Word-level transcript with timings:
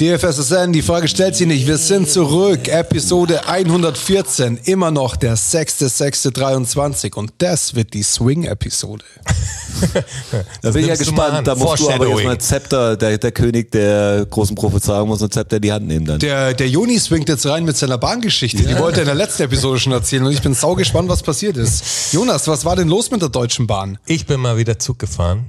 DFSSN, 0.00 0.72
die 0.72 0.80
Frage 0.80 1.06
stellt 1.06 1.36
sich 1.36 1.46
nicht. 1.46 1.66
Wir 1.66 1.76
sind 1.76 2.08
zurück. 2.08 2.66
Episode 2.66 3.46
114. 3.46 4.58
Immer 4.64 4.90
noch 4.90 5.16
der 5.16 5.36
6.6.23. 5.36 7.14
Und 7.14 7.32
das 7.38 7.74
wird 7.74 7.92
die 7.92 8.02
Swing-Episode. 8.02 9.04
Da 10.62 10.70
bin 10.70 10.82
ich 10.82 10.88
ja 10.88 10.96
gespannt. 10.96 11.34
an. 11.34 11.44
Da 11.44 11.54
musst 11.54 11.80
du 11.82 11.90
aber 11.90 12.08
jetzt 12.08 12.24
mal 12.24 12.38
Zepter, 12.38 12.96
der, 12.96 13.18
der 13.18 13.32
König 13.32 13.70
der 13.70 14.26
großen 14.30 14.54
Prophezeiung 14.56 15.08
muss 15.08 15.22
ein 15.22 15.30
Zepter 15.30 15.56
in 15.56 15.62
die 15.62 15.72
Hand 15.72 15.86
nehmen 15.86 16.06
dann. 16.06 16.18
Der, 16.20 16.54
der 16.54 16.68
Joni 16.68 16.98
swingt 16.98 17.28
jetzt 17.28 17.44
rein 17.46 17.64
mit 17.64 17.76
seiner 17.76 17.98
Bahngeschichte. 17.98 18.62
Die 18.62 18.78
wollte 18.78 19.00
er 19.00 19.02
in 19.02 19.06
der 19.06 19.14
letzten 19.14 19.42
Episode 19.42 19.78
schon 19.78 19.92
erzählen. 19.92 20.24
Und 20.24 20.32
ich 20.32 20.42
bin 20.42 20.54
sau 20.54 20.74
gespannt, 20.74 21.08
was 21.10 21.22
passiert 21.22 21.56
ist. 21.56 22.12
Jonas, 22.12 22.48
was 22.48 22.64
war 22.64 22.76
denn 22.76 22.88
los 22.88 23.10
mit 23.10 23.20
der 23.20 23.28
Deutschen 23.28 23.66
Bahn? 23.66 23.98
Ich 24.06 24.26
bin 24.26 24.40
mal 24.40 24.56
wieder 24.56 24.78
Zug 24.78 24.98
gefahren. 24.98 25.44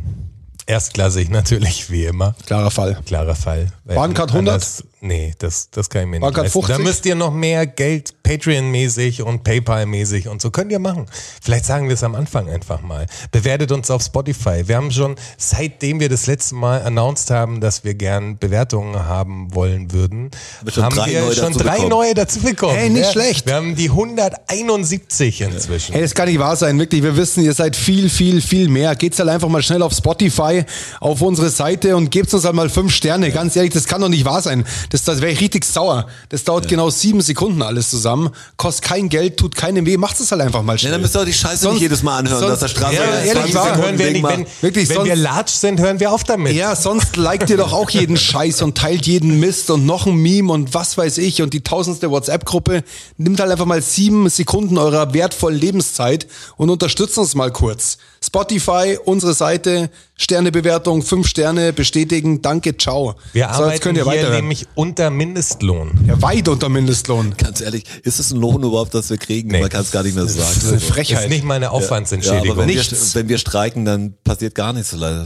Erstklassig 0.65 1.29
natürlich, 1.29 1.89
wie 1.89 2.05
immer. 2.05 2.35
Klarer 2.45 2.71
Fall. 2.71 2.97
Klarer 3.05 3.35
Fall. 3.35 3.71
Bahncard 3.85 4.31
100? 4.31 4.53
anders- 4.55 4.83
Nee, 5.05 5.33
das, 5.37 5.69
das 5.69 5.89
kann 5.89 6.03
ich 6.03 6.07
mir 6.07 6.19
nicht 6.21 6.37
leisten. 6.37 6.61
50? 6.61 6.77
Da 6.77 6.81
müsst 6.81 7.05
ihr 7.05 7.15
noch 7.15 7.33
mehr 7.33 7.67
Geld 7.67 8.13
Patreon-mäßig 8.23 9.21
und 9.21 9.43
PayPal-mäßig 9.43 10.29
und 10.29 10.41
so 10.41 10.49
könnt 10.49 10.71
ihr 10.71 10.79
machen. 10.79 11.07
Vielleicht 11.41 11.65
sagen 11.65 11.89
wir 11.89 11.93
es 11.95 12.03
am 12.05 12.15
Anfang 12.15 12.49
einfach 12.49 12.81
mal. 12.81 13.05
Bewertet 13.31 13.73
uns 13.73 13.91
auf 13.91 14.01
Spotify. 14.01 14.63
Wir 14.65 14.77
haben 14.77 14.91
schon, 14.91 15.15
seitdem 15.37 15.99
wir 15.99 16.07
das 16.07 16.25
letzte 16.27 16.55
Mal 16.55 16.83
announced 16.83 17.31
haben, 17.31 17.59
dass 17.59 17.83
wir 17.83 17.95
gern 17.95 18.37
Bewertungen 18.37 18.95
haben 19.05 19.53
wollen 19.53 19.91
würden, 19.91 20.31
wir 20.63 20.71
schon 20.71 20.83
haben 20.85 20.95
drei 20.95 21.11
wir 21.11 21.21
neue 21.21 21.35
schon 21.35 21.51
drei 21.51 21.71
bekommen. 21.73 21.89
neue 21.89 22.13
dazu 22.13 22.39
bekommen. 22.39 22.75
Hey, 22.75 22.89
nicht 22.89 23.03
Ja, 23.03 23.11
schlecht. 23.11 23.45
Wir 23.45 23.55
haben 23.55 23.75
die 23.75 23.89
171 23.89 25.41
inzwischen. 25.41 25.93
Hey, 25.93 26.01
das 26.01 26.13
kann 26.13 26.29
nicht 26.29 26.39
wahr 26.39 26.55
sein, 26.55 26.79
wirklich. 26.79 27.03
Wir 27.03 27.17
wissen, 27.17 27.43
ihr 27.43 27.53
seid 27.53 27.75
viel, 27.75 28.09
viel, 28.09 28.41
viel 28.41 28.69
mehr. 28.69 28.95
Geht's 28.95 29.19
halt 29.19 29.27
einfach 29.29 29.49
mal 29.49 29.61
schnell 29.63 29.81
auf 29.81 29.93
Spotify, 29.93 30.63
auf 31.01 31.21
unsere 31.21 31.49
Seite 31.49 31.95
und 31.97 32.09
gebt 32.09 32.33
uns 32.33 32.45
halt 32.45 32.55
mal 32.55 32.69
fünf 32.69 32.93
Sterne. 32.93 33.31
Ganz 33.31 33.55
ehrlich, 33.57 33.73
das 33.73 33.85
kann 33.85 33.99
doch 33.99 34.09
nicht 34.09 34.23
wahr 34.25 34.41
sein. 34.41 34.63
Das, 34.93 35.03
das 35.03 35.21
wäre 35.21 35.31
ich 35.31 35.41
richtig 35.41 35.65
sauer. 35.65 36.05
Das 36.29 36.43
dauert 36.43 36.67
genau 36.67 36.91
sieben 36.91 37.19
Sekunden 37.21 37.63
alles 37.63 37.89
zusammen. 37.89 38.29
Kostet 38.57 38.85
kein 38.85 39.09
Geld, 39.09 39.37
tut 39.37 39.55
keinem 39.55 39.87
weh. 39.87 39.97
Macht 39.97 40.19
es 40.19 40.31
halt 40.31 40.39
einfach 40.41 40.61
mal 40.61 40.73
Ja, 40.73 40.77
schnell. 40.77 40.91
dann 40.93 41.01
müsst 41.01 41.15
ihr 41.15 41.21
auch 41.21 41.25
die 41.25 41.33
Scheiße 41.33 41.57
Sonst- 41.63 41.73
nicht 41.73 41.81
jedes 41.81 42.03
Mal 42.03 42.17
anhören, 42.19 42.39
sonst- 42.39 42.51
dass 42.51 42.59
der 42.59 42.67
Straße 42.67 42.95
Ja, 42.95 43.03
ehrlich 43.03 43.31
20 43.33 43.55
wahr. 43.55 43.63
Sekunden 43.65 43.83
hören 43.87 43.97
wir 43.99 44.11
nicht, 44.11 44.23
wenn, 44.23 44.45
Wirklich, 44.61 44.89
wenn 44.89 44.95
sonst- 44.97 45.07
wir 45.09 45.15
latsch 45.15 45.49
sind, 45.53 45.79
hören 45.79 45.99
wir 45.99 46.11
auf 46.11 46.23
damit. 46.23 46.53
Ja, 46.53 46.75
sonst 46.75 47.17
liked 47.17 47.49
ihr 47.49 47.57
doch 47.57 47.73
auch 47.73 47.89
jeden 47.89 48.17
Scheiß 48.17 48.61
und 48.61 48.77
teilt 48.77 49.07
jeden 49.07 49.39
Mist 49.39 49.71
und 49.71 49.85
noch 49.87 50.05
ein 50.05 50.15
Meme 50.15 50.53
und 50.53 50.75
was 50.75 50.95
weiß 50.95 51.17
ich 51.17 51.41
und 51.41 51.53
die 51.55 51.61
tausendste 51.63 52.11
WhatsApp-Gruppe. 52.11 52.83
Nimmt 53.17 53.39
halt 53.39 53.49
einfach 53.51 53.65
mal 53.65 53.81
sieben 53.81 54.29
Sekunden 54.29 54.77
eurer 54.77 55.13
wertvollen 55.15 55.59
Lebenszeit 55.59 56.27
und 56.55 56.69
unterstützt 56.69 57.17
uns 57.17 57.33
mal 57.33 57.51
kurz. 57.51 57.97
Spotify, 58.23 58.97
unsere 59.03 59.33
Seite, 59.33 59.89
Sternebewertung, 60.15 61.01
fünf 61.01 61.27
Sterne, 61.27 61.73
bestätigen, 61.73 62.41
danke, 62.41 62.77
ciao. 62.77 63.15
Wir 63.33 63.45
so, 63.45 63.49
arbeiten 63.49 63.71
jetzt 63.71 63.81
könnt 63.81 63.97
ihr 63.97 64.09
hier 64.09 64.29
nämlich 64.29 64.65
unter 64.83 65.09
Mindestlohn. 65.09 65.91
Ja, 66.05 66.21
weit 66.21 66.49
unter 66.49 66.67
Mindestlohn. 66.67 67.35
Ganz 67.37 67.61
ehrlich, 67.61 67.85
ist 68.03 68.19
es 68.19 68.31
ein 68.31 68.39
Lohn 68.41 68.61
überhaupt, 68.63 68.93
das 68.93 69.09
wir 69.09 69.17
kriegen? 69.17 69.49
Nee. 69.49 69.61
Man 69.61 69.69
kann 69.69 69.81
es 69.81 69.91
gar 69.91 70.03
nicht 70.03 70.13
mehr 70.15 70.27
sagen. 70.27 70.39
Das 70.55 70.57
ist 70.63 70.71
eine 70.71 70.79
Frechheit. 70.81 71.23
Ist 71.23 71.29
nicht 71.29 71.45
meine 71.45 71.65
Ja, 71.65 71.69
aber 71.71 71.77
Aufwandsentschädigung. 71.77 72.57
wenn 72.57 72.67
wir, 72.67 72.83
wenn 73.13 73.29
wir 73.29 73.37
streiken, 73.37 73.85
dann 73.85 74.13
passiert 74.25 74.55
gar 74.55 74.73
nichts 74.73 74.91
leider. 74.91 75.25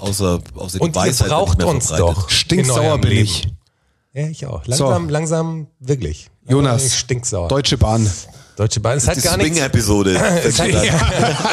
Außer, 0.00 0.40
außer 0.54 0.78
die 0.78 0.84
Und 0.84 0.96
ihr 0.96 1.00
Weisheit 1.02 1.28
wird 1.28 1.38
braucht 1.38 1.62
uns 1.64 1.88
doch. 1.88 2.30
Stinksauer 2.30 2.98
bin 2.98 3.12
ich. 3.12 3.48
Ja, 4.14 4.26
ich 4.28 4.46
auch. 4.46 4.66
Langsam, 4.66 5.04
So. 5.04 5.12
langsam, 5.12 5.66
wirklich. 5.80 6.30
Langsam 6.46 6.56
Jonas, 6.56 6.96
Stinksauer. 6.96 7.48
Deutsche 7.48 7.76
Bahn. 7.76 8.10
Deutsche 8.56 8.80
Bahn. 8.80 8.96
Es 8.96 9.06
hat 9.06 9.22
gar 9.22 9.36
nichts. 9.36 9.56
Swing-Episode. 9.56 10.18
Es 10.44 10.58
hat, 10.58 10.68
ja, 10.72 10.82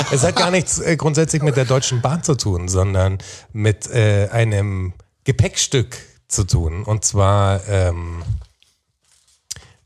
es 0.12 0.24
hat 0.24 0.36
gar 0.38 0.52
nichts 0.52 0.80
äh, 0.80 0.96
grundsätzlich 0.96 1.42
mit 1.42 1.58
der 1.58 1.66
Deutschen 1.66 2.02
Bahn 2.02 2.24
zu 2.24 2.36
tun, 2.36 2.70
sondern 2.70 3.18
mit 3.52 3.88
äh, 3.92 4.30
einem 4.32 4.94
Gepäckstück 5.26 5.98
zu 6.28 6.44
tun. 6.44 6.84
Und 6.84 7.06
zwar 7.06 7.68
ähm, 7.68 8.24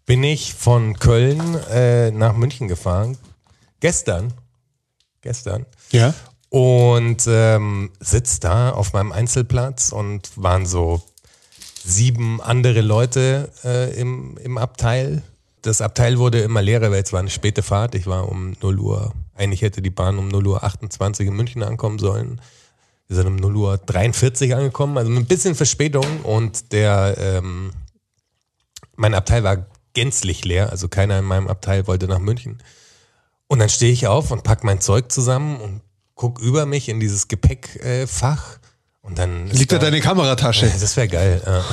bin 0.05 0.23
ich 0.23 0.53
von 0.53 0.97
Köln 0.97 1.55
äh, 1.72 2.11
nach 2.11 2.35
München 2.35 2.67
gefahren. 2.67 3.17
Gestern. 3.79 4.33
Gestern. 5.22 5.66
Ja. 5.91 6.13
Und 6.50 7.25
ähm, 7.27 7.91
sitz 8.00 8.39
da 8.39 8.72
auf 8.72 8.94
meinem 8.94 9.11
Einzelplatz 9.11 9.91
und 9.91 10.31
waren 10.35 10.66
so 10.66 11.03
sieben 11.83 12.41
andere 12.41 12.81
Leute 12.81 13.51
äh, 13.63 13.94
im, 14.00 14.38
im 14.38 14.57
Abteil. 14.57 15.21
Das 15.61 15.81
Abteil 15.81 16.17
wurde 16.17 16.39
immer 16.39 16.61
leerer, 16.61 16.91
weil 16.91 17.03
es 17.03 17.13
war 17.13 17.19
eine 17.19 17.29
späte 17.29 17.61
Fahrt. 17.61 17.95
Ich 17.95 18.07
war 18.07 18.29
um 18.29 18.56
0 18.61 18.79
Uhr, 18.79 19.13
eigentlich 19.35 19.61
hätte 19.61 19.81
die 19.81 19.89
Bahn 19.89 20.17
um 20.17 20.27
0 20.27 20.47
Uhr 20.47 20.63
28 20.63 21.27
in 21.27 21.35
München 21.35 21.63
ankommen 21.63 22.00
sollen. 22.00 22.41
Wir 23.09 23.16
sind 23.16 23.28
um 23.28 23.36
0 23.36 23.56
Uhr 23.58 23.78
43 23.80 24.53
angekommen, 24.53 24.97
also 24.97 25.09
mit 25.09 25.24
ein 25.24 25.25
bisschen 25.25 25.56
Verspätung 25.56 26.22
und 26.22 26.72
der, 26.72 27.16
ähm, 27.20 27.72
mein 28.96 29.16
Abteil 29.16 29.44
war 29.44 29.66
gänzlich 29.94 30.46
leer, 30.46 30.70
also 30.70 30.88
keiner 30.88 31.18
in 31.18 31.25
meinem 31.25 31.48
Abteil 31.48 31.88
wollte 31.88 32.08
nach 32.08 32.19
München. 32.19 32.62
Und 33.48 33.59
dann 33.59 33.69
stehe 33.69 33.92
ich 33.92 34.06
auf 34.06 34.30
und 34.30 34.44
pack 34.44 34.64
mein 34.64 34.80
Zeug 34.80 35.12
zusammen 35.12 35.59
und 35.59 35.81
guck 36.14 36.40
über 36.40 36.68
mich 36.68 36.88
in 36.88 37.00
dieses 37.00 37.28
Gepäckfach 37.28 38.59
und 39.02 39.18
dann 39.18 39.48
Liegt 39.48 39.72
da 39.72 39.80
deine 39.80 40.02
Kameratasche? 40.02 40.72
das 40.80 40.96
wäre 40.96 41.08
geil. 41.08 41.42
Ja. 41.46 41.66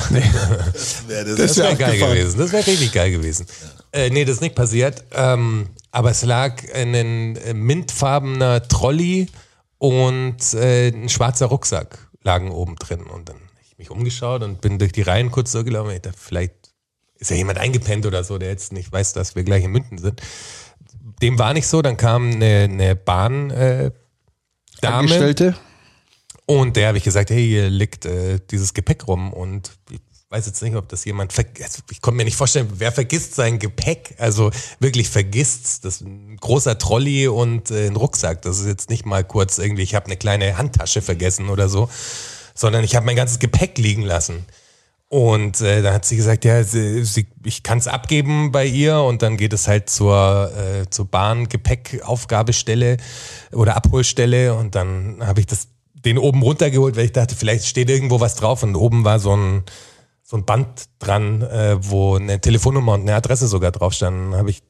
Das 0.72 1.36
Das 1.36 1.56
wär 1.58 1.64
wäre 1.64 1.76
geil 1.76 1.98
gewesen. 1.98 2.38
Das 2.38 2.50
wäre 2.50 2.66
richtig 2.66 2.92
geil 2.92 3.10
gewesen. 3.10 3.46
Äh, 3.92 4.08
nee, 4.08 4.24
das 4.24 4.36
ist 4.36 4.40
nicht 4.40 4.54
passiert. 4.54 5.04
Ähm, 5.12 5.68
aber 5.90 6.12
es 6.12 6.22
lag 6.22 6.62
ein 6.74 6.94
äh, 7.36 7.52
mintfarbener 7.52 8.66
Trolley 8.68 9.28
und 9.78 10.54
äh, 10.54 10.88
ein 10.88 11.08
schwarzer 11.08 11.46
Rucksack 11.46 12.10
lagen 12.22 12.50
oben 12.50 12.76
drin. 12.76 13.02
Und 13.02 13.28
dann 13.28 13.36
hab 13.36 13.62
ich 13.62 13.78
mich 13.78 13.90
umgeschaut 13.90 14.42
und 14.42 14.60
bin 14.60 14.78
durch 14.78 14.92
die 14.92 15.02
Reihen 15.02 15.30
kurz 15.30 15.52
durchgelaufen. 15.52 15.92
Ich 15.92 16.02
dachte, 16.02 16.18
vielleicht 16.18 16.54
ist 17.18 17.30
ja 17.30 17.36
jemand 17.36 17.58
eingepennt 17.58 18.06
oder 18.06 18.24
so, 18.24 18.38
der 18.38 18.50
jetzt 18.50 18.72
nicht 18.72 18.92
weiß, 18.92 19.12
dass 19.12 19.36
wir 19.36 19.44
gleich 19.44 19.64
in 19.64 19.72
München 19.72 19.98
sind. 19.98 20.20
Dem 21.22 21.38
war 21.38 21.54
nicht 21.54 21.66
so. 21.66 21.82
Dann 21.82 21.96
kam 21.96 22.30
eine, 22.32 22.68
eine 22.70 22.96
Bahn. 22.96 23.50
Äh, 23.50 23.90
Dame, 24.80 24.98
Angestellte? 24.98 25.56
und 26.44 26.76
der 26.76 26.88
habe 26.88 26.98
ich 26.98 27.04
gesagt, 27.04 27.30
hey, 27.30 27.42
hier 27.42 27.70
liegt 27.70 28.04
äh, 28.04 28.38
dieses 28.50 28.74
Gepäck 28.74 29.08
rum 29.08 29.32
und 29.32 29.72
ich 29.90 30.00
weiß 30.36 30.46
jetzt 30.46 30.62
nicht, 30.62 30.76
ob 30.76 30.88
das 30.88 31.04
jemand 31.04 31.32
vergisst. 31.32 31.82
Ich 31.90 32.02
konnte 32.02 32.18
mir 32.18 32.24
nicht 32.24 32.36
vorstellen, 32.36 32.68
wer 32.74 32.92
vergisst 32.92 33.34
sein 33.34 33.58
Gepäck? 33.58 34.14
Also 34.18 34.50
wirklich 34.80 35.08
vergisst. 35.08 35.84
Das 35.84 36.02
ein 36.02 36.36
großer 36.36 36.78
Trolley 36.78 37.28
und 37.28 37.70
äh, 37.70 37.86
ein 37.86 37.96
Rucksack. 37.96 38.42
Das 38.42 38.60
ist 38.60 38.66
jetzt 38.66 38.90
nicht 38.90 39.06
mal 39.06 39.24
kurz 39.24 39.58
irgendwie, 39.58 39.82
ich 39.82 39.94
habe 39.94 40.06
eine 40.06 40.16
kleine 40.16 40.58
Handtasche 40.58 41.00
vergessen 41.00 41.48
oder 41.48 41.68
so, 41.68 41.88
sondern 42.54 42.84
ich 42.84 42.94
habe 42.96 43.06
mein 43.06 43.16
ganzes 43.16 43.38
Gepäck 43.38 43.78
liegen 43.78 44.02
lassen. 44.02 44.44
Und 45.08 45.60
äh, 45.60 45.82
dann 45.82 45.94
hat 45.94 46.04
sie 46.04 46.16
gesagt, 46.16 46.44
ja, 46.44 46.62
sie, 46.64 47.04
sie, 47.04 47.28
ich 47.44 47.62
kann 47.62 47.78
es 47.78 47.86
abgeben 47.86 48.50
bei 48.52 48.66
ihr 48.66 48.98
und 48.98 49.22
dann 49.22 49.36
geht 49.36 49.52
es 49.52 49.68
halt 49.68 49.88
zur, 49.88 50.52
äh, 50.52 50.90
zur 50.90 51.06
Bahn-Gepäckaufgabestelle 51.06 52.96
oder 53.52 53.76
Abholstelle 53.76 54.54
und 54.54 54.74
dann 54.74 55.18
habe 55.20 55.40
ich 55.40 55.46
das 55.46 55.68
den 55.94 56.18
oben 56.18 56.42
runtergeholt, 56.42 56.96
weil 56.96 57.06
ich 57.06 57.12
dachte, 57.12 57.36
vielleicht 57.36 57.66
steht 57.66 57.88
irgendwo 57.88 58.20
was 58.20 58.34
drauf 58.34 58.62
und 58.62 58.74
oben 58.74 59.04
war 59.04 59.18
so 59.18 59.36
ein 59.36 59.64
so 60.28 60.36
ein 60.36 60.44
Band 60.44 60.86
dran, 60.98 61.40
äh, 61.42 61.76
wo 61.80 62.16
eine 62.16 62.40
Telefonnummer 62.40 62.94
und 62.94 63.02
eine 63.02 63.14
Adresse 63.14 63.46
sogar 63.46 63.70
drauf 63.70 63.92
standen. 63.92 64.34
Habe 64.34 64.50
ich 64.50 64.62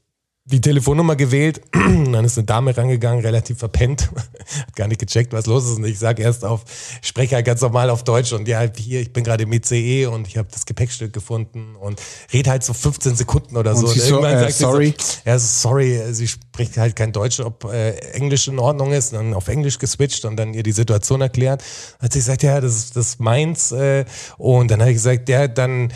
die 0.48 0.60
Telefonnummer 0.60 1.16
gewählt, 1.16 1.60
dann 1.72 2.24
ist 2.24 2.38
eine 2.38 2.46
Dame 2.46 2.76
rangegangen, 2.76 3.20
relativ 3.20 3.58
verpennt, 3.58 4.10
hat 4.58 4.76
gar 4.76 4.86
nicht 4.86 5.00
gecheckt, 5.00 5.32
was 5.32 5.46
los 5.46 5.64
ist. 5.64 5.78
Und 5.78 5.84
ich 5.84 5.98
sage 5.98 6.22
erst 6.22 6.44
auf, 6.44 6.62
spreche 7.02 7.34
halt 7.34 7.44
ganz 7.44 7.60
normal 7.62 7.90
auf 7.90 8.04
Deutsch 8.04 8.32
und 8.32 8.46
ja, 8.46 8.62
hier, 8.76 9.00
ich 9.00 9.12
bin 9.12 9.24
gerade 9.24 9.42
im 9.42 9.52
ICE 9.52 10.06
und 10.06 10.28
ich 10.28 10.36
habe 10.36 10.48
das 10.52 10.64
Gepäckstück 10.64 11.12
gefunden 11.12 11.74
und 11.74 12.00
red 12.32 12.46
halt 12.46 12.62
so 12.62 12.74
15 12.74 13.16
Sekunden 13.16 13.56
oder 13.56 13.74
so. 13.74 13.88
sie 13.88 13.98
so, 13.98 14.14
irgendwann 14.14 14.34
äh, 14.34 14.40
sagt 14.40 14.52
sie 14.52 14.62
sorry? 14.62 14.94
So, 14.96 15.18
ja, 15.24 15.38
so, 15.38 15.68
sorry, 15.68 16.00
sie 16.12 16.28
spricht 16.28 16.76
halt 16.76 16.94
kein 16.94 17.10
Deutsch, 17.10 17.40
ob 17.40 17.64
äh, 17.64 17.96
Englisch 18.12 18.46
in 18.46 18.60
Ordnung 18.60 18.92
ist, 18.92 19.14
dann 19.14 19.34
auf 19.34 19.48
Englisch 19.48 19.78
geswitcht 19.80 20.24
und 20.24 20.36
dann 20.36 20.54
ihr 20.54 20.62
die 20.62 20.72
Situation 20.72 21.22
erklärt. 21.22 21.62
Dann 21.98 22.06
hat 22.06 22.12
sie 22.12 22.20
gesagt, 22.20 22.44
ja, 22.44 22.60
das 22.60 22.76
ist 22.76 22.96
das 22.96 23.06
ist 23.08 23.20
meins. 23.20 23.72
Äh, 23.72 24.04
und 24.38 24.70
dann 24.70 24.78
habe 24.80 24.90
ich 24.92 24.96
gesagt, 24.96 25.28
ja, 25.28 25.48
dann, 25.48 25.92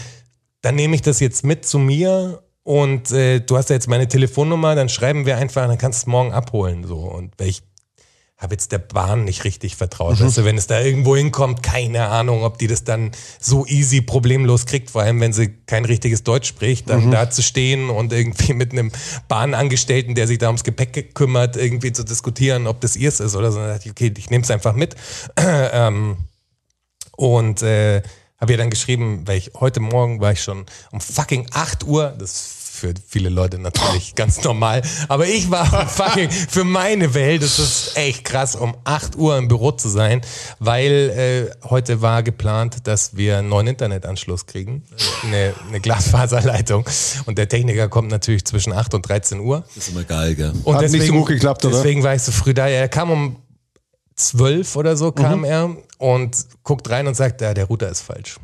dann 0.61 0.75
nehme 0.75 0.97
ich 0.97 1.03
das 1.03 1.21
jetzt 1.21 1.45
mit 1.45 1.65
zu 1.65 1.79
mir 1.79 2.43
und 2.71 3.11
äh, 3.11 3.41
du 3.41 3.57
hast 3.57 3.69
ja 3.69 3.75
jetzt 3.75 3.89
meine 3.89 4.07
Telefonnummer, 4.07 4.77
dann 4.77 4.89
schreiben 4.89 5.27
wir 5.27 5.37
einfach, 5.37 5.67
dann 5.67 5.77
kannst 5.77 6.03
du 6.03 6.05
es 6.05 6.07
morgen 6.07 6.33
abholen. 6.33 6.87
So. 6.87 6.99
Und 6.99 7.33
weil 7.37 7.49
ich 7.49 7.65
habe 8.39 8.55
jetzt 8.55 8.71
der 8.71 8.79
Bahn 8.79 9.25
nicht 9.25 9.43
richtig 9.43 9.75
vertraut. 9.75 10.21
Weißt 10.21 10.39
du, 10.39 10.45
wenn 10.45 10.57
es 10.57 10.69
da 10.69 10.81
irgendwo 10.81 11.17
hinkommt, 11.17 11.65
keine 11.65 12.07
Ahnung, 12.07 12.45
ob 12.45 12.59
die 12.59 12.69
das 12.69 12.85
dann 12.85 13.11
so 13.41 13.67
easy 13.67 14.03
problemlos 14.03 14.67
kriegt, 14.67 14.93
vor 14.93 15.03
allem 15.03 15.21
wenn 15.21 15.33
sie 15.33 15.49
kein 15.67 15.85
richtiges 15.85 16.23
Deutsch 16.23 16.47
spricht, 16.47 16.89
dann 16.89 17.11
da 17.11 17.29
zu 17.29 17.43
stehen 17.43 17.91
und 17.91 18.13
irgendwie 18.13 18.53
mit 18.55 18.71
einem 18.71 18.93
Bahnangestellten, 19.27 20.15
der 20.15 20.29
sich 20.29 20.39
da 20.39 20.47
ums 20.47 20.63
Gepäck 20.63 21.13
kümmert, 21.17 21.57
irgendwie 21.57 21.91
zu 21.91 22.05
diskutieren, 22.05 22.69
ob 22.69 22.81
das 22.81 22.95
ihrs 22.95 23.19
ist 23.19 23.35
oder 23.35 23.51
so. 23.51 23.59
Dann 23.59 23.71
dachte 23.71 23.87
ich, 23.87 23.91
okay, 23.91 24.15
ich 24.17 24.31
nehme 24.31 24.45
es 24.45 24.51
einfach 24.53 24.75
mit. 24.75 24.95
ähm, 25.37 26.19
und 27.17 27.63
äh, 27.63 28.03
habe 28.41 28.53
ihr 28.53 28.59
dann 28.59 28.71
geschrieben, 28.71 29.23
weil 29.27 29.39
ich 29.39 29.51
heute 29.59 29.81
Morgen 29.81 30.21
war 30.21 30.31
ich 30.31 30.43
schon 30.43 30.67
um 30.93 31.01
fucking 31.01 31.49
8 31.53 31.85
Uhr, 31.85 32.15
das 32.17 32.31
ist 32.31 32.60
für 32.81 32.95
viele 33.07 33.29
Leute 33.29 33.59
natürlich 33.59 34.15
ganz 34.15 34.43
normal, 34.43 34.83
aber 35.09 35.27
ich 35.27 35.51
war 35.51 35.67
fucking 35.89 36.31
für 36.31 36.65
meine 36.65 37.15
Welt, 37.15 37.43
das 37.43 37.59
ist 37.59 37.97
echt 37.97 38.25
krass, 38.25 38.57
um 38.57 38.75
8 38.85 39.17
Uhr 39.17 39.37
im 39.37 39.49
Büro 39.49 39.73
zu 39.73 39.89
sein, 39.89 40.23
weil 40.59 41.51
äh, 41.63 41.69
heute 41.69 42.03
war 42.03 42.23
geplant, 42.23 42.87
dass 42.87 43.17
wir 43.17 43.39
einen 43.39 43.49
neuen 43.49 43.67
Internetanschluss 43.69 44.47
kriegen, 44.47 44.85
eine, 45.25 45.55
eine 45.69 45.81
Glasfaserleitung 45.81 46.89
und 47.27 47.39
der 47.39 47.49
Techniker 47.49 47.89
kommt 47.89 48.11
natürlich 48.11 48.45
zwischen 48.45 48.73
8 48.73 48.95
und 48.95 49.09
13 49.09 49.41
Uhr. 49.41 49.65
Das 49.75 49.89
ist 49.89 49.93
immer 49.93 50.05
geil, 50.05 50.35
gell? 50.35 50.53
Und 50.65 50.75
Hat 50.75 50.91
nicht 50.91 51.07
so 51.07 51.13
gut 51.13 51.27
geklappt, 51.29 51.65
oder? 51.65 51.77
Deswegen 51.77 52.03
war 52.03 52.15
ich 52.15 52.23
so 52.23 52.33
früh 52.33 52.55
da. 52.55 52.67
Er 52.67 52.89
kam 52.89 53.11
um 53.11 53.37
zwölf 54.17 54.77
oder 54.77 54.97
so, 54.97 55.13
kam 55.13 55.45
er 55.45 55.77
und 55.99 56.37
guckt 56.63 56.89
rein 56.91 57.07
und 57.07 57.15
sagt, 57.15 57.41
ja, 57.41 57.55
der 57.55 57.67
Router 57.67 57.89
ist 57.91 58.01
falsch. 58.03 58.37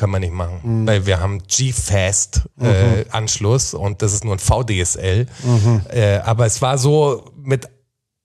Können 0.00 0.12
wir 0.12 0.20
nicht 0.20 0.32
machen. 0.32 0.86
Weil 0.86 1.04
wir 1.04 1.20
haben 1.20 1.42
G-Fast 1.46 2.48
äh, 2.58 3.04
Anschluss 3.10 3.74
und 3.74 4.00
das 4.00 4.14
ist 4.14 4.24
nur 4.24 4.34
ein 4.34 4.38
VDSL. 4.38 5.26
Äh, 5.90 6.16
aber 6.24 6.46
es 6.46 6.62
war 6.62 6.78
so 6.78 7.30
mit 7.36 7.68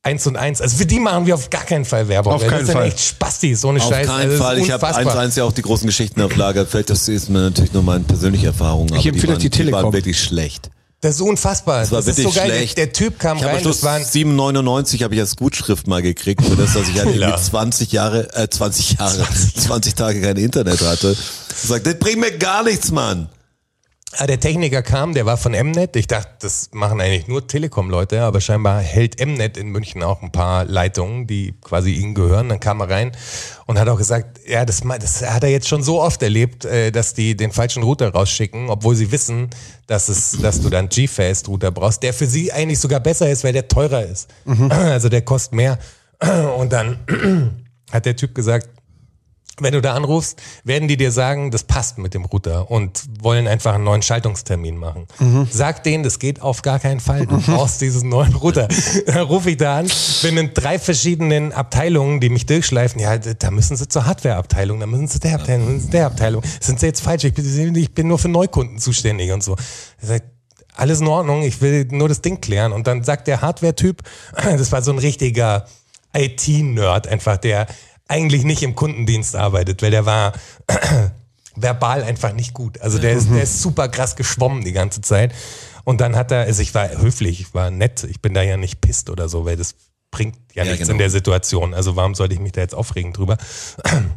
eins 0.04 0.26
und 0.26 0.38
eins. 0.38 0.62
Also 0.62 0.78
für 0.78 0.86
die 0.86 1.02
machen 1.02 1.26
wir 1.26 1.36
auf 1.36 1.50
gar 1.50 1.66
keinen 1.66 1.84
Fall 1.84 2.08
Werbung. 2.08 2.32
Auf 2.32 2.42
weil 2.44 2.50
keinen 2.50 2.60
das 2.60 2.68
sind 2.68 2.78
Fall. 2.78 2.88
echt 2.88 3.00
Spastis, 3.02 3.60
so 3.60 3.70
eine 3.70 3.82
Auf 3.82 3.90
Scheiße. 3.90 4.08
keinen 4.10 4.22
Also 4.22 4.34
ist 4.36 4.42
Fall. 4.42 4.58
Ich 4.60 4.72
habe 4.72 4.86
unfassbar. 4.86 5.20
1 5.20 5.36
ja 5.36 5.44
auch 5.44 5.52
die 5.52 5.64
großen 5.64 5.86
Geschichten 5.86 6.22
auf 6.22 6.34
Lager. 6.38 6.66
Vielleicht 6.66 6.92
das 6.92 7.10
ist 7.10 7.30
mir 7.30 7.40
natürlich 7.40 7.74
nur 7.74 7.84
meine 7.84 8.06
persönliche 8.06 8.48
Erfahrung. 8.48 8.88
Aber 8.88 8.98
empfehle 9.06 9.14
die 9.22 9.28
waren, 9.28 9.40
die 9.40 9.50
Telekom. 9.50 9.80
Die 9.80 9.84
waren 9.84 9.94
wirklich 9.94 10.24
schlecht. 10.24 10.70
Das 11.06 11.18
ist 11.18 11.22
unfassbar. 11.22 11.82
Das, 11.82 11.92
war 11.92 12.00
ist 12.00 12.08
so 12.08 12.24
wirklich 12.24 12.34
geil. 12.34 12.50
schlecht. 12.50 12.78
Der 12.80 12.92
Typ 12.92 13.20
kam 13.20 13.38
Ich 13.38 13.46
rein, 13.46 13.64
das 13.64 13.84
waren 13.84 14.02
7,99 14.02 15.04
habe 15.04 15.14
ich 15.14 15.22
als 15.22 15.36
Gutschrift 15.36 15.86
mal 15.86 16.02
gekriegt, 16.02 16.44
für 16.44 16.56
das, 16.56 16.74
dass 16.74 16.90
ich 16.90 16.98
halt 16.98 17.16
irgendwie 17.16 17.40
20 17.40 17.92
Jahre, 17.92 18.34
äh, 18.34 18.50
20 18.50 18.94
Jahre, 18.94 19.24
20 19.56 19.94
Tage 19.94 20.20
kein 20.20 20.38
Internet 20.38 20.82
hatte. 20.82 21.16
Ich 21.16 21.70
das 21.70 22.00
bringt 22.00 22.22
mir 22.22 22.36
gar 22.40 22.64
nichts, 22.64 22.90
Mann. 22.90 23.30
Ah, 24.18 24.28
der 24.28 24.40
Techniker 24.40 24.82
kam, 24.82 25.14
der 25.14 25.26
war 25.26 25.36
von 25.36 25.52
Mnet. 25.52 25.98
Ich 25.98 26.08
dachte, 26.08 26.30
das 26.40 26.70
machen 26.72 27.02
eigentlich 27.02 27.28
nur 27.28 27.46
Telekom-Leute, 27.48 28.22
aber 28.22 28.40
scheinbar 28.40 28.80
hält 28.80 29.20
Mnet 29.20 29.58
in 29.58 29.68
München 29.68 30.04
auch 30.04 30.22
ein 30.22 30.32
paar 30.32 30.64
Leitungen, 30.64 31.28
die 31.28 31.54
quasi 31.62 31.92
ihnen 31.92 32.16
gehören. 32.16 32.48
Dann 32.48 32.62
kam 32.62 32.80
er 32.80 32.90
rein 32.90 33.12
und 33.66 33.78
hat 33.78 33.90
auch 33.90 33.98
gesagt, 33.98 34.40
ja, 34.48 34.64
das, 34.64 34.84
das 35.00 35.30
hat 35.30 35.44
er 35.44 35.50
jetzt 35.50 35.68
schon 35.68 35.84
so 35.84 36.02
oft 36.02 36.24
erlebt, 36.24 36.64
äh, 36.64 36.92
dass 36.92 37.14
die 37.14 37.36
den 37.36 37.52
falschen 37.52 37.84
Router 37.84 38.14
rausschicken, 38.14 38.70
obwohl 38.70 38.96
sie 38.96 39.12
wissen, 39.12 39.50
dass 39.88 40.08
es, 40.08 40.38
dass 40.42 40.62
du 40.62 40.70
dann 40.70 40.88
G-Fast-Router 40.88 41.72
brauchst, 41.72 42.02
der 42.02 42.14
für 42.14 42.26
sie 42.26 42.54
eigentlich 42.54 42.80
sogar 42.80 43.02
besser 43.02 43.30
ist, 43.30 43.44
weil 43.44 43.54
der 43.54 43.68
teurer 43.68 44.06
ist. 44.06 44.30
Also 44.70 45.10
der 45.10 45.24
kostet 45.24 45.54
mehr. 45.54 45.78
Und 46.58 46.72
dann 46.72 47.00
hat 47.92 48.06
der 48.06 48.16
Typ 48.16 48.34
gesagt, 48.34 48.70
wenn 49.60 49.74
du 49.74 49.82
da 49.82 49.94
anrufst, 49.94 50.42
werden 50.64 50.88
die 50.88 50.98
dir 50.98 51.12
sagen, 51.12 51.52
das 51.52 51.64
passt 51.64 51.98
mit 51.98 52.14
dem 52.14 52.26
Router 52.26 52.70
und 52.70 53.04
wollen 53.22 53.48
einfach 53.48 53.76
einen 53.76 53.84
neuen 53.84 54.02
Schaltungstermin 54.02 54.78
machen. 54.78 55.08
Sag 55.50 55.84
denen, 55.84 56.04
das 56.04 56.20
geht 56.20 56.42
auf 56.42 56.62
gar 56.62 56.80
keinen 56.80 57.00
Fall. 57.00 57.26
Du 57.26 57.40
brauchst 57.40 57.82
diesen 57.82 58.10
neuen 58.10 58.36
Router. 58.36 58.68
Dann 59.06 59.22
rufe 59.22 59.52
ich 59.52 59.58
da 59.58 59.80
an, 59.80 59.88
bin 60.22 60.38
in 60.38 60.54
drei 60.54 60.80
verschiedenen 60.80 61.54
Abteilungen, 61.54 62.20
die 62.20 62.30
mich 62.30 62.46
durchschleifen. 62.46 63.00
Ja, 63.00 63.18
da 63.18 63.52
müssen 63.52 63.78
sie 63.78 63.88
zur 63.88 64.06
Hardwareabteilung, 64.06 64.80
da 64.80 64.86
müssen 64.86 65.08
sie 65.08 65.20
der 65.20 65.36
Abteilung, 65.36 65.66
da 65.68 65.74
müssen 65.74 65.86
sie 65.86 65.92
der 65.92 66.06
Abteilung. 66.06 66.44
Sind 66.60 66.80
sie 66.80 66.88
jetzt 66.88 67.02
falsch? 67.02 67.24
Ich 67.24 67.34
bin, 67.34 67.76
ich 67.76 67.94
bin 67.94 68.08
nur 68.08 68.20
für 68.20 68.30
Neukunden 68.30 68.80
zuständig 68.80 69.32
und 69.32 69.44
so. 69.44 69.56
Ich 70.02 70.08
sag, 70.08 70.24
alles 70.76 71.02
in 71.02 71.08
Ordnung, 71.08 71.44
ich 71.44 71.62
will 71.62 71.88
nur 71.92 72.10
das 72.10 72.22
Ding 72.22 72.42
klären. 72.42 72.74
Und 72.74 72.88
dann 72.88 73.04
sagt 73.04 73.28
der 73.28 73.42
Hardware-Typ, 73.42 74.04
das 74.36 74.72
war 74.72 74.82
so 74.82 74.92
ein 74.92 75.00
richtiger 75.00 75.66
IT-Nerd 76.14 77.08
einfach, 77.08 77.38
der 77.38 77.68
eigentlich 78.08 78.44
nicht 78.44 78.64
im 78.64 78.76
Kundendienst 78.76 79.36
arbeitet, 79.36 79.82
weil 79.82 79.92
der 79.92 80.06
war 80.06 80.34
verbal 81.56 82.04
einfach 82.04 82.34
nicht 82.34 82.54
gut. 82.54 82.80
Also 82.82 83.00
der 83.00 83.14
ist, 83.14 83.30
der 83.32 83.44
ist 83.44 83.62
super 83.62 83.90
krass 83.90 84.16
geschwommen 84.16 84.64
die 84.64 84.74
ganze 84.74 85.02
Zeit. 85.02 85.34
Und 85.84 86.02
dann 86.02 86.16
hat 86.16 86.32
er, 86.32 86.42
also 86.42 86.62
ich 86.62 86.74
war 86.74 86.90
höflich, 86.90 87.42
ich 87.42 87.54
war 87.54 87.72
nett, 87.72 88.04
ich 88.04 88.22
bin 88.22 88.34
da 88.34 88.42
ja 88.42 88.58
nicht 88.58 88.82
pisst 88.82 89.10
oder 89.10 89.30
so, 89.30 89.46
weil 89.46 89.56
das 89.56 89.76
bringt 90.12 90.36
ja, 90.54 90.64
Ja, 90.64 90.72
nichts 90.72 90.88
genau. 90.88 90.94
in 90.94 90.98
der 91.00 91.10
Situation. 91.10 91.74
Also 91.74 91.96
warum 91.96 92.16
sollte 92.16 92.34
ich 92.34 92.40
mich 92.40 92.54
da 92.54 92.62
jetzt 92.62 92.76
aufregen 92.76 93.14
drüber? 93.14 93.38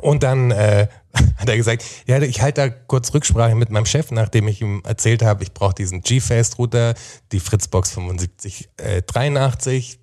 Und 0.00 0.22
dann 0.22 0.50
äh, 0.50 0.88
hat 1.36 1.48
er 1.48 1.56
gesagt, 1.56 1.84
ja, 2.06 2.20
ich 2.20 2.42
halte 2.42 2.60
da 2.60 2.68
kurz 2.68 3.14
Rücksprache 3.14 3.54
mit 3.54 3.70
meinem 3.70 3.86
Chef, 3.86 4.10
nachdem 4.10 4.48
ich 4.48 4.60
ihm 4.60 4.82
erzählt 4.84 5.22
habe, 5.22 5.42
ich 5.42 5.52
brauche 5.52 5.74
diesen 5.74 6.02
G-Fast-Router, 6.02 6.94
die 7.32 7.40
Fritzbox 7.40 7.94
7583, 7.94 9.99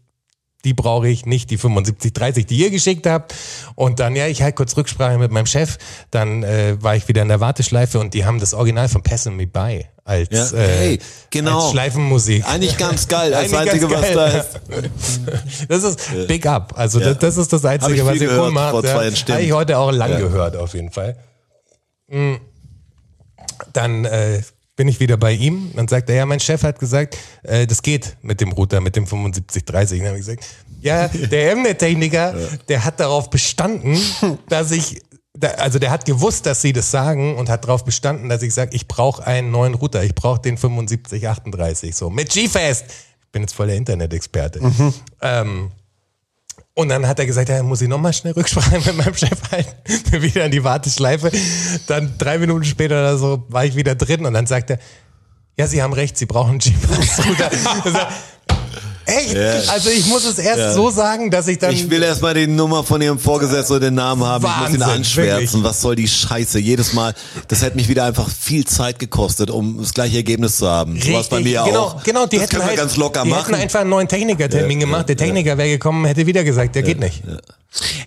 die 0.67 0.73
brauche 0.73 1.07
ich, 1.07 1.25
nicht 1.25 1.49
die 1.49 1.55
7530, 1.55 2.45
die 2.45 2.57
ihr 2.57 2.69
geschickt 2.69 3.07
habt. 3.07 3.33
Und 3.75 4.01
dann, 4.01 4.17
ja, 4.17 4.27
ich 4.27 4.41
halte 4.41 4.55
kurz 4.55 4.75
Rücksprache 4.75 5.17
mit 5.17 5.31
meinem 5.31 5.45
Chef. 5.45 5.77
Dann 6.11 6.43
äh, 6.43 6.75
war 6.81 6.97
ich 6.97 7.07
wieder 7.07 7.21
in 7.21 7.29
der 7.29 7.39
Warteschleife 7.39 7.99
und 7.99 8.13
die 8.13 8.25
haben 8.25 8.41
das 8.41 8.53
Original 8.53 8.89
von 8.89 9.01
Passing 9.01 9.37
Me 9.37 9.47
By 9.47 9.85
als, 10.03 10.29
Ja, 10.29 10.59
äh, 10.59 10.67
hey, 10.67 10.99
genau. 11.29 11.61
als 11.61 11.71
Schleifenmusik. 11.71 12.45
Eigentlich 12.45 12.77
ganz 12.77 13.07
geil. 13.07 13.31
Das 13.31 13.53
Einzige, 13.53 13.89
was 13.89 14.01
geil. 14.01 14.13
da 14.15 14.27
ist. 14.27 14.59
Das 15.69 15.83
ist 15.83 16.27
Big 16.27 16.45
Up. 16.45 16.73
Also 16.75 16.99
Ja. 16.99 17.13
das, 17.13 17.19
das 17.19 17.37
ist 17.37 17.53
das 17.53 17.63
Einzige, 17.63 18.05
was 18.05 18.17
ihr 18.17 18.37
cool 18.37 18.51
macht. 18.51 18.83
Ja. 18.83 18.95
Habe 18.95 19.41
ich 19.41 19.53
heute 19.53 19.77
auch 19.77 19.91
lang 19.91 20.17
gehört, 20.17 20.57
auf 20.57 20.73
jeden 20.73 20.91
Fall. 20.91 21.15
Mm. 22.09 22.35
Dann 23.71 24.03
äh, 24.03 24.41
bin 24.77 24.87
ich 24.87 25.01
wieder 25.01 25.17
bei 25.17 25.33
ihm. 25.33 25.71
Dann 25.75 25.89
sagt 25.89 26.09
er, 26.09 26.15
ja, 26.15 26.25
mein 26.25 26.39
Chef 26.39 26.63
hat 26.63 26.79
gesagt, 26.79 27.17
äh, 27.43 27.67
das 27.67 27.81
geht 27.81 28.15
mit 28.21 28.39
dem 28.39 28.53
Router, 28.53 28.79
mit 28.79 28.95
dem 28.95 29.05
7530. 29.05 29.99
Dann 29.99 30.07
habe 30.07 30.19
ich 30.19 30.25
gesagt, 30.25 30.45
ja, 30.79 31.09
der 31.09 31.55
Mnet-Techniker, 31.57 32.33
der 32.69 32.85
hat 32.85 32.99
darauf 33.01 33.29
bestanden, 33.29 33.99
dass 34.47 34.71
ich 34.71 35.01
also 35.57 35.77
der 35.77 35.91
hat 35.91 36.05
gewusst, 36.05 36.47
dass 36.47 36.63
sie 36.63 36.73
das 36.73 36.89
sagen 36.89 37.35
und 37.35 37.47
hat 37.47 37.63
darauf 37.63 37.85
bestanden, 37.85 38.27
dass 38.27 38.41
ich 38.41 38.55
sage, 38.55 38.75
ich 38.75 38.87
brauche 38.87 39.25
einen 39.27 39.51
neuen 39.51 39.75
Router, 39.75 40.03
ich 40.03 40.15
brauche 40.15 40.41
den 40.41 40.57
7538 40.57 41.95
so 41.95 42.09
mit 42.09 42.31
G-Fast. 42.31 42.85
Ich 42.87 43.31
bin 43.31 43.43
jetzt 43.43 43.53
voll 43.53 43.67
der 43.67 43.75
Internet-Experte. 43.75 44.59
Ähm, 45.21 45.71
und 46.77 46.89
dann 46.89 47.07
hat 47.07 47.17
er 47.17 47.25
gesagt, 47.25 47.49
ja, 47.49 47.63
muss 47.63 47.81
ich 47.81 47.87
nochmal 47.87 48.13
schnell 48.13 48.33
Rücksprache 48.33 48.79
mit 48.85 48.95
meinem 48.95 49.15
Chef 49.15 49.41
halten. 49.51 49.71
Wieder 50.21 50.45
in 50.45 50.51
die 50.51 50.63
Warteschleife. 50.63 51.31
Dann 51.87 52.13
drei 52.19 52.37
Minuten 52.37 52.65
später 52.65 52.99
oder 52.99 53.17
so 53.17 53.45
war 53.49 53.65
ich 53.65 53.75
wieder 53.75 53.95
drin 53.95 54.27
und 54.27 54.33
dann 54.35 54.45
sagt 54.45 54.69
er, 54.69 54.79
ja, 55.57 55.65
Sie 55.65 55.81
haben 55.81 55.93
recht, 55.93 56.19
Sie 56.19 56.27
brauchen 56.27 56.51
einen 56.51 56.59
G-Fast-Router. 56.59 57.49
Echt? 59.07 59.69
Also 59.69 59.89
ich 59.89 60.05
muss 60.07 60.25
es 60.25 60.37
erst 60.37 60.59
Ja. 60.59 60.73
so 60.73 60.89
sagen, 60.89 61.31
dass 61.31 61.47
ich 61.47 61.57
dann... 61.59 61.73
Ich 61.73 61.89
will 61.89 62.03
erstmal 62.03 62.33
die 62.33 62.45
Nummer 62.45 62.83
von 62.83 63.01
ihrem 63.01 63.17
Vorgesetzten 63.19 63.75
und 63.75 63.81
den 63.81 63.95
Namen 63.95 64.23
haben. 64.23 64.43
ich 64.45 64.49
muss 64.49 64.69
ihn 64.73 64.79
Wahnsinn, 64.81 64.83
anschwärzen. 64.83 65.39
wirklich. 65.53 65.63
Was 65.63 65.81
soll 65.81 65.95
die 65.95 66.07
Scheiße? 66.07 66.59
Jedes 66.59 66.93
Mal, 66.93 67.13
das 67.47 67.61
hätte 67.61 67.77
mich 67.77 67.87
wieder 67.87 68.03
einfach 68.03 68.29
viel 68.29 68.65
Zeit 68.65 68.99
gekostet, 68.99 69.49
um 69.49 69.79
das 69.79 69.93
gleiche 69.93 70.17
Ergebnis 70.17 70.57
zu 70.57 70.67
haben. 70.67 70.99
So 71.01 71.13
was 71.13 71.29
bei 71.29 71.39
mir 71.39 71.63
genau, 71.63 71.79
auch. 71.83 72.03
Genau, 72.03 72.25
die 72.25 72.35
das 72.35 72.43
hätten 72.43 72.51
können 72.51 72.63
wir 72.63 72.67
halt, 72.69 72.77
ganz 72.77 72.97
locker 72.97 73.23
die 73.23 73.29
machen. 73.29 73.45
hätten 73.53 73.61
einfach 73.63 73.79
einen 73.81 73.89
neuen 73.91 74.07
Technikertermin 74.07 74.79
gemacht. 74.81 75.07
Der 75.09 75.15
Techniker 75.17 75.57
wäre 75.57 75.69
gekommen, 75.69 76.05
hätte 76.05 76.25
wieder 76.25 76.43
gesagt, 76.43 76.75
der 76.75 76.83
geht 76.83 76.99
nicht. 76.99 77.23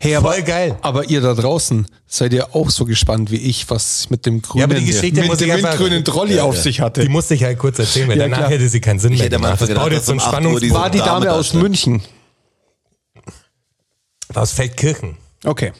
Hey, 0.02 0.14
aber, 0.14 0.32
Voll 0.32 0.42
geil. 0.42 0.78
aber 0.80 1.10
ihr 1.10 1.20
da 1.20 1.34
draußen 1.34 1.86
seid 2.06 2.32
ihr 2.32 2.54
auch 2.56 2.70
so 2.70 2.86
gespannt 2.86 3.30
wie 3.30 3.36
ich, 3.36 3.68
was 3.68 4.08
mit 4.08 4.24
dem 4.24 4.40
grünen, 4.40 4.64
aber 4.64 4.74
die 4.74 4.86
Geschichte 4.86 5.20
mit 5.20 5.38
dem 5.38 5.50
ich 5.50 5.62
windgrünen 5.62 6.04
Trolley 6.06 6.40
auf 6.40 6.56
sich 6.56 6.80
hatte. 6.80 7.02
Die 7.02 7.10
musste 7.10 7.34
ich 7.34 7.44
halt 7.44 7.58
kurz 7.58 7.78
erzählen, 7.78 8.08
weil 8.08 8.16
Ja, 8.16 8.22
danach 8.24 8.38
klar. 8.38 8.50
hätte 8.50 8.66
sie 8.70 8.80
keinen 8.80 8.98
Sinn 8.98 9.12
mehr 9.12 9.24
hätte 9.24 9.36
am 9.36 9.42
gemacht. 9.42 9.60
Das 9.60 9.68
baut 9.68 9.74
gedacht, 9.76 9.92
jetzt 9.92 10.06
so 10.06 10.12
einen 10.12 10.18
dass 10.20 10.26
8 10.28 10.32
Uhr 10.32 10.38
Spannungsbogen. 10.40 10.62
diese 10.68 10.74
War 10.74 10.90
die 10.90 10.98
Dame 10.98 11.10
Dame 11.10 11.26
da 11.26 11.32
aus. 11.38 11.52
München? 11.52 12.02
Aus 14.34 14.52
Feldkirchen. 14.52 15.16
Okay. 15.44 15.72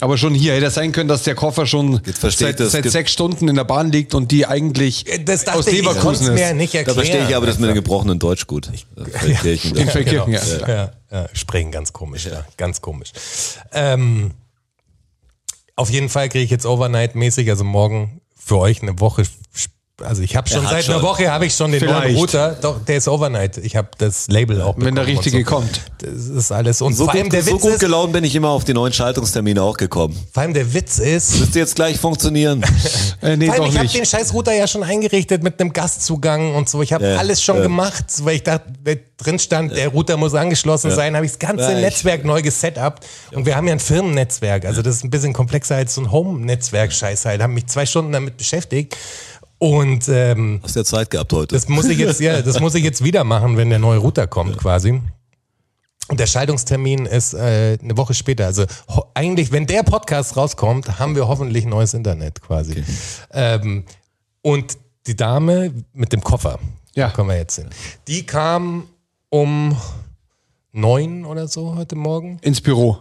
Aber 0.00 0.18
schon 0.18 0.34
hier 0.34 0.52
hätte 0.54 0.66
es 0.66 0.74
sein 0.74 0.92
können, 0.92 1.08
dass 1.08 1.22
der 1.22 1.34
Koffer 1.34 1.66
schon 1.66 2.00
ich 2.06 2.36
seit, 2.36 2.60
das. 2.60 2.72
seit 2.72 2.88
sechs 2.90 3.12
Stunden 3.12 3.48
in 3.48 3.56
der 3.56 3.64
Bahn 3.64 3.90
liegt 3.90 4.14
und 4.14 4.30
die 4.30 4.46
eigentlich 4.46 5.04
Das 5.24 5.44
dachte 5.44 5.58
aus 5.60 5.66
ich, 5.68 5.74
ich 5.74 5.80
Leverkusen 5.80 6.34
mir 6.34 6.48
ist. 6.50 6.54
nicht 6.56 6.74
Da 6.74 6.78
erklären. 6.78 6.96
verstehe 6.98 7.28
ich 7.28 7.34
aber 7.34 7.46
das 7.46 7.58
mit 7.58 7.70
dem 7.70 7.74
gebrochenen 7.74 8.18
Deutsch 8.18 8.46
gut. 8.46 8.70
Feldkirchen, 9.12 9.74
das- 9.74 9.90
Feldkirchen, 9.92 10.32
ja. 10.34 10.40
Ja, 10.44 10.68
ja, 10.68 10.92
ja, 11.10 11.28
sprechen 11.32 11.70
ganz 11.70 11.92
komisch, 11.92 12.26
ja, 12.26 12.44
ganz 12.58 12.80
komisch. 12.82 13.12
Ähm, 13.72 14.32
auf 15.76 15.88
jeden 15.90 16.08
Fall 16.08 16.28
kriege 16.28 16.44
ich 16.44 16.50
jetzt 16.50 16.66
Overnight-mäßig, 16.66 17.48
also 17.50 17.64
morgen 17.64 18.20
für 18.36 18.58
euch 18.58 18.82
eine 18.82 19.00
Woche 19.00 19.22
also 20.02 20.20
ich 20.22 20.36
habe 20.36 20.46
schon 20.48 20.66
seit 20.66 20.84
schon. 20.84 20.94
einer 20.94 21.02
Woche 21.02 21.30
habe 21.30 21.46
ich 21.46 21.54
schon 21.54 21.72
den 21.72 21.82
neuen 21.84 21.96
Vielleicht. 22.02 22.16
Router. 22.18 22.56
Doch, 22.60 22.84
der 22.84 22.98
ist 22.98 23.08
Overnight. 23.08 23.56
Ich 23.58 23.76
habe 23.76 23.88
das 23.96 24.28
Label 24.28 24.60
auch 24.60 24.74
Wenn 24.76 24.94
der 24.94 25.06
richtige 25.06 25.38
so. 25.38 25.44
kommt. 25.44 25.80
Das 25.98 26.26
ist 26.26 26.52
alles. 26.52 26.82
Und 26.82 26.92
So 26.94 27.04
vor 27.04 27.14
allem 27.14 27.24
gut, 27.24 27.32
der 27.32 27.42
so 27.42 27.52
Witz 27.54 27.62
gut 27.62 27.72
ist, 27.72 27.80
gelaunt 27.80 28.12
bin 28.12 28.22
ich 28.22 28.34
immer 28.34 28.50
auf 28.50 28.64
die 28.64 28.74
neuen 28.74 28.92
Schaltungstermine 28.92 29.62
auch 29.62 29.76
gekommen. 29.78 30.14
vor 30.34 30.42
allem 30.42 30.52
der 30.52 30.74
Witz 30.74 30.98
ist, 30.98 31.40
Müsste 31.40 31.58
jetzt 31.60 31.74
gleich 31.76 31.98
funktionieren. 31.98 32.62
Äh, 33.22 33.34
nee, 33.38 33.46
Vor 33.46 33.54
allem, 33.54 33.64
doch 33.64 33.72
ich 33.72 33.78
habe 33.78 33.88
den 33.88 34.04
scheiß 34.04 34.34
Router 34.34 34.52
ja 34.52 34.66
schon 34.66 34.82
eingerichtet 34.82 35.42
mit 35.42 35.58
einem 35.58 35.72
Gastzugang 35.72 36.54
und 36.54 36.68
so. 36.68 36.82
Ich 36.82 36.92
habe 36.92 37.12
Ja, 37.12 37.16
alles 37.16 37.42
schon 37.42 37.56
ja. 37.56 37.62
gemacht, 37.62 38.04
weil 38.22 38.36
ich 38.36 38.42
dachte, 38.42 38.64
drin 39.16 39.38
stand, 39.38 39.74
der 39.74 39.88
Router 39.88 40.18
muss 40.18 40.34
angeschlossen 40.34 40.90
sein, 40.90 41.16
habe 41.16 41.24
ich 41.24 41.32
das 41.32 41.38
ganze 41.38 41.64
Ja, 41.64 41.70
ich- 41.78 41.80
Netzwerk 41.82 42.26
neu 42.26 42.42
gesetupt. 42.42 43.06
Und 43.32 43.46
wir 43.46 43.56
haben 43.56 43.66
ja 43.66 43.72
ein 43.72 43.80
Firmennetzwerk. 43.80 44.66
Also 44.66 44.82
das 44.82 44.96
ist 44.96 45.04
ein 45.04 45.10
bisschen 45.10 45.32
komplexer 45.32 45.76
als 45.76 45.94
so 45.94 46.02
ein 46.02 46.12
Home-Netzwerk-Scheiß 46.12 47.24
halt. 47.24 47.40
Haben 47.42 47.54
mich 47.54 47.66
zwei 47.68 47.86
Stunden 47.86 48.12
damit 48.12 48.36
beschäftigt. 48.36 48.94
Und 49.58 50.08
ähm, 50.08 50.60
Hast 50.62 50.76
ja 50.76 50.84
Zeit 50.84 51.10
gehabt 51.10 51.32
heute. 51.32 51.54
das 51.54 51.68
muss 51.68 51.86
ich 51.86 51.98
jetzt, 51.98 52.20
ja, 52.20 52.42
das 52.42 52.60
muss 52.60 52.74
ich 52.74 52.84
jetzt 52.84 53.02
wieder 53.02 53.24
machen, 53.24 53.56
wenn 53.56 53.70
der 53.70 53.78
neue 53.78 53.98
Router 53.98 54.26
kommt, 54.26 54.58
quasi. 54.58 55.00
Und 56.08 56.20
der 56.20 56.26
Schaltungstermin 56.26 57.06
ist 57.06 57.34
äh, 57.34 57.78
eine 57.82 57.96
Woche 57.96 58.14
später. 58.14 58.46
Also 58.46 58.64
eigentlich, 59.14 59.50
wenn 59.50 59.66
der 59.66 59.82
Podcast 59.82 60.36
rauskommt, 60.36 60.98
haben 61.00 61.16
wir 61.16 61.26
hoffentlich 61.26 61.64
neues 61.66 61.94
Internet 61.94 62.40
quasi. 62.42 62.84
Ähm, 63.32 63.84
und 64.42 64.78
die 65.06 65.16
Dame 65.16 65.72
mit 65.92 66.12
dem 66.12 66.20
Koffer, 66.22 66.58
Ja. 66.94 67.10
kommen 67.10 67.30
wir 67.30 67.36
jetzt 67.36 67.56
hin. 67.56 67.68
Die 68.06 68.24
kam 68.24 68.84
um 69.30 69.76
neun 70.72 71.24
oder 71.24 71.48
so 71.48 71.74
heute 71.74 71.96
Morgen 71.96 72.38
Ins 72.42 72.60
Büro. 72.60 72.98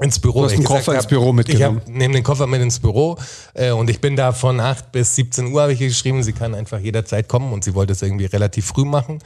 Ins 0.00 0.18
Büro. 0.18 0.40
Du 0.40 0.46
hast 0.46 0.54
einen 0.54 0.64
Koffer 0.64 0.92
ins 0.94 1.04
hab, 1.04 1.08
Büro 1.08 1.32
mitgenommen. 1.32 1.82
Ich 1.86 1.92
nehme 1.92 2.14
den 2.14 2.24
Koffer 2.24 2.46
mit 2.46 2.60
ins 2.60 2.80
Büro 2.80 3.16
äh, 3.54 3.70
und 3.70 3.88
ich 3.88 4.00
bin 4.00 4.16
da 4.16 4.32
von 4.32 4.58
8 4.58 4.90
bis 4.90 5.14
17 5.14 5.52
Uhr, 5.52 5.62
habe 5.62 5.72
ich 5.72 5.78
geschrieben. 5.78 6.22
Sie 6.22 6.32
kann 6.32 6.54
einfach 6.54 6.80
jederzeit 6.80 7.28
kommen 7.28 7.52
und 7.52 7.64
sie 7.64 7.74
wollte 7.74 7.92
es 7.92 8.02
irgendwie 8.02 8.26
relativ 8.26 8.66
früh 8.66 8.84
machen. 8.84 9.20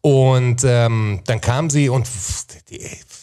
Und 0.00 0.62
ähm, 0.64 1.20
dann 1.26 1.40
kam 1.40 1.68
sie 1.68 1.88
und 1.88 2.06
die, 2.70 2.80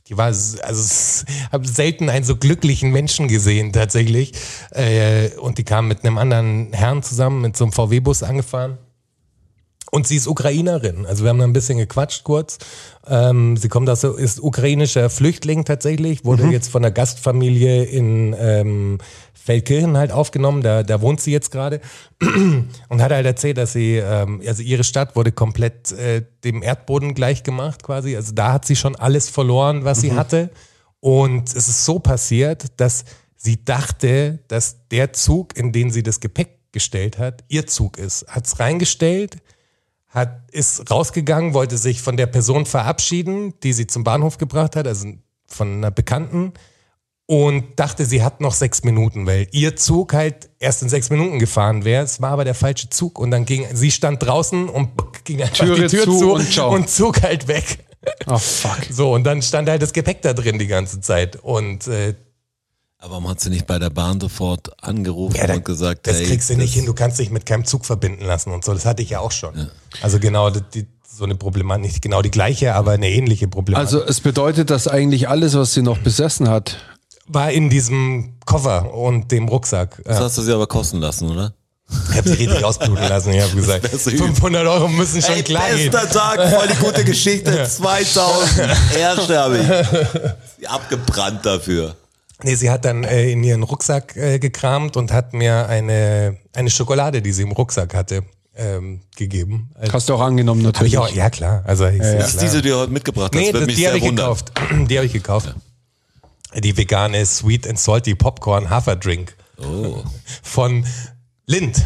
die 0.08 0.18
war, 0.18 0.28
also 0.28 0.54
ich 0.62 1.52
habe 1.52 1.68
selten 1.68 2.10
einen 2.10 2.26
so 2.26 2.36
glücklichen 2.36 2.92
Menschen 2.92 3.28
gesehen 3.28 3.74
tatsächlich. 3.74 4.34
Äh, 4.72 5.30
und 5.38 5.58
die 5.58 5.64
kam 5.64 5.88
mit 5.88 6.04
einem 6.04 6.18
anderen 6.18 6.74
Herrn 6.74 7.02
zusammen, 7.02 7.42
mit 7.42 7.58
so 7.58 7.66
einem 7.66 7.72
VW-Bus 7.72 8.24
angefahren. 8.24 8.78
Und 9.94 10.08
sie 10.08 10.16
ist 10.16 10.28
Ukrainerin. 10.28 11.06
Also 11.06 11.24
wir 11.24 11.30
haben 11.30 11.38
da 11.38 11.44
ein 11.44 11.54
bisschen 11.54 11.78
gequatscht 11.78 12.24
kurz. 12.24 12.58
Ähm, 13.06 13.56
sie 13.58 13.70
kommt 13.70 13.88
aus, 13.92 14.04
ist 14.04 14.42
ukrainischer 14.42 15.08
Flüchtling 15.12 15.66
tatsächlich, 15.66 16.26
wurde 16.26 16.48
jetzt 16.48 16.70
von 16.72 16.82
der 16.82 16.90
Gastfamilie 16.90 17.84
in 17.84 18.36
ähm, 18.40 18.98
Feldkirchen 19.36 19.96
halt 19.96 20.12
aufgenommen. 20.12 20.64
Da, 20.64 20.82
da 20.82 21.00
wohnt 21.02 21.22
sie 21.22 21.32
jetzt 21.32 21.52
gerade 21.52 21.80
und 22.90 23.02
hat 23.04 23.12
halt 23.12 23.28
erzählt, 23.28 23.60
dass 23.60 23.74
sie, 23.74 23.98
ähm, 23.98 24.42
also 24.48 24.64
ihre 24.64 24.84
Stadt 24.84 25.16
wurde 25.16 25.32
komplett 25.32 25.92
äh, 25.92 26.24
dem 26.44 26.64
Erdboden 26.64 27.14
gleich 27.14 27.44
gemacht 27.44 27.84
quasi. 27.84 28.16
Also 28.16 28.34
da 28.34 28.52
hat 28.52 28.66
sie 28.66 28.76
schon 28.76 28.96
alles 28.96 29.30
verloren, 29.30 29.86
was 29.86 30.02
sie 30.02 30.14
hatte. 30.14 30.50
Und 31.02 31.50
es 31.50 31.68
ist 31.68 31.86
so 31.86 32.00
passiert, 32.00 32.66
dass 32.78 33.06
sie 33.36 33.64
dachte, 33.64 34.40
dass 34.48 34.88
der 34.90 35.14
Zug, 35.14 35.56
in 35.56 35.72
den 35.72 35.92
sie 35.92 36.02
das 36.02 36.20
Gepäck 36.20 36.58
gestellt 36.72 37.20
hat, 37.20 37.44
ihr 37.48 37.68
Zug 37.68 38.00
ist. 38.00 38.26
Hat's 38.28 38.60
reingestellt, 38.60 39.38
hat, 40.14 40.52
ist 40.52 40.90
rausgegangen, 40.92 41.54
wollte 41.54 41.78
sich 41.78 42.02
von 42.02 42.18
der 42.18 42.28
Person 42.28 42.66
verabschieden, 42.66 43.54
die 43.64 43.74
sie 43.74 43.88
zum 43.88 44.04
Bahnhof 44.04 44.38
gebracht 44.38 44.76
hat, 44.76 44.88
also 44.88 45.08
von 45.48 45.74
einer 45.74 45.92
Bekannten, 45.92 46.54
und 47.26 47.80
dachte, 47.80 48.06
sie 48.06 48.22
hat 48.22 48.42
noch 48.42 48.54
sechs 48.54 48.84
Minuten, 48.84 49.26
weil 49.26 49.48
ihr 49.52 49.76
Zug 49.76 50.14
halt 50.14 50.50
erst 50.60 50.84
in 50.84 50.90
sechs 50.90 51.10
Minuten 51.10 51.40
gefahren 51.40 51.86
wäre. 51.86 52.04
Es 52.04 52.22
war 52.22 52.32
aber 52.32 52.44
der 52.44 52.54
falsche 52.54 52.90
Zug 52.90 53.18
und 53.18 53.32
dann 53.32 53.46
ging, 53.46 53.66
sie 53.74 53.92
stand 53.92 54.22
draußen 54.22 54.70
und 54.70 54.92
ging 55.24 55.42
einfach 55.42 55.66
Türe 55.66 55.88
die 55.88 55.88
Tür 55.88 56.04
zu 56.04 56.20
zu, 56.20 56.34
und 56.34 56.60
und 56.60 56.90
Zug 56.90 57.22
halt 57.24 57.48
weg. 57.48 57.80
Oh 58.28 58.38
fuck. 58.38 58.80
So, 58.90 59.14
und 59.14 59.24
dann 59.24 59.42
stand 59.42 59.70
halt 59.70 59.82
das 59.82 59.94
Gepäck 59.94 60.22
da 60.22 60.34
drin 60.34 60.60
die 60.60 60.68
ganze 60.68 61.00
Zeit. 61.00 61.38
Und 61.38 61.88
äh, 61.88 62.14
Aber 63.04 63.12
warum 63.16 63.28
hat 63.28 63.42
sie 63.42 63.50
nicht 63.50 63.68
bei 63.68 63.80
der 63.80 63.90
Bahn 63.90 64.22
sofort 64.22 64.72
angerufen 64.82 65.36
Ja, 65.36 65.48
da- 65.48 65.56
und 65.56 65.66
gesagt, 65.66 66.08
das 66.08 66.20
hey, 66.20 66.26
kriegst 66.26 66.50
du 66.50 66.56
nicht 66.56 66.74
hin, 66.74 66.86
du 66.86 66.94
kannst 66.94 67.20
dich 67.20 67.32
mit 67.32 67.46
keinem 67.46 67.66
Zug 67.66 67.86
verbinden 67.86 68.24
lassen 68.24 68.52
und 68.54 68.64
so. 68.64 68.74
Das 68.74 68.86
hatte 68.86 69.02
ich 69.04 69.10
ja 69.10 69.20
auch 69.20 69.34
schon. 69.34 69.70
Also 70.02 70.20
genau 70.20 70.50
die, 70.50 70.62
die, 70.74 70.88
so 71.06 71.26
eine 71.26 71.36
Problematik, 71.36 71.84
nicht 71.84 72.02
genau 72.02 72.22
die 72.22 72.32
gleiche, 72.32 72.76
aber 72.76 72.92
eine 72.92 73.10
ähnliche 73.10 73.50
Problematik. 73.50 73.94
Also 73.94 74.06
es 74.08 74.22
bedeutet, 74.22 74.70
dass 74.70 74.88
eigentlich 74.88 75.28
alles, 75.28 75.54
was 75.54 75.74
sie 75.74 75.82
noch 75.82 75.98
besessen 75.98 76.48
hat, 76.50 76.78
war 77.28 77.52
in 77.52 77.70
diesem 77.70 78.36
Koffer 78.46 78.94
und 78.94 79.32
dem 79.34 79.50
Rucksack. 79.50 80.02
Das 80.06 80.20
Ja. 80.20 80.24
hast 80.24 80.38
du 80.38 80.42
sie 80.42 80.54
aber 80.54 80.68
kosten 80.68 81.00
lassen, 81.00 81.30
oder? 81.30 81.54
Ich 82.10 82.18
habe 82.18 82.30
sie 82.30 82.36
richtig 82.36 82.64
ausbluten 82.64 82.96
lassen. 83.10 83.34
Ich 83.34 83.42
habe 83.44 83.54
gesagt, 83.54 83.84
wärst 83.92 84.08
du 84.08 84.12
500 84.12 84.66
Euro 84.66 84.88
müssen 84.88 85.22
schon 85.22 85.44
klar 85.44 85.70
gehen. 85.76 85.92
Tag, 85.92 86.50
voll 86.50 86.68
die 86.70 86.78
gute 86.82 87.04
Geschichte. 87.04 87.68
2000 87.70 88.70
Erste 88.98 89.38
habe 89.40 89.58
ich. 89.58 89.68
Sie 90.58 90.68
Abgebrannt 90.68 91.46
dafür. 91.46 91.98
Nee, 92.44 92.56
sie 92.56 92.70
hat 92.70 92.86
dann 92.86 93.04
äh, 93.04 93.30
in 93.32 93.44
ihren 93.44 93.64
Rucksack 93.64 94.16
äh, 94.16 94.40
gekramt 94.40 94.98
und 94.98 95.12
hat 95.12 95.34
mir 95.34 95.68
eine, 95.68 96.38
eine 96.54 96.70
Schokolade, 96.70 97.22
die 97.22 97.32
sie 97.32 97.44
im 97.44 97.52
Rucksack 97.52 97.94
hatte, 97.94 98.24
ähm, 98.56 99.02
gegeben. 99.16 99.72
Also, 99.76 99.94
hast 99.94 100.10
du 100.10 100.14
auch 100.16 100.22
angenommen 100.22 100.62
natürlich. 100.62 100.94
ich 100.94 101.00
auch, 101.00 101.10
ja 101.10 101.30
klar. 101.30 101.64
Also 101.66 101.88
ich, 101.88 102.00
Das 102.00 102.30
ist 102.34 102.42
diese, 102.42 102.62
die 102.62 102.70
du 102.70 102.78
heute 102.78 102.92
mitgebracht 102.92 103.34
hast. 103.34 103.42
Nee, 103.42 103.52
das, 103.52 103.66
mich 103.66 103.76
die 103.76 103.88
habe 103.88 103.98
ich 103.98 104.04
wundern. 104.04 104.26
gekauft. 104.28 104.52
Die 104.90 104.98
habe 104.98 105.06
ich 105.06 105.14
gekauft. 105.14 105.56
Die 106.56 106.78
vegane 106.78 107.26
Sweet 107.26 107.68
and 107.68 107.80
Salty 107.80 108.14
Popcorn 108.14 108.70
Haferdrink. 108.70 109.36
Oh. 109.58 110.04
Von 110.44 110.86
Lind. 111.46 111.82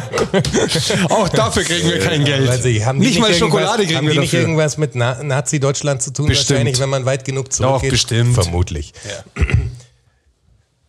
Auch 1.10 1.28
dafür 1.28 1.62
kriegen 1.62 1.88
wir 1.88 1.98
kein 1.98 2.24
Geld. 2.24 2.48
Haben 2.86 3.00
die 3.00 3.08
nicht 3.08 3.20
mal 3.20 3.34
Schokolade 3.34 3.84
kriegen 3.84 3.98
haben 3.98 4.06
wir 4.06 4.14
die 4.14 4.20
nicht 4.20 4.32
dafür. 4.32 4.40
irgendwas 4.40 4.78
mit 4.78 4.94
Na 4.94 5.22
Nazi-Deutschland 5.22 6.00
zu 6.00 6.12
tun? 6.12 6.26
Bestimmt. 6.26 6.50
Wahrscheinlich, 6.50 6.80
wenn 6.80 6.88
man 6.88 7.04
weit 7.04 7.24
genug 7.24 7.52
zurückgeht. 7.52 7.90
bestimmt. 7.90 8.34
Vermutlich. 8.34 8.92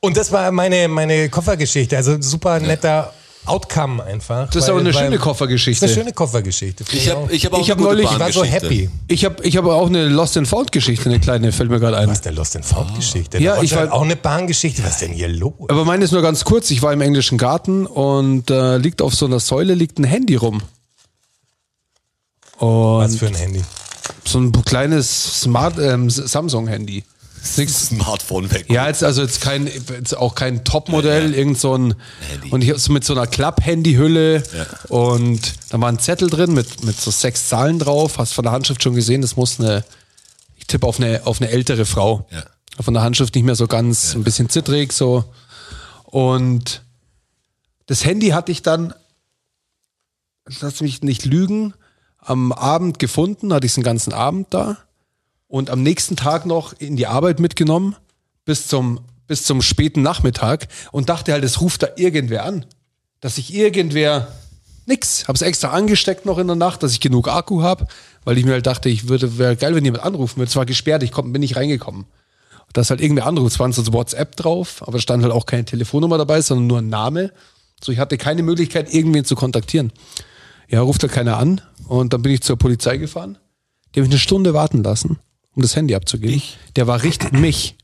Und 0.02 0.16
das 0.18 0.32
war 0.32 0.52
meine, 0.52 0.88
meine 0.88 1.30
Koffergeschichte. 1.30 1.98
Also 1.98 2.22
super 2.22 2.60
netter 2.60 3.14
Outcome 3.46 4.04
einfach. 4.04 4.50
Das 4.50 4.64
ist 4.64 4.70
aber 4.70 4.80
eine 4.80 4.94
schöne 4.94 5.12
Das 5.12 5.22
Koffergeschichte. 5.22 5.86
ist 5.86 5.92
eine 5.92 6.02
schöne 6.02 6.14
Koffergeschichte. 6.14 6.84
Ich 6.92 7.10
habe 7.10 7.34
ich 7.34 7.46
hab 7.46 7.54
auch 7.54 7.62
Ich 7.62 7.72
hab 7.72 7.80
neulich- 7.80 8.10
ich 8.12 8.20
war 8.20 8.32
so 8.32 8.44
happy. 8.44 8.90
Ich 9.08 9.26
habe 9.26 9.44
ich 9.44 9.58
hab 9.58 9.66
auch 9.66 9.88
eine 9.88 10.08
Lost 10.08 10.38
and 10.38 10.48
Found 10.48 10.72
Geschichte, 10.72 11.10
eine 11.10 11.20
kleine, 11.20 11.52
fällt 11.52 11.70
mir 11.70 11.80
gerade 11.80 11.98
ein. 11.98 12.08
Was 12.08 12.18
ist 12.18 12.26
der 12.26 12.32
Lost 12.34 12.56
in 12.56 12.64
Found 12.64 12.96
Geschichte? 12.96 13.40
Ja, 13.40 13.62
ich 13.62 13.76
war- 13.76 13.92
auch 13.92 14.04
eine 14.04 14.16
Bahngeschichte. 14.16 14.84
Was 14.84 14.92
ist 14.92 15.02
denn 15.02 15.14
hier 15.14 15.30
los? 15.30 15.54
Aber 15.68 15.84
meine 15.86 16.04
ist 16.06 16.12
nur 16.12 16.22
ganz 16.22 16.44
kurz. 16.46 16.70
Ich 16.70 16.82
war 16.82 16.94
im 16.94 17.02
englischen 17.02 17.38
Garten 17.38 17.86
und 17.88 18.50
äh, 18.52 18.78
liegt 18.78 19.02
auf 19.02 19.16
so 19.16 19.26
einer 19.26 19.40
Säule 19.40 19.74
liegt 19.74 20.00
ein 20.00 20.04
Handy 20.04 20.36
rum. 20.36 20.62
Was 22.60 23.12
Und 23.12 23.18
für 23.20 23.28
ein 23.28 23.36
Handy? 23.36 23.62
so 24.26 24.40
ein 24.40 24.52
kleines 24.66 25.42
Smart 25.42 25.78
ähm, 25.80 26.10
Samsung-Handy. 26.10 27.04
Nix- 27.58 27.88
Smartphone 27.88 28.52
weg. 28.52 28.66
Ja, 28.70 28.88
jetzt 28.88 29.04
also 29.04 29.22
jetzt 29.22 29.42
kein 29.42 29.68
jetzt 29.68 30.16
auch 30.16 30.36
kein 30.36 30.64
Topmodell, 30.64 31.34
irgend 31.34 31.58
so 31.60 31.76
ein 31.76 31.96
Handy. 32.30 32.50
und 32.52 32.64
ich 32.64 32.78
so 32.78 32.92
mit 32.92 33.04
so 33.04 33.14
einer 33.14 33.28
Klapp-Handy-Hülle 33.28 34.44
und 34.90 35.54
da 35.70 35.80
war 35.82 35.90
ein 35.90 36.00
Zettel 36.00 36.30
drin 36.30 36.54
mit 36.54 36.84
mit 36.84 37.00
so 37.00 37.12
sechs 37.12 37.48
Zahlen 37.50 37.80
drauf. 37.80 38.18
Hast 38.18 38.34
von 38.34 38.44
der 38.44 38.52
Handschrift 38.52 38.84
schon 38.84 38.96
gesehen, 38.96 39.22
das 39.22 39.36
muss 39.36 39.60
eine 39.60 39.84
ich 40.58 40.68
tippe 40.68 40.86
auf 40.88 41.00
eine 41.00 41.26
auf 41.26 41.42
eine 41.42 41.50
ältere 41.50 41.86
Frau. 41.86 42.28
Ja. 42.32 42.44
Von 42.82 42.94
der 42.94 43.04
Handschrift 43.04 43.36
nicht 43.36 43.44
mehr 43.44 43.56
so 43.56 43.68
ganz, 43.68 44.16
ein 44.16 44.24
bisschen 44.24 44.50
zittrig 44.50 44.94
so 44.94 45.26
und 46.06 46.84
das 47.88 48.06
Handy 48.06 48.30
hatte 48.30 48.52
ich 48.52 48.62
dann 48.62 48.94
lass 50.62 50.82
mich 50.82 51.02
nicht 51.04 51.26
lügen, 51.26 51.74
am 52.18 52.52
Abend 52.52 53.00
gefunden, 53.00 53.54
hatte 53.54 53.66
ich 53.66 53.72
es 53.72 53.76
den 53.76 53.84
ganzen 53.84 54.14
Abend 54.14 54.48
da 54.50 54.78
und 55.50 55.70
am 55.70 55.84
nächsten 55.84 56.16
Tag 56.16 56.46
noch 56.46 56.74
in 56.80 56.96
die 56.96 57.08
Arbeit 57.08 57.42
mitgenommen 57.42 57.98
bis 58.46 58.68
zum, 58.68 59.02
bis 59.28 59.44
zum 59.44 59.62
späten 59.62 60.02
Nachmittag 60.02 60.68
und 60.94 61.10
dachte 61.10 61.34
halt, 61.34 61.44
es 61.44 61.60
ruft 61.60 61.84
da 61.84 61.90
irgendwer 61.98 62.46
an. 62.46 62.66
Dass 63.20 63.36
sich 63.36 63.54
irgendwer 63.54 64.30
nix. 64.86 65.28
Hab's 65.28 65.42
extra 65.42 65.70
angesteckt 65.70 66.26
noch 66.26 66.38
in 66.38 66.48
der 66.48 66.56
Nacht, 66.56 66.84
dass 66.84 66.94
ich 66.94 67.02
genug 67.02 67.28
Akku 67.28 67.62
habe, 67.62 67.88
weil 68.24 68.38
ich 68.38 68.46
mir 68.46 68.54
halt 68.54 68.68
dachte, 68.68 68.90
ich 68.90 69.10
würde, 69.10 69.38
wäre 69.38 69.58
geil, 69.58 69.76
wenn 69.76 69.84
jemand 69.84 70.04
anrufen 70.04 70.38
würde. 70.38 70.50
Es 70.50 70.56
war 70.56 70.66
gesperrt, 70.66 71.04
ich 71.04 71.12
komm, 71.12 71.34
bin 71.34 71.42
nicht 71.42 71.58
reingekommen. 71.58 72.06
Dass 72.72 72.92
halt 72.92 73.02
irgendwer 73.02 73.26
anruft, 73.26 73.54
es 73.54 73.60
war 73.60 73.74
so 73.74 73.92
WhatsApp 73.92 74.36
drauf, 74.36 74.84
aber 74.84 74.94
da 74.94 75.00
stand 75.00 75.24
halt 75.24 75.34
auch 75.34 75.48
keine 75.48 75.66
Telefonnummer 75.66 76.20
dabei, 76.20 76.42
sondern 76.42 76.68
nur 76.68 76.78
ein 76.78 76.90
Name. 76.90 77.32
So, 77.84 77.92
ich 77.92 77.98
hatte 77.98 78.18
keine 78.18 78.44
Möglichkeit, 78.44 78.94
irgendwen 78.94 79.26
zu 79.26 79.36
kontaktieren. 79.36 79.92
Ja, 80.68 80.82
ruft 80.82 81.02
halt 81.02 81.12
keiner 81.12 81.38
an 81.38 81.62
und 81.88 82.14
dann 82.14 82.22
bin 82.22 82.34
ich 82.34 82.42
zur 82.42 82.58
Polizei 82.58 82.98
gefahren. 82.98 83.40
Die 83.94 84.00
habe 84.00 84.06
ich 84.06 84.12
eine 84.12 84.20
Stunde 84.20 84.54
warten 84.54 84.84
lassen, 84.84 85.18
um 85.60 85.64
das 85.64 85.76
Handy 85.76 85.94
abzugeben. 85.96 86.42
Der 86.76 86.88
war 86.88 87.04
richtig 87.04 87.32
mich. 87.34 87.76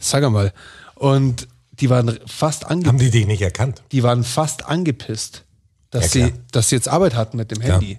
Sag 0.00 0.28
mal. 0.30 0.52
Und 0.94 1.48
die 1.80 1.90
waren 1.90 2.18
fast 2.26 2.64
Haben 2.64 2.84
angepisst. 2.86 3.02
die 3.04 3.10
dich 3.10 3.26
nicht 3.26 3.42
erkannt? 3.42 3.82
Die 3.92 4.02
waren 4.02 4.22
fast 4.24 4.66
angepisst, 4.66 5.44
dass, 5.90 6.04
Ja, 6.04 6.10
sie, 6.10 6.18
klar. 6.30 6.42
dass 6.52 6.68
sie 6.68 6.76
jetzt 6.76 6.88
Arbeit 6.88 7.14
hatten 7.14 7.36
mit 7.36 7.50
dem 7.50 7.60
Handy. 7.60 7.98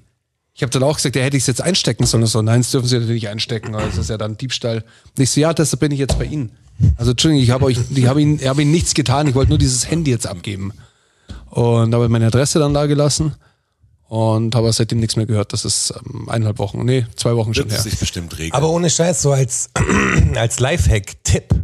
Ich 0.53 0.63
habe 0.63 0.71
dann 0.71 0.83
auch 0.83 0.97
gesagt, 0.97 1.15
ja, 1.15 1.23
hätte 1.23 1.37
ich 1.37 1.43
es 1.43 1.47
jetzt 1.47 1.61
einstecken 1.61 2.05
sollen. 2.05 2.25
So, 2.25 2.41
nein, 2.41 2.61
das 2.61 2.71
dürfen 2.71 2.87
sie 2.87 2.95
natürlich 2.99 3.23
nicht 3.23 3.29
einstecken. 3.29 3.71
Das 3.73 3.97
ist 3.97 4.09
ja 4.09 4.17
dann 4.17 4.37
Diebstahl. 4.37 4.83
Und 5.17 5.23
ich 5.23 5.29
so, 5.29 5.39
ja, 5.41 5.53
deshalb 5.53 5.79
bin 5.79 5.91
ich 5.91 5.99
jetzt 5.99 6.19
bei 6.19 6.25
Ihnen. 6.25 6.51
Also, 6.97 7.11
Entschuldigung, 7.11 7.43
ich 7.43 7.51
habe 7.51 7.65
euch, 7.65 7.77
ich 7.95 8.05
habe 8.05 8.21
Ihnen, 8.21 8.35
ich 8.39 8.47
habe 8.47 8.61
Ihnen 8.61 8.71
nichts 8.71 8.93
getan. 8.93 9.27
Ich 9.27 9.35
wollte 9.35 9.49
nur 9.49 9.57
dieses 9.57 9.89
Handy 9.89 10.11
jetzt 10.11 10.27
abgeben. 10.27 10.73
Und 11.49 11.93
habe 11.93 12.07
meine 12.09 12.27
Adresse 12.27 12.59
dann 12.59 12.73
da 12.73 12.85
gelassen 12.85 13.33
und 14.11 14.55
habe 14.55 14.73
seitdem 14.73 14.99
nichts 14.99 15.15
mehr 15.15 15.25
gehört. 15.25 15.53
Das 15.53 15.63
ist 15.63 15.93
ähm, 16.05 16.27
eineinhalb 16.27 16.59
Wochen, 16.59 16.83
nee, 16.83 17.05
zwei 17.15 17.33
Wochen 17.37 17.53
schon 17.53 17.63
Wird 17.63 17.75
her. 17.75 17.79
sich 17.81 17.97
bestimmt 17.97 18.37
regeln. 18.37 18.51
Aber 18.51 18.69
ohne 18.69 18.89
Scheiß, 18.89 19.21
so 19.21 19.31
als, 19.31 19.69
als 20.35 20.59
Lifehack-Tipp, 20.59 21.55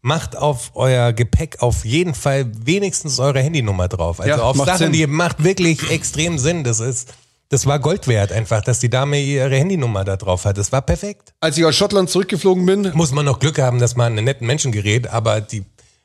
macht 0.00 0.36
auf 0.36 0.72
euer 0.74 1.12
Gepäck 1.12 1.62
auf 1.62 1.84
jeden 1.84 2.14
Fall 2.14 2.50
wenigstens 2.66 3.20
eure 3.20 3.38
Handynummer 3.38 3.86
drauf. 3.86 4.18
Also 4.18 4.30
Ja, 4.30 4.42
auf 4.42 4.56
macht 4.56 4.66
Sachen, 4.66 4.78
Sinn. 4.78 4.92
die 4.94 5.06
macht 5.06 5.44
wirklich 5.44 5.92
extrem 5.92 6.40
Sinn. 6.40 6.64
Das 6.64 6.80
ist, 6.80 7.14
das 7.50 7.66
war 7.66 7.78
Gold 7.78 8.08
wert 8.08 8.32
einfach, 8.32 8.62
dass 8.64 8.80
die 8.80 8.90
Dame 8.90 9.20
ihre 9.20 9.54
Handynummer 9.54 10.02
da 10.02 10.16
drauf 10.16 10.44
hat. 10.44 10.58
Das 10.58 10.72
war 10.72 10.82
perfekt. 10.82 11.34
Als 11.38 11.56
ich 11.56 11.64
aus 11.64 11.76
Schottland 11.76 12.10
zurückgeflogen 12.10 12.66
bin, 12.66 12.90
Muss 12.94 13.12
man 13.12 13.24
noch 13.24 13.38
Glück 13.38 13.60
haben, 13.60 13.78
dass 13.78 13.94
man 13.94 14.10
einen 14.14 14.24
netten 14.24 14.44
Menschen 14.48 14.72
gerät, 14.72 15.06
aber 15.06 15.40
die 15.40 15.62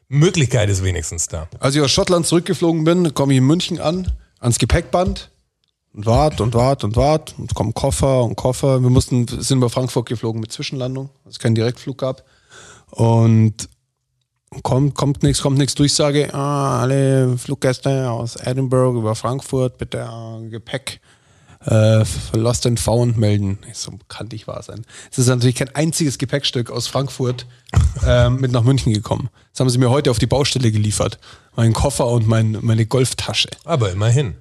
Möglichkeit 0.10 0.70
ist 0.70 0.84
wenigstens 0.84 1.28
da. 1.28 1.48
als 1.60 1.74
ich 1.74 1.82
aus 1.82 1.90
Schottland 1.90 2.28
zurückgeflogen 2.28 2.84
bin, 2.84 3.16
komme 3.16 3.34
ich 3.34 3.40
in 3.40 3.46
München 3.48 3.80
an, 3.82 4.12
ans 4.40 4.60
Gepäckband 4.60 5.32
und 5.98 6.06
wart 6.06 6.42
und 6.42 6.54
wart 6.54 6.84
und 6.84 6.96
wart 6.96 7.34
und 7.40 7.56
kommen 7.56 7.74
Koffer 7.74 8.24
und 8.24 8.36
Koffer. 8.36 8.82
Wir 8.84 8.90
mussten, 8.92 9.28
sind 9.28 9.58
über 9.58 9.70
Frankfurt 9.70 10.08
geflogen 10.08 10.40
mit 10.40 10.52
Zwischenlandung, 10.52 11.10
weil 11.24 11.32
es 11.32 11.40
keinen 11.40 11.56
Direktflug 11.56 11.98
gab. 11.98 12.24
Und 12.92 13.68
kommt, 14.62 14.94
kommt 14.94 15.24
nichts, 15.24 15.42
kommt 15.42 15.58
nichts. 15.58 15.74
Durchsage, 15.74 16.32
ah, 16.36 16.82
alle 16.82 17.36
Fluggäste 17.40 18.12
aus 18.12 18.36
Edinburgh 18.36 19.00
über 19.00 19.16
Frankfurt 19.16 19.80
bitte 19.80 20.08
äh, 20.08 20.50
Gepäck 20.50 21.02
äh, 21.66 22.04
Lost 22.34 22.68
and 22.68 22.80
Found 22.80 23.18
melden. 23.18 23.58
So, 23.74 23.94
kann 24.08 24.28
nicht 24.28 24.48
wahr 24.48 24.62
sein. 24.62 24.86
Es 25.12 25.18
ist 25.18 25.28
natürlich 25.28 25.56
kein 25.56 25.74
einziges 25.76 26.20
Gepäckstück 26.20 26.70
aus 26.70 26.86
Frankfurt 26.86 27.48
ähm, 28.06 28.40
mit 28.40 28.52
nach 28.52 28.64
München 28.64 28.94
gekommen. 28.94 29.30
Das 29.52 29.62
haben 29.62 29.70
sie 29.72 29.80
mir 29.80 29.90
heute 29.90 30.12
auf 30.12 30.20
die 30.20 30.28
Baustelle 30.28 30.72
geliefert. 30.72 31.18
Mein 31.56 31.74
Koffer 31.74 32.06
und 32.06 32.28
mein, 32.28 32.60
meine 32.62 32.86
Golftasche. 32.86 33.50
Aber 33.66 33.92
immerhin. 33.92 34.36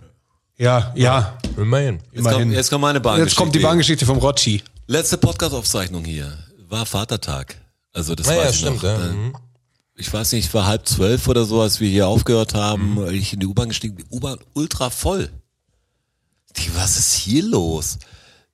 Ja, 0.58 0.92
ja. 0.96 1.38
Immerhin. 1.56 2.00
jetzt, 2.12 2.25
kommt, 2.25 2.52
jetzt 2.52 2.70
kommt 2.70 2.82
meine 2.82 3.00
Bahngeschichte. 3.00 3.30
Jetzt 3.30 3.36
kommt 3.36 3.54
die 3.54 3.58
Bahngeschichte 3.60 4.06
vom 4.06 4.18
Rotschi. 4.18 4.62
Letzte 4.86 5.18
Podcast-Aufzeichnung 5.18 6.04
hier 6.04 6.32
war 6.68 6.86
Vatertag. 6.86 7.56
Also 7.92 8.14
das 8.14 8.26
Naja, 8.26 8.44
weiß 8.44 8.50
ich 8.52 8.58
stimmt, 8.60 8.76
noch. 8.82 8.84
ja. 8.84 8.98
Mhm. 8.98 9.34
Ich 9.98 10.12
weiß 10.12 10.32
nicht, 10.32 10.46
es 10.48 10.54
war 10.54 10.66
halb 10.66 10.86
zwölf 10.86 11.26
oder 11.28 11.44
so, 11.44 11.60
als 11.62 11.80
wir 11.80 11.88
hier 11.88 12.06
aufgehört 12.08 12.54
haben. 12.54 12.94
Mhm. 12.94 13.08
Ich 13.10 13.32
in 13.32 13.40
die 13.40 13.46
U-Bahn 13.46 13.68
gestiegen, 13.68 13.96
die 13.96 14.04
U-Bahn 14.10 14.38
ultra 14.54 14.90
voll. 14.90 15.30
Die, 16.56 16.75
was 16.75 16.96
ist 16.98 17.14
hier 17.14 17.42
los? 17.44 17.98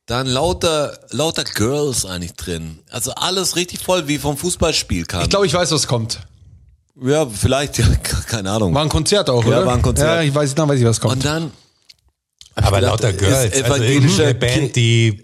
Dann 0.07 0.27
lauter, 0.27 0.99
lauter 1.11 1.45
Girls 1.45 2.05
eigentlich 2.05 2.35
drin. 2.35 2.81
Also 2.91 3.13
alles 3.13 3.55
richtig 3.57 3.81
voll, 3.81 4.09
wie 4.09 4.19
vom 4.19 4.37
Fußballspiel 4.37 5.05
kam. 5.05 5.23
Ich 5.23 5.31
glaube, 5.31 5.47
ich 5.47 5.55
weiß, 5.55 5.71
was 5.73 5.87
kommt. 5.87 6.21
ja, 7.01 7.27
vielleicht, 7.29 7.79
ja, 7.79 7.87
keine 8.27 8.51
Ahnung. 8.51 8.75
War 8.75 8.83
ein 8.83 8.89
Konzert 8.89 9.31
auch, 9.31 9.43
Ja, 9.45 9.49
oder? 9.59 9.67
war 9.67 9.75
ein 9.75 9.83
Konzert. 9.83 10.09
Ja, 10.09 10.23
ich 10.23 10.35
weiß, 10.35 10.55
dann 10.57 10.69
weiß 10.69 10.79
ich, 10.81 10.87
was 10.87 11.01
kommt. 11.01 11.15
Und 11.15 11.25
dann, 11.25 11.51
Aber 12.55 12.77
gedacht, 12.81 13.03
lauter 13.03 13.11
ist 13.11 13.19
Girls. 13.19 13.53
Also 13.53 13.65
evangelischer 13.65 14.25
eine 14.25 14.35
Band, 14.35 14.77
die, 14.77 15.23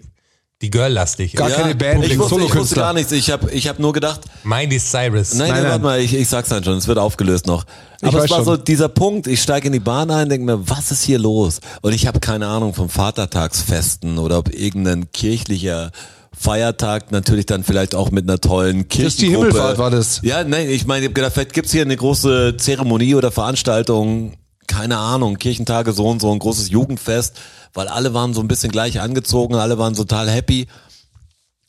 die 0.61 0.69
girllastig 0.71 1.33
Gar 1.35 1.49
ist. 1.49 1.55
keine 1.55 1.75
Band, 1.75 2.05
ich 2.05 2.17
wusste, 2.17 2.41
ich 2.41 2.55
wusste 2.55 2.75
gar 2.75 2.93
nichts. 2.93 3.11
Ich 3.11 3.29
habe 3.31 3.49
ich 3.51 3.67
hab 3.67 3.79
nur 3.79 3.93
gedacht, 3.93 4.21
Miley 4.43 4.79
Cyrus. 4.79 5.33
Nein, 5.33 5.47
Nein, 5.47 5.49
nein, 5.49 5.61
nein. 5.61 5.71
warte 5.71 5.83
mal, 5.83 5.99
ich, 6.01 6.13
ich 6.13 6.27
sag's 6.27 6.49
dann 6.49 6.63
schon, 6.63 6.77
es 6.77 6.87
wird 6.87 6.97
aufgelöst 6.97 7.47
noch. 7.47 7.65
Aber 8.01 8.17
weiß 8.17 8.25
es 8.25 8.29
war 8.31 8.37
schon. 8.37 8.45
so 8.45 8.57
dieser 8.57 8.89
Punkt, 8.89 9.27
ich 9.27 9.41
steige 9.41 9.67
in 9.67 9.73
die 9.73 9.79
Bahn 9.79 10.09
ein, 10.11 10.29
denke 10.29 10.45
mir, 10.45 10.69
was 10.69 10.91
ist 10.91 11.03
hier 11.03 11.19
los? 11.19 11.59
Und 11.81 11.93
ich 11.93 12.07
habe 12.07 12.19
keine 12.19 12.47
Ahnung 12.47 12.73
vom 12.73 12.89
Vatertagsfesten 12.89 14.17
oder 14.17 14.37
ob 14.37 14.53
irgendein 14.53 15.11
kirchlicher 15.11 15.91
Feiertag 16.37 17.11
natürlich 17.11 17.45
dann 17.45 17.63
vielleicht 17.63 17.95
auch 17.95 18.11
mit 18.11 18.23
einer 18.23 18.39
tollen 18.39 18.87
Christi 18.87 19.23
Kirchengruppe. 19.27 19.47
Himmelfahrt 19.47 19.77
war 19.77 19.91
das. 19.91 20.21
Ja, 20.23 20.43
nein, 20.43 20.69
ich 20.69 20.85
meine, 20.85 21.01
ich 21.01 21.09
hab 21.09 21.15
gedacht, 21.15 21.33
vielleicht 21.33 21.53
gibt's 21.53 21.71
hier 21.71 21.81
eine 21.81 21.97
große 21.97 22.55
Zeremonie 22.57 23.15
oder 23.15 23.31
Veranstaltung, 23.31 24.33
keine 24.69 24.97
Ahnung, 24.97 25.37
Kirchentage 25.37 25.91
so 25.91 26.07
und 26.07 26.21
so, 26.21 26.31
ein 26.31 26.39
großes 26.39 26.69
Jugendfest, 26.69 27.37
weil 27.73 27.87
alle 27.89 28.13
waren 28.13 28.33
so 28.33 28.39
ein 28.39 28.47
bisschen 28.47 28.71
gleich 28.71 29.01
angezogen, 29.01 29.55
alle 29.55 29.77
waren 29.77 29.95
total 29.95 30.29
happy. 30.29 30.67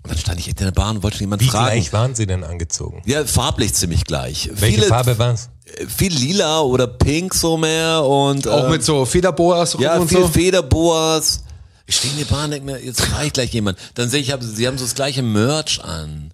Und 0.02 0.12
dann 0.12 0.19
stand 0.19 0.38
ich 0.38 0.49
in 0.49 0.54
der 0.54 0.71
Bahn 0.71 0.97
und 0.97 1.02
wollte 1.02 1.16
schon 1.16 1.25
jemand 1.25 1.42
Wie 1.42 1.49
fragen. 1.49 1.66
gleich 1.66 1.92
waren 1.92 2.14
sie 2.14 2.26
denn 2.26 2.45
angezogen? 2.45 3.02
Ja, 3.04 3.25
farblich 3.25 3.75
ziemlich 3.75 4.04
gleich. 4.04 4.50
Welche 4.52 4.76
Viele, 4.76 4.87
Farbe 4.87 5.19
war's? 5.19 5.50
Viel 5.88 6.12
lila 6.12 6.61
oder 6.61 6.87
pink 6.87 7.35
so 7.35 7.57
mehr 7.57 8.02
und 8.04 8.47
Auch 8.49 8.66
äh, 8.66 8.71
mit 8.71 8.85
so 8.85 9.04
Federboas 9.04 9.76
ja, 9.78 9.97
und 9.97 10.09
viel 10.09 10.21
so. 10.21 10.28
Federboas. 10.28 11.45
Ich 11.87 11.97
stehe 11.97 12.12
in 12.12 12.21
der 12.21 12.26
Bahn, 12.26 12.50
denke 12.50 12.66
mir, 12.66 12.83
jetzt 12.83 13.12
reicht 13.12 13.35
gleich 13.35 13.52
jemand. 13.52 13.78
Dann 13.95 14.09
sehe 14.09 14.21
ich, 14.21 14.33
sie 14.40 14.66
haben 14.66 14.78
so 14.78 14.85
das 14.85 14.95
gleiche 14.95 15.23
Merch 15.23 15.83
an. 15.85 16.33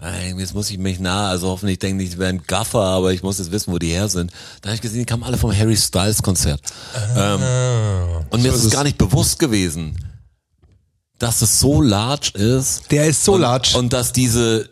Jetzt 0.00 0.54
muss 0.54 0.70
ich 0.70 0.78
mich 0.78 1.00
nah, 1.00 1.28
also 1.28 1.48
hoffentlich 1.48 1.80
denke 1.80 2.04
ich, 2.04 2.10
ich 2.10 2.18
wäre 2.18 2.28
ein 2.28 2.42
Gaffer, 2.46 2.80
aber 2.80 3.12
ich 3.12 3.22
muss 3.24 3.38
jetzt 3.38 3.50
wissen, 3.50 3.72
wo 3.72 3.78
die 3.78 3.88
her 3.88 4.08
sind. 4.08 4.30
Da 4.62 4.68
habe 4.68 4.76
ich 4.76 4.80
gesehen, 4.80 5.00
die 5.00 5.06
kamen 5.06 5.24
alle 5.24 5.36
vom 5.36 5.56
Harry 5.56 5.76
Styles 5.76 6.22
Konzert. 6.22 6.60
Ähm, 7.16 7.40
und 8.30 8.42
mir 8.42 8.52
ist 8.52 8.64
es 8.64 8.70
gar 8.70 8.84
nicht 8.84 8.96
bewusst 8.96 9.40
gewesen, 9.40 9.96
dass 11.18 11.42
es 11.42 11.58
so 11.58 11.82
large 11.82 12.30
ist. 12.34 12.90
Der 12.92 13.06
ist 13.08 13.24
so 13.24 13.34
und, 13.34 13.40
large. 13.40 13.76
Und 13.76 13.92
dass 13.92 14.12
diese, 14.12 14.70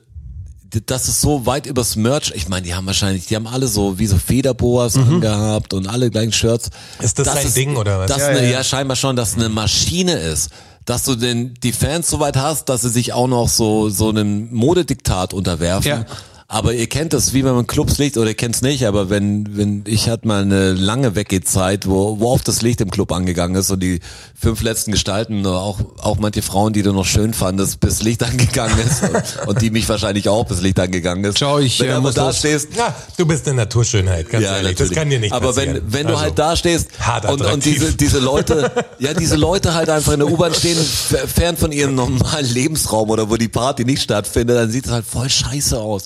dass 0.87 1.09
es 1.09 1.21
so 1.21 1.45
weit 1.45 1.67
übers 1.67 1.97
Merch, 1.97 2.33
ich 2.35 2.49
meine, 2.49 2.63
die 2.63 2.75
haben 2.75 2.87
wahrscheinlich, 2.87 3.27
die 3.27 3.35
haben 3.35 3.49
alle 3.49 3.67
so 3.67 3.99
wie 3.99 4.07
so 4.07 4.19
Federboas 4.19 4.97
angehabt 4.97 5.75
und 5.75 5.89
alle 5.89 6.09
gleichen 6.11 6.33
Shirts. 6.33 6.71
Mhm. 6.99 7.05
Ist 7.05 7.19
das 7.19 7.27
sein 7.27 7.53
Ding, 7.55 7.77
oder 7.77 7.99
was? 7.99 8.11
Das 8.11 8.19
Ja, 8.19 8.29
eine, 8.29 8.45
ja, 8.45 8.51
ja. 8.51 8.65
scheinbar 8.65 8.97
schon, 8.97 9.17
dass 9.17 9.35
eine 9.35 9.49
Maschine 9.49 10.19
ist. 10.19 10.51
Dass 10.87 11.05
du 11.05 11.17
den, 11.17 11.55
die 11.63 11.73
Fans 11.73 12.09
so 12.09 12.21
weit 12.21 12.37
hast, 12.37 12.69
dass 12.69 12.83
sie 12.83 12.89
sich 12.89 13.13
auch 13.13 13.29
noch 13.29 13.49
so, 13.49 13.91
so 13.91 14.09
einem 14.09 14.53
Modediktat 14.55 15.35
unterwerfen. 15.35 15.89
Ja. 15.89 16.07
Aber 16.49 16.73
ihr 16.75 16.87
kennt 16.87 17.13
das, 17.13 17.33
wie 17.33 17.45
wenn 17.45 17.57
man 17.57 17.67
Clubs 17.67 17.99
liegt, 17.99 18.17
oder 18.17 18.29
ihr 18.29 18.37
kennt's 18.37 18.63
nicht, 18.63 18.87
aber 18.87 19.11
wenn, 19.11 19.57
wenn, 19.57 19.83
ich 19.85 20.09
hatte 20.09 20.29
mal 20.29 20.43
eine 20.43 20.75
lange 20.75 21.17
Weggehzeit, 21.17 21.89
wo, 21.89 22.21
wo 22.21 22.31
oft 22.31 22.47
das 22.47 22.63
Licht 22.63 22.81
im 22.81 22.89
Club 22.89 23.11
angegangen 23.11 23.57
ist 23.57 23.73
und 23.73 23.83
die 23.83 23.99
fünf 24.41 24.63
letzten 24.63 24.93
Gestalten, 24.93 25.45
auch, 25.45 25.81
auch 25.99 26.19
manche 26.19 26.43
Frauen, 26.43 26.73
die 26.73 26.83
du 26.83 26.93
noch 26.93 27.05
schön 27.05 27.35
fandest, 27.35 27.81
bis 27.81 28.01
Licht 28.03 28.23
angegangen 28.23 28.79
ist, 28.79 29.03
und, 29.03 29.49
und 29.49 29.61
die 29.61 29.71
mich 29.71 29.89
wahrscheinlich 29.89 30.29
auch 30.29 30.45
bis 30.47 30.61
Licht 30.61 30.79
angegangen 30.79 31.25
ist. 31.25 31.39
Ciao, 31.39 31.59
ich, 31.59 31.81
wenn 31.81 31.89
äh, 31.89 31.91
du 31.91 31.97
aber 31.97 32.13
da 32.13 32.27
los. 32.29 32.39
stehst, 32.39 32.77
Ja, 32.77 32.95
du 33.17 33.27
bist 33.27 33.49
eine 33.49 33.57
Naturschönheit, 33.57 34.31
ganz 34.31 34.45
ehrlich. 34.45 34.77
Das 34.77 34.91
kann 34.93 35.11
dir 35.11 35.19
nicht 35.19 35.33
aber 35.33 35.49
passieren. 35.49 35.75
wenn, 35.75 35.93
wenn 35.93 36.07
du 36.07 36.13
Also, 36.13 36.23
halt 36.23 36.39
da 36.39 36.55
stehst 36.55 36.91
und, 37.29 37.41
und 37.45 37.65
diese, 37.65 37.93
diese 37.95 38.21
Leute, 38.21 38.71
ja, 39.01 39.15
diese 39.15 39.35
Leute 39.35 39.75
halt 39.75 39.91
einfach 39.91 40.13
in 40.13 40.21
der 40.21 40.31
U-Bahn 40.31 40.55
stehen, 40.55 40.79
fern 40.79 41.57
von 41.57 41.73
ihrem 41.73 41.97
normalen 41.97 42.47
Lebensraum 42.47 43.11
oder 43.11 43.29
wo 43.29 43.37
die 43.37 43.49
Party 43.49 43.85
nicht 43.85 44.03
stattfindet, 44.03 44.57
dann 44.57 44.71
sieht 44.71 44.87
es 44.87 44.93
halt 44.93 45.05
voll 45.05 45.29
scheiße 45.29 45.77
aus. 45.77 46.05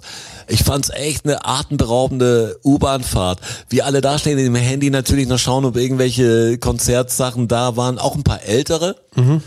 Ich 0.50 0.64
fand's 0.64 0.90
echt 0.90 1.24
eine 1.24 1.44
atemberaubende 1.44 2.58
U-Bahn-Fahrt. 2.64 3.40
Wie 3.68 3.82
alle 3.82 4.00
da 4.00 4.18
stehen, 4.18 4.38
im 4.38 4.54
Handy 4.56 4.90
natürlich 4.90 5.28
noch 5.28 5.38
schauen, 5.38 5.64
ob 5.64 5.76
irgendwelche 5.76 6.58
Konzertsachen 6.58 7.48
da 7.48 7.76
waren. 7.76 7.98
Auch 7.98 8.14
ein 8.16 8.24
paar 8.24 8.42
ältere. 8.42 8.96
Mhm. 9.14 9.42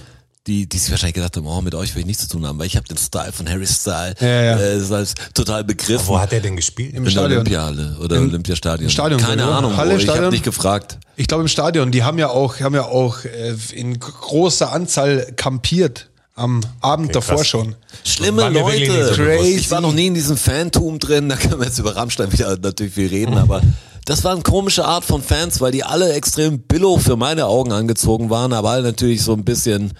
Die, 0.46 0.68
die 0.68 0.78
sich 0.78 0.92
wahrscheinlich 0.92 1.13
gedacht 1.16 1.38
haben, 1.38 1.48
oh, 1.48 1.62
mit 1.62 1.74
euch 1.74 1.96
will 1.96 2.02
ich 2.02 2.06
nichts 2.06 2.24
zu 2.24 2.30
tun 2.30 2.46
haben, 2.46 2.60
weil 2.60 2.68
ich 2.68 2.76
habe 2.76 2.86
den 2.86 2.98
Style 2.98 3.32
von 3.32 3.48
Harry 3.50 3.66
Style 3.66 4.13
Ja, 4.20 4.28
ja. 4.28 4.60
Äh, 4.60 4.78
das 4.78 4.92
heißt, 4.92 5.16
total 5.34 5.63
begriffen. 5.63 6.06
Wo 6.06 6.20
hat 6.20 6.34
er 6.34 6.42
denn 6.42 6.58
gespielt? 6.58 6.89
Im 6.92 6.98
in 6.98 7.04
der 7.06 7.12
Stadion. 7.12 7.32
Olympiahalle 7.39 7.98
oder 8.02 8.20
Olympiastadion. 8.20 8.89
Stadion, 8.89 9.22
Keine 9.22 9.46
oder? 9.46 9.58
Ahnung. 9.58 9.78
Halle, 9.78 9.92
ich 9.92 10.02
habe 10.02 10.12
Stadion? 10.18 10.32
nicht 10.32 10.44
gefragt. 10.44 10.98
Ich 11.16 11.28
glaube 11.28 11.44
im 11.44 11.48
Stadion, 11.48 11.92
die 11.92 12.04
haben 12.04 12.20
ja 12.20 12.28
auch, 12.30 12.60
haben 12.60 12.76
ja 12.76 12.84
auch 12.84 13.24
äh, 13.24 13.56
in 13.74 13.98
großer 13.98 14.74
Anzahl 14.74 15.32
kampiert 15.38 16.10
am 16.36 16.62
Abend 16.82 17.15
davor 17.15 17.38
krass. 17.38 17.48
schon. 17.48 17.76
Schlimme 18.04 18.50
Leute. 18.50 19.15
bewusst. 19.15 19.50
Ich 19.50 19.72
war 19.72 19.82
noch 19.82 19.93
nie 19.93 20.08
in 20.08 20.13
diesem 20.13 20.38
Fantum 20.38 21.00
drin, 21.00 21.30
da 21.30 21.36
können 21.36 21.60
wir 21.60 21.67
jetzt 21.67 21.80
über 21.80 21.96
Rammstein 21.96 22.32
wieder 22.32 22.58
natürlich 22.58 22.93
viel 22.93 23.08
reden, 23.08 23.38
aber 23.38 23.62
das 24.06 24.24
war 24.24 24.34
eine 24.34 24.41
komische 24.41 24.86
Art 24.86 25.06
von 25.06 25.22
Fans, 25.22 25.62
weil 25.62 25.72
die 25.72 25.84
alle 25.84 26.13
extrem 26.13 26.60
billow 26.60 26.98
für 26.98 27.15
meine 27.15 27.46
Augen 27.46 27.72
angezogen 27.72 28.30
waren, 28.30 28.52
aber 28.52 28.72
alle 28.72 28.84
natürlich 28.84 29.22
so 29.22 29.34
ein 29.34 29.46
bisschen 29.46 29.93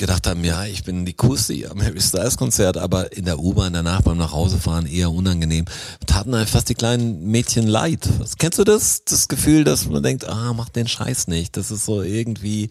gedacht 0.00 0.26
haben, 0.26 0.42
ja, 0.44 0.64
ich 0.64 0.82
bin 0.82 1.04
die 1.04 1.14
hier 1.46 1.70
am 1.70 1.82
Harry 1.82 2.00
Styles 2.00 2.36
Konzert, 2.36 2.78
aber 2.78 3.12
in 3.12 3.26
der 3.26 3.38
U-Bahn 3.38 3.74
danach 3.74 4.00
beim 4.00 4.16
Nachhausefahren 4.16 4.86
eher 4.86 5.10
unangenehm. 5.10 5.66
Taten 6.06 6.34
halt 6.34 6.48
fast 6.48 6.70
die 6.70 6.74
kleinen 6.74 7.30
Mädchen 7.30 7.66
leid. 7.66 8.08
Was, 8.18 8.38
kennst 8.38 8.58
du 8.58 8.64
das? 8.64 9.04
Das 9.04 9.28
Gefühl, 9.28 9.62
dass 9.62 9.86
man 9.86 10.02
denkt, 10.02 10.26
ah, 10.26 10.54
mach 10.54 10.70
den 10.70 10.88
Scheiß 10.88 11.28
nicht. 11.28 11.56
Das 11.56 11.70
ist 11.70 11.84
so 11.84 12.02
irgendwie, 12.02 12.70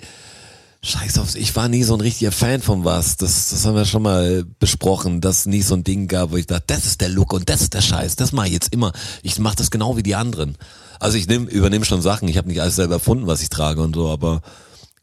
Scheiß 0.81 1.17
aufs, 1.17 1.35
ich 1.35 1.53
war 1.57 1.67
nie 1.67 1.83
so 1.83 1.93
ein 1.93 1.99
richtiger 2.01 2.31
Fan 2.31 2.61
von 2.61 2.85
was. 2.85 3.17
Das, 3.17 3.49
das 3.49 3.65
haben 3.65 3.75
wir 3.75 3.83
schon 3.85 4.01
mal 4.03 4.45
besprochen, 4.59 5.19
dass 5.19 5.39
es 5.39 5.45
nie 5.45 5.61
so 5.61 5.75
ein 5.75 5.83
Ding 5.83 6.07
gab, 6.07 6.31
wo 6.31 6.37
ich 6.37 6.47
dachte, 6.47 6.63
das 6.67 6.85
ist 6.85 7.01
der 7.01 7.09
Look 7.09 7.33
und 7.33 7.49
das 7.49 7.61
ist 7.61 7.73
der 7.73 7.81
Scheiß. 7.81 8.15
Das 8.15 8.31
mache 8.31 8.47
ich 8.47 8.53
jetzt 8.53 8.71
immer. 8.71 8.93
Ich 9.21 9.37
mache 9.39 9.57
das 9.57 9.71
genau 9.71 9.97
wie 9.97 10.03
die 10.03 10.15
anderen. 10.15 10.57
Also 10.99 11.17
ich 11.17 11.27
nehm, 11.27 11.47
übernehme 11.47 11.83
schon 11.83 12.01
Sachen. 12.01 12.29
Ich 12.29 12.37
habe 12.37 12.47
nicht 12.47 12.61
alles 12.61 12.77
selber 12.77 12.95
erfunden, 12.95 13.27
was 13.27 13.41
ich 13.41 13.49
trage 13.49 13.81
und 13.81 13.93
so, 13.95 14.09
aber 14.09 14.41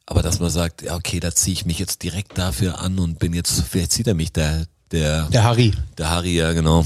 aber 0.08 0.22
dass 0.22 0.38
man 0.38 0.50
sagt, 0.50 0.82
ja, 0.82 0.94
okay, 0.94 1.18
da 1.20 1.34
ziehe 1.34 1.52
ich 1.52 1.66
mich 1.66 1.78
jetzt 1.80 2.02
direkt 2.04 2.38
dafür 2.38 2.78
an 2.80 2.98
und 3.00 3.18
bin 3.18 3.32
jetzt, 3.34 3.60
vielleicht 3.68 3.90
zieht 3.92 4.06
er 4.06 4.14
mich 4.14 4.32
der 4.32 4.66
der 4.92 5.24
Der 5.30 5.42
Harry. 5.44 5.72
der 5.98 6.10
Harry, 6.10 6.36
ja 6.36 6.52
genau. 6.52 6.84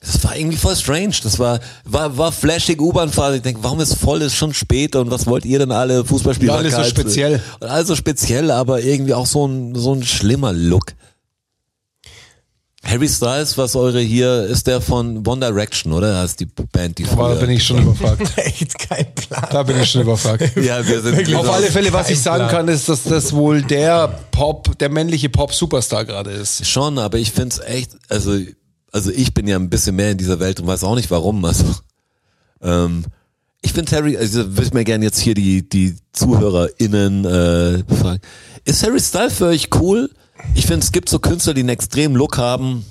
Das 0.00 0.22
war 0.22 0.36
irgendwie 0.36 0.56
voll 0.56 0.76
strange. 0.76 1.14
Das 1.22 1.38
war, 1.40 1.58
war, 1.84 2.16
war 2.16 2.30
flashig 2.30 2.80
U-Bahn-Fahrt. 2.80 3.36
Ich 3.36 3.42
denke, 3.42 3.62
warum 3.64 3.80
ist 3.80 3.94
voll, 3.94 4.22
ist 4.22 4.36
schon 4.36 4.54
spät 4.54 4.94
und 4.94 5.10
was 5.10 5.26
wollt 5.26 5.44
ihr 5.44 5.58
denn 5.58 5.72
alle 5.72 6.04
Fußballspieler? 6.04 6.52
Ja, 6.52 6.58
alles 6.58 6.74
so 6.74 6.84
speziell. 6.84 7.42
Und 7.60 7.66
alles 7.68 7.88
so 7.88 7.96
speziell, 7.96 8.50
aber 8.52 8.80
irgendwie 8.80 9.14
auch 9.14 9.26
so 9.26 9.46
ein, 9.46 9.74
so 9.74 9.94
ein 9.94 10.04
schlimmer 10.04 10.52
Look. 10.52 10.92
Harry 12.84 13.08
Styles, 13.08 13.58
was 13.58 13.74
eure 13.74 14.00
hier, 14.00 14.44
ist 14.44 14.68
der 14.68 14.80
von 14.80 15.26
One 15.26 15.44
Direction, 15.44 15.92
oder? 15.92 16.12
Das 16.22 16.30
ist 16.30 16.40
die 16.40 16.46
Band, 16.46 16.96
die 16.98 17.02
da 17.02 17.10
früher- 17.10 17.34
bin 17.34 17.50
ich 17.50 17.66
schon 17.66 17.82
überfragt. 17.82 18.22
Echt 18.36 18.78
kein 18.78 19.12
Plan. 19.14 19.46
Da 19.50 19.62
bin 19.64 19.80
ich 19.80 19.90
schon 19.90 20.02
überfragt. 20.02 20.52
Ja, 20.62 20.86
wir 20.86 21.02
sind 21.02 21.34
Auf 21.34 21.50
alle 21.50 21.66
Fälle, 21.66 21.92
was 21.92 22.08
ich 22.08 22.20
sagen 22.22 22.46
Plan. 22.48 22.66
kann, 22.66 22.68
ist, 22.68 22.88
dass 22.88 23.02
das 23.02 23.32
wohl 23.32 23.62
der 23.62 24.06
Pop, 24.30 24.78
der 24.78 24.90
männliche 24.90 25.28
Pop-Superstar 25.28 26.04
gerade 26.04 26.30
ist. 26.30 26.66
Schon, 26.66 26.98
aber 26.98 27.18
ich 27.18 27.32
find's 27.32 27.58
echt, 27.58 27.90
also, 28.08 28.38
also 28.92 29.10
ich 29.10 29.34
bin 29.34 29.46
ja 29.46 29.56
ein 29.56 29.70
bisschen 29.70 29.96
mehr 29.96 30.10
in 30.10 30.18
dieser 30.18 30.40
Welt 30.40 30.60
und 30.60 30.66
weiß 30.66 30.84
auch 30.84 30.94
nicht 30.94 31.10
warum. 31.10 31.44
Also, 31.44 31.64
ähm, 32.62 33.04
ich 33.60 33.72
finde 33.72 33.94
Harry, 33.96 34.16
also 34.16 34.56
würde 34.56 34.64
ich 34.64 34.72
mir 34.72 34.84
gerne 34.84 35.04
jetzt 35.04 35.18
hier 35.18 35.34
die, 35.34 35.68
die 35.68 35.96
ZuhörerInnen 36.12 37.24
äh, 37.24 37.94
fragen. 37.94 38.20
Ist 38.64 38.82
Harry 38.84 39.00
Styles 39.00 39.34
für 39.34 39.46
euch 39.46 39.70
cool? 39.74 40.10
Ich 40.54 40.66
finde, 40.66 40.84
es 40.84 40.92
gibt 40.92 41.08
so 41.08 41.18
Künstler, 41.18 41.54
die 41.54 41.60
einen 41.60 41.68
extremen 41.70 42.14
Look 42.14 42.38
haben, 42.38 42.84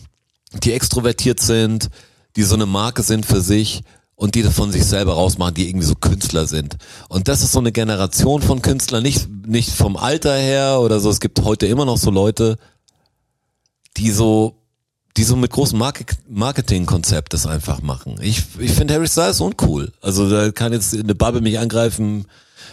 die 0.63 0.73
extrovertiert 0.73 1.39
sind, 1.39 1.89
die 2.35 2.43
so 2.43 2.55
eine 2.55 2.65
Marke 2.65 3.03
sind 3.03 3.25
für 3.25 3.41
sich 3.41 3.83
und 4.15 4.35
die 4.35 4.41
das 4.41 4.55
von 4.55 4.71
sich 4.71 4.85
selber 4.85 5.13
rausmachen, 5.13 5.53
die 5.53 5.69
irgendwie 5.69 5.85
so 5.85 5.95
Künstler 5.95 6.47
sind. 6.47 6.77
Und 7.07 7.27
das 7.27 7.43
ist 7.43 7.51
so 7.51 7.59
eine 7.59 7.71
Generation 7.71 8.41
von 8.41 8.61
Künstlern, 8.61 9.03
nicht, 9.03 9.29
nicht 9.47 9.69
vom 9.69 9.95
Alter 9.95 10.35
her 10.35 10.79
oder 10.81 10.99
so. 10.99 11.09
Es 11.09 11.19
gibt 11.19 11.41
heute 11.43 11.67
immer 11.67 11.85
noch 11.85 11.97
so 11.97 12.11
Leute, 12.11 12.57
die 13.95 14.11
so, 14.11 14.55
die 15.17 15.23
so 15.23 15.35
mit 15.35 15.51
großem 15.51 15.77
Market 15.77 16.15
Marketingkonzept 16.29 17.33
das 17.33 17.47
einfach 17.47 17.81
machen. 17.81 18.17
Ich, 18.21 18.43
ich 18.59 18.71
finde 18.71 18.93
Harry 18.93 19.07
Styles 19.07 19.41
uncool. 19.41 19.91
Also 19.99 20.29
da 20.29 20.51
kann 20.51 20.73
jetzt 20.73 20.93
eine 20.93 21.15
Bubble 21.15 21.41
mich 21.41 21.57
angreifen. 21.57 22.25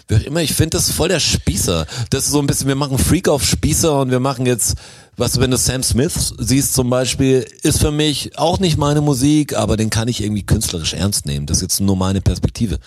Wie 0.08 0.16
auch 0.16 0.20
immer, 0.20 0.42
ich 0.42 0.52
finde 0.52 0.76
das 0.76 0.90
voll 0.90 1.08
der 1.08 1.20
Spießer. 1.20 1.86
Das 2.10 2.26
ist 2.26 2.32
so 2.32 2.40
ein 2.40 2.46
bisschen, 2.46 2.68
wir 2.68 2.74
machen 2.74 2.98
Freak 2.98 3.28
auf 3.28 3.42
Spießer 3.42 3.98
und 4.00 4.10
wir 4.10 4.20
machen 4.20 4.44
jetzt, 4.44 4.74
was 5.16 5.40
wenn 5.40 5.50
du 5.50 5.56
Sam 5.56 5.82
Smith 5.82 6.34
siehst 6.36 6.74
zum 6.74 6.90
Beispiel, 6.90 7.46
ist 7.62 7.80
für 7.80 7.90
mich 7.90 8.36
auch 8.36 8.58
nicht 8.58 8.76
meine 8.76 9.00
Musik, 9.00 9.56
aber 9.56 9.78
den 9.78 9.88
kann 9.88 10.08
ich 10.08 10.22
irgendwie 10.22 10.44
künstlerisch 10.44 10.92
ernst 10.92 11.24
nehmen. 11.24 11.46
Das 11.46 11.58
ist 11.58 11.62
jetzt 11.62 11.80
nur 11.80 11.96
meine 11.96 12.20
Perspektive. 12.20 12.78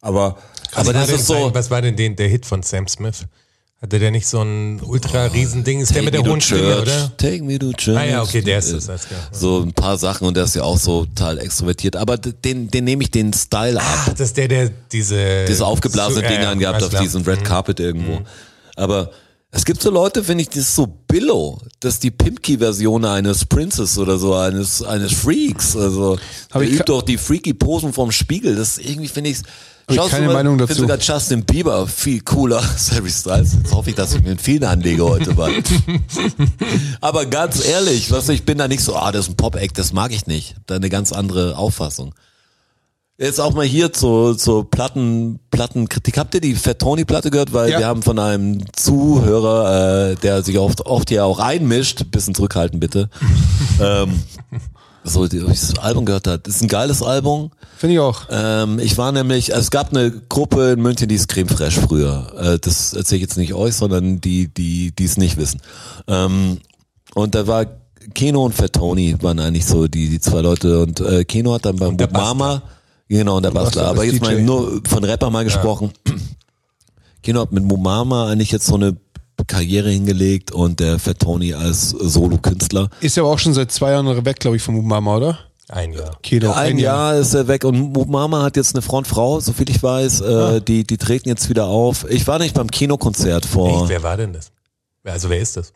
Aber, 0.00 0.38
aber 0.72 0.94
das 0.94 1.10
ist 1.10 1.26
so. 1.26 1.34
sein, 1.34 1.54
was 1.54 1.70
war 1.70 1.82
denn 1.82 1.96
den, 1.96 2.16
der 2.16 2.28
Hit 2.28 2.46
von 2.46 2.62
Sam 2.62 2.88
Smith? 2.88 3.26
Hatte 3.82 3.98
der 3.98 4.10
nicht 4.10 4.26
so 4.26 4.40
ein 4.40 4.80
ultra 4.82 5.26
Riesending? 5.26 5.80
Ist 5.80 5.94
der 5.94 6.02
mit 6.02 6.14
der 6.14 6.24
hohen 6.24 6.40
Stimme, 6.40 6.80
oder? 6.80 7.12
Take 7.18 7.42
me 7.44 7.58
to 7.58 7.72
church. 7.74 7.98
Ah 7.98 8.04
ja, 8.04 8.22
okay, 8.22 8.40
der 8.40 8.58
ist 8.58 8.72
es. 8.72 8.88
So 9.32 9.60
ein 9.60 9.74
paar 9.74 9.98
Sachen 9.98 10.26
und 10.26 10.34
der 10.34 10.44
ist 10.44 10.54
ja 10.54 10.62
auch 10.62 10.78
so 10.78 11.04
total 11.04 11.38
extrovertiert. 11.38 11.94
Aber 11.94 12.16
den, 12.16 12.70
den 12.70 12.84
nehme 12.84 13.02
ich 13.02 13.10
den 13.10 13.34
Style 13.34 13.78
ab. 13.78 13.86
Ach, 13.86 14.08
das 14.08 14.28
ist 14.28 14.36
der, 14.38 14.48
der 14.48 14.70
diese... 14.90 15.44
Diese 15.44 15.66
aufgeblasenen 15.66 16.20
so, 16.20 16.22
ja, 16.22 16.28
Dinge 16.30 16.48
angehabt 16.48 16.82
auf 16.82 16.94
diesem 16.98 17.22
Red 17.22 17.44
Carpet 17.44 17.78
irgendwo. 17.78 18.22
Aber 18.76 19.10
es 19.50 19.66
gibt 19.66 19.82
so 19.82 19.90
Leute, 19.90 20.24
finde 20.24 20.42
ich, 20.42 20.48
das 20.48 20.58
ist 20.58 20.74
so 20.74 20.86
Billow. 20.86 21.60
Das 21.80 21.94
ist 21.94 22.02
die 22.02 22.10
Pimki-Version 22.10 23.04
eines 23.04 23.44
Princes 23.44 23.98
oder 23.98 24.18
so, 24.18 24.34
eines, 24.34 24.82
eines 24.82 25.12
Freaks. 25.12 25.76
Also, 25.76 26.18
Hab 26.50 26.62
der 26.62 26.70
ich 26.70 26.76
übt 26.76 26.84
doch 26.86 27.02
die 27.02 27.18
freaky 27.18 27.52
Posen 27.52 27.92
vorm 27.92 28.10
Spiegel. 28.10 28.56
Das 28.56 28.78
ist 28.78 28.86
irgendwie, 28.88 29.08
finde 29.08 29.30
ich, 29.30 29.38
ich 29.88 30.10
keine 30.10 30.32
Meinung 30.32 30.58
dazu. 30.58 30.72
Ich 30.72 30.78
finde 30.78 30.94
sogar 30.94 31.16
Justin 31.16 31.44
Bieber 31.44 31.86
viel 31.86 32.20
cooler 32.20 32.58
als 32.72 32.92
Harry 32.92 33.10
Styles. 33.10 33.54
Jetzt 33.54 33.72
hoffe 33.72 33.90
ich, 33.90 33.96
dass 33.96 34.14
ich 34.14 34.22
mit 34.22 34.40
vielen 34.40 34.64
anlege 34.64 35.04
heute 35.04 35.34
mal. 35.34 35.50
Aber 37.00 37.26
ganz 37.26 37.64
ehrlich, 37.66 38.10
was 38.10 38.28
ich 38.28 38.44
bin 38.44 38.58
da 38.58 38.68
nicht 38.68 38.82
so, 38.82 38.96
ah, 38.96 39.12
das 39.12 39.26
ist 39.26 39.32
ein 39.32 39.36
Pop-Act, 39.36 39.78
das 39.78 39.92
mag 39.92 40.12
ich 40.12 40.26
nicht. 40.26 40.56
Da 40.66 40.76
eine 40.76 40.90
ganz 40.90 41.12
andere 41.12 41.56
Auffassung. 41.56 42.14
Jetzt 43.18 43.40
auch 43.40 43.54
mal 43.54 43.64
hier 43.64 43.94
zur, 43.94 44.36
zur 44.36 44.70
Platten, 44.70 45.38
Plattenkritik. 45.50 46.18
Habt 46.18 46.34
ihr 46.34 46.42
die 46.42 46.54
Fat 46.54 46.80
Tony 46.80 47.06
Platte 47.06 47.30
gehört? 47.30 47.54
Weil 47.54 47.70
Ja. 47.70 47.78
wir 47.78 47.86
haben 47.86 48.02
von 48.02 48.18
einem 48.18 48.58
Zuhörer, 48.74 50.10
äh, 50.10 50.16
der 50.16 50.42
sich 50.42 50.58
oft, 50.58 50.84
oft 50.84 51.10
ja 51.10 51.24
auch 51.24 51.38
einmischt, 51.38 52.10
bisschen 52.10 52.34
zurückhalten 52.34 52.78
bitte, 52.78 53.08
ähm, 53.80 54.20
so 55.06 55.26
die, 55.26 55.40
das 55.40 55.78
Album 55.78 56.04
gehört 56.04 56.26
hat. 56.26 56.46
Das 56.46 56.56
ist 56.56 56.62
ein 56.62 56.68
geiles 56.68 57.02
Album. 57.02 57.50
Finde 57.76 57.94
ich 57.94 58.00
auch. 58.00 58.22
Ähm, 58.30 58.78
ich 58.78 58.98
war 58.98 59.12
nämlich, 59.12 59.54
also 59.54 59.62
es 59.64 59.70
gab 59.70 59.90
eine 59.90 60.10
Gruppe 60.10 60.72
in 60.72 60.82
München, 60.82 61.08
die 61.08 61.14
ist 61.14 61.28
Creme 61.28 61.48
Fraiche 61.48 61.80
früher. 61.80 62.32
Äh, 62.38 62.58
das 62.58 62.92
erzähle 62.92 63.16
ich 63.16 63.22
jetzt 63.22 63.36
nicht 63.36 63.54
euch, 63.54 63.74
sondern 63.74 64.20
die, 64.20 64.48
die, 64.48 64.92
die 64.92 65.04
es 65.04 65.16
nicht 65.16 65.36
wissen. 65.36 65.60
Ähm, 66.08 66.58
und 67.14 67.34
da 67.34 67.46
war 67.46 67.66
Keno 68.14 68.44
und 68.44 68.54
Fettoni 68.54 69.16
waren 69.22 69.38
eigentlich 69.38 69.66
so 69.66 69.88
die, 69.88 70.08
die 70.08 70.20
zwei 70.20 70.40
Leute 70.40 70.80
und 70.80 71.00
äh, 71.00 71.24
Keno 71.24 71.54
hat 71.54 71.64
dann 71.64 71.76
beim 71.76 71.96
Mama, 72.12 72.62
genau, 73.08 73.38
und 73.38 73.42
der 73.42 73.50
Bastler, 73.50 73.88
aber 73.88 74.04
jetzt 74.04 74.20
mal 74.20 74.36
DJ. 74.36 74.42
nur 74.42 74.80
von 74.86 75.04
Rapper 75.04 75.30
mal 75.30 75.44
gesprochen. 75.44 75.92
Keno 77.22 77.40
hat 77.40 77.52
mit 77.52 77.64
Mumama 77.64 78.28
eigentlich 78.28 78.52
jetzt 78.52 78.66
so 78.66 78.76
eine 78.76 78.96
Karriere 79.46 79.90
hingelegt 79.90 80.52
und 80.52 80.80
der 80.80 80.98
Fettoni 80.98 81.54
als 81.54 81.90
Solo-Künstler. 81.90 82.88
Ist 83.00 83.16
ja 83.16 83.22
aber 83.22 83.32
auch 83.32 83.38
schon 83.38 83.54
seit 83.54 83.72
zwei 83.72 83.92
Jahren 83.92 84.24
weg, 84.24 84.40
glaube 84.40 84.56
ich, 84.56 84.62
von 84.62 84.86
Mama, 84.86 85.16
oder? 85.16 85.38
Ein 85.68 85.92
Jahr. 85.92 86.16
Kedo. 86.22 86.52
Ein 86.52 86.78
Jahr 86.78 87.16
ist 87.16 87.34
er 87.34 87.48
weg 87.48 87.64
und 87.64 88.08
Mama 88.08 88.42
hat 88.42 88.56
jetzt 88.56 88.74
eine 88.74 88.82
Frontfrau, 88.82 89.40
so 89.40 89.52
viel 89.52 89.68
ich 89.68 89.82
weiß. 89.82 90.20
Äh, 90.20 90.60
die, 90.60 90.84
die 90.84 90.96
treten 90.96 91.28
jetzt 91.28 91.48
wieder 91.48 91.66
auf. 91.66 92.08
Ich 92.08 92.26
war 92.28 92.38
nicht 92.38 92.54
beim 92.54 92.70
Kinokonzert 92.70 93.46
vor. 93.46 93.82
Echt, 93.82 93.88
wer 93.88 94.02
war 94.04 94.16
denn 94.16 94.32
das? 94.32 94.52
Also 95.02 95.28
wer 95.28 95.40
ist 95.40 95.56
das? 95.56 95.72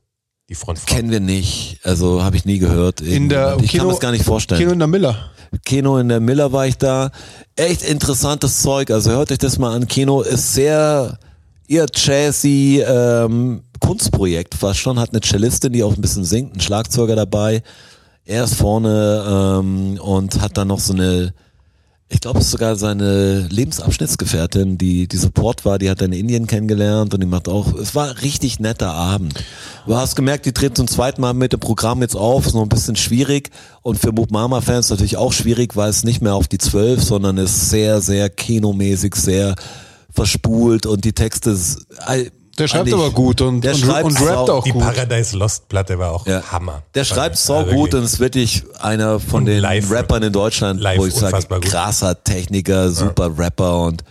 Die 0.49 0.55
Frontfrau. 0.55 0.95
Kennen 0.95 1.11
wir 1.11 1.21
nicht. 1.21 1.81
Also 1.83 2.23
habe 2.23 2.37
ich 2.37 2.45
nie 2.45 2.59
gehört. 2.59 3.01
In 3.01 3.29
der 3.29 3.57
ich 3.61 3.73
kann 3.73 3.87
mir 3.87 3.93
das 3.93 4.01
gar 4.01 4.13
nicht 4.13 4.25
vorstellen. 4.25 4.61
Kino 4.61 4.73
in 4.73 4.79
der 4.79 4.89
Miller. 4.89 5.31
Kino 5.65 5.99
in 5.99 6.09
der 6.09 6.21
Miller 6.21 6.53
war 6.53 6.67
ich 6.67 6.79
da. 6.79 7.11
Echt 7.57 7.83
interessantes 7.83 8.63
Zeug. 8.63 8.93
Also 8.93 9.11
hört 9.11 9.33
euch 9.33 9.39
das 9.39 9.59
mal 9.59 9.75
an. 9.75 9.89
Kino 9.89 10.23
ist 10.23 10.55
sehr 10.55 11.19
eher 11.71 11.87
jazzy 11.95 12.85
ähm, 12.87 13.63
Kunstprojekt 13.79 14.55
fast 14.55 14.81
schon. 14.81 14.99
Hat 14.99 15.11
eine 15.11 15.21
Cellistin, 15.21 15.73
die 15.73 15.83
auch 15.83 15.95
ein 15.95 16.03
bisschen 16.03 16.25
singt, 16.25 16.57
ein 16.57 16.61
Schlagzeuger 16.61 17.17
dabei. 17.17 17.63
Er 18.25 18.45
ist 18.45 18.57
vorne 18.57 19.25
ähm, 19.27 19.99
und 20.01 20.41
hat 20.41 20.57
dann 20.57 20.69
noch 20.69 20.81
so 20.81 20.93
eine, 20.93 21.33
ich 22.09 22.21
glaube, 22.21 22.41
es 22.41 22.47
ist 22.47 22.51
sogar 22.51 22.77
seine 22.77 23.47
Lebensabschnittsgefährtin, 23.49 24.79
die 24.79 25.09
die 25.09 25.17
Support 25.17 25.65
war, 25.65 25.79
die 25.79 25.89
hat 25.89 26.01
er 26.01 26.07
in 26.07 26.13
Indien 26.13 26.47
kennengelernt 26.47 27.15
und 27.15 27.21
die 27.21 27.27
macht 27.27 27.49
auch, 27.49 27.73
es 27.75 27.95
war 27.95 28.21
richtig 28.21 28.61
netter 28.61 28.93
Abend. 28.93 29.35
Du 29.87 29.97
hast 29.97 30.17
gemerkt, 30.17 30.47
die 30.47 30.53
treten 30.53 30.77
zum 30.77 30.89
zweiten 30.89 31.21
Mal 31.21 31.35
mit 31.35 31.53
dem 31.53 31.61
Programm 31.61 32.03
jetzt 32.03 32.17
auf, 32.17 32.47
ist 32.47 32.55
noch 32.55 32.63
ein 32.63 32.69
bisschen 32.69 32.97
schwierig 32.97 33.51
und 33.83 33.99
für 33.99 34.13
Moop 34.13 34.31
Mama 34.31 34.61
Fans 34.61 34.91
natürlich 34.91 35.17
auch 35.17 35.33
schwierig, 35.33 35.77
weil 35.77 35.91
es 35.91 36.05
nicht 36.05 36.21
mehr 36.21 36.35
auf 36.35 36.47
die 36.47 36.59
zwölf, 36.59 37.03
sondern 37.03 37.39
ist 37.39 37.71
sehr, 37.71 38.01
sehr 38.01 38.29
kinomäßig, 38.29 39.15
sehr 39.15 39.55
verspult 40.13 40.87
und 40.87 41.05
die 41.05 41.13
Texte 41.13 41.51
ist, 41.51 41.87
Der 42.59 42.69
schreibt 42.69 42.93
aber 42.93 43.11
gut 43.11 43.41
und, 43.41 43.63
der 43.63 43.75
und, 43.75 43.81
schreibt 43.81 44.05
und 44.05 44.21
rappt 44.21 44.51
auch 44.51 44.65
Die 44.65 44.71
gut. 44.73 44.83
Paradise 44.83 45.37
Lost 45.37 45.69
Platte 45.69 45.99
war 45.99 46.13
auch 46.13 46.27
Ja. 46.27 46.43
Hammer. 46.53 46.83
Der 46.95 47.05
schreibt 47.05 47.37
so 47.39 47.55
Also 47.55 47.73
gut 47.73 47.95
und 47.95 48.05
ist 48.05 48.21
wirklich 48.21 48.65
einer 48.81 49.19
von 49.21 49.41
Und 49.41 49.47
den 49.47 49.61
live- 49.61 49.91
Rappern 49.91 50.23
in 50.25 50.33
Deutschland, 50.33 50.81
live 50.81 50.99
wo 50.99 51.07
ich 51.07 51.15
sage, 51.15 51.39
krasser 51.61 52.23
Techniker, 52.23 52.91
super 52.91 53.37
Rapper 53.39 53.83
und 53.83 54.05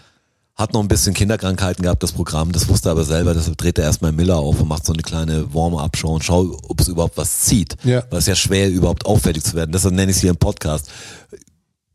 hat 0.55 0.73
noch 0.73 0.81
ein 0.81 0.89
bisschen 0.89 1.13
Kinderkrankheiten 1.13 1.83
gehabt, 1.83 2.03
das 2.03 2.12
Programm. 2.12 2.51
Das 2.51 2.67
wusste 2.67 2.89
er 2.89 2.91
aber 2.91 3.05
selber, 3.05 3.33
deshalb 3.33 3.57
dreht 3.57 3.77
er 3.77 3.85
erstmal 3.85 4.12
Miller 4.12 4.38
auf 4.39 4.59
und 4.59 4.67
macht 4.67 4.85
so 4.85 4.91
eine 4.91 5.01
kleine 5.03 5.53
Warm-up-Show 5.53 6.09
und 6.15 6.23
schaut, 6.25 6.57
ob 6.67 6.81
es 6.81 6.89
überhaupt 6.89 7.15
was 7.15 7.41
zieht. 7.41 7.77
Ja. 7.85 8.03
Weil 8.09 8.19
es 8.19 8.25
ja 8.25 8.35
schwer, 8.35 8.69
überhaupt 8.69 9.05
auffällig 9.05 9.41
zu 9.43 9.53
werden. 9.55 9.71
Deshalb 9.71 9.93
nenne 9.93 10.12
ich 10.12 10.17
es 10.17 10.21
hier 10.21 10.31
im 10.31 10.38
Podcast. 10.38 10.89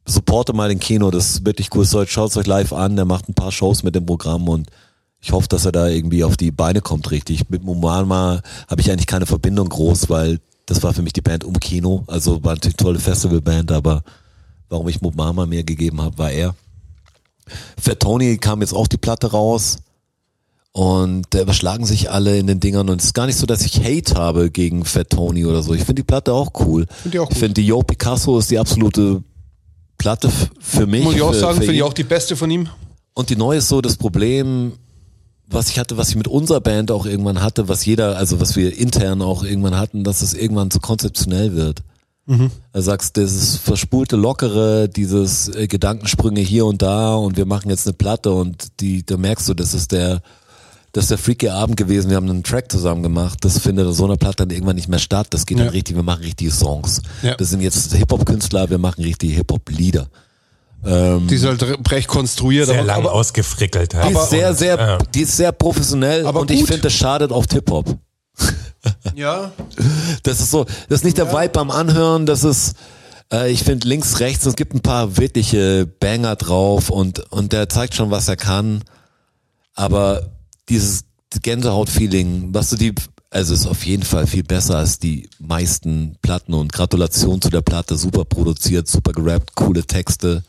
Supporte 0.06 0.52
mal 0.52 0.68
den 0.68 0.80
Kino, 0.80 1.10
das 1.10 1.30
ist 1.30 1.46
wirklich 1.46 1.68
cool. 1.74 1.86
Schaut 1.86 2.30
es 2.30 2.36
euch 2.36 2.46
live 2.46 2.72
an, 2.72 2.96
der 2.96 3.04
macht 3.04 3.28
ein 3.28 3.34
paar 3.34 3.52
Shows 3.52 3.82
mit 3.82 3.94
dem 3.94 4.04
Programm 4.04 4.48
und 4.48 4.68
ich 5.20 5.32
hoffe, 5.32 5.48
dass 5.48 5.64
er 5.64 5.72
da 5.72 5.88
irgendwie 5.88 6.22
auf 6.22 6.36
die 6.36 6.50
Beine 6.50 6.82
kommt 6.82 7.10
richtig. 7.10 7.48
Mit 7.48 7.64
Mumama 7.64 8.42
habe 8.68 8.80
ich 8.82 8.90
eigentlich 8.90 9.06
keine 9.06 9.24
Verbindung 9.24 9.70
groß, 9.70 10.10
weil 10.10 10.38
das 10.66 10.82
war 10.82 10.92
für 10.92 11.00
mich 11.00 11.14
die 11.14 11.22
Band 11.22 11.44
um 11.44 11.58
Kino. 11.58 12.04
Also 12.06 12.44
war 12.44 12.54
natürlich 12.54 12.78
eine 12.78 12.84
tolle 12.84 12.98
Festivalband, 12.98 13.72
aber 13.72 14.02
warum 14.68 14.86
ich 14.88 15.00
Mumama 15.00 15.46
mehr 15.46 15.64
gegeben 15.64 16.02
habe, 16.02 16.18
war 16.18 16.30
er. 16.30 16.54
Für 17.80 17.98
Tony 17.98 18.36
kam 18.36 18.60
jetzt 18.60 18.74
auch 18.74 18.86
die 18.86 18.98
Platte 18.98 19.30
raus 19.30 19.78
und 20.72 21.26
da 21.30 21.40
überschlagen 21.40 21.86
sich 21.86 22.10
alle 22.10 22.38
in 22.38 22.46
den 22.46 22.60
Dingern 22.60 22.90
und 22.90 23.00
es 23.00 23.06
ist 23.06 23.14
gar 23.14 23.26
nicht 23.26 23.38
so, 23.38 23.46
dass 23.46 23.64
ich 23.64 23.82
Hate 23.82 24.14
habe 24.16 24.50
gegen 24.50 24.84
Fat 24.84 25.08
Tony 25.08 25.46
oder 25.46 25.62
so. 25.62 25.72
Ich 25.72 25.84
finde 25.84 26.02
die 26.02 26.06
Platte 26.06 26.34
auch 26.34 26.50
cool. 26.60 26.86
Find 27.02 27.14
die 27.14 27.18
auch 27.18 27.24
ich 27.24 27.30
gut. 27.30 27.38
finde 27.38 27.54
die 27.54 27.66
Yo 27.66 27.82
Picasso 27.82 28.38
ist 28.38 28.50
die 28.50 28.58
absolute 28.58 29.22
Platte 29.98 30.30
für 30.60 30.86
mich. 30.86 31.04
Muss 31.04 31.14
ich 31.14 31.22
auch 31.22 31.32
für, 31.32 31.38
sagen, 31.38 31.58
finde 31.58 31.74
ich 31.74 31.82
auch 31.82 31.92
die 31.92 32.04
beste 32.04 32.36
von 32.36 32.50
ihm. 32.50 32.68
Und 33.14 33.30
die 33.30 33.36
neue 33.36 33.58
ist 33.58 33.68
so 33.68 33.80
das 33.80 33.96
Problem, 33.96 34.72
was 35.46 35.68
ich 35.68 35.78
hatte, 35.78 35.96
was 35.96 36.10
ich 36.10 36.16
mit 36.16 36.28
unserer 36.28 36.60
Band 36.60 36.90
auch 36.90 37.06
irgendwann 37.06 37.42
hatte, 37.42 37.68
was 37.68 37.84
jeder, 37.84 38.16
also 38.16 38.40
was 38.40 38.56
wir 38.56 38.76
intern 38.76 39.22
auch 39.22 39.44
irgendwann 39.44 39.76
hatten, 39.76 40.04
dass 40.04 40.22
es 40.22 40.34
irgendwann 40.34 40.70
zu 40.70 40.80
konzeptionell 40.80 41.54
wird. 41.54 41.82
Also 42.72 42.86
sagst, 42.86 43.16
dieses 43.16 43.56
verspulte 43.56 44.16
Lockere, 44.16 44.88
dieses 44.88 45.54
äh, 45.54 45.66
Gedankensprünge 45.66 46.40
hier 46.40 46.64
und 46.64 46.80
da 46.80 47.14
und 47.16 47.36
wir 47.36 47.44
machen 47.44 47.68
jetzt 47.68 47.86
eine 47.86 47.92
Platte 47.92 48.32
und 48.32 48.80
die, 48.80 49.04
da 49.04 49.18
merkst 49.18 49.48
du, 49.48 49.54
das 49.54 49.74
ist 49.74 49.92
der, 49.92 50.22
das 50.94 51.04
ist 51.04 51.10
der 51.10 51.18
freaky 51.18 51.48
Abend 51.50 51.76
gewesen, 51.76 52.08
wir 52.08 52.16
haben 52.16 52.30
einen 52.30 52.42
Track 52.42 52.72
zusammen 52.72 53.02
gemacht, 53.02 53.38
das 53.44 53.58
findet 53.58 53.86
auf 53.86 53.94
so 53.94 54.06
einer 54.06 54.16
Platte 54.16 54.36
dann 54.46 54.50
irgendwann 54.50 54.76
nicht 54.76 54.88
mehr 54.88 54.98
statt, 54.98 55.26
das 55.30 55.44
geht 55.44 55.58
Ja. 55.58 55.64
dann 55.64 55.72
richtig, 55.72 55.96
wir 55.96 56.02
machen 56.02 56.22
richtige 56.22 56.50
Songs. 56.50 57.02
Ja. 57.22 57.34
Das 57.34 57.50
sind 57.50 57.60
jetzt 57.60 57.92
Hip-Hop-Künstler, 57.94 58.70
wir 58.70 58.78
machen 58.78 59.02
richtige 59.04 59.34
Hip-Hop-Lieder. 59.34 60.06
Die 60.86 61.34
ist 61.34 61.46
halt 61.46 61.62
re- 61.62 61.78
recht 61.90 62.08
konstruiert. 62.08 62.66
Sehr 62.66 62.78
aber, 62.80 62.86
lang 62.86 62.98
aber, 62.98 63.12
ausgefrickelt 63.14 63.94
Die 63.94 64.12
ist 64.12 64.28
sehr, 64.28 64.50
Und, 64.50 64.58
sehr, 64.58 64.76
ja. 64.76 64.98
die 64.98 65.20
ist 65.22 65.34
sehr 65.34 65.50
professionell 65.50 66.26
Aber 66.26 66.40
und 66.40 66.50
ich 66.50 66.58
gut. 66.60 66.66
finde, 66.68 66.82
das 66.82 66.92
schadet 66.92 67.32
auf 67.32 67.46
Hip-Hop. 67.52 67.96
Ja. 69.14 69.50
Das 70.24 70.40
ist 70.40 70.50
so, 70.50 70.64
das 70.90 70.98
ist 71.00 71.04
nicht 71.04 71.16
der 71.16 71.32
Vibe 71.32 71.48
beim 71.48 71.70
Anhören, 71.70 72.26
das 72.26 72.44
ist, 72.44 72.76
äh, 73.32 73.50
ich 73.50 73.62
finde 73.64 73.88
links, 73.88 74.20
rechts, 74.20 74.44
es 74.44 74.56
gibt 74.56 74.74
ein 74.74 74.80
paar 74.80 75.16
wirkliche 75.16 75.86
Banger 75.86 76.36
drauf 76.36 76.90
und, 76.90 77.20
und 77.32 77.54
der 77.54 77.70
zeigt 77.70 77.94
schon, 77.94 78.10
was 78.10 78.28
er 78.28 78.36
kann. 78.36 78.82
Aber 79.74 80.33
dieses 80.68 81.04
Gänsehaut-Feeling, 81.42 82.48
was 82.52 82.70
du 82.70 82.76
die, 82.76 82.94
also 83.30 83.54
ist 83.54 83.66
auf 83.66 83.84
jeden 83.84 84.02
Fall 84.02 84.26
viel 84.26 84.44
besser 84.44 84.78
als 84.78 84.98
die 84.98 85.28
meisten 85.38 86.16
Platten 86.22 86.54
und 86.54 86.72
Gratulation 86.72 87.40
zu 87.40 87.50
der 87.50 87.62
Platte, 87.62 87.96
super 87.96 88.24
produziert, 88.24 88.88
super 88.88 89.12
gerappt, 89.12 89.54
coole 89.54 89.84
Texte. 89.84 90.44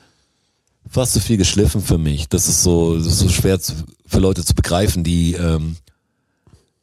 Fast 0.87 1.13
zu 1.13 1.19
viel 1.19 1.37
geschliffen 1.37 1.81
für 1.81 1.97
mich. 1.97 2.29
Das 2.29 2.47
ist 2.47 2.61
so, 2.61 2.95
das 2.95 3.07
ist 3.07 3.19
so 3.19 3.29
schwer 3.29 3.59
zu, 3.59 3.73
für 4.05 4.19
Leute 4.19 4.45
zu 4.45 4.53
begreifen, 4.53 5.03
die, 5.03 5.33
ähm, 5.33 5.77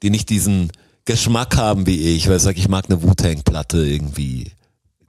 die 0.03 0.11
nicht 0.11 0.29
diesen 0.29 0.73
Geschmack 1.05 1.57
haben 1.57 1.87
wie 1.87 2.17
ich, 2.17 2.29
weil 2.29 2.37
ich 2.37 2.43
sag, 2.43 2.59
ich 2.59 2.69
mag 2.69 2.87
eine 2.87 3.03
Wu-Tang-Platte 3.03 3.85
irgendwie. 3.85 4.53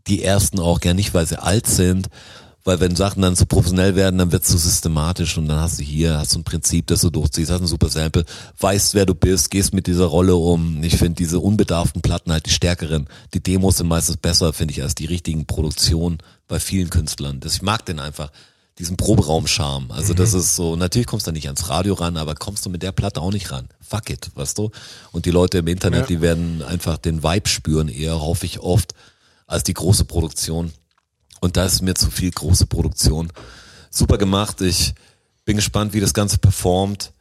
Die 0.08 0.24
ersten 0.24 0.60
auch 0.60 0.80
gern 0.80 0.96
nicht, 0.96 1.14
weil 1.14 1.26
sie 1.26 1.42
alt 1.42 1.66
sind, 1.66 2.10
weil 2.64 2.80
wenn 2.80 2.96
Sachen 2.96 3.22
dann 3.22 3.36
zu 3.36 3.46
professionell 3.46 3.96
werden, 3.96 4.18
dann 4.18 4.32
wird's 4.32 4.50
zu 4.50 4.58
systematisch 4.58 5.38
und 5.38 5.48
dann 5.48 5.60
hast 5.60 5.80
du 5.80 5.84
hier, 5.84 6.18
hast 6.18 6.34
du 6.34 6.40
ein 6.40 6.44
Prinzip, 6.44 6.88
das 6.88 7.02
du 7.02 7.10
durchziehst, 7.10 7.52
hast 7.52 7.62
ein 7.62 7.68
super 7.68 7.90
Sample, 7.90 8.24
weißt, 8.60 8.94
wer 8.94 9.06
du 9.06 9.16
bist, 9.16 9.52
gehst 9.52 9.74
mit 9.74 9.88
dieser 9.88 10.06
Rolle 10.06 10.36
um. 10.36 10.82
Ich 10.84 10.98
finde 10.98 11.16
diese 11.16 11.40
unbedarften 11.40 12.02
Platten 12.02 12.32
halt 12.32 12.46
die 12.46 12.52
stärkeren. 12.52 13.08
Die 13.34 13.44
Demos 13.44 13.78
sind 13.78 13.88
meistens 13.88 14.18
besser, 14.18 14.54
finde 14.54 14.74
ich, 14.74 14.82
als 14.82 14.96
die 14.96 15.06
richtigen 15.06 15.46
Produktionen 15.46 16.20
bei 16.48 16.60
vielen 16.60 16.90
Künstlern. 16.90 17.40
Das, 17.42 17.56
ich 17.56 17.62
mag 17.62 17.86
den 17.86 18.00
einfach 18.00 18.32
diesen 18.80 18.98
Proberaum-Charme. 18.98 19.92
Also 19.92 20.14
das 20.14 20.34
ist 20.34 20.56
so, 20.56 20.76
natürlich 20.76 21.06
kommst 21.06 21.28
du 21.28 21.32
da 21.32 21.34
nicht 21.34 21.46
ans 21.46 21.70
Radio 21.70 21.94
ran, 21.94 22.18
aber 22.18 22.34
kommst 22.34 22.66
du 22.66 22.70
mit 22.70 22.82
der 22.82 22.92
Platte 22.92 23.22
auch 23.22 23.32
nicht 23.32 23.52
ran. 23.52 23.68
Fuck 23.82 24.10
it, 24.10 24.32
weißt 24.34 24.58
du? 24.58 24.72
Und 25.12 25.26
die 25.26 25.32
Leute 25.32 25.60
im 25.60 25.68
Internet, 25.68 26.02
Ja. 26.02 26.06
die 26.08 26.22
werden 26.22 26.64
einfach 26.64 26.98
den 26.98 27.22
Vibe 27.24 27.48
spüren, 27.48 27.88
eher 27.88 28.20
hoffe 28.20 28.46
ich 28.46 28.62
oft, 28.62 28.94
als 29.46 29.64
die 29.64 29.74
große 29.76 30.06
Produktion. 30.06 30.72
Und 31.44 31.58
da 31.58 31.66
ist 31.66 31.82
mir 31.82 31.94
zu 31.94 32.10
viel 32.10 32.32
große 32.32 32.68
Produktion. 32.68 33.30
Super 33.90 34.18
gemacht. 34.18 34.62
Ich 34.62 34.94
bin 35.44 35.58
gespannt, 35.58 35.92
wie 35.94 36.00
das 36.00 36.14
Ganze 36.14 36.38
performt. 36.38 37.12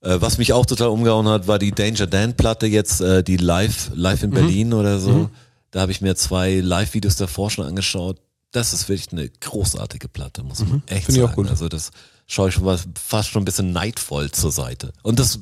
Äh, 0.00 0.20
was 0.20 0.38
mich 0.38 0.52
auch 0.52 0.64
total 0.64 0.88
umgehauen 0.88 1.26
hat, 1.26 1.48
war 1.48 1.58
die 1.58 1.72
Danger 1.72 2.06
Dan 2.06 2.36
Platte 2.36 2.66
jetzt, 2.68 3.00
äh, 3.00 3.24
die 3.24 3.36
live, 3.38 3.90
live 3.94 4.22
in 4.22 4.30
Mhm. 4.30 4.34
Berlin 4.34 4.72
oder 4.72 5.00
so. 5.00 5.28
Da 5.72 5.80
habe 5.80 5.90
ich 5.90 6.00
mir 6.00 6.14
zwei 6.14 6.60
Live-Videos 6.60 7.16
davor 7.16 7.50
schon 7.50 7.66
angeschaut. 7.66 8.20
Das 8.52 8.72
ist 8.74 8.88
wirklich 8.88 9.10
eine 9.10 9.28
großartige 9.28 10.06
Platte, 10.08 10.44
muss 10.44 10.60
man 10.60 10.84
echt 10.86 11.08
Mhm. 11.08 11.14
Ich 11.16 11.20
auch 11.22 11.26
sagen. 11.30 11.34
gut. 11.42 11.48
Also 11.50 11.68
das 11.68 11.90
schaue 12.28 12.50
ich 12.50 12.54
schon 12.54 12.78
fast 12.94 13.28
schon 13.30 13.42
ein 13.42 13.44
bisschen 13.44 13.72
neidvoll 13.72 14.30
zur 14.30 14.52
Seite. 14.52 14.92
Und 15.02 15.18
das, 15.18 15.40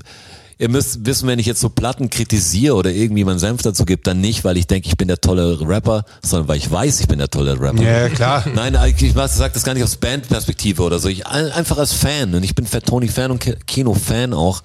ihr 0.61 0.69
müsst 0.69 1.05
wissen, 1.07 1.27
wenn 1.27 1.39
ich 1.39 1.47
jetzt 1.47 1.61
so 1.61 1.71
Platten 1.71 2.11
kritisiere 2.11 2.75
oder 2.77 2.93
irgendwie 2.93 3.25
meinen 3.25 3.39
Senf 3.39 3.63
dazu 3.63 3.85
gebe, 3.85 4.03
dann 4.03 4.21
nicht, 4.21 4.45
weil 4.45 4.57
ich 4.59 4.67
denke, 4.67 4.87
ich 4.89 4.97
bin 4.97 5.09
der 5.09 5.21
tolle 5.21 5.59
Rapper, 5.67 6.05
sondern 6.23 6.47
weil 6.49 6.59
ich 6.59 6.71
weiß, 6.71 7.01
ich 7.01 7.09
bin 7.09 7.19
der 7.19 7.31
tolle 7.31 7.59
Rapper. 7.59 7.83
Ja, 7.83 8.09
klar. 8.11 8.45
Nein, 8.55 8.77
ich 8.97 9.13
sage 9.15 9.55
das 9.55 9.65
gar 9.65 9.75
nicht 9.75 9.83
aus 9.83 9.97
Bandperspektive 9.97 10.83
oder 10.83 10.99
so. 10.99 11.09
Ich 11.09 11.27
ein- 11.27 11.51
einfach 11.51 11.79
als 11.79 11.93
Fan 11.95 12.35
und 12.35 12.45
ich 12.45 12.55
bin 12.55 12.67
Fat 12.67 12.85
Tony 12.87 13.09
Fan 13.09 13.31
und 13.33 13.39
Ki- 13.41 13.57
Kino 13.67 13.95
Fan 13.95 14.35
auch 14.35 14.63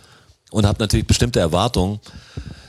und 0.52 0.66
habe 0.68 0.78
natürlich 0.80 1.08
bestimmte 1.08 1.40
Erwartungen. 1.40 2.00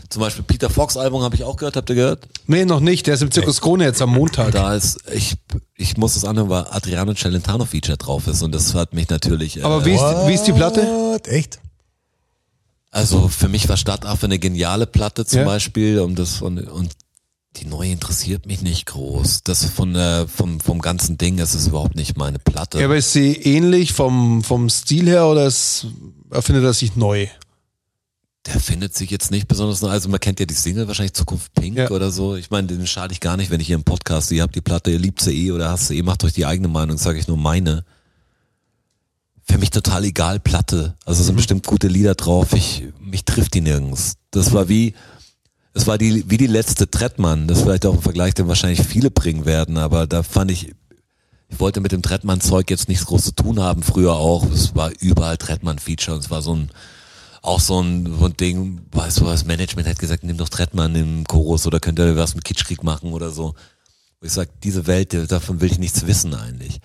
Zum 0.09 0.21
Beispiel 0.23 0.45
Peter 0.45 0.71
Fox 0.71 0.97
Album 0.97 1.23
habe 1.23 1.35
ich 1.35 1.43
auch 1.43 1.57
gehört. 1.57 1.75
Habt 1.77 1.91
ihr 1.91 1.97
gehört? 1.97 2.29
Nee, 2.47 2.65
noch 2.65 2.79
nicht. 2.79 3.09
Der 3.09 3.15
ist 3.15 3.23
im 3.23 3.33
Zirkus 3.33 3.61
Krone 3.61 3.83
jetzt 3.85 4.01
am 4.01 4.11
Montag. 4.11 4.53
Da 4.53 4.73
ist 4.75 4.99
ich 5.13 5.35
ich 5.75 5.97
muss 5.97 6.15
es 6.15 6.25
anhören, 6.25 6.49
weil 6.49 6.65
Adriano 6.71 7.13
Celentano 7.15 7.65
Feature 7.65 7.97
drauf 7.99 8.29
ist 8.29 8.41
und 8.43 8.55
das 8.55 8.73
hat 8.75 8.95
mich 8.95 9.09
natürlich. 9.09 9.57
Äh, 9.59 9.63
Aber 9.63 9.85
wie 9.85 9.95
ist, 9.95 10.01
wie 10.29 10.35
ist 10.35 10.45
die 10.45 10.53
Platte? 10.53 10.87
Echt? 11.27 11.59
Also 12.97 13.29
für 13.29 13.49
mich 13.49 13.69
war 13.69 13.77
Stadtaffe 13.77 14.27
eine 14.27 14.39
geniale 14.39 14.87
Platte 14.87 15.25
zum 15.27 15.41
Ja. 15.41 15.45
Beispiel 15.45 16.01
und 16.01 16.19
das 16.19 16.37
von 16.37 16.59
und 16.59 16.93
die 17.57 17.67
neue 17.67 17.91
interessiert 17.91 18.45
mich 18.47 18.61
nicht 18.63 18.85
groß. 18.87 19.43
Das 19.45 19.65
von 19.65 19.95
der, 19.95 20.27
vom, 20.29 20.61
vom 20.61 20.81
ganzen 20.81 21.17
Ding, 21.17 21.37
das 21.39 21.55
ist 21.55 21.67
überhaupt 21.67 21.95
nicht 21.97 22.17
meine 22.19 22.39
Platte. 22.39 22.79
Ja, 22.79 22.85
aber 22.85 22.97
ist 22.99 23.13
sie 23.13 23.33
ähnlich 23.35 23.93
vom, 23.95 24.43
vom 24.45 24.69
Stil 24.69 25.07
her 25.07 25.27
oder 25.27 25.47
ist, 25.47 25.87
erfindet 26.31 26.65
er 26.65 26.75
sich 26.75 26.97
neu? 26.97 27.29
Der 28.45 28.61
findet 28.61 28.95
sich 28.95 29.11
jetzt 29.11 29.31
nicht 29.31 29.49
besonders 29.49 29.81
neu. 29.81 29.89
Also 29.89 30.09
man 30.09 30.21
kennt 30.21 30.39
ja 30.39 30.47
die 30.47 30.55
Single 30.55 30.87
wahrscheinlich 30.87 31.15
Zukunft 31.15 31.53
Pink 31.55 31.79
Ja. 31.79 31.91
oder 31.91 32.11
so. 32.11 32.37
Ich 32.37 32.51
meine, 32.51 32.67
den 32.69 32.87
schade 32.87 33.13
ich 33.13 33.21
gar 33.21 33.37
nicht, 33.39 33.51
wenn 33.51 33.61
ich 33.61 33.67
hier 33.69 33.77
im 33.77 33.85
Podcast, 33.85 34.31
ihr 34.33 34.43
habt 34.43 34.55
die 34.55 34.61
Platte, 34.61 34.91
ihr 34.91 34.99
liebt 34.99 35.21
sie 35.23 35.47
eh 35.47 35.51
oder 35.53 35.71
hasst 35.71 35.89
sie 35.89 35.99
eh, 35.99 36.03
macht 36.03 36.25
euch 36.25 36.35
die 36.35 36.47
eigene 36.47 36.69
Meinung, 36.69 36.99
sage 36.99 37.19
ich 37.19 37.27
nur 37.27 37.39
meine. 37.39 37.85
Für 39.49 39.59
mich 39.59 39.71
total 39.71 40.05
egal, 40.05 40.41
Platte. 40.41 40.97
Also 41.05 41.21
es 41.21 41.27
sind 41.27 41.37
bestimmt 41.37 41.67
gute 41.67 41.89
Lieder 41.89 42.15
drauf. 42.15 42.53
Ich, 42.53 42.85
mich 43.01 43.25
trifft 43.25 43.55
die 43.55 43.61
nirgends. 43.61 44.15
Das 44.31 44.53
war 44.53 44.69
wie, 44.69 44.95
es 45.73 45.87
war 45.87 45.99
die, 45.99 46.29
wie 46.29 46.37
die 46.37 46.47
letzte 46.47 46.91
Trettmann. 46.91 47.47
Das 47.47 47.59
ist 47.59 47.65
vielleicht 47.65 47.87
auch 47.87 47.95
ein 47.95 48.03
Vergleich, 48.03 48.35
den 48.35 48.49
wahrscheinlich 48.49 48.83
viele 48.83 49.11
bringen 49.11 49.45
werden, 49.45 49.77
aber 49.77 50.07
da 50.07 50.23
fand 50.23 50.51
ich, 50.51 50.75
ich 51.49 51.61
wollte 51.61 51.81
mit 51.81 51.93
dem 51.93 52.03
Trettmann-Zeug 52.03 52.71
jetzt 52.71 52.89
nichts 52.89 53.07
groß 53.07 53.23
zu 53.25 53.35
tun 53.35 53.61
haben, 53.61 53.83
früher 53.83 54.15
auch. 54.15 54.51
Es 54.51 54.75
war 54.75 54.91
überall 55.01 55.37
Trettmann-Feature 55.37 56.17
und 56.17 56.25
es 56.25 56.31
war 56.31 56.43
so 56.43 56.55
ein, 56.55 56.71
auch 57.43 57.61
so 57.61 57.81
ein, 57.81 58.17
so 58.19 58.25
ein 58.25 58.37
Ding, 58.37 58.81
weißt 58.91 59.21
du, 59.21 59.25
das 59.27 59.45
Management 59.45 59.87
hat 59.87 59.99
gesagt, 59.99 60.25
nimm 60.25 60.39
doch 60.39 60.49
Trettmann 60.49 60.95
im 60.97 61.25
Chorus 61.25 61.67
oder 61.67 61.79
könnt 61.79 61.99
ihr 62.01 62.17
was 62.17 62.35
mit 62.35 62.45
Kitschkrieg 62.45 62.83
machen 62.83 63.13
oder 63.13 63.31
so. 63.31 63.55
Wo 64.21 64.27
ich 64.27 64.33
sag, 64.33 64.49
diese 64.63 64.87
Welt, 64.87 65.15
davon 65.31 65.61
will 65.61 65.71
ich 65.71 65.79
nichts 65.79 66.07
wissen 66.07 66.35
eigentlich. 66.35 66.81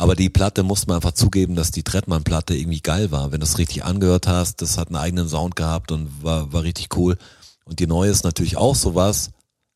Aber 0.00 0.16
die 0.16 0.30
Platte 0.30 0.62
muss 0.62 0.86
man 0.86 0.96
einfach 0.96 1.12
zugeben, 1.12 1.56
dass 1.56 1.72
die 1.72 1.82
Trettmann-Platte 1.82 2.54
irgendwie 2.54 2.80
geil 2.80 3.10
war. 3.10 3.32
Wenn 3.32 3.40
du 3.40 3.44
es 3.44 3.58
richtig 3.58 3.84
angehört 3.84 4.26
hast, 4.26 4.62
das 4.62 4.78
hat 4.78 4.88
einen 4.88 4.96
eigenen 4.96 5.28
Sound 5.28 5.56
gehabt 5.56 5.92
und 5.92 6.24
war, 6.24 6.50
war 6.54 6.62
richtig 6.62 6.96
cool. 6.96 7.18
Und 7.66 7.80
die 7.80 7.86
neue 7.86 8.08
ist 8.08 8.24
natürlich 8.24 8.56
auch 8.56 8.74
sowas, 8.74 9.28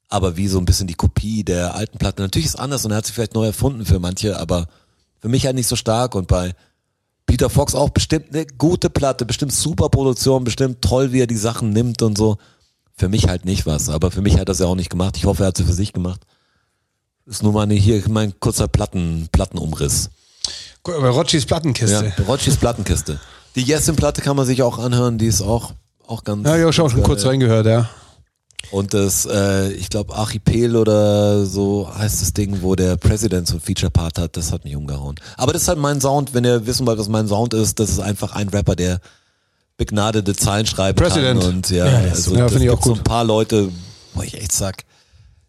aber 0.09 0.39
wie 0.39 0.49
so 0.49 0.57
ein 0.57 0.65
bisschen 0.65 0.87
die 0.87 0.95
Kopie 0.95 1.45
der 1.45 1.75
alten 1.75 1.99
Platte. 1.99 2.23
Natürlich 2.23 2.47
ist 2.47 2.59
anders 2.59 2.87
und 2.87 2.93
er 2.93 2.97
hat 2.97 3.05
sich 3.05 3.15
vielleicht 3.15 3.35
neu 3.35 3.45
erfunden 3.45 3.85
für 3.85 3.99
manche, 3.99 4.41
aber 4.41 4.67
für 5.21 5.29
mich 5.29 5.45
halt 5.45 5.57
nicht 5.57 5.67
so 5.67 5.77
stark 5.77 6.15
und 6.15 6.27
bei 6.27 6.55
Peter 7.27 7.51
Fox 7.51 7.75
auch 7.75 7.91
bestimmt 7.91 8.35
eine 8.35 8.47
gute 8.47 8.89
Platte, 8.89 9.27
bestimmt 9.27 9.53
super 9.53 9.91
Produktion, 9.91 10.45
bestimmt 10.45 10.81
toll, 10.81 11.13
wie 11.13 11.21
er 11.21 11.27
die 11.27 11.37
Sachen 11.37 11.69
nimmt 11.69 12.01
und 12.01 12.17
so. 12.17 12.39
Für 12.97 13.11
mich 13.11 13.29
halt 13.29 13.45
nicht 13.45 13.67
was, 13.67 13.91
aber 13.91 14.11
für 14.11 14.23
mich 14.23 14.39
hat 14.39 14.49
er 14.49 14.53
es 14.53 14.59
ja 14.59 14.67
auch 14.67 14.75
nicht 14.75 14.89
gemacht. 14.89 15.19
Ich 15.19 15.27
hoffe, 15.27 15.45
er 15.45 15.49
hat 15.49 15.59
sie 15.59 15.65
für 15.65 15.75
sich 15.75 15.93
gemacht. 15.93 16.23
Ist 17.27 17.43
nur 17.43 17.53
mal 17.53 17.69
hier 17.71 18.03
mein 18.09 18.39
kurzer 18.39 18.69
Platten, 18.69 19.29
Plattenumriss. 19.33 20.11
Guck, 20.83 21.01
Bei 21.01 21.09
Rotschis 21.09 21.45
Ja, 21.45 21.49
Plattenkiste. 21.49 22.13
Rotschis 22.27 22.57
Plattenkiste. 22.57 23.19
Die 23.57 23.63
Yesin-Platte 23.63 24.21
kann 24.21 24.37
man 24.37 24.45
sich 24.47 24.63
auch 24.63 24.79
anhören, 24.79 25.17
die 25.17 25.27
ist 25.27 25.41
auch, 25.41 25.73
auch 26.07 26.25
ganz. 26.25 26.47
Ja, 26.47 26.57
ja, 26.57 26.59
ich 26.59 26.63
habe 26.65 26.73
schon 26.73 26.89
ganz 26.91 27.03
kurz 27.07 27.23
geil. 27.23 27.31
reingehört, 27.31 27.67
ja. 27.67 27.89
Und 28.71 28.93
das, 28.93 29.27
äh, 29.27 29.71
ich 29.73 29.89
glaube, 29.89 30.15
Archipel 30.15 30.77
oder 30.77 31.47
so 31.47 31.89
heißt 31.97 32.21
das 32.23 32.33
Ding, 32.33 32.63
wo 32.63 32.75
der 32.75 32.97
President 32.97 33.47
so 33.47 33.55
ein 33.57 33.61
Feature-Part 33.61 34.19
hat, 34.19 34.37
das 34.37 34.53
hat 34.53 34.65
mich 34.65 34.75
umgehauen. 34.75 35.15
Aber 35.37 35.53
das 35.53 35.63
ist 35.63 35.69
halt 35.69 35.79
mein 35.79 36.01
Sound, 36.01 36.35
wenn 36.35 36.45
ihr 36.45 36.67
wissen 36.67 36.87
wollt, 36.87 36.99
was 36.99 37.09
mein 37.09 37.29
Sound 37.29 37.55
ist, 37.55 37.79
das 37.79 37.91
ist 37.91 38.01
einfach 38.01 38.33
ein 38.35 38.49
Rapper, 38.49 38.75
der 38.75 39.01
begnadete 39.77 40.35
Zeilen 40.35 40.67
schreiben 40.67 40.97
President. 40.97 41.41
kann. 41.41 41.49
Und 41.55 41.71
ja, 41.71 41.87
Ja, 41.87 42.11
also 42.11 42.35
ja, 42.35 42.43
das 42.45 42.53
finde 42.53 42.65
ich 42.67 42.71
auch 42.71 42.75
gibt 42.75 42.85
so 42.85 42.91
gut. 42.91 43.01
ein 43.01 43.05
paar 43.05 43.25
Leute, 43.25 43.71
wo 44.15 44.23
ich 44.23 44.35
echt 44.35 44.53
sag, 44.53 44.85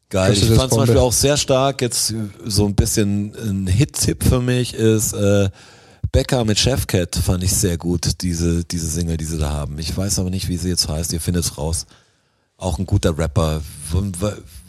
geil. 0.10 0.34
Ich 0.34 0.46
fand 0.50 0.72
zum. 0.72 0.80
Beispiel 0.80 0.98
auch 0.98 1.14
sehr 1.14 1.38
stark, 1.38 1.82
jetzt 1.82 2.14
so 2.46 2.66
ein 2.66 2.76
bisschen 2.76 3.34
ein 3.36 3.68
Hit-Tipp 3.68 4.24
für 4.24 4.42
mich 4.42 4.74
ist, 4.74 5.14
äh, 5.14 5.50
Becker 6.12 6.46
mit 6.46 6.58
Chefcat 6.58 7.16
fand 7.16 7.44
ich 7.44 7.52
sehr 7.54 7.78
gut, 7.78 8.22
diese, 8.22 8.64
diese 8.64 8.88
Single, 8.88 9.18
die 9.18 9.26
sie 9.26 9.38
da 9.38 9.50
haben. 9.52 9.80
Ich 9.80 9.96
weiß 9.96 10.20
aber 10.20 10.30
nicht, 10.30 10.48
wie 10.48 10.58
sie 10.58 10.70
jetzt 10.70 10.88
heißt, 10.88 11.12
ihr 11.12 11.20
findet 11.20 11.44
es 11.44 11.58
raus 11.58 11.86
auch 12.58 12.80
ein 12.80 12.86
guter 12.86 13.18
Rapper. 13.18 13.62
Wo, 13.92 14.04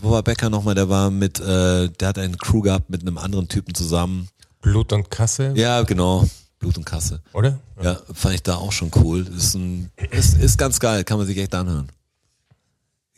wo 0.00 0.10
war 0.10 0.22
Becker 0.22 0.50
nochmal? 0.50 0.74
Der 0.74 0.88
war 0.88 1.10
mit, 1.10 1.40
äh, 1.40 1.88
der 1.88 2.08
hat 2.08 2.18
einen 2.18 2.38
Crew 2.38 2.60
gehabt 2.62 2.90
mit 2.90 3.02
einem 3.02 3.18
anderen 3.18 3.48
Typen 3.48 3.74
zusammen. 3.74 4.28
Blut 4.60 4.92
und 4.92 5.10
Kasse, 5.10 5.52
Ja, 5.54 5.82
genau. 5.82 6.26
Blut 6.58 6.76
und 6.78 6.84
Kasse. 6.84 7.20
oder? 7.32 7.60
Ja, 7.82 8.00
fand 8.12 8.34
ich 8.34 8.42
da 8.42 8.56
auch 8.56 8.72
schon 8.72 8.90
cool. 8.96 9.26
Ist 9.36 9.54
ein, 9.54 9.90
ist, 10.10 10.38
ist 10.38 10.58
ganz 10.58 10.80
geil, 10.80 11.04
kann 11.04 11.18
man 11.18 11.26
sich 11.26 11.36
echt 11.38 11.54
anhören. 11.54 11.88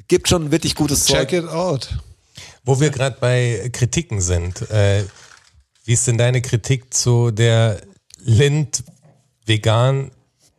Gibt 0.08 0.28
schon 0.28 0.50
wirklich 0.50 0.74
gutes 0.74 1.06
Check 1.06 1.30
Zeug. 1.30 1.44
it 1.44 1.48
out. 1.48 1.98
Wo 2.64 2.80
wir 2.80 2.90
gerade 2.90 3.16
bei 3.20 3.70
Kritiken 3.72 4.20
sind, 4.20 4.70
äh, 4.70 5.04
wie 5.84 5.92
ist 5.94 6.06
denn 6.06 6.18
deine 6.18 6.42
Kritik 6.42 6.92
zu 6.92 7.30
der 7.30 7.80
Lind 8.20 8.84
vegan 9.46 10.10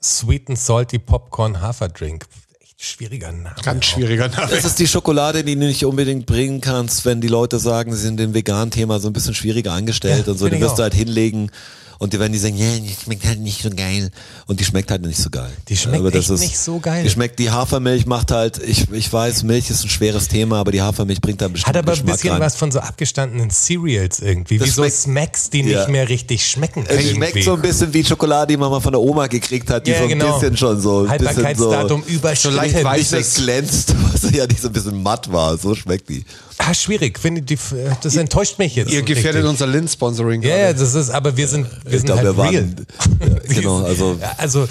Sweet 0.02 0.50
and 0.50 0.60
Salty 0.60 0.98
Popcorn 0.98 1.62
Haferdrink? 1.62 2.26
Echt 2.62 2.84
schwieriger 2.84 3.32
Name. 3.32 3.56
Ganz 3.62 3.86
auch. 3.86 3.90
schwieriger 3.90 4.28
Name. 4.28 4.48
Das 4.50 4.66
ist 4.66 4.80
die 4.80 4.88
Schokolade, 4.88 5.44
die 5.44 5.56
du 5.56 5.66
nicht 5.66 5.86
unbedingt 5.86 6.26
bringen 6.26 6.62
kannst, 6.62 7.06
wenn 7.06 7.22
die 7.22 7.28
Leute 7.28 7.60
sagen, 7.60 7.94
sie 7.94 8.02
sind 8.02 8.18
dem 8.18 8.34
veganen 8.34 8.72
Thema 8.72 9.00
so 9.00 9.08
ein 9.08 9.14
bisschen 9.14 9.36
schwieriger 9.36 9.74
eingestellt 9.74 10.26
Ja, 10.26 10.32
und 10.32 10.38
so. 10.40 10.50
Die 10.50 10.60
wirst 10.60 10.80
du 10.80 10.84
halt 10.84 10.94
hinlegen 10.94 11.52
und 12.00 12.14
die 12.14 12.20
werden 12.20 12.34
die 12.34 12.40
sagen, 12.40 12.58
ja, 12.58 12.66
die 12.80 12.96
schmeckt 13.04 13.26
halt 13.26 13.40
nicht 13.40 13.62
so 13.62 13.70
geil. 13.70 14.10
Und 14.48 14.60
die 14.60 14.64
schmeckt 14.66 14.90
halt 14.90 15.02
nicht 15.04 15.20
so 15.22 15.30
geil. 15.30 15.52
Die 15.68 15.78
schmeckt 15.78 16.00
Aber 16.00 16.10
das 16.10 16.30
echt 16.30 16.40
nicht 16.40 16.58
so 16.58 16.80
geil. 16.80 17.04
Die 17.04 17.10
schmeckt, 17.10 17.38
die 17.38 17.52
Hafermilch 17.52 18.06
macht 18.08 18.32
halt, 18.32 18.58
ich, 18.64 18.90
ich 18.92 19.12
weiß, 19.14 19.44
Milch 19.44 19.70
ist 19.70 19.84
ein 19.84 19.90
schweres 19.90 20.28
Thema, 20.30 20.58
aber 20.60 20.72
die 20.72 20.82
Hafermilch 20.82 21.22
bringt 21.22 21.42
da 21.42 21.48
bestimmt 21.50 21.68
Hat 21.68 21.78
aber 21.78 21.92
ein 21.92 21.96
Geschmack 21.98 22.16
bisschen 22.16 22.32
rein. 22.32 22.42
was 22.42 22.56
von 22.56 22.72
so 22.72 22.80
abgestandenen 22.80 23.50
Cereals 23.52 24.22
irgendwie. 24.22 24.58
Das 24.58 24.68
wie 24.68 24.72
so 24.72 24.82
schmeckt- 24.84 24.96
Smacks, 24.98 25.50
die 25.52 25.62
Ja. 25.62 25.80
nicht 25.82 25.90
mehr 25.90 26.10
richtig 26.10 26.46
schmecken. 26.50 26.86
Es 26.88 26.96
irgendwie. 26.96 27.16
schmeckt 27.16 27.44
so 27.44 27.54
ein 27.54 27.62
bisschen 27.62 27.94
wie 27.94 28.04
Schokolade, 28.04 28.54
die 28.54 28.58
man 28.58 28.72
mal 28.72 28.80
von 28.80 28.94
der 28.94 29.02
Oma 29.02 29.28
gekriegt 29.28 29.70
hat, 29.70 29.86
die 29.86 29.92
Ja, 29.92 29.98
so 29.98 30.04
ein 30.04 30.10
genau. 30.10 30.40
bisschen 30.40 30.58
schon 30.58 30.80
so 30.82 31.06
ein 31.06 31.18
bisschen 31.18 31.56
so, 31.58 32.02
überschritten. 32.08 32.56
leicht 32.56 32.76
nicht 32.76 32.86
weiß 33.12 33.34
glänzt, 33.36 33.94
was 34.14 34.32
ja 34.32 34.48
nicht 34.48 34.62
so 34.62 34.68
ein 34.70 34.74
bisschen 34.74 35.04
matt 35.04 35.32
war. 35.32 35.58
So 35.58 35.76
schmeckt 35.76 36.08
die. 36.10 36.24
Ah, 36.62 36.74
schwierig. 36.74 37.18
Finde 37.18 37.42
die, 37.42 37.58
das 38.04 38.16
enttäuscht 38.16 38.60
mich 38.60 38.76
jetzt. 38.76 38.92
Ihr 38.92 39.02
gefährdet 39.02 39.44
richtig. 39.44 39.50
unser 39.50 39.68
Lind-Sponsoring 39.68 40.42
Ja, 40.44 40.58
ja, 40.58 40.74
das 40.74 40.94
ist, 40.94 41.10
aber 41.10 41.36
wir 41.36 41.48
sind, 41.48 41.66
wir 41.86 41.94
Ich 41.94 42.02
sind 42.02 42.06
glaube, 42.08 42.28
halt 42.28 42.38
wir 42.38 42.44
real. 42.44 42.76
waren, 43.20 43.40
ja, 43.50 43.54
genau, 43.56 43.84
also 43.84 44.18
Ja, 44.22 44.34
also 44.38 44.68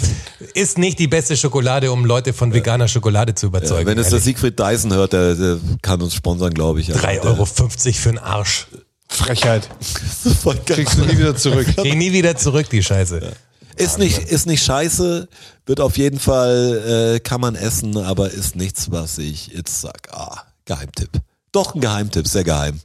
ist 0.55 0.77
nicht 0.79 0.99
die 0.99 1.09
beste 1.09 1.37
Schokolade, 1.37 1.91
um 1.91 2.05
Leute 2.05 2.33
von 2.35 2.53
veganer 2.53 2.89
Schokolade 2.89 3.35
zu 3.35 3.47
überzeugen. 3.47 3.87
wenn 3.87 3.99
es 3.99 4.11
der. 4.11 4.21
Siegfried 4.21 4.59
Dyson 4.59 4.93
hört, 4.93 5.15
der, 5.15 5.35
der 5.35 5.59
kann 5.83 6.01
uns 6.03 6.15
sponsern, 6.15 6.53
glaube 6.53 6.81
ich. 6.81 6.91
3,50 6.91 7.25
Euro 7.25 7.47
für 7.47 8.09
einen 8.11 8.19
Arsch. 8.19 8.67
Frechheit. 9.09 9.69
Kriegst 10.67 10.99
du 10.99 11.05
nie 11.07 11.17
wieder 11.19 11.35
zurück. 11.35 11.67
Geh 11.83 11.95
nie 11.95 12.13
wieder 12.13 12.37
zurück, 12.37 12.69
die 12.71 12.83
Scheiße. 12.83 13.33
ist 13.77 13.99
nicht, 13.99 14.19
ist 14.19 14.47
nicht 14.47 14.63
scheiße, 14.63 15.27
wird 15.65 15.81
auf 15.81 15.97
jeden 15.97 16.19
Fall, 16.21 17.15
äh, 17.17 17.21
kann 17.21 17.41
man 17.41 17.55
essen, 17.55 17.97
aber 17.97 18.31
ist 18.31 18.55
nichts, 18.57 18.91
was 18.91 19.17
ich 19.19 19.49
jetzt 19.49 19.81
sag. 19.81 20.13
Ah, 20.13 20.43
Geheimtipp. 20.67 21.11
Doch 21.53 21.75
ein 21.75 21.81
Geheimtipp, 21.81 22.27
sehr 22.29 22.45
geheim. 22.45 22.81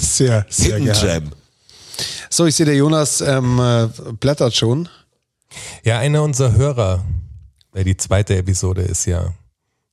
Sehr, 0.00 0.44
sehr 0.48 0.76
Hidden 0.76 0.84
gerne. 0.92 1.20
Gem. 1.20 1.30
So, 2.30 2.46
ich 2.46 2.54
sehe, 2.54 2.66
der 2.66 2.76
Jonas 2.76 3.20
ähm, 3.20 3.58
äh, 3.58 3.88
blättert 4.20 4.54
schon. 4.54 4.88
Ja, 5.84 5.98
einer 5.98 6.22
unserer 6.22 6.52
Hörer, 6.52 7.04
weil 7.72 7.84
die 7.84 7.96
zweite 7.96 8.36
Episode 8.36 8.82
ist 8.82 9.06
ja, 9.06 9.32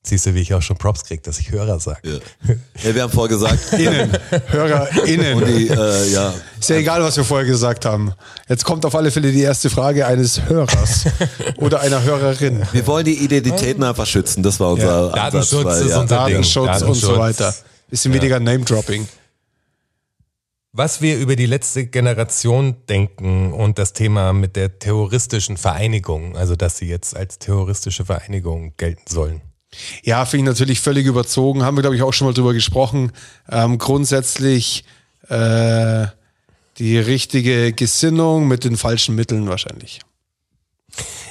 siehst 0.06 0.26
du, 0.26 0.34
wie 0.34 0.42
ich 0.42 0.54
auch 0.54 0.62
schon 0.62 0.76
Props 0.78 1.06
krieg, 1.06 1.24
dass 1.24 1.40
ich 1.40 1.52
Hörer 1.52 1.80
sage. 1.80 2.20
Ja. 2.46 2.56
ja, 2.84 2.96
wir 2.96 3.04
haben 3.04 3.12
vorher 3.12 3.30
gesagt, 3.38 3.72
Innen. 3.80 4.12
HörerInnen. 4.48 5.34
und 5.36 5.48
die, 5.48 5.70
äh, 5.70 6.12
ja, 6.12 6.34
Ist 6.60 6.70
ja 6.70 6.76
egal, 6.76 7.02
was 7.04 7.16
wir 7.16 7.24
vorher 7.24 7.48
gesagt 7.48 7.86
haben. 7.86 8.12
Jetzt 8.50 8.66
kommt 8.66 8.86
auf 8.86 8.96
alle 8.96 9.12
Fälle 9.12 9.32
die 9.32 9.42
erste 9.42 9.70
Frage 9.70 10.06
eines 10.06 10.42
Hörers 10.50 11.06
oder 11.58 11.80
einer 11.80 12.04
Hörerin. 12.04 12.64
wir 12.74 12.86
wollen 12.88 13.06
die 13.06 13.24
Identitäten 13.24 13.84
einfach 13.84 14.08
schützen, 14.08 14.44
das 14.44 14.60
war 14.60 14.72
unser 14.72 14.86
Ja, 14.86 15.24
Ansatz. 15.24 15.50
Datenschutz 15.50 15.66
weil, 15.66 15.82
ist 15.84 15.90
ja, 15.92 16.02
unser 16.02 16.16
Ding. 16.26 16.34
Datenschutz 16.34 16.82
und 16.82 16.94
so 16.96 17.16
Datenschutz. 17.16 17.18
weiter. 17.18 17.56
Bisschen 17.94 18.12
weniger 18.12 18.40
Name-Dropping. 18.40 19.08
Was 20.72 21.04
wir 21.04 21.20
über 21.20 21.36
die 21.36 21.46
letzte 21.46 21.86
Generation 21.86 22.76
denken 22.90 23.54
und 23.54 23.78
das 23.78 23.94
Thema 23.94 24.34
mit 24.34 24.56
der 24.56 24.80
terroristischen 24.80 25.58
Vereinigung, 25.58 26.36
also 26.36 26.56
dass 26.56 26.80
sie 26.80 26.88
jetzt 26.88 27.16
als 27.16 27.38
terroristische 27.38 28.04
Vereinigung 28.04 28.74
gelten 28.78 29.04
sollen. 29.08 29.42
Ja, 30.02 30.26
finde 30.26 30.46
ich 30.46 30.56
natürlich 30.56 30.80
völlig 30.80 31.06
überzogen. 31.06 31.62
Haben 31.62 31.78
wir, 31.78 31.82
glaube 31.84 31.96
ich, 31.96 32.02
auch 32.02 32.14
schon 32.14 32.26
mal 32.26 32.34
drüber 32.34 32.56
gesprochen. 32.56 33.12
Ähm, 33.48 33.78
grundsätzlich 33.78 34.86
äh, 35.30 36.08
die 36.80 36.98
richtige 36.98 37.74
Gesinnung 37.74 38.48
mit 38.48 38.64
den 38.64 38.76
falschen 38.76 39.14
Mitteln 39.14 39.48
wahrscheinlich. 39.48 40.00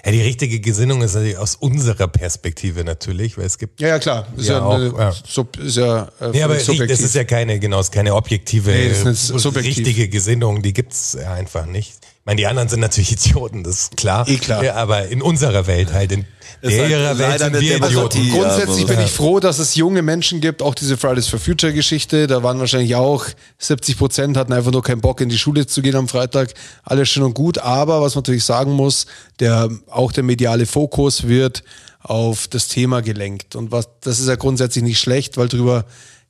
Ja, 0.04 0.10
die 0.10 0.20
richtige 0.20 0.58
Gesinnung 0.58 1.00
ist 1.02 1.14
natürlich 1.14 1.36
aus 1.38 1.54
unserer 1.54 2.08
Perspektive 2.08 2.82
natürlich, 2.84 3.38
weil 3.38 3.44
es 3.46 3.56
gibt 3.58 3.80
Ja, 3.80 3.88
ja, 3.88 3.98
klar. 4.00 4.26
Ist 4.36 4.48
Ja, 4.48 4.54
ja, 4.58 4.64
auch, 4.64 4.74
eine, 4.74 4.86
ja. 4.98 5.12
Sub, 5.26 5.56
ist 5.58 5.76
ja, 5.76 6.08
äh, 6.20 6.36
Ja, 6.36 6.46
aber 6.46 6.56
ri- 6.56 6.86
das 6.86 7.00
ist 7.00 7.14
ja 7.14 7.22
keine, 7.24 7.60
genau, 7.60 7.78
es 7.78 7.86
ist 7.86 7.92
keine 7.92 8.14
objektive, 8.16 8.70
Nee, 8.72 8.88
ist 8.88 9.26
subjektiv. 9.28 9.76
richtige 9.78 10.08
Gesinnung, 10.08 10.60
die 10.62 10.72
gibt's 10.72 11.14
einfach 11.16 11.66
nicht. 11.66 11.92
Ich 12.02 12.26
meine, 12.26 12.36
die 12.36 12.46
anderen 12.46 12.68
sind 12.68 12.80
natürlich 12.80 13.12
Idioten, 13.12 13.62
das 13.62 13.74
ist 13.82 13.96
klar. 13.96 14.26
Eh 14.28 14.38
klar. 14.38 14.64
Ja, 14.64 14.74
aber 14.74 15.06
in 15.08 15.22
unserer 15.22 15.66
Welt 15.68 15.92
halt, 15.92 16.10
in 16.12 16.24
Ist 16.60 16.72
der 16.72 16.82
halt 16.82 16.90
ihrer 16.90 17.18
Welt 17.18 17.40
leider 17.40 17.58
sind 17.58 17.60
wir. 17.60 17.76
Idioten. 17.76 18.24
Ja, 18.24 18.34
Grundsätzlich 18.34 18.86
bin 18.86 19.00
ich 19.00 19.10
froh, 19.10 19.40
dass 19.40 19.58
es 19.58 19.74
junge 19.74 20.02
Menschen 20.02 20.40
gibt, 20.40 20.62
auch 20.62 20.74
diese 20.74 20.96
Fridays 20.96 21.26
for 21.26 21.38
Future 21.38 21.72
Geschichte. 21.72 22.26
Da 22.26 22.42
waren 22.42 22.58
wahrscheinlich 22.58 22.94
auch 22.94 23.26
70 23.58 23.98
Prozent 23.98 24.36
hatten 24.36 24.52
einfach 24.52 24.72
nur 24.72 24.82
keinen 24.82 25.00
Bock 25.00 25.20
in 25.20 25.28
die 25.28 25.38
Schule 25.38 25.66
zu 25.66 25.82
gehen 25.82 25.96
am 25.96 26.08
Freitag. 26.08 26.54
Alles 26.82 27.08
schön 27.08 27.22
und 27.22 27.34
gut. 27.34 27.58
Aber 27.58 28.02
was 28.02 28.14
man 28.14 28.22
natürlich 28.22 28.44
sagen 28.44 28.72
muss, 28.72 29.06
der, 29.40 29.70
auch 29.88 30.12
der 30.12 30.22
mediale 30.22 30.66
Fokus 30.66 31.26
wird 31.26 31.62
auf 32.00 32.48
das 32.48 32.68
Thema 32.68 33.00
gelenkt. 33.00 33.56
Und 33.56 33.72
was, 33.72 33.88
das 34.00 34.20
ist 34.20 34.28
ja 34.28 34.36
grundsätzlich 34.36 34.84
nicht 34.84 34.98
schlecht, 34.98 35.36
weil 35.36 35.48
drüber 35.48 35.84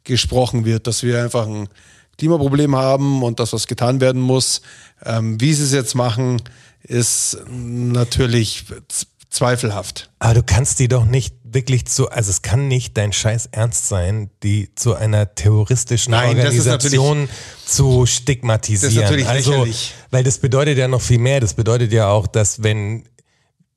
gesprochen 0.05 0.65
wird, 0.65 0.87
dass 0.87 1.03
wir 1.03 1.23
einfach 1.23 1.47
ein 1.47 1.69
Klimaproblem 2.19 2.77
haben 2.77 3.23
und 3.23 3.41
dass 3.41 3.53
was 3.53 3.67
getan 3.67 4.01
werden 4.01 4.21
muss. 4.21 4.63
Ähm, 5.05 5.41
wie 5.41 5.55
sie 5.55 5.65
es 5.65 5.73
jetzt 5.73 5.95
machen, 5.95 6.43
ist 6.83 7.39
natürlich 7.49 8.65
zweifelhaft. 9.33 10.11
Aber 10.19 10.35
du 10.35 10.43
kannst 10.43 10.79
die 10.79 10.89
doch 10.89 11.05
nicht 11.05 11.35
wirklich 11.43 11.87
zu, 11.87 12.11
also 12.11 12.31
es 12.31 12.43
kann 12.43 12.69
nicht 12.69 12.97
dein 12.97 13.13
Scheiß 13.13 13.49
Ernst 13.53 13.89
sein, 13.89 14.31
die 14.43 14.75
zu 14.75 14.95
einer 14.95 15.35
terroristischen 15.35 16.13
Nein, 16.13 16.37
Organisation 16.37 17.29
zu 17.67 18.07
stigmatisieren. 18.07 18.95
Das 18.95 19.03
ist 19.05 19.11
natürlich 19.11 19.29
also, 19.29 19.51
lächerlich. 19.53 19.95
weil 20.11 20.25
das 20.25 20.39
bedeutet 20.39 20.79
ja 20.79 20.89
noch 20.89 21.01
viel 21.01 21.19
mehr. 21.19 21.41
Das 21.41 21.55
bedeutet 21.55 21.93
ja 21.93 22.09
auch, 22.09 22.27
dass 22.27 22.63
wenn 22.63 23.05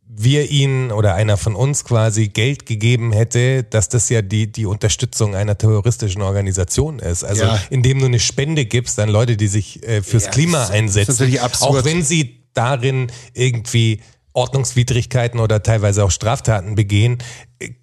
wir 0.08 0.50
ihnen 0.50 0.91
oder 0.91 1.15
einer 1.15 1.36
von 1.36 1.56
uns 1.56 1.84
quasi 1.84 2.30
Geld 2.30 2.65
gegeben 2.65 3.12
hätte, 3.12 3.63
dass 3.63 3.89
das 3.89 4.08
ja 4.10 4.22
die, 4.22 4.50
die 4.50 4.65
Unterstützung 4.65 5.36
einer 5.36 5.58
terroristischen 5.58 6.22
Organisation 6.22 7.00
ist. 7.00 7.24
Also 7.24 7.44
Ja. 7.44 7.60
indem 7.70 8.00
du 8.00 8.06
eine 8.06 8.20
Spende 8.20 8.65
gibst 8.65 9.00
an 9.00 9.10
Leute, 9.10 9.36
die 9.36 9.48
sich 9.48 9.86
äh, 9.86 10.02
fürs 10.02 10.26
Ja, 10.26 10.32
Klima 10.32 10.68
einsetzen, 10.68 11.38
auch 11.60 11.84
wenn 11.84 12.04
sie 12.04 12.46
darin 12.54 13.12
irgendwie 13.34 14.00
Ordnungswidrigkeiten 14.36 15.39
oder 15.39 15.63
teilweise 15.63 16.04
auch 16.04 16.12
Straftaten 16.12 16.76
begehen, 16.76 17.17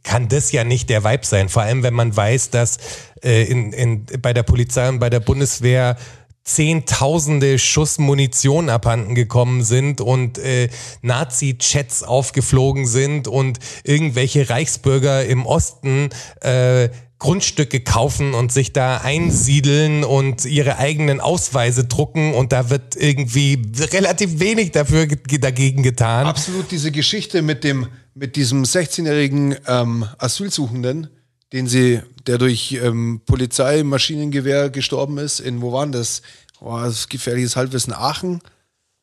kann 0.02 0.28
das 0.28 0.52
ja 0.52 0.64
nicht 0.64 0.90
der 0.90 1.02
Vibe 1.02 1.24
sein. 1.26 1.48
Vor 1.48 1.62
allem, 1.62 1.82
wenn 1.82 1.94
man 1.94 2.14
weiß, 2.14 2.50
dass 2.50 2.78
äh, 3.22 3.44
in, 3.44 3.72
in, 3.72 4.06
bei 4.20 4.32
der 4.32 4.42
Polizei 4.42 4.88
und 4.88 4.98
bei 4.98 5.10
der 5.10 5.20
Bundeswehr 5.20 5.96
zehntausende 6.44 7.58
Schuss 7.58 7.98
Munition 7.98 8.68
abhanden 8.68 9.14
gekommen 9.14 9.62
sind 9.62 10.00
und 10.00 10.38
äh, 10.38 10.68
Nazi-Chats 11.00 12.02
aufgeflogen 12.02 12.86
sind 12.86 13.28
und 13.28 13.58
irgendwelche 13.84 14.50
Reichsbürger 14.50 15.24
im 15.24 15.46
Osten 15.46 16.10
äh, 16.40 16.88
Grundstücke 17.22 17.78
kaufen 17.80 18.34
und 18.34 18.50
sich 18.52 18.72
da 18.72 18.96
einsiedeln 18.98 20.02
und 20.02 20.44
ihre 20.44 20.78
eigenen 20.78 21.20
Ausweise 21.20 21.84
drucken 21.84 22.34
und 22.34 22.50
da 22.50 22.68
wird 22.68 22.96
irgendwie 22.96 23.62
relativ 23.92 24.40
wenig 24.40 24.72
dafür 24.72 25.06
ge- 25.06 25.38
dagegen 25.38 25.84
getan. 25.84 26.26
Absolut 26.26 26.72
diese 26.72 26.90
Geschichte 26.90 27.40
mit 27.42 27.62
dem, 27.62 27.86
mit 28.14 28.34
diesem 28.34 28.64
16-jährigen 28.64 29.54
ähm, 29.68 30.04
Asylsuchenden, 30.18 31.06
den 31.52 31.68
sie, 31.68 32.00
der 32.26 32.38
durch 32.38 32.72
ähm, 32.82 33.20
Polizei, 33.24 33.84
Maschinengewehr 33.84 34.68
gestorben 34.70 35.18
ist, 35.18 35.38
in, 35.38 35.62
wo 35.62 35.72
waren 35.72 35.92
das? 35.92 36.22
Oh, 36.60 36.76
das 36.76 37.08
gefährliches 37.08 37.54
Halbwissen, 37.54 37.92
Aachen. 37.92 38.40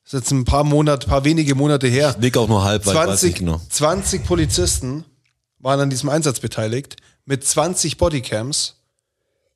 Das 0.04 0.14
ist 0.14 0.20
jetzt 0.20 0.32
ein 0.32 0.44
paar 0.44 0.66
Monate, 0.66 1.08
paar 1.08 1.24
wenige 1.24 1.56
Monate 1.56 1.88
her. 1.88 2.16
Nick 2.20 2.36
auch 2.36 2.50
nur 2.50 2.66
halb, 2.66 2.86
weil 2.86 2.96
weiß 2.96 3.06
20, 3.22 3.30
ich 3.30 3.36
genau. 3.38 3.62
20 3.70 4.26
Polizisten 4.26 5.06
waren 5.60 5.80
an 5.80 5.90
diesem 5.90 6.10
Einsatz 6.10 6.40
beteiligt, 6.42 6.98
mit 7.30 7.46
20 7.46 7.98
Bodycams, 7.98 8.76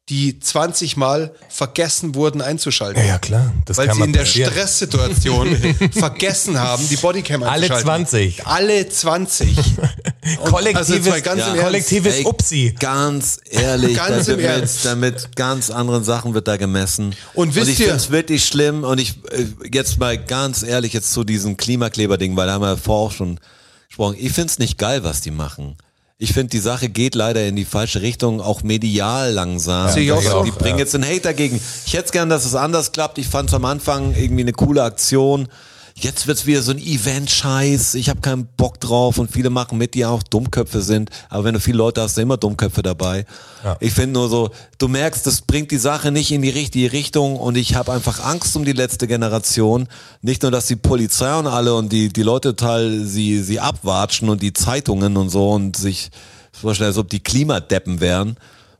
die 0.09 0.37
20 0.37 0.95
Mal 0.97 1.33
vergessen 1.49 2.13
wurden 2.13 2.41
einzuschalten. 2.41 3.01
ja, 3.01 3.07
ja, 3.07 3.17
klar. 3.19 3.53
Das 3.65 3.77
Weil 3.77 3.87
kann 3.87 3.95
sie 3.97 4.03
in 4.03 4.13
der 4.13 4.19
passieren. 4.21 4.51
Stresssituation 4.51 5.57
vergessen 5.91 6.59
haben, 6.59 6.87
die 6.89 6.97
Bodycam 6.97 7.41
Alle 7.41 7.53
einzuschalten. 7.63 7.85
20. 8.07 8.45
Alle 8.45 8.87
20. 8.89 9.55
Kollektives, 10.43 11.07
also 11.07 11.23
ganz 11.23 11.41
im 11.41 11.47
Ernst. 11.47 11.61
kollektives 11.63 12.15
Ey, 12.15 12.25
Upsi. 12.25 12.75
Ganz 12.79 13.39
ehrlich, 13.49 13.95
Ganz 13.97 14.27
im 14.27 14.39
Ernst. 14.39 14.83
damit 14.85 15.35
ganz 15.35 15.69
anderen 15.69 16.03
Sachen 16.03 16.33
wird 16.33 16.47
da 16.47 16.57
gemessen. 16.57 17.15
Und 17.33 17.55
wisst 17.55 17.69
ich 17.69 17.79
ihr- 17.79 17.85
finde 17.87 17.97
es 18.03 18.11
wirklich 18.11 18.45
schlimm 18.45 18.83
und 18.83 18.99
ich 18.99 19.15
äh, 19.31 19.45
jetzt 19.71 19.99
mal 19.99 20.17
ganz 20.17 20.63
ehrlich 20.63 20.93
jetzt 20.93 21.11
zu 21.13 21.23
diesem 21.23 21.57
Klimakleber-Ding, 21.57 22.35
weil 22.35 22.47
da 22.47 22.53
haben 22.53 22.61
wir 22.61 22.77
vorher 22.77 23.07
auch 23.07 23.11
schon 23.11 23.39
gesprochen. 23.87 24.15
Ich 24.19 24.33
finde 24.33 24.49
es 24.51 24.59
nicht 24.59 24.77
geil, 24.77 25.03
was 25.03 25.21
die 25.21 25.31
machen. 25.31 25.77
Ich 26.23 26.31
finde, 26.31 26.51
die 26.51 26.59
Sache 26.59 26.87
geht 26.87 27.15
leider 27.15 27.45
in 27.45 27.57
die 27.57 27.65
falsche 27.65 28.01
Richtung, 28.01 28.39
auch 28.39 28.63
medial 28.63 29.33
langsam. 29.33 29.91
Sehe 29.91 30.03
ich 30.03 30.11
auch 30.13 30.21
so. 30.21 30.43
Die 30.45 30.51
bringen 30.51 30.79
jetzt 30.79 30.95
einen 30.95 31.03
Hate 31.03 31.19
dagegen. 31.19 31.59
Ich 31.85 31.95
hätte 31.95 32.13
gern, 32.13 32.29
dass 32.29 32.45
es 32.45 32.55
anders 32.55 32.93
klappt. 32.93 33.17
Ich 33.17 33.27
fand 33.27 33.49
es 33.49 33.53
am 33.53 33.65
Anfang 33.65 34.15
irgendwie 34.15 34.43
eine 34.43 34.53
coole 34.53 34.83
Aktion. 34.83 35.49
Jetzt 36.03 36.27
wird's 36.27 36.45
wieder 36.45 36.61
so 36.61 36.71
ein 36.71 36.79
Event-Scheiß. 36.79 37.95
Ich 37.95 38.09
habe 38.09 38.19
keinen 38.19 38.45
Bock 38.57 38.77
drauf 38.81 39.19
und 39.19 39.31
viele 39.31 39.49
machen 39.49 39.77
mit, 39.77 39.93
die 39.93 40.05
auch 40.05 40.21
Dummköpfe 40.21 40.81
sind. 40.81 41.09
Aber 41.29 41.45
wenn 41.45 41.53
du 41.53 41.61
viele 41.61 41.77
Leute 41.77 42.01
hast, 42.01 42.15
sind 42.15 42.23
immer 42.23 42.35
Dummköpfe 42.35 42.81
dabei. 42.81 43.25
Ja. 43.63 43.77
Ich 43.79 43.93
finde 43.93 44.19
nur 44.19 44.27
so, 44.27 44.49
du 44.79 44.89
merkst, 44.89 45.25
das 45.25 45.43
bringt 45.43 45.71
die 45.71 45.77
Sache 45.77 46.11
nicht 46.11 46.33
in 46.33 46.41
die 46.41 46.49
richtige 46.49 46.91
Richtung 46.91 47.37
und 47.37 47.55
ich 47.55 47.75
habe 47.75 47.93
einfach 47.93 48.21
Angst 48.21 48.53
um 48.57 48.65
die 48.65 48.73
letzte 48.73 49.07
Generation. 49.07 49.87
Nicht 50.21 50.41
nur, 50.41 50.51
dass 50.51 50.67
die 50.67 50.75
Polizei 50.75 51.33
und 51.39 51.47
alle 51.47 51.73
und 51.73 51.93
die, 51.93 52.09
die 52.09 52.23
Leute 52.23 52.53
total 52.53 53.05
sie, 53.05 53.41
sie 53.41 53.61
abwatschen 53.61 54.27
und 54.27 54.41
die 54.41 54.51
Zeitungen 54.51 55.15
und 55.15 55.29
so 55.29 55.51
und 55.51 55.77
sich 55.77 56.11
vorstellen, 56.51 56.89
als 56.89 56.97
ob 56.97 57.09
die 57.09 57.21
Klimadeppen 57.21 58.01
wären, 58.01 58.35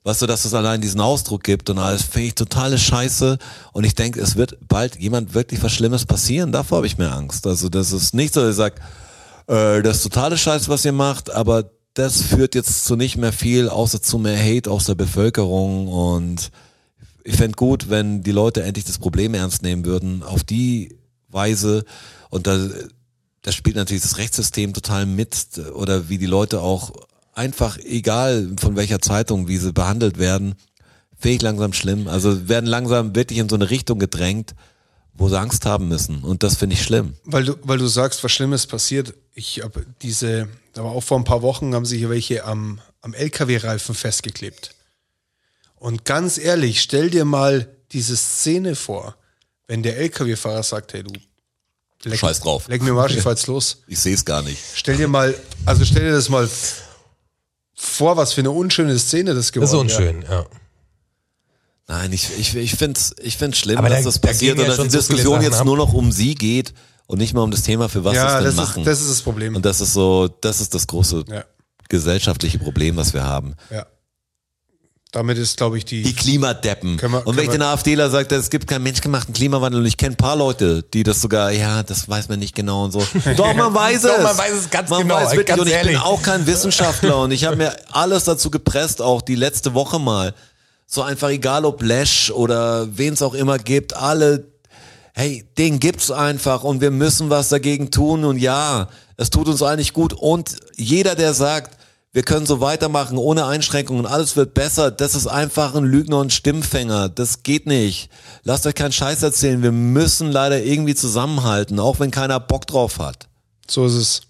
Weißt 0.06 0.22
du, 0.22 0.26
dass 0.28 0.44
es 0.44 0.54
allein 0.54 0.82
diesen 0.82 1.00
Ausdruck 1.00 1.44
gibt 1.44 1.70
und 1.70 1.80
alles 1.80 2.04
finde 2.04 2.28
ich 2.28 2.36
totale 2.36 2.78
Scheiße. 2.78 3.38
Und 3.72 3.86
ich 3.86 3.96
denke, 3.96 4.20
es 4.20 4.36
wird 4.36 4.58
bald 4.68 4.98
jemand 4.98 5.34
wirklich 5.34 5.64
was 5.64 5.72
Schlimmes 5.72 6.06
passieren. 6.06 6.52
Davor 6.52 6.78
habe 6.78 6.88
ich 6.88 6.98
mir 6.98 7.12
Angst. 7.12 7.48
Also 7.48 7.70
das 7.70 7.94
ist 7.94 8.14
nicht 8.14 8.34
so, 8.34 8.42
dass 8.42 8.52
ich 8.52 8.58
sage, 8.58 8.76
äh, 9.48 9.82
das 9.82 9.98
ist 9.98 10.04
totale 10.04 10.38
Scheiße, 10.38 10.68
was 10.68 10.84
ihr 10.84 10.92
macht, 10.92 11.32
aber 11.32 11.72
das 11.94 12.22
führt 12.22 12.54
jetzt 12.54 12.84
zu 12.86 12.98
nicht 12.98 13.18
mehr 13.18 13.32
viel, 13.32 13.70
außer 13.70 14.02
zu 14.02 14.18
mehr 14.18 14.38
Hate 14.38 14.70
aus 14.70 14.86
der 14.86 14.96
Bevölkerung. 14.96 15.88
Und 15.88 16.52
ich 17.24 17.38
fände 17.38 17.56
gut, 17.56 17.90
wenn 17.90 18.24
die 18.24 18.32
Leute 18.32 18.64
endlich 18.64 18.86
das 18.86 18.98
Problem 18.98 19.34
ernst 19.34 19.64
nehmen 19.64 19.86
würden, 19.86 20.22
auf 20.22 20.44
die 20.44 20.98
Weise. 21.30 21.86
Und 22.30 22.48
da, 22.48 22.58
das 23.42 23.56
spielt 23.56 23.78
natürlich 23.78 24.04
das 24.04 24.18
Rechtssystem 24.18 24.74
total 24.74 25.06
mit 25.06 25.34
oder 25.76 26.10
wie 26.10 26.18
die 26.18 26.26
Leute 26.26 26.60
auch 26.60 26.92
einfach, 27.34 27.78
egal 27.80 28.56
von 28.60 28.76
welcher 28.76 29.00
Zeitung, 29.00 29.48
wie 29.48 29.58
sie 29.58 29.74
behandelt 29.74 30.18
werden, 30.18 30.56
finde 31.18 31.36
ich 31.36 31.42
langsam 31.42 31.74
schlimm. 31.74 32.08
Also 32.08 32.48
werden 32.48 32.66
langsam 32.66 33.16
wirklich 33.16 33.40
in 33.40 33.50
so 33.50 33.56
eine 33.56 33.70
Richtung 33.70 34.00
gedrängt, 34.00 34.56
wo 35.14 35.30
sie 35.30 35.40
Angst 35.40 35.66
haben 35.66 35.88
müssen. 35.88 36.24
Und 36.24 36.44
das 36.44 36.58
finde 36.58 36.76
ich 36.76 36.84
schlimm. 36.84 37.14
Weil 37.24 37.46
du, 37.46 37.56
weil 37.64 37.78
du 37.78 37.88
sagst, 37.88 38.24
was 38.24 38.32
Schlimmes 38.32 38.68
passiert. 38.68 39.14
Ich 39.34 39.62
habe 39.64 39.86
diese, 40.02 40.48
aber 40.76 40.92
auch 40.92 41.04
vor 41.04 41.20
ein 41.20 41.24
paar 41.24 41.42
Wochen 41.42 41.74
haben 41.76 41.86
sich 41.86 42.00
hier 42.00 42.10
welche 42.10 42.44
am, 42.46 42.80
am 43.02 43.14
LKW-Reifen 43.14 43.96
festgeklebt. 43.96 44.72
Und 45.76 46.06
ganz 46.06 46.38
ehrlich, 46.38 46.82
stell 46.82 47.10
dir 47.10 47.26
mal 47.26 47.68
diese 47.92 48.16
Szene 48.16 48.76
vor, 48.76 49.16
wenn 49.68 49.84
der 49.84 49.98
LKW-Fahrer 49.98 50.64
sagt, 50.64 50.94
hey 50.94 51.04
du, 51.04 51.12
leck, 52.04 52.20
Scheiß 52.20 52.40
drauf. 52.42 52.68
leck 52.68 52.82
mir 52.82 52.92
am 52.92 52.98
Arsch, 52.98 53.16
ich 53.16 53.22
fahr 53.22 53.34
jetzt 53.34 53.48
los. 53.48 53.84
Ich 53.88 54.00
sehe 54.00 54.16
es 54.16 54.26
gar 54.26 54.42
nicht. 54.42 54.60
Stell 54.76 54.98
dir 54.98 55.08
mal, 55.08 55.36
also 55.66 55.86
stell 55.86 56.04
dir 56.04 56.12
das 56.12 56.30
mal 56.30 56.50
vor, 57.76 58.18
was 58.18 58.34
für 58.34 58.42
eine 58.42 58.52
unschöne 58.52 58.98
Szene 59.00 59.34
das 59.34 59.48
Das 59.48 59.52
geworden 59.52 59.88
ist 59.90 60.00
wäre. 60.00 60.10
unschön, 60.16 60.32
ja. 60.32 60.46
Nein, 61.88 62.14
ich, 62.14 62.30
ich, 62.40 62.56
ich 62.56 62.76
finde 62.76 62.98
es 63.00 63.14
ich 63.22 63.38
find's 63.38 63.58
schlimm, 63.60 63.78
Aber 63.78 63.90
dass 63.90 64.00
da- 64.00 64.06
das 64.06 64.22
da 64.22 64.28
passiert 64.30 64.56
gehen 64.58 64.66
und 64.66 64.72
ja 64.72 64.78
dass 64.78 64.86
die 64.86 64.90
so 64.92 64.98
Diskussion 65.00 65.34
Sachen 65.36 65.44
jetzt 65.44 65.60
ab. 65.60 65.66
nur 65.66 65.78
noch 65.78 65.94
um 65.94 66.12
sie 66.12 66.34
geht 66.36 66.74
und 67.08 67.18
nicht 67.18 67.34
mal 67.34 67.42
um 67.42 67.52
das 67.52 67.64
Thema, 67.64 67.90
für 67.90 68.04
was 68.06 68.16
Ja, 68.16 68.22
sie 68.42 68.46
es 68.48 68.56
das 68.56 68.56
denn 68.56 68.64
ist, 68.64 68.70
machen. 68.70 68.86
das 68.86 69.02
ist 69.02 69.10
das 69.10 69.22
Problem. 69.22 69.56
und 69.56 69.66
das 69.66 69.82
ist 69.82 69.94
so, 69.94 70.28
das 70.42 70.62
ist 70.62 70.74
das 70.74 70.88
große 70.88 71.26
Ja, 71.30 71.44
gesellschaftliche 71.90 72.58
Problem, 72.60 72.96
was 72.96 73.14
wir 73.14 73.24
haben. 73.24 73.56
ja. 73.70 73.86
Damit 75.14 75.38
ist, 75.38 75.58
glaube 75.58 75.78
ich, 75.78 75.86
die, 75.86 76.02
Die 76.02 76.16
Klimadeppen. 76.16 76.98
Können 76.98 77.14
wir- 77.14 77.28
und 77.28 77.38
wenn 77.38 77.44
ich 77.46 77.52
den 77.52 77.62
AfDler 77.62 78.10
sage, 78.10 78.34
es 78.36 78.50
gibt 78.50 78.66
keinen 78.68 78.82
menschgemachten 78.82 79.32
Klimawandel 79.32 79.82
und 79.82 79.86
ich 79.86 79.96
kenne 79.96 80.16
ein 80.16 80.18
paar 80.18 80.36
Leute, 80.36 80.82
die 80.92 81.04
das 81.04 81.22
sogar, 81.22 81.52
ja, 81.52 81.84
das 81.84 82.10
weiß 82.10 82.30
man 82.30 82.40
nicht 82.40 82.56
genau 82.56 82.86
und 82.86 82.92
so. 82.94 83.00
Doch, 83.38 83.54
man 83.54 83.72
weiß 83.76 83.98
es. 84.04 84.12
Doch, 84.12 84.24
man 84.24 84.36
weiß 84.36 84.54
es 84.54 84.70
ganz 84.72 84.90
man 84.90 85.04
genau, 85.04 85.14
Weiß 85.16 85.30
wirklich. 85.32 85.46
ganz 85.46 85.62
und 85.62 85.68
ich 85.68 85.74
ehrlich. 85.74 85.92
bin 85.94 86.02
auch 86.02 86.20
kein 86.24 86.48
Wissenschaftler 86.48 87.20
und 87.20 87.30
ich 87.30 87.46
habe 87.46 87.58
mir 87.58 87.76
alles 87.92 88.24
dazu 88.24 88.50
gepresst, 88.50 89.04
auch 89.04 89.22
die 89.22 89.36
letzte 89.36 89.76
Woche 89.76 90.00
mal. 90.00 90.34
So 90.88 91.04
einfach 91.04 91.30
egal 91.30 91.64
ob 91.66 91.84
Lash 91.84 92.32
oder 92.32 92.88
wen 92.98 93.14
es 93.14 93.22
auch 93.22 93.36
immer 93.36 93.60
gibt, 93.60 93.96
alle, 93.96 94.48
hey, 95.14 95.46
den 95.60 95.80
gibt's 95.80 96.10
einfach 96.10 96.64
und 96.64 96.82
wir 96.82 96.90
müssen 96.92 97.30
was 97.30 97.50
dagegen 97.50 97.92
tun 97.92 98.26
und 98.26 98.38
ja, 98.40 98.90
es 99.18 99.30
tut 99.30 99.48
uns 99.48 99.62
eigentlich 99.62 99.94
gut 99.94 100.14
und 100.14 100.56
jeder, 100.76 101.14
der 101.14 101.36
sagt, 101.36 101.78
wir 102.14 102.24
können 102.24 102.46
so 102.46 102.62
weitermachen 102.62 103.18
ohne 103.18 103.46
Einschränkungen, 103.48 104.06
alles 104.06 104.36
wird 104.36 104.54
besser, 104.54 104.92
das 104.92 105.16
ist 105.16 105.28
einfach 105.28 105.74
ein 105.76 105.84
Lügner 105.84 106.20
und 106.20 106.32
Stimmfänger, 106.32 107.10
das 107.10 107.44
geht 107.44 107.66
nicht. 107.66 108.10
Lasst 108.44 108.66
euch 108.68 108.76
keinen 108.76 108.92
Scheiß 108.92 109.24
erzählen, 109.24 109.64
wir 109.64 109.72
müssen 109.72 110.32
leider 110.32 110.62
irgendwie 110.64 110.96
zusammenhalten, 110.96 111.80
auch 111.80 112.00
wenn 112.00 112.12
keiner 112.12 112.40
Bock 112.40 112.68
drauf 112.68 113.00
hat. 113.00 113.28
so 113.68 113.86
ist 113.88 113.94
es. 113.94 114.22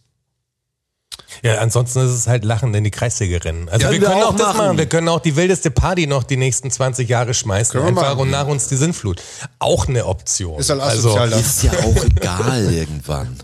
Ja, 1.41 1.57
ansonsten 1.59 1.99
ist 1.99 2.11
es 2.11 2.27
halt 2.27 2.45
Lachen 2.45 2.73
in 2.75 2.84
die 2.84 2.91
Kreissäge 2.91 3.43
rennen. 3.43 3.67
Also 3.67 3.88
Ja, 3.88 3.91
wir 3.91 3.99
wir 4.01 4.07
können 4.07 4.21
auch 4.23 4.27
auch 4.29 4.36
das 4.36 4.47
machen. 4.47 4.57
machen. 4.59 4.77
Wir 4.77 4.86
können 4.86 5.09
auch 5.09 5.19
die 5.19 5.36
wildeste 5.36 5.71
Party 5.71 6.05
noch 6.07 6.23
die 6.23 6.38
nächsten 6.38 6.69
20 6.69 7.09
Jahre 7.09 7.34
schmeißen. 7.34 7.71
Können 7.79 7.95
wir 7.95 8.01
Einfach 8.03 8.17
und 8.17 8.29
nach 8.29 8.47
uns 8.47 8.67
die 8.67 8.75
Sinnflut. 8.75 9.21
Auch 9.59 9.88
eine 9.88 10.05
Option. 10.05 10.59
Ist 10.59 10.69
halt 10.69 10.81
also, 10.81 11.15
dann. 11.15 11.31
Ist 11.31 11.63
ja 11.63 11.71
auch 11.71 12.03
egal 12.05 12.71
irgendwann. 12.73 13.36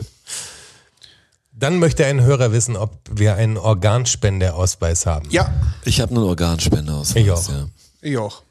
Dann 1.59 1.77
möchte 1.79 2.05
ein 2.05 2.21
Hörer 2.21 2.51
wissen, 2.51 2.75
ob 2.75 2.99
wir 3.11 3.35
einen 3.35 3.57
Organspendeausweis 3.57 5.05
haben. 5.05 5.27
Ja, 5.31 5.53
Ich 5.85 6.01
habe 6.01 6.15
einen 6.15 6.23
Organspender 6.23 7.03
Ich 7.15 7.31
auch. 7.31 7.49
Ja. 7.49 7.67
ich 8.01 8.17
auch. 8.17 8.43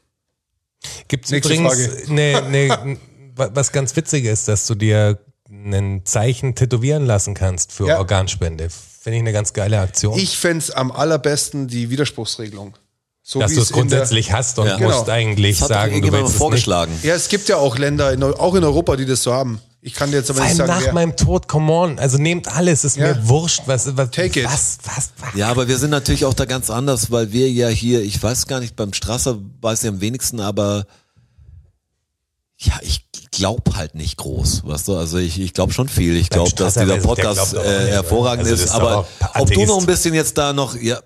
Gibt 1.07 1.25
es 1.25 1.31
übrigens 1.31 2.07
ne, 2.07 2.41
ne, 2.49 2.97
wa- 3.35 3.49
was 3.53 3.71
ganz 3.71 3.95
witzig 3.95 4.25
ist, 4.25 4.47
dass 4.47 4.65
du 4.67 4.75
dir 4.75 5.19
ein 5.49 6.01
Zeichen 6.05 6.55
tätowieren 6.55 7.05
lassen 7.05 7.33
kannst 7.33 7.71
für 7.71 7.87
Ja. 7.87 7.97
Organspende. 7.97 8.69
Finde 8.69 9.17
ich 9.17 9.21
eine 9.23 9.33
ganz 9.33 9.53
geile 9.53 9.79
Aktion. 9.79 10.17
Ich 10.17 10.37
fände 10.37 10.59
es 10.59 10.71
am 10.71 10.91
allerbesten 10.91 11.67
die 11.67 11.89
Widerspruchsregelung. 11.89 12.75
So 13.23 13.39
dass 13.39 13.53
du 13.53 13.61
es 13.61 13.71
grundsätzlich 13.71 14.31
hast 14.31 14.57
und 14.59 14.67
Ja. 14.67 14.77
musst 14.79 15.05
Genau. 15.05 15.11
eigentlich 15.11 15.59
Das 15.59 15.69
hat 15.69 15.77
sagen, 15.77 16.01
du 16.01 16.07
willst 16.07 16.11
mal 16.13 16.19
es 16.23 16.29
nicht. 16.29 16.37
vorgeschlagen. 16.37 16.99
Ja, 17.03 17.15
es 17.15 17.27
gibt 17.29 17.47
ja 17.49 17.57
auch 17.57 17.77
Länder, 17.77 18.11
in, 18.13 18.23
auch 18.23 18.55
in 18.55 18.63
Europa, 18.63 18.95
die 18.95 19.05
das 19.05 19.21
so 19.23 19.33
haben. 19.33 19.59
Ich 19.81 19.93
kann 19.93 20.11
dir 20.11 20.17
jetzt 20.17 20.29
aber 20.29 20.41
nicht 20.43 20.55
sagen, 20.57 20.67
nach 20.67 20.83
wer. 20.83 20.93
meinem 20.93 21.15
Tod, 21.15 21.47
come 21.47 21.71
on. 21.71 21.99
Also 21.99 22.17
nehmt 22.17 22.53
alles, 22.53 22.83
ist 22.83 22.97
Ja. 22.97 23.13
mir 23.13 23.27
wurscht. 23.29 23.61
Was, 23.65 23.95
was, 23.95 24.11
Take 24.11 24.41
it. 24.41 24.45
was, 24.45 24.77
was, 24.83 25.11
was. 25.19 25.33
Ja, 25.35 25.47
aber 25.49 25.67
wir 25.69 25.77
sind 25.77 25.91
natürlich 25.91 26.25
auch 26.25 26.33
da 26.33 26.45
ganz 26.45 26.69
anders, 26.69 27.11
weil 27.11 27.31
wir 27.31 27.49
ja 27.49 27.69
hier, 27.69 28.01
ich 28.01 28.21
weiß 28.21 28.47
gar 28.47 28.59
nicht, 28.59 28.75
beim 28.75 28.91
Strasser 28.93 29.39
weiß 29.61 29.83
ich 29.83 29.89
am 29.89 30.01
wenigsten, 30.01 30.41
aber 30.41 30.85
ja, 32.57 32.73
ich 32.81 33.05
glaube 33.31 33.77
halt 33.77 33.95
nicht 33.95 34.17
groß, 34.17 34.63
weißt 34.65 34.89
du? 34.89 34.97
Also 34.97 35.17
ich, 35.17 35.39
ich 35.39 35.53
glaube 35.53 35.71
schon 35.71 35.87
viel. 35.87 36.17
Ich 36.17 36.29
glaube, 36.29 36.51
dass 36.55 36.73
dieser 36.73 36.97
Podcast 36.97 37.53
äh, 37.53 37.57
nicht, 37.57 37.91
hervorragend 37.93 38.47
also 38.47 38.61
ist. 38.61 38.71
Aber 38.71 39.07
ob 39.35 39.49
du 39.49 39.65
noch 39.65 39.79
ein 39.79 39.85
bisschen 39.85 40.13
jetzt 40.13 40.37
da 40.37 40.51
noch, 40.51 40.75
ja, 40.75 40.99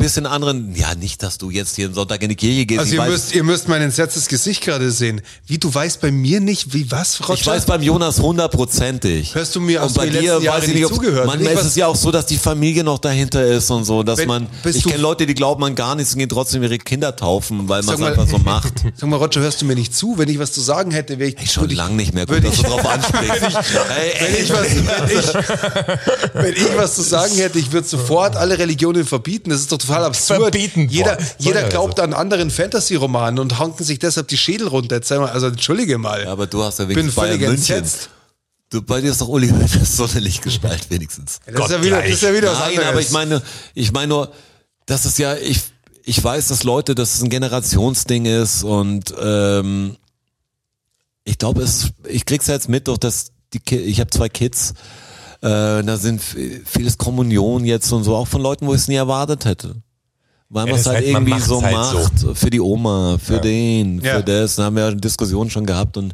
bisschen 0.00 0.26
anderen, 0.26 0.74
ja, 0.74 0.94
nicht, 0.94 1.22
dass 1.22 1.38
du 1.38 1.50
jetzt 1.50 1.76
hier 1.76 1.86
einen 1.86 1.94
Sonntag 1.94 2.22
in 2.22 2.28
die 2.30 2.36
Kirche 2.36 2.66
gehst. 2.66 2.80
Also 2.80 2.94
ihr 2.94 3.00
weiß, 3.00 3.10
müsst, 3.10 3.34
ihr 3.34 3.44
müsst 3.44 3.68
mein 3.68 3.82
entsetztes 3.82 4.26
Gesicht 4.28 4.62
gerade 4.62 4.90
sehen. 4.90 5.20
Wie, 5.46 5.58
du 5.58 5.72
weißt 5.72 6.00
bei 6.00 6.10
mir 6.10 6.40
nicht, 6.40 6.74
wie 6.74 6.90
was, 6.90 7.20
Roger? 7.20 7.34
ich 7.34 7.46
weiß 7.46 7.66
beim 7.66 7.82
Jonas 7.82 8.18
hundertprozentig. 8.20 9.34
Hörst 9.34 9.54
du 9.54 9.60
mir- 9.60 9.80
du 9.80 9.94
bei 9.94 10.08
dir 10.08 10.42
weiß 10.44 10.68
ich 10.68 10.74
nicht 10.74 10.86
ob, 10.86 10.94
zugehört? 10.94 11.26
Manchmal 11.26 11.52
ist 11.54 11.64
es 11.64 11.76
ja 11.76 11.86
auch 11.86 11.96
so, 11.96 12.10
dass 12.10 12.26
die 12.26 12.38
Familie 12.38 12.82
noch 12.84 12.98
dahinter 12.98 13.44
ist 13.44 13.70
und 13.70 13.84
so, 13.84 14.02
dass 14.02 14.18
Wenn- 14.18 14.28
man, 14.28 14.46
ich 14.64 14.84
kenne 14.84 14.98
Leute, 15.02 15.26
die 15.26 15.34
glauben 15.34 15.62
an 15.64 15.74
gar 15.74 15.94
nichts 15.94 16.12
und 16.12 16.18
gehen 16.18 16.28
trotzdem 16.28 16.62
ihre 16.62 16.78
Kinder 16.78 17.14
taufen, 17.14 17.68
weil 17.68 17.82
man 17.82 17.94
es 17.94 18.02
einfach 18.02 18.26
so 18.28 18.38
macht. 18.38 18.72
Sag 18.96 19.08
mal, 19.08 19.16
Roger, 19.16 19.40
hörst 19.40 19.60
du 19.62 19.66
mir 19.66 19.74
nicht 19.74 19.94
zu? 19.94 20.18
Wenn 20.18 20.28
ich 20.28 20.38
was 20.38 20.52
zu 20.52 20.60
sagen 20.60 20.90
hätte, 20.90 21.18
wäre 21.18 21.30
ich, 21.30 21.36
Ich 21.42 21.52
schon 21.52 21.62
würde 21.64 21.74
ich- 21.74 21.78
lang 21.78 21.96
nicht 21.96 22.14
mehr 22.14 22.26
gut, 22.26 22.42
dass 22.44 22.56
du 22.56 22.62
drauf 22.62 22.86
ansprichst. 22.86 23.42
Wenn 24.20 24.44
ich, 24.44 24.50
was, 24.52 24.66
wenn, 24.70 25.18
ich, 25.18 26.34
wenn 26.34 26.52
ich 26.54 26.76
was 26.76 26.94
zu 26.94 27.02
sagen 27.02 27.34
hätte, 27.36 27.58
ich 27.58 27.72
würde 27.72 27.86
sofort 27.86 28.36
alle 28.36 28.58
Religionen 28.58 29.04
verbieten. 29.06 29.50
Das 29.50 29.60
ist 29.60 29.72
doch 29.72 29.78
total 29.90 30.04
absurd. 30.06 30.40
Verbieten, 30.40 30.88
Jeder, 30.88 31.16
boah, 31.16 31.24
jeder 31.38 31.60
ja 31.62 31.68
glaubt 31.68 31.98
so. 31.98 32.02
an 32.02 32.12
anderen 32.14 32.50
Fantasy-Romanen 32.50 33.38
und 33.38 33.58
hanken 33.58 33.84
sich 33.84 33.98
deshalb 33.98 34.28
die 34.28 34.36
Schädel 34.38 34.68
runter. 34.68 34.96
Jetzt 34.96 35.10
mal, 35.10 35.28
also 35.28 35.48
entschuldige 35.48 35.98
mal. 35.98 36.26
aber 36.26 36.46
du 36.46 36.62
hast 36.62 36.78
ja 36.78 36.84
bin 36.86 36.96
wenigstens 36.96 37.14
Bayern 37.16 37.38
völlig 37.38 37.48
München. 37.48 37.76
entsetzt. 37.76 38.10
Du, 38.70 38.82
bei 38.82 39.00
dir 39.00 39.10
ist 39.10 39.20
doch 39.20 39.28
Uli 39.28 39.48
Hoeneß 39.48 39.96
so 39.96 40.04
eine 40.04 40.20
Lichtgestalt 40.20 40.90
wenigstens. 40.90 41.40
Das 41.44 41.66
ist, 41.66 41.70
ja 41.72 41.82
wieder, 41.82 42.00
das 42.02 42.10
ist 42.10 42.22
ja 42.22 42.32
wieder 42.32 42.52
was 42.52 42.58
Nein, 42.60 42.68
anderes. 42.70 42.88
aber 42.88 43.00
ich 43.00 43.10
meine, 43.10 43.42
ich 43.74 43.92
meine 43.92 44.06
nur, 44.08 44.32
das 44.86 45.06
ist 45.06 45.18
ja, 45.18 45.34
ich, 45.36 45.60
ich 46.04 46.22
weiß, 46.22 46.48
dass 46.48 46.62
Leute, 46.62 46.94
dass 46.94 47.14
es 47.16 47.22
ein 47.22 47.30
Generationsding 47.30 48.26
ist 48.26 48.62
und 48.62 49.12
ähm, 49.20 49.96
ich 51.24 51.36
glaube, 51.38 51.62
es, 51.62 51.90
ich 52.08 52.24
krieg's 52.24 52.46
ja 52.46 52.54
jetzt 52.54 52.68
mit, 52.68 52.86
durch 52.86 52.98
das, 52.98 53.32
die, 53.52 53.76
ich 53.76 53.98
habe 54.00 54.10
zwei 54.10 54.28
Kids, 54.28 54.74
äh, 55.42 55.82
da 55.82 55.96
sind 55.96 56.20
vieles 56.22 56.98
Kommunion 56.98 57.64
jetzt 57.64 57.90
und 57.92 58.04
so, 58.04 58.14
auch 58.16 58.28
von 58.28 58.42
Leuten, 58.42 58.66
wo 58.66 58.74
ich 58.74 58.80
es 58.80 58.88
nie 58.88 58.94
erwartet 58.96 59.44
hätte. 59.44 59.76
Weil 60.48 60.66
Ja, 60.66 60.72
man 60.72 60.80
es 60.80 60.86
halt 60.86 60.96
halt- 60.98 61.06
irgendwie 61.06 61.40
so 61.40 61.62
halt 61.62 61.74
macht, 61.74 62.18
so. 62.18 62.34
für 62.34 62.50
die 62.50 62.60
Oma, 62.60 63.18
für 63.22 63.38
den, 63.40 64.00
für 64.00 64.06
Ja. 64.06 64.22
das, 64.22 64.56
da 64.56 64.64
haben 64.64 64.76
wir 64.76 64.88
ja 64.88 64.94
Diskussionen 64.94 65.48
schon 65.50 65.64
gehabt 65.64 65.96
und 65.96 66.12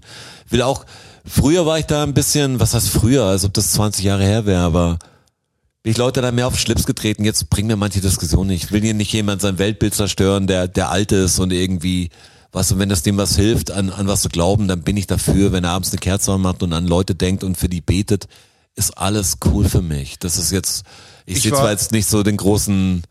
will 0.51 0.61
auch, 0.63 0.85
früher 1.25 1.65
war 1.65 1.79
ich 1.79 1.87
da 1.87 2.03
ein 2.03 2.13
bisschen, 2.15 2.61
was 2.61 2.75
heißt 2.75 2.89
früher, 2.91 3.25
als 3.25 3.45
ob 3.45 3.55
das 3.55 3.73
20 3.73 4.05
Jahre 4.05 4.23
her 4.25 4.45
wäre, 4.45 4.61
aber 4.63 4.99
bin 5.83 5.93
ich 5.93 5.97
Leute 5.99 6.21
da 6.21 6.31
mehr 6.33 6.49
auf 6.49 6.59
Schlips 6.59 6.85
getreten, 6.85 7.25
jetzt 7.25 7.49
bringen 7.49 7.69
mir 7.69 7.77
manche 7.77 8.01
Diskussionen 8.01 8.49
nicht. 8.51 8.65
Ich 8.65 8.73
will 8.73 8.83
hier 8.83 8.93
nicht 8.95 9.13
jemand 9.13 9.41
sein 9.41 9.59
Weltbild 9.59 9.95
zerstören, 9.95 10.47
der, 10.47 10.69
der 10.69 10.91
alt 10.91 11.13
ist 11.13 11.39
und 11.39 11.53
irgendwie, 11.53 12.11
was 12.53 12.71
und 12.73 12.79
wenn 12.79 12.89
das 12.91 13.03
dem 13.03 13.17
was 13.17 13.37
hilft, 13.37 13.71
an, 13.71 13.89
an 13.91 14.07
was 14.07 14.21
zu 14.23 14.29
glauben, 14.29 14.69
dann 14.69 14.83
bin 14.83 14.97
ich 14.99 15.07
dafür, 15.07 15.53
wenn 15.53 15.65
er 15.65 15.71
abends 15.71 15.91
eine 15.93 15.99
Kerze 16.01 16.33
anmacht 16.33 16.63
und 16.63 16.73
an 16.75 16.87
Leute 16.87 17.15
denkt 17.15 17.43
und 17.43 17.57
für 17.57 17.69
die 17.71 17.81
betet, 17.81 18.27
ist 18.77 18.97
alles 18.99 19.39
cool 19.45 19.69
für 19.69 19.83
mich. 19.83 20.19
Das 20.19 20.39
ist 20.39 20.53
jetzt, 20.53 20.85
ich, 21.25 21.39
Ich 21.39 21.43
sehe 21.43 21.53
war- 21.53 21.61
zwar 21.61 21.71
jetzt 21.73 21.93
nicht 21.93 22.09
so 22.09 22.23
den 22.23 22.37
großen, 22.37 23.03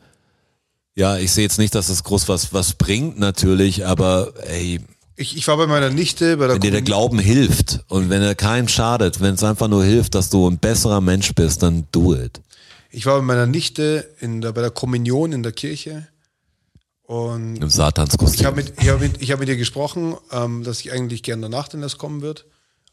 ja, 0.96 1.18
ich 1.18 1.32
sehe 1.32 1.44
jetzt 1.44 1.58
nicht, 1.60 1.76
dass 1.76 1.90
es 1.90 2.04
groß 2.04 2.30
was, 2.30 2.54
was 2.54 2.74
bringt 2.74 3.20
natürlich, 3.20 3.86
aber 3.86 4.34
ey, 4.48 4.80
Ich, 5.18 5.36
ich 5.36 5.48
war 5.48 5.58
bei 5.58 5.68
meiner 5.68 5.90
Nichte, 5.90 6.38
bei 6.38 6.46
der 6.48 6.56
wenn 6.56 6.62
dir 6.62 6.72
der 6.72 6.82
Glauben 6.82 7.20
hilft 7.20 7.84
und 7.90 8.10
wenn 8.10 8.22
er 8.22 8.36
keinem 8.36 8.68
schadet, 8.68 9.20
wenn 9.22 9.34
es 9.36 9.44
einfach 9.44 9.68
nur 9.68 9.84
hilft, 9.84 10.16
dass 10.16 10.30
du 10.30 10.48
ein 10.50 10.58
besserer 10.60 11.02
Mensch 11.02 11.34
bist, 11.34 11.64
dann 11.64 11.88
do 11.92 12.14
it. 12.16 12.42
ich 12.92 13.06
war 13.06 13.16
bei 13.18 13.24
meiner 13.24 13.46
Nichte 13.48 14.08
in 14.20 14.42
der, 14.42 14.52
bei 14.54 14.62
der 14.62 14.72
Kommunion 14.72 15.32
in 15.34 15.42
der 15.44 15.52
Kirche 15.52 16.08
und 17.04 17.58
Im 17.58 17.70
Satanskostüm. 17.70 18.40
ich 18.40 18.46
habe 18.46 18.56
mit, 18.58 18.74
ich 18.82 18.90
hab 18.90 19.00
mit, 19.00 19.22
ich 19.22 19.32
hab 19.32 19.40
mit 19.40 19.50
ihr 19.50 19.58
gesprochen, 19.58 20.16
ähm, 20.32 20.64
dass 20.64 20.80
ich 20.80 20.92
eigentlich 20.92 21.22
gerne 21.24 21.44
danach 21.44 21.68
denn 21.68 21.82
das 21.82 21.98
kommen 21.98 22.22
wird. 22.22 22.46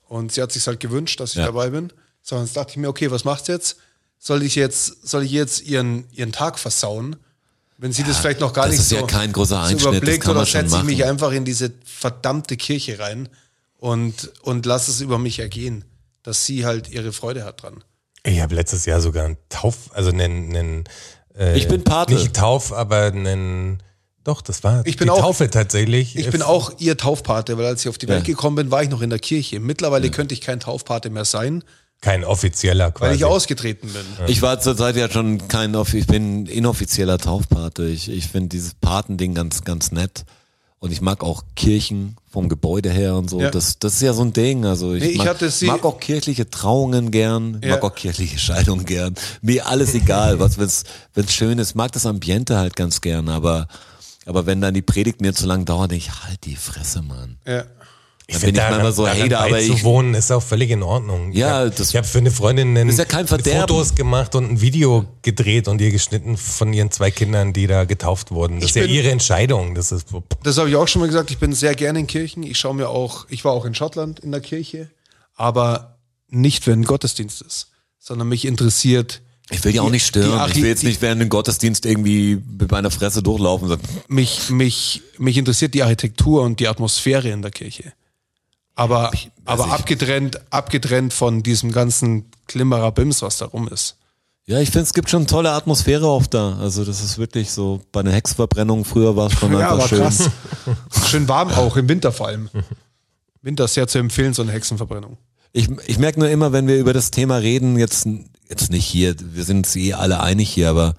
Und 0.07 0.33
sie 0.33 0.43
hat 0.43 0.53
sich 0.53 0.67
halt 0.67 0.81
gewünscht, 0.81 1.19
dass 1.21 1.31
ich 1.31 1.37
Ja. 1.39 1.47
dabei 1.47 1.71
bin. 1.71 1.91
So, 2.23 2.37
und 2.37 2.45
jetzt 2.45 2.57
dachte 2.57 2.71
ich 2.73 2.77
mir, 2.77 2.89
okay, 2.89 3.11
was 3.11 3.25
machst 3.25 3.49
du 3.49 3.53
jetzt? 3.53 3.77
Soll 4.19 4.43
ich 4.43 4.55
jetzt, 4.55 5.07
soll 5.09 5.25
ich 5.25 5.33
jetzt 5.33 5.63
ihren, 5.63 6.05
ihren 6.13 6.33
Tag 6.33 6.59
versauen? 6.59 7.17
wenn 7.79 7.93
sie 7.93 8.05
das 8.05 8.19
vielleicht 8.19 8.39
noch 8.39 8.53
gar 8.53 8.69
nicht 8.69 8.81
so, 8.81 8.95
ja 8.95 9.03
kein 9.09 9.33
großer 9.33 9.57
so 9.57 9.61
Einschnitt, 9.63 9.81
das 9.81 9.87
überblickt, 9.97 10.29
oder 10.29 10.47
setze 10.47 10.77
ich 10.77 10.83
mich 10.85 11.05
einfach 11.05 11.33
in 11.33 11.45
diese 11.45 11.73
verdammte 11.85 12.57
Kirche 12.57 13.01
rein 13.01 13.29
und, 13.77 14.31
und 14.43 14.67
lass 14.67 14.87
es 14.87 15.01
über 15.01 15.19
mich 15.19 15.41
ergehen, 15.41 15.85
dass 16.23 16.47
sie 16.47 16.65
halt 16.65 16.89
ihre 16.91 17.13
Freude 17.13 17.45
hat 17.45 17.61
dran. 17.65 17.83
Ich 18.23 18.41
habe 18.41 18.55
letztes 18.55 18.87
Jahr 18.87 19.01
sogar 19.01 19.25
einen 19.25 19.37
Tauf, 19.49 19.91
also 19.95 20.11
einen, 20.11 20.55
einen 20.55 20.85
äh, 21.37 21.59
Ich 21.59 21.67
bin 21.67 21.83
Pate. 21.83 22.15
Nicht 22.15 22.37
Tauf, 22.37 22.73
aber 22.73 23.07
einen, 23.07 23.83
doch, 24.23 24.43
das 24.43 24.63
war 24.63 24.87
Ich 24.87 24.97
bin 24.97 25.07
die 25.07 25.11
auch- 25.11 25.19
Taufe 25.19 25.51
tatsächlich. 25.51 26.15
Ich 26.15 26.31
bin 26.31 26.43
auch 26.43 26.73
ihr 26.79 26.97
Taufpate, 26.97 27.59
weil 27.59 27.67
als 27.67 27.81
ich 27.81 27.89
auf 27.89 27.99
die 27.99 28.07
Welt 28.07 28.21
Ja. 28.21 28.27
gekommen 28.27 28.55
bin, 28.55 28.71
war 28.71 28.85
ich 28.85 28.91
noch 28.91 29.03
in 29.03 29.11
der 29.11 29.19
Kirche. 29.19 29.59
Mittlerweile 29.59 30.09
könnte 30.13 30.35
ich 30.35 30.41
kein 30.41 30.61
Taufpate 30.61 31.11
mehr 31.11 31.25
sein, 31.25 31.65
kein 32.03 32.25
offizieller 32.25 32.91
quasi. 32.91 33.11
weil 33.11 33.17
ich 33.17 33.25
ausgetreten 33.25 33.89
bin. 33.91 34.03
Ich 34.27 34.43
war 34.43 34.61
zurzeit 34.61 34.97
ja 34.97 35.09
schon 35.11 35.49
kein, 35.49 35.75
Offi- 35.75 35.99
ich 36.01 36.07
bin 36.07 36.45
inoffizieller 36.47 37.17
Taufpate. 37.17 37.85
Ich, 37.87 38.11
ich 38.11 38.27
finde 38.27 38.51
dieses 38.51 38.75
Patending 38.75 39.35
ganz, 39.35 39.65
ganz 39.65 39.91
nett. 39.93 40.25
Und 40.81 40.91
ich 40.91 41.01
mag 41.01 41.23
auch 41.23 41.45
Kirchen 41.55 42.17
vom 42.29 42.49
Gebäude 42.49 42.91
her 42.91 43.15
und 43.15 43.31
so. 43.31 43.41
Ja. 43.41 43.51
Das, 43.53 43.79
das 43.79 43.95
ist 43.95 44.03
ja 44.03 44.13
so 44.15 44.23
ein 44.23 44.33
Ding. 44.33 44.65
Also 44.67 44.95
ich, 44.95 45.03
Nee, 45.05 45.09
ich 45.11 45.19
mag, 45.19 45.41
mag 45.63 45.85
auch 45.85 46.01
kirchliche 46.01 46.51
Trauungen 46.51 47.13
gern, 47.13 47.61
Ja. 47.63 47.71
mag 47.77 47.85
auch 47.85 47.95
kirchliche 47.95 48.37
Scheidungen 48.41 48.85
gern. 48.85 49.15
Mir 49.41 49.69
alles 49.69 49.95
egal, 49.95 50.41
was 50.41 50.59
wenn's, 50.59 50.83
wenn's 51.15 51.33
schön 51.33 51.61
ist. 51.61 51.77
Mag 51.77 51.93
das 51.93 52.05
Ambiente 52.05 52.57
halt 52.59 52.75
ganz 52.75 53.01
gern, 53.01 53.29
aber, 53.29 53.69
aber 54.27 54.45
wenn 54.47 54.61
dann 54.61 54.75
die 54.75 54.83
Predigt 54.83 55.21
mir 55.21 55.33
zu 55.35 55.47
lang 55.47 55.65
dauert, 55.67 55.93
denk 55.93 56.03
ich 56.03 56.11
halt 56.25 56.45
die 56.47 56.57
Fresse, 56.57 57.01
Mann. 57.01 57.37
Ja. 57.47 57.63
Dann 58.33 58.41
bin 58.41 58.55
ich 58.55 58.61
manchmal 58.61 58.93
so, 58.93 59.05
da, 59.07 59.39
aber 59.41 59.61
ich, 59.61 59.85
wohnen 59.85 60.15
ist 60.15 60.31
auch 60.31 60.43
völlig 60.43 60.71
in 60.71 60.83
Ordnung. 60.83 61.33
Ja, 61.33 61.67
ich 61.67 61.73
hab, 61.73 61.81
ich 61.81 61.97
habe 61.97 62.07
für 62.07 62.19
eine 62.19 62.31
Freundin 62.31 62.77
einen, 62.77 62.89
ja. 62.97 63.61
Fotos 63.61 63.95
gemacht 63.95 64.35
und 64.35 64.51
ein 64.51 64.61
Video 64.61 65.05
gedreht 65.23 65.69
und 65.69 65.81
ihr 65.81 65.91
geschnitten 65.91 66.37
von 66.37 66.73
ihren 66.73 66.91
zwei 66.91 67.11
Kindern, 67.11 67.53
die 67.53 67.67
da 67.67 67.85
getauft 67.85 68.31
wurden. 68.31 68.57
Das 68.57 68.65
Ich 68.65 68.71
ist 68.71 68.77
ja 68.77 68.83
bin- 68.83 68.91
ihre 68.95 69.11
Entscheidung. 69.11 69.75
Das 69.75 69.93
ist 69.93 70.09
Das 70.43 70.59
habe 70.59 70.69
ich 70.69 70.77
auch 70.77 70.89
schon 70.89 71.01
mal 71.01 71.07
gesagt. 71.07 71.31
Ich 71.31 71.39
bin 71.39 71.53
sehr 71.53 71.75
gerne 71.75 72.01
in 72.01 72.07
Kirchen. 72.07 72.43
Ich 72.43 72.59
schaue 72.59 72.75
mir 72.75 72.89
auch, 72.89 73.27
ich 73.29 73.45
war 73.45 73.53
auch 73.53 73.65
in 73.65 73.75
Schottland 73.75 74.21
in 74.21 74.33
der 74.33 74.41
Kirche, 74.41 74.91
aber 75.37 75.99
nicht, 76.29 76.67
wenn 76.67 76.85
Gottesdienst 76.85 77.43
ist, 77.43 77.69
sondern 77.99 78.29
mich 78.29 78.45
interessiert, 78.45 79.21
ich 79.51 79.63
will 79.65 79.75
ja 79.75 79.83
auch 79.83 79.91
nicht 79.91 80.07
stören. 80.07 80.51
Ich 80.51 80.57
will 80.57 80.69
jetzt 80.69 80.83
nicht 80.85 81.03
während 81.03 81.21
dem 81.21 81.29
Gottesdienst 81.29 81.85
irgendwie 81.85 82.41
mit 82.59 82.71
meiner 82.71 82.91
Fresse 82.91 83.23
durchlaufen 83.23 83.77
mich, 84.09 84.49
mich, 84.51 85.03
mich 85.19 85.37
interessiert 85.37 85.75
die 85.75 85.83
Architektur 85.83 86.43
und 86.43 86.59
die 86.61 86.69
Atmosphäre 86.69 87.29
in 87.29 87.43
der 87.43 87.51
Kirche. 87.51 87.93
Aber, 88.75 89.11
aber 89.45 89.67
ich- 89.67 89.73
abgetrennt, 89.73 90.41
abgetrennt 90.51 91.13
von 91.13 91.43
diesem 91.43 91.73
ganzen 91.73 92.27
Klimmerer 92.47 92.93
Bims, 92.93 93.23
was 93.23 93.39
da 93.39 93.47
rum 93.47 93.69
ist. 93.69 93.97
Ja, 94.45 94.59
ich 94.59 94.71
finde, 94.71 94.85
es 94.85 94.95
gibt 94.95 95.09
schon 95.09 95.27
tolle 95.29 95.53
Atmosphäre 95.53 96.07
auch 96.07 96.27
da. 96.27 96.57
Also 96.59 96.85
das 96.85 97.03
ist 97.03 97.17
wirklich 97.17 97.51
so, 97.53 97.81
bei 97.93 98.01
einer 98.01 98.11
Hexverbrennung 98.13 98.85
früher 98.85 99.15
war 99.15 99.29
es 99.29 99.35
schon 99.39 99.53
Ja, 99.59 99.59
einfach 99.73 99.73
aber 99.75 99.89
schön. 99.89 99.99
krass. 100.01 100.31
Schön 101.09 101.29
warm 101.29 101.51
auch, 101.53 101.77
im 101.77 101.89
Winter 101.89 102.11
vor 102.13 102.27
allem. 102.29 102.49
Winter 103.41 103.65
ist 103.67 103.75
sehr 103.75 103.87
zu 103.87 103.99
empfehlen, 103.99 104.35
so 104.35 104.43
eine 104.43 104.51
Hexenverbrennung. 104.53 105.17
Ich, 105.53 105.69
ich 105.87 105.99
merke 105.99 106.19
nur 106.19 106.29
immer, 106.29 106.51
wenn 106.53 106.67
wir 106.67 106.79
über 106.79 106.93
das 106.93 107.11
Thema 107.13 107.37
reden, 107.37 107.79
jetzt, 107.79 108.07
jetzt 108.49 108.71
nicht 108.71 108.87
hier, 108.87 109.15
wir 109.19 109.45
sind 109.45 109.59
uns 109.59 109.77
eh 109.77 109.93
alle 109.93 110.21
einig 110.21 110.49
hier, 110.51 110.71
aber 110.71 110.95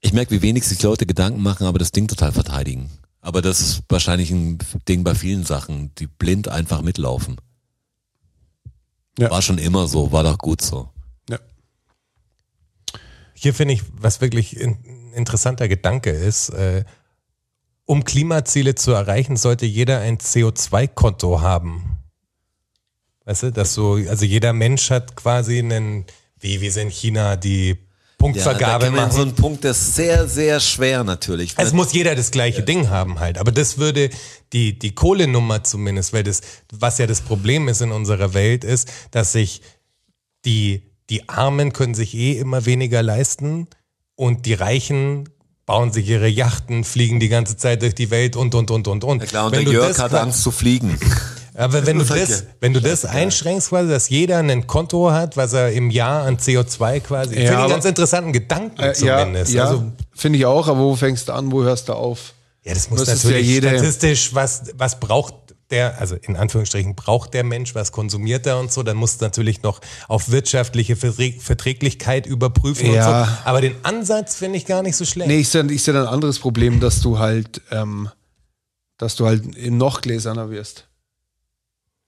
ich 0.00 0.12
merke, 0.12 0.32
wie 0.32 0.42
wenig 0.42 0.64
sich 0.66 0.82
Leute 0.82 1.06
Gedanken 1.06 1.40
machen, 1.42 1.66
aber 1.66 1.78
das 1.78 1.92
Ding 1.92 2.06
total 2.08 2.32
verteidigen. 2.32 2.90
Aber 3.24 3.40
das 3.40 3.60
ist 3.60 3.82
wahrscheinlich 3.88 4.30
ein 4.30 4.58
Ding 4.86 5.02
bei 5.02 5.14
vielen 5.14 5.44
Sachen, 5.44 5.94
die 5.94 6.06
blind 6.06 6.48
einfach 6.48 6.82
mitlaufen. 6.82 7.40
Ja. 9.18 9.30
War 9.30 9.40
schon 9.40 9.56
immer 9.56 9.88
so, 9.88 10.12
war 10.12 10.22
doch 10.22 10.36
gut 10.36 10.60
so. 10.60 10.90
Ja. 11.30 11.38
Hier 13.32 13.54
finde 13.54 13.72
ich, 13.74 13.82
was 13.92 14.20
wirklich 14.20 14.62
ein 14.62 15.10
interessanter 15.14 15.68
Gedanke 15.68 16.10
ist, 16.10 16.50
äh, 16.50 16.84
um 17.86 18.04
Klimaziele 18.04 18.74
zu 18.74 18.92
erreichen, 18.92 19.38
sollte 19.38 19.64
jeder 19.64 20.00
ein 20.00 20.18
CO2-Konto 20.18 21.40
haben. 21.40 21.96
Weißt 23.24 23.44
du, 23.44 23.52
dass 23.52 23.72
so, 23.72 23.94
also 23.94 24.26
jeder 24.26 24.52
Mensch 24.52 24.90
hat 24.90 25.16
quasi 25.16 25.60
einen, 25.60 26.04
wie 26.38 26.60
wir 26.60 26.76
in 26.76 26.90
China 26.90 27.36
die 27.36 27.83
Punktvergabe 28.24 28.86
da 28.86 28.90
man 28.90 29.00
machen. 29.08 29.12
so 29.12 29.22
ein 29.22 29.34
Punkt, 29.34 29.64
der 29.64 29.72
ist 29.72 29.94
sehr, 29.94 30.26
sehr 30.26 30.60
schwer 30.60 31.04
natürlich. 31.04 31.54
Es 31.56 31.72
muss 31.72 31.92
jeder 31.92 32.14
das 32.14 32.30
gleiche 32.30 32.62
Ding 32.62 32.88
haben 32.88 33.20
halt. 33.20 33.38
Aber 33.38 33.52
das 33.52 33.78
würde 33.78 34.10
die, 34.52 34.78
die 34.78 34.94
Kohlenummer 34.94 35.62
zumindest, 35.62 36.12
weil 36.12 36.22
das, 36.22 36.40
was 36.72 36.98
ja 36.98 37.06
das 37.06 37.20
Problem 37.20 37.68
ist 37.68 37.82
in 37.82 37.92
unserer 37.92 38.34
Welt, 38.34 38.64
ist, 38.64 38.90
dass 39.10 39.32
sich 39.32 39.60
die, 40.44 40.90
die 41.10 41.28
Armen 41.28 41.72
können 41.72 41.94
sich 41.94 42.14
eh 42.14 42.38
immer 42.38 42.64
weniger 42.66 43.02
leisten 43.02 43.68
und 44.16 44.46
die 44.46 44.54
Reichen 44.54 45.28
bauen 45.66 45.92
sich 45.92 46.08
ihre 46.08 46.28
Yachten, 46.28 46.84
fliegen 46.84 47.20
die 47.20 47.28
ganze 47.28 47.56
Zeit 47.56 47.82
durch 47.82 47.94
die 47.94 48.10
Welt 48.10 48.36
und, 48.36 48.54
und, 48.54 48.70
und, 48.70 48.86
und, 48.86 49.04
und. 49.04 49.20
ja 49.22 49.26
klar, 49.26 49.46
und 49.46 49.52
Wenn 49.52 49.64
der 49.64 49.72
Jörg 49.72 49.98
hat 49.98 50.14
Angst 50.14 50.42
zu 50.42 50.50
fliegen. 50.50 50.98
Aber 51.54 51.86
wenn 51.86 51.98
du 51.98 52.04
Das 52.04 52.44
wenn 52.60 52.72
du 52.74 52.80
das 52.80 53.04
einschränkst, 53.04 53.68
quasi, 53.70 53.88
dass 53.88 54.08
jeder 54.08 54.38
ein 54.38 54.66
Konto 54.66 55.10
hat, 55.12 55.36
was 55.36 55.52
er 55.52 55.72
im 55.72 55.90
Jahr 55.90 56.24
an 56.24 56.36
CO2 56.38 57.00
quasi, 57.00 57.34
ich 57.34 57.40
Ja, 57.40 57.44
finde 57.46 57.52
einen 57.56 57.64
aber- 57.64 57.72
ganz 57.74 57.84
interessanten 57.84 58.32
Gedanken 58.32 58.82
Äh, 58.82 58.92
zumindest. 58.92 59.52
ja 59.52 59.64
Also, 59.64 59.92
finde 60.14 60.38
ich 60.38 60.46
auch, 60.46 60.68
aber 60.68 60.80
wo 60.80 60.96
fängst 60.96 61.28
du 61.28 61.32
an, 61.32 61.50
wo 61.52 61.62
hörst 61.62 61.88
du 61.88 61.92
auf? 61.94 62.34
Ja, 62.64 62.74
das 62.74 62.90
muss 62.90 63.02
ist 63.02 63.08
natürlich 63.24 63.46
ja 63.46 63.52
jede- 63.54 63.68
statistisch, 63.70 64.34
was, 64.34 64.64
was 64.76 64.98
braucht 64.98 65.34
der, 65.70 65.98
also 65.98 66.14
in 66.16 66.36
Anführungsstrichen 66.36 66.94
braucht 66.94 67.32
der 67.34 67.42
Mensch, 67.42 67.74
was 67.74 67.90
konsumiert 67.90 68.46
er 68.46 68.58
und 68.58 68.70
so, 68.72 68.82
dann 68.82 68.96
muss 68.96 69.20
natürlich 69.20 69.62
noch 69.62 69.80
auf 70.08 70.30
wirtschaftliche 70.30 70.94
Verträ- 70.94 71.40
Verträglichkeit 71.40 72.26
überprüfen 72.26 72.92
Ja. 72.92 73.20
und 73.22 73.26
so. 73.26 73.32
Aber 73.44 73.60
den 73.60 73.74
Ansatz 73.82 74.36
finde 74.36 74.58
ich 74.58 74.66
gar 74.66 74.82
nicht 74.82 74.96
so 74.96 75.04
schlecht. 75.04 75.28
Nee, 75.28 75.38
ich 75.38 75.48
sehe 75.48 75.64
ich 75.70 75.82
seh 75.82 75.92
ein 75.92 75.96
anderes 76.06 76.38
Problem, 76.38 76.80
dass 76.80 77.00
du 77.00 77.18
halt, 77.18 77.62
ähm, 77.70 78.08
dass 78.98 79.16
du 79.16 79.26
halt 79.26 79.42
noch 79.70 80.00
gläserner 80.02 80.50
wirst. 80.50 80.86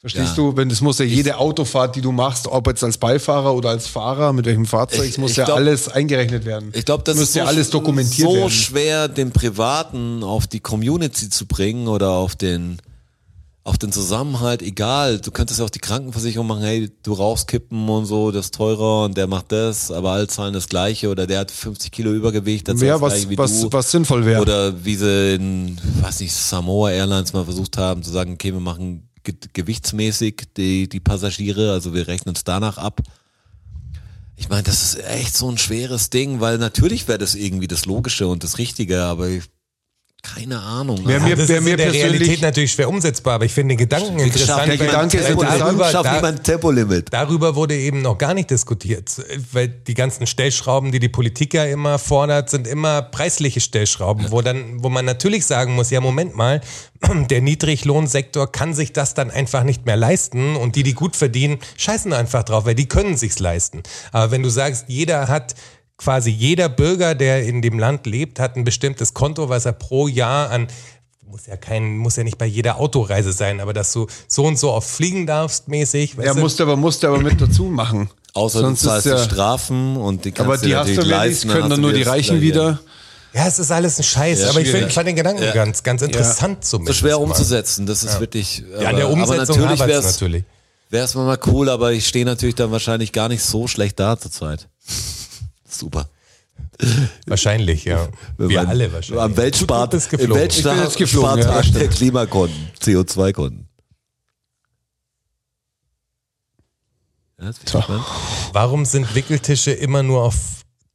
Verstehst 0.08 0.36
Ja. 0.36 0.44
du? 0.50 0.56
Wenn 0.56 0.68
das 0.68 0.80
muss 0.80 1.00
ja 1.00 1.04
jede 1.04 1.36
Autofahrt, 1.38 1.96
die 1.96 2.00
du 2.00 2.12
machst, 2.12 2.46
ob 2.46 2.68
jetzt 2.68 2.84
als 2.84 2.96
Beifahrer 2.96 3.52
oder 3.56 3.70
als 3.70 3.88
Fahrer, 3.88 4.32
mit 4.32 4.46
welchem 4.46 4.64
Fahrzeug, 4.64 5.02
Ich- 5.04 5.10
es 5.12 5.18
muss 5.18 5.32
ich 5.32 5.38
ja 5.38 5.46
glaub- 5.46 5.56
alles 5.56 5.88
eingerechnet 5.88 6.44
werden. 6.44 6.70
Ich 6.74 6.84
glaube, 6.84 7.02
das 7.02 7.18
ist 7.18 7.34
ja 7.34 7.42
so, 7.42 7.48
alles 7.48 7.70
dokumentiert 7.70 8.28
so 8.28 8.34
werden. 8.36 8.50
schwer, 8.50 9.08
den 9.08 9.32
Privaten 9.32 10.22
auf 10.22 10.46
die 10.46 10.60
Community 10.60 11.28
zu 11.28 11.46
bringen 11.46 11.88
oder 11.88 12.10
auf 12.10 12.36
den 12.36 12.78
auf 13.64 13.78
den 13.78 13.90
Zusammenhalt, 13.90 14.62
egal, 14.62 15.18
du 15.18 15.32
könntest 15.32 15.58
ja 15.58 15.66
auch 15.66 15.70
die 15.70 15.80
Krankenversicherung 15.80 16.46
machen, 16.46 16.62
hey, 16.62 16.88
du 17.02 17.12
rauchst 17.14 17.48
Kippen 17.48 17.88
und 17.88 18.06
so, 18.06 18.30
das 18.30 18.44
ist 18.44 18.54
teurer 18.54 19.06
und 19.06 19.16
der 19.16 19.26
macht 19.26 19.50
das, 19.50 19.90
aber 19.90 20.12
alle 20.12 20.28
zahlen 20.28 20.54
das 20.54 20.68
gleiche 20.68 21.08
oder 21.10 21.26
der 21.26 21.40
hat 21.40 21.50
50 21.50 21.90
Kilo 21.90 22.12
Übergewicht, 22.12 22.68
zahlt 22.68 22.80
Ja, 22.80 22.92
das 22.92 23.00
was, 23.02 23.28
wie 23.28 23.36
was, 23.36 23.60
du. 23.62 23.72
was 23.72 23.90
sinnvoll 23.90 24.24
wäre. 24.24 24.40
Oder 24.40 24.84
wie 24.84 24.94
sie 24.94 25.34
in, 25.34 25.76
weiß 26.00 26.20
nicht, 26.20 26.32
Samoa 26.32 26.92
Airlines 26.92 27.32
mal 27.32 27.42
versucht 27.44 27.76
haben 27.76 28.04
zu 28.04 28.12
sagen, 28.12 28.34
okay, 28.34 28.52
wir 28.52 28.60
machen 28.60 29.05
ge 29.26 29.34
gewichtsmäßig 29.52 30.44
die, 30.56 30.88
die 30.88 31.00
Passagiere, 31.00 31.72
also 31.72 31.92
wir 31.92 32.08
rechnen 32.08 32.34
es 32.34 32.44
danach 32.44 32.78
ab. 32.78 33.02
Ich 34.36 34.48
meine, 34.48 34.62
das 34.62 34.82
ist 34.82 35.04
echt 35.04 35.34
so 35.34 35.50
ein 35.50 35.58
schweres 35.58 36.10
Ding, 36.10 36.40
weil 36.40 36.58
natürlich 36.58 37.08
wäre 37.08 37.18
das 37.18 37.34
irgendwie 37.34 37.66
das 37.66 37.86
Logische 37.86 38.28
und 38.28 38.44
das 38.44 38.58
Richtige, 38.58 39.02
aber 39.02 39.28
ich, 39.28 39.44
keine 40.34 40.60
Ahnung. 40.60 41.00
Wer 41.04 41.20
mir- 41.20 41.36
das 41.36 41.48
wer 41.48 41.58
ist 41.58 41.64
mir 41.64 41.70
in 41.72 41.76
der 41.78 41.84
persönlich- 41.86 42.20
Realität 42.20 42.42
natürlich 42.42 42.72
schwer 42.72 42.88
umsetzbar, 42.88 43.34
aber 43.34 43.44
ich 43.44 43.52
finde 43.52 43.74
den 43.74 43.78
Gedanken 43.78 44.18
interessant. 44.18 44.66
Der 44.68 44.76
Gedanke 44.76 45.18
ist 45.18 45.28
darüber, 45.28 45.90
Schaff 45.90 46.02
da, 46.02 46.20
ein 46.20 46.42
Tempolimit. 46.42 47.12
darüber 47.12 47.54
wurde 47.54 47.76
eben 47.76 48.02
noch 48.02 48.18
gar 48.18 48.34
nicht 48.34 48.50
diskutiert, 48.50 49.10
weil 49.52 49.68
die 49.68 49.94
ganzen 49.94 50.26
Stellschrauben, 50.26 50.92
die 50.92 50.98
die 50.98 51.08
Politiker 51.08 51.68
immer 51.68 51.98
fordert, 51.98 52.50
sind 52.50 52.66
immer 52.66 53.02
preisliche 53.02 53.60
Stellschrauben, 53.60 54.30
wo 54.30 54.42
dann, 54.42 54.82
wo 54.82 54.88
man 54.88 55.04
natürlich 55.04 55.46
sagen 55.46 55.74
muss, 55.74 55.90
ja 55.90 56.00
Moment 56.00 56.36
mal, 56.36 56.60
der 57.30 57.40
Niedriglohnsektor 57.42 58.50
kann 58.50 58.74
sich 58.74 58.92
das 58.92 59.14
dann 59.14 59.30
einfach 59.30 59.62
nicht 59.64 59.86
mehr 59.86 59.96
leisten 59.96 60.56
und 60.56 60.76
die, 60.76 60.82
die 60.82 60.94
gut 60.94 61.14
verdienen, 61.16 61.58
scheißen 61.76 62.12
einfach 62.12 62.42
drauf, 62.42 62.64
weil 62.64 62.74
die 62.74 62.88
können 62.88 63.16
sich's 63.16 63.38
leisten. 63.38 63.82
Aber 64.12 64.30
wenn 64.30 64.42
du 64.42 64.48
sagst, 64.48 64.86
jeder 64.88 65.28
hat 65.28 65.54
quasi 65.98 66.30
jeder 66.30 66.68
Bürger, 66.68 67.14
der 67.14 67.44
in 67.44 67.62
dem 67.62 67.78
Land 67.78 68.06
lebt, 68.06 68.38
hat 68.38 68.56
ein 68.56 68.64
bestimmtes 68.64 69.14
Konto, 69.14 69.48
was 69.48 69.64
er 69.66 69.72
pro 69.72 70.08
Jahr 70.08 70.50
an 70.50 70.68
muss 71.28 71.46
ja 71.46 71.56
kein, 71.56 71.98
muss 71.98 72.14
ja 72.16 72.22
nicht 72.22 72.38
bei 72.38 72.46
jeder 72.46 72.78
Autoreise 72.78 73.32
sein, 73.32 73.60
aber 73.60 73.72
dass 73.72 73.92
du 73.92 74.06
so 74.28 74.44
und 74.44 74.58
so 74.60 74.70
oft 74.72 74.88
fliegen 74.88 75.26
darfst, 75.26 75.66
mäßig. 75.66 76.14
ja, 76.22 76.32
musst 76.34 76.60
du 76.60 76.62
aber, 76.62 76.76
musst 76.76 77.02
du 77.02 77.08
aber 77.08 77.18
mit 77.18 77.40
dazu 77.40 77.64
machen. 77.64 78.08
Außer 78.32 78.60
Sonst 78.60 78.82
du 78.84 78.88
zahlst 78.88 79.06
ist 79.06 79.12
die 79.12 79.18
ja- 79.18 79.24
Strafen 79.24 79.96
und 79.96 80.24
die 80.24 80.30
kannst 80.30 80.46
Aber 80.48 80.56
die 80.58 80.76
hast 80.76 80.86
du, 80.88 80.92
natürlich 80.94 80.98
wenn 80.98 81.04
die 81.04 81.10
leisten. 81.10 81.48
können 81.48 81.70
dann 81.70 81.80
nur 81.80 81.92
die 81.92 82.02
Reichen 82.04 82.40
wieder. 82.40 82.78
Ja, 83.34 83.46
es 83.48 83.58
ist 83.58 83.72
alles 83.72 83.98
ein 83.98 84.04
Scheiß, 84.04 84.40
Ja, 84.40 84.50
aber 84.50 84.60
ich 84.60 84.70
finde 84.70 85.04
den 85.04 85.16
Gedanken 85.16 85.42
Ja. 85.42 85.52
ganz, 85.52 85.82
ganz 85.82 86.00
interessant 86.00 86.64
So 86.64 86.76
zumindest. 86.76 87.00
schwer 87.00 87.18
mal. 87.18 87.24
umzusetzen, 87.24 87.86
das 87.86 88.04
ist 88.04 88.20
wirklich. 88.20 88.62
Ja, 88.80 88.90
an 88.90 88.96
der 88.96 89.10
Umsetzung 89.10 89.56
aber 89.56 89.66
natürlich 89.74 89.80
wär's, 89.86 90.04
natürlich. 90.04 90.44
Wäre 90.90 91.04
es 91.04 91.14
mal 91.16 91.38
cool, 91.46 91.68
aber 91.68 91.92
ich 91.92 92.06
stehe 92.06 92.24
natürlich 92.24 92.54
dann 92.54 92.70
wahrscheinlich 92.70 93.10
gar 93.12 93.28
nicht 93.28 93.42
so 93.42 93.66
schlecht 93.66 93.98
da 93.98 94.16
zurzeit. 94.16 94.68
Super. 95.78 96.08
Wahrscheinlich, 97.26 97.84
ja. 97.84 98.08
Wir 98.38 98.48
Wir 98.48 98.58
waren 98.58 98.68
alle 98.68 98.92
wahrscheinlich. 98.92 99.22
Am 99.22 99.36
Weltspart, 99.36 99.94
im 99.94 100.08
geflogen, 100.98 101.38
ja, 101.38 101.62
der 101.62 101.88
Klimakonten, 101.88 102.70
CO2-Konten. 102.80 103.68
Ja, 107.40 107.50
ist. 107.50 108.04
Warum 108.52 108.84
sind 108.86 109.14
Wickeltische 109.14 109.72
immer 109.72 110.02
nur 110.02 110.22
auf 110.22 110.36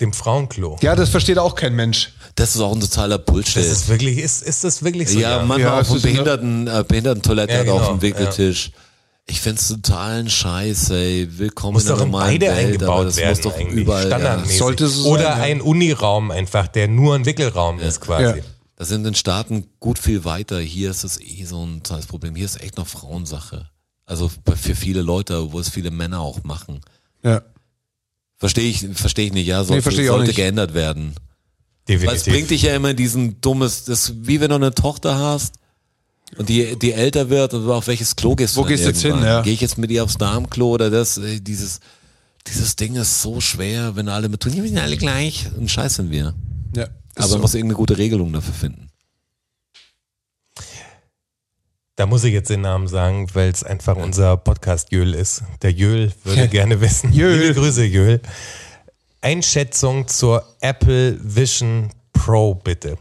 dem 0.01 0.13
Frauenklo. 0.13 0.77
Ja, 0.81 0.95
das 0.95 1.09
versteht 1.09 1.37
auch 1.37 1.55
kein 1.55 1.75
Mensch. 1.75 2.13
Das 2.35 2.55
ist 2.55 2.61
auch 2.61 2.73
ein 2.73 2.81
totaler 2.81 3.19
Bullshit. 3.19 3.57
Das 3.57 3.67
ist 3.67 3.87
wirklich, 3.87 4.17
ist, 4.17 4.41
ist 4.41 4.63
das 4.63 4.83
wirklich 4.83 5.09
so? 5.09 5.19
ja, 5.19 5.37
manchmal 5.43 5.59
Ja, 5.59 5.79
auf 5.79 5.87
dem 5.87 5.97
ist 5.97 6.01
Behinderten, 6.01 6.67
äh, 6.67 6.83
Behindertentoilette 6.87 7.53
Ja, 7.53 7.61
oder 7.61 7.73
auf 7.73 7.81
genau, 7.81 7.91
dem 7.93 8.01
Wickeltisch. 8.01 8.71
Ich 9.27 9.39
find's 9.39 9.67
totalen 9.67 10.29
Scheiß, 10.29 10.89
ey. 10.89 11.27
Willkommen 11.37 11.73
muss 11.73 11.83
in 11.83 11.87
der 11.89 11.95
doch 11.97 12.05
in 12.05 12.11
normalen 12.11 12.39
beide 12.39 12.47
Welt, 12.47 12.65
eingebaut 12.65 13.07
das 13.07 13.17
werden 13.17 13.29
muss 13.29 13.41
doch 13.41 13.57
eigentlich, 13.57 13.83
überall. 13.83 14.09
Ja. 14.09 14.17
standardmäßig. 14.17 14.57
Sollte 14.57 14.85
es 14.85 14.95
so 14.95 15.09
Oder 15.09 15.23
sein, 15.23 15.37
ja. 15.37 15.43
ein 15.43 15.61
Uniraum 15.61 16.31
einfach, 16.31 16.67
der 16.67 16.87
nur 16.87 17.15
ein 17.15 17.25
Wickelraum 17.25 17.79
ist 17.79 18.01
quasi. 18.01 18.39
Ja. 18.39 18.45
Das 18.75 18.89
sind 18.89 18.99
in 18.99 19.03
den 19.05 19.15
Staaten 19.15 19.67
gut 19.79 19.99
viel 19.99 20.25
weiter. 20.25 20.59
Hier 20.59 20.89
ist 20.89 21.03
es 21.03 21.19
eh 21.21 21.45
so 21.45 21.63
ein 21.63 21.83
tolles 21.83 22.07
Problem. 22.07 22.35
Hier 22.35 22.45
ist 22.45 22.61
echt 22.61 22.77
noch 22.77 22.87
Frauensache. 22.87 23.69
Also 24.05 24.29
für 24.55 24.75
viele 24.75 25.01
Leute, 25.01 25.51
wo 25.51 25.59
es 25.59 25.69
viele 25.69 25.91
Männer 25.91 26.19
auch 26.19 26.43
machen. 26.43 26.81
Ja. 27.23 27.43
Verstehe 28.37 28.69
ich, 28.69 28.85
verstehe 28.95 29.27
ich 29.27 29.33
nicht, 29.33 29.45
ja, 29.45 29.63
sollte, 29.63 29.83
verstehe 29.83 30.05
ich 30.05 30.09
auch 30.09 30.15
sollte 30.15 30.29
nicht. 30.29 30.37
geändert 30.37 30.73
werden. 30.73 31.13
Definitiv. 31.87 32.09
Weil 32.09 32.15
es 32.15 32.23
bringt 32.23 32.49
dich 32.49 32.63
ja 32.63 32.75
immer 32.75 32.89
in 32.89 32.97
diesen 32.97 33.39
dummes, 33.39 33.85
das 33.85 34.09
ist 34.09 34.27
wie 34.27 34.41
wenn 34.41 34.49
du 34.49 34.55
eine 34.55 34.73
Tochter 34.73 35.17
hast 35.17 35.60
und 36.37 36.49
die, 36.49 36.77
die 36.77 36.93
älter 36.93 37.29
wird 37.29 37.53
und 37.53 37.69
auf 37.69 37.87
welches 37.87 38.15
Klo 38.15 38.35
gehst 38.35 38.55
du 38.55 38.61
Wo 38.61 38.65
gehst 38.65 38.83
du 38.83 38.89
jetzt 38.89 39.01
hin, 39.01 39.21
ja. 39.21 39.41
Gehe 39.41 39.53
ich 39.53 39.61
jetzt 39.61 39.77
mit 39.77 39.91
ihr 39.91 40.03
aufs 40.03 40.17
Darmklo 40.17 40.69
oder 40.69 40.89
das, 40.89 41.17
äh, 41.17 41.39
dieses, 41.39 41.79
dieses 42.47 42.75
Ding 42.75 42.95
ist 42.95 43.21
so 43.21 43.41
schwer, 43.41 43.95
wenn 43.95 44.09
alle 44.09 44.29
mit 44.29 44.41
tun, 44.41 44.53
wir 44.53 44.63
sind 44.63 44.77
alle 44.77 44.97
gleich. 44.97 45.47
Und 45.57 45.69
scheiß 45.69 45.95
sind 45.95 46.11
wir. 46.11 46.33
ja. 46.75 46.87
Aber 47.15 47.27
so. 47.27 47.35
man 47.35 47.41
muss 47.41 47.53
irgendeine 47.55 47.77
gute 47.77 47.97
Regelung 47.97 48.31
dafür 48.31 48.53
finden. 48.53 48.87
Da 51.97 52.05
muss 52.05 52.23
ich 52.23 52.33
jetzt 52.33 52.49
den 52.49 52.61
Namen 52.61 52.87
sagen, 52.87 53.27
weil 53.33 53.51
es 53.51 53.63
einfach 53.63 53.97
unser 53.97 54.37
Podcast 54.37 54.91
Jöl 54.91 55.13
ist. 55.13 55.43
Der 55.61 55.71
Jöl 55.71 56.11
würde 56.23 56.47
gerne 56.49 56.79
wissen. 56.81 57.11
Jöl. 57.13 57.37
Liebe 57.37 57.53
Grüße, 57.55 57.83
Jöl. 57.83 58.21
Einschätzung 59.19 60.07
zur 60.07 60.43
Apple 60.61 61.19
Vision 61.21 61.89
Pro, 62.13 62.55
bitte. 62.55 62.97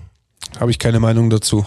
Habe 0.59 0.71
ich 0.71 0.79
keine 0.79 1.01
Meinung 1.01 1.31
dazu. 1.31 1.65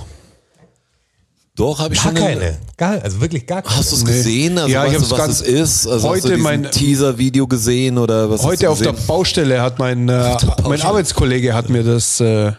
Doch, 1.55 1.77
habe 1.79 1.93
ich 1.93 2.01
Gar 2.01 2.13
schon. 2.15 2.23
eine- 2.23 2.35
keine. 2.39 2.59
Gar, 2.77 3.03
also 3.03 3.21
wirklich 3.21 3.45
gar 3.45 3.61
keine. 3.61 3.77
Hast 3.77 3.91
du 3.91 3.95
es 3.97 4.05
gesehen? 4.05 4.57
Also 4.57 4.69
Ja, 4.73 4.85
ich 4.87 4.93
du, 4.93 5.01
was 5.11 5.17
ganz- 5.17 5.41
es 5.41 5.47
ist? 5.47 5.87
Also 5.87 6.09
Heute 6.09 6.23
hast 6.29 6.33
du 6.33 6.37
mein- 6.39 6.71
Teaser-Video 6.71 7.45
gesehen 7.47 7.99
oder 7.99 8.29
was? 8.29 8.41
Heute 8.43 8.69
auf 8.71 8.81
der? 8.81 8.93
Baustelle 8.93 9.61
hat 9.61 9.77
mein, 9.77 10.09
äh, 10.09 10.35
mein 10.67 10.81
Arbeitskollege 10.81 11.53
hat 11.53 11.69
mir 11.69 11.83
das, 11.83 12.19
äh, 12.19 12.53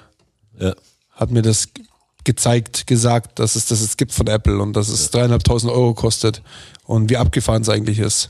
Ja. 0.61 0.75
hat 1.13 1.31
mir 1.33 1.43
das 1.43 1.69
gezeigt, 2.23 2.87
gesagt, 2.87 3.39
dass 3.41 3.57
es 3.57 3.67
das 3.67 3.81
jetzt 3.81 3.99
gibt 3.99 4.13
von 4.13 4.29
Apple 4.29 4.61
und 4.61 4.75
dass 4.75 4.89
es 4.89 5.11
dreieinhalbtausend 5.11 5.73
Euro 5.73 5.93
kostet 5.95 6.41
und 6.85 7.11
wie 7.11 7.17
abgefahren 7.17 7.63
es 7.63 7.69
eigentlich 7.69 7.99
ist. 7.99 8.29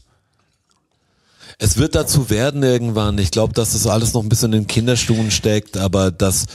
Es 1.59 1.77
wird 1.77 1.95
dazu 1.95 2.31
werden 2.31 2.63
irgendwann. 2.63 3.19
Ich 3.19 3.31
glaube, 3.31 3.53
dass 3.53 3.73
das 3.73 3.87
alles 3.87 4.15
noch 4.15 4.23
ein 4.23 4.29
bisschen 4.29 4.53
in 4.55 4.63
den 4.63 4.67
Kinderschuhen 4.67 5.31
steckt, 5.31 5.77
aber 5.77 6.11
das, 6.11 6.47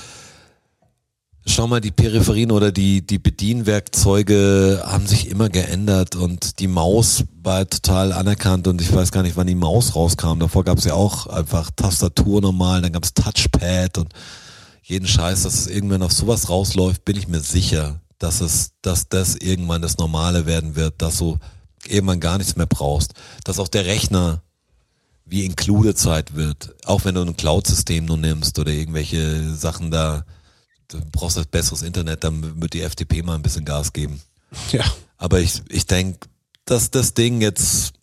schau 1.54 1.68
mal, 1.68 1.82
die 1.82 1.92
Peripherien 1.92 2.52
oder 2.52 2.72
die, 2.72 3.06
die 3.06 3.20
Bedienwerkzeuge 3.20 4.84
haben 4.86 5.08
sich 5.08 5.30
immer 5.30 5.50
geändert 5.50 6.16
und 6.16 6.60
die 6.60 6.68
Maus 6.68 7.24
war 7.42 7.68
total 7.70 8.14
anerkannt 8.14 8.68
und 8.68 8.82
ich 8.82 8.94
weiß 8.94 9.12
gar 9.12 9.24
nicht, 9.24 9.38
wann 9.38 9.48
die 9.48 9.56
Maus 9.56 9.96
rauskam. 9.96 10.40
Davor 10.40 10.64
gab 10.64 10.78
es 10.78 10.86
ja 10.86 10.94
auch 10.94 11.28
einfach 11.28 11.72
Tastatur 11.76 12.42
normal, 12.42 12.82
dann 12.82 12.94
gab 12.94 13.04
es 13.04 13.14
Touchpad 13.14 13.98
und 13.98 14.14
jeden 14.84 15.08
Scheiß, 15.08 15.44
dass 15.44 15.54
es 15.54 15.68
irgendwann 15.68 16.02
auf 16.02 16.12
sowas 16.12 16.50
rausläuft, 16.50 17.06
bin 17.06 17.16
ich 17.16 17.28
mir 17.28 17.40
sicher, 17.40 18.02
dass 18.18 18.42
es, 18.42 18.72
dass 18.82 19.08
das 19.08 19.36
irgendwann 19.36 19.82
das 19.82 19.98
Normale 19.98 20.46
werden 20.46 20.76
wird, 20.76 21.02
dass 21.02 21.18
du 21.20 21.38
irgendwann 21.88 22.20
gar 22.20 22.38
nichts 22.38 22.56
mehr 22.56 22.66
brauchst, 22.66 23.14
dass 23.44 23.60
auch 23.60 23.68
der 23.68 23.86
Rechner 23.86 24.42
wie 25.26 25.46
included 25.46 25.98
Zeit 25.98 26.36
wird, 26.36 26.76
auch 26.86 27.06
wenn 27.06 27.16
du 27.16 27.22
ein 27.22 27.38
Cloud-System 27.38 28.06
nur 28.06 28.18
nimmst 28.18 28.58
oder 28.60 28.72
irgendwelche 28.72 29.54
Sachen 29.54 29.92
da, 29.92 30.26
du 30.90 31.00
brauchst 31.12 31.38
halt 31.38 31.52
besseres 31.52 31.82
Internet, 31.82 32.24
dann 32.24 32.62
wird 32.62 32.74
die 32.74 32.82
FDP 32.82 33.22
mal 33.22 33.36
ein 33.36 33.42
bisschen 33.42 33.66
Gas 33.66 33.94
geben. 33.94 34.22
Ja. 34.72 34.84
Aber 35.18 35.40
ich, 35.40 35.62
ich 35.70 35.86
denke, 35.86 36.28
dass 36.66 36.92
das 36.92 37.14
Ding 37.14 37.42
jetzt 37.42 37.94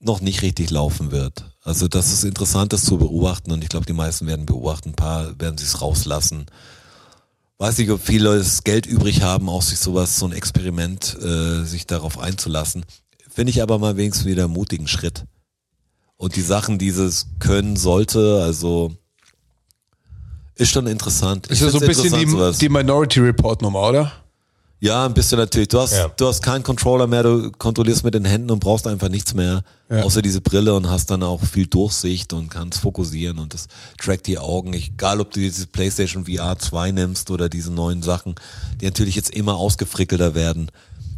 noch 0.00 0.20
nicht 0.20 0.42
richtig 0.42 0.70
laufen 0.70 1.10
wird. 1.10 1.44
Also 1.62 1.88
das 1.88 2.12
ist 2.12 2.24
interessant, 2.24 2.72
das 2.72 2.84
zu 2.84 2.98
beobachten 2.98 3.52
und 3.52 3.62
ich 3.62 3.70
glaube, 3.70 3.86
die 3.86 3.92
meisten 3.94 4.26
werden 4.26 4.46
beobachten, 4.46 4.90
ein 4.90 4.96
paar 4.96 5.38
werden 5.40 5.56
sich's 5.56 5.80
rauslassen. 5.80 6.46
Weiß 7.58 7.78
nicht, 7.78 7.90
ob 7.90 8.02
viele 8.02 8.36
das 8.36 8.64
Geld 8.64 8.84
übrig 8.84 9.22
haben, 9.22 9.48
auch 9.48 9.62
sich 9.62 9.78
sowas, 9.78 10.18
so 10.18 10.26
ein 10.26 10.32
Experiment, 10.32 11.16
äh, 11.22 11.64
sich 11.64 11.86
darauf 11.86 12.18
einzulassen. 12.18 12.84
Finde 13.30 13.50
ich 13.50 13.62
aber 13.62 13.78
mal 13.78 13.96
wenigstens 13.96 14.26
wieder 14.26 14.44
einen 14.44 14.52
mutigen 14.52 14.88
Schritt. 14.88 15.24
Und 16.16 16.36
die 16.36 16.42
Sachen, 16.42 16.78
dieses 16.78 17.28
können 17.38 17.76
sollte, 17.76 18.42
also 18.42 18.96
ist 20.56 20.70
schon 20.70 20.86
interessant. 20.86 21.46
Ist 21.48 21.60
ja 21.62 21.70
so 21.70 21.78
ein 21.80 21.86
bisschen 21.86 22.12
die, 22.12 22.58
die 22.58 22.68
Minority 22.68 23.20
Report 23.20 23.62
Nummer, 23.62 23.88
oder? 23.88 24.12
Ja, 24.80 25.06
ein 25.06 25.14
bisschen 25.14 25.38
natürlich. 25.38 25.68
Du 25.68 25.80
hast, 25.80 25.92
Ja. 25.94 26.08
du 26.08 26.26
hast 26.26 26.42
keinen 26.42 26.62
Controller 26.62 27.06
mehr, 27.06 27.22
du 27.22 27.50
kontrollierst 27.52 28.04
mit 28.04 28.12
den 28.12 28.26
Händen 28.26 28.50
und 28.50 28.58
brauchst 28.60 28.86
einfach 28.86 29.08
nichts 29.08 29.32
mehr, 29.32 29.62
Ja. 29.90 30.02
außer 30.02 30.20
diese 30.20 30.42
Brille 30.42 30.74
und 30.74 30.90
hast 30.90 31.10
dann 31.10 31.22
auch 31.22 31.42
viel 31.42 31.66
Durchsicht 31.66 32.32
und 32.34 32.50
kannst 32.50 32.80
fokussieren 32.80 33.38
und 33.38 33.54
das 33.54 33.66
trackt 33.98 34.26
die 34.26 34.36
Augen. 34.38 34.74
Egal, 34.74 35.20
ob 35.22 35.30
du 35.30 35.40
diese 35.40 35.66
PlayStation 35.68 36.26
VR 36.26 36.58
2 36.58 36.90
nimmst 36.90 37.30
oder 37.30 37.48
diese 37.48 37.72
neuen 37.72 38.02
Sachen, 38.02 38.34
die 38.80 38.84
natürlich 38.84 39.14
jetzt 39.16 39.30
immer 39.30 39.54
ausgefrickelter 39.56 40.34
werden. 40.34 40.70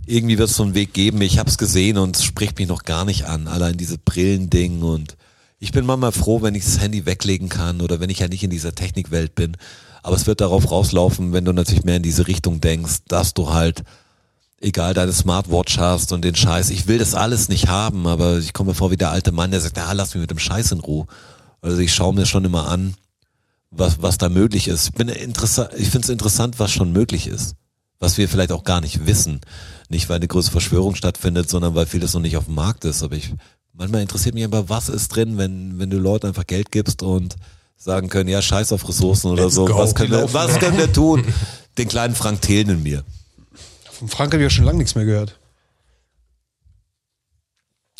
Irgendwie 0.06 0.38
wird 0.38 0.48
es 0.50 0.56
so 0.56 0.62
einen 0.62 0.74
Weg 0.76 0.92
geben. 0.92 1.20
Ich 1.20 1.38
habe 1.38 1.50
es 1.50 1.58
gesehen 1.58 1.98
und 1.98 2.14
es 2.16 2.22
spricht 2.22 2.58
mich 2.60 2.68
noch 2.68 2.84
gar 2.84 3.04
nicht 3.04 3.24
an. 3.24 3.48
Allein 3.48 3.76
diese 3.76 3.98
Brillending 3.98 4.82
und 4.82 5.16
ich 5.58 5.72
bin 5.72 5.86
manchmal 5.86 6.12
froh, 6.12 6.42
wenn 6.42 6.54
ich 6.54 6.64
das 6.64 6.80
Handy 6.80 7.06
weglegen 7.06 7.48
kann 7.48 7.80
oder 7.80 8.00
wenn 8.00 8.10
ich 8.10 8.18
ja 8.18 8.28
nicht 8.28 8.44
in 8.44 8.50
dieser 8.50 8.74
Technikwelt 8.74 9.34
bin. 9.34 9.56
Aber 10.02 10.16
es 10.16 10.26
wird 10.26 10.40
darauf 10.40 10.70
rauslaufen, 10.70 11.32
wenn 11.32 11.44
du 11.44 11.52
natürlich 11.52 11.84
mehr 11.84 11.96
in 11.96 12.02
diese 12.02 12.26
Richtung 12.28 12.60
denkst, 12.60 12.98
dass 13.08 13.34
du 13.34 13.52
halt, 13.52 13.82
egal, 14.60 14.94
deine 14.94 15.12
Smartwatch 15.12 15.78
hast 15.78 16.12
und 16.12 16.24
den 16.24 16.34
Scheiß. 16.34 16.70
Ich 16.70 16.86
will 16.86 16.98
das 16.98 17.14
alles 17.14 17.48
nicht 17.48 17.68
haben, 17.68 18.06
aber 18.06 18.38
ich 18.38 18.52
komme 18.52 18.70
mir 18.70 18.74
vor 18.74 18.90
wie 18.90 18.96
der 18.96 19.10
alte 19.10 19.32
Mann, 19.32 19.50
der 19.50 19.60
sagt, 19.60 19.76
ja, 19.76 19.90
lass 19.92 20.14
mich 20.14 20.20
mit 20.20 20.30
dem 20.30 20.38
Scheiß 20.38 20.72
in 20.72 20.80
Ruhe. 20.80 21.06
Also 21.60 21.78
ich 21.78 21.94
schaue 21.94 22.14
mir 22.14 22.26
schon 22.26 22.44
immer 22.44 22.68
an, 22.68 22.94
was, 23.70 24.00
was 24.02 24.18
da 24.18 24.28
möglich 24.28 24.68
ist. 24.68 24.88
Ich 24.88 24.92
bin 24.92 25.08
interessant, 25.08 25.70
ich 25.76 25.88
finde 25.88 26.04
es 26.04 26.10
interessant, 26.10 26.58
was 26.58 26.70
schon 26.70 26.92
möglich 26.92 27.26
ist. 27.26 27.54
Was 27.98 28.18
wir 28.18 28.28
vielleicht 28.28 28.52
auch 28.52 28.64
gar 28.64 28.82
nicht 28.82 29.06
wissen. 29.06 29.40
Nicht, 29.88 30.08
weil 30.08 30.16
eine 30.16 30.28
größere 30.28 30.52
Verschwörung 30.52 30.94
stattfindet, 30.94 31.48
sondern 31.48 31.74
weil 31.74 31.86
vieles 31.86 32.12
noch 32.12 32.20
nicht 32.20 32.36
auf 32.36 32.44
dem 32.44 32.54
Markt 32.54 32.84
ist. 32.84 33.02
Aber 33.02 33.16
ich, 33.16 33.32
manchmal 33.76 34.02
interessiert 34.02 34.34
mich 34.34 34.44
einfach, 34.44 34.64
was 34.68 34.88
ist 34.88 35.08
drin, 35.08 35.38
wenn, 35.38 35.78
wenn 35.78 35.90
du 35.90 35.98
Leuten 35.98 36.26
einfach 36.26 36.46
Geld 36.46 36.70
gibst 36.70 37.02
und 37.02 37.36
sagen 37.76 38.08
können, 38.08 38.28
ja, 38.28 38.40
scheiß 38.40 38.72
auf 38.72 38.88
Ressourcen 38.88 39.30
oder 39.30 39.44
Let's 39.44 39.54
so. 39.54 39.66
go. 39.66 39.76
Was 39.76 39.94
können, 39.94 40.10
wir, 40.10 40.32
was 40.32 40.58
können 40.58 40.78
wir 40.78 40.92
tun? 40.92 41.24
Den 41.78 41.88
kleinen 41.88 42.14
Frank 42.14 42.40
Thelen 42.40 42.70
in 42.70 42.82
mir. 42.82 43.04
Von 43.90 44.08
Frank 44.08 44.32
habe 44.32 44.42
ich 44.42 44.46
ja 44.46 44.50
schon 44.50 44.64
lange 44.64 44.78
nichts 44.78 44.94
mehr 44.94 45.04
gehört. 45.04 45.38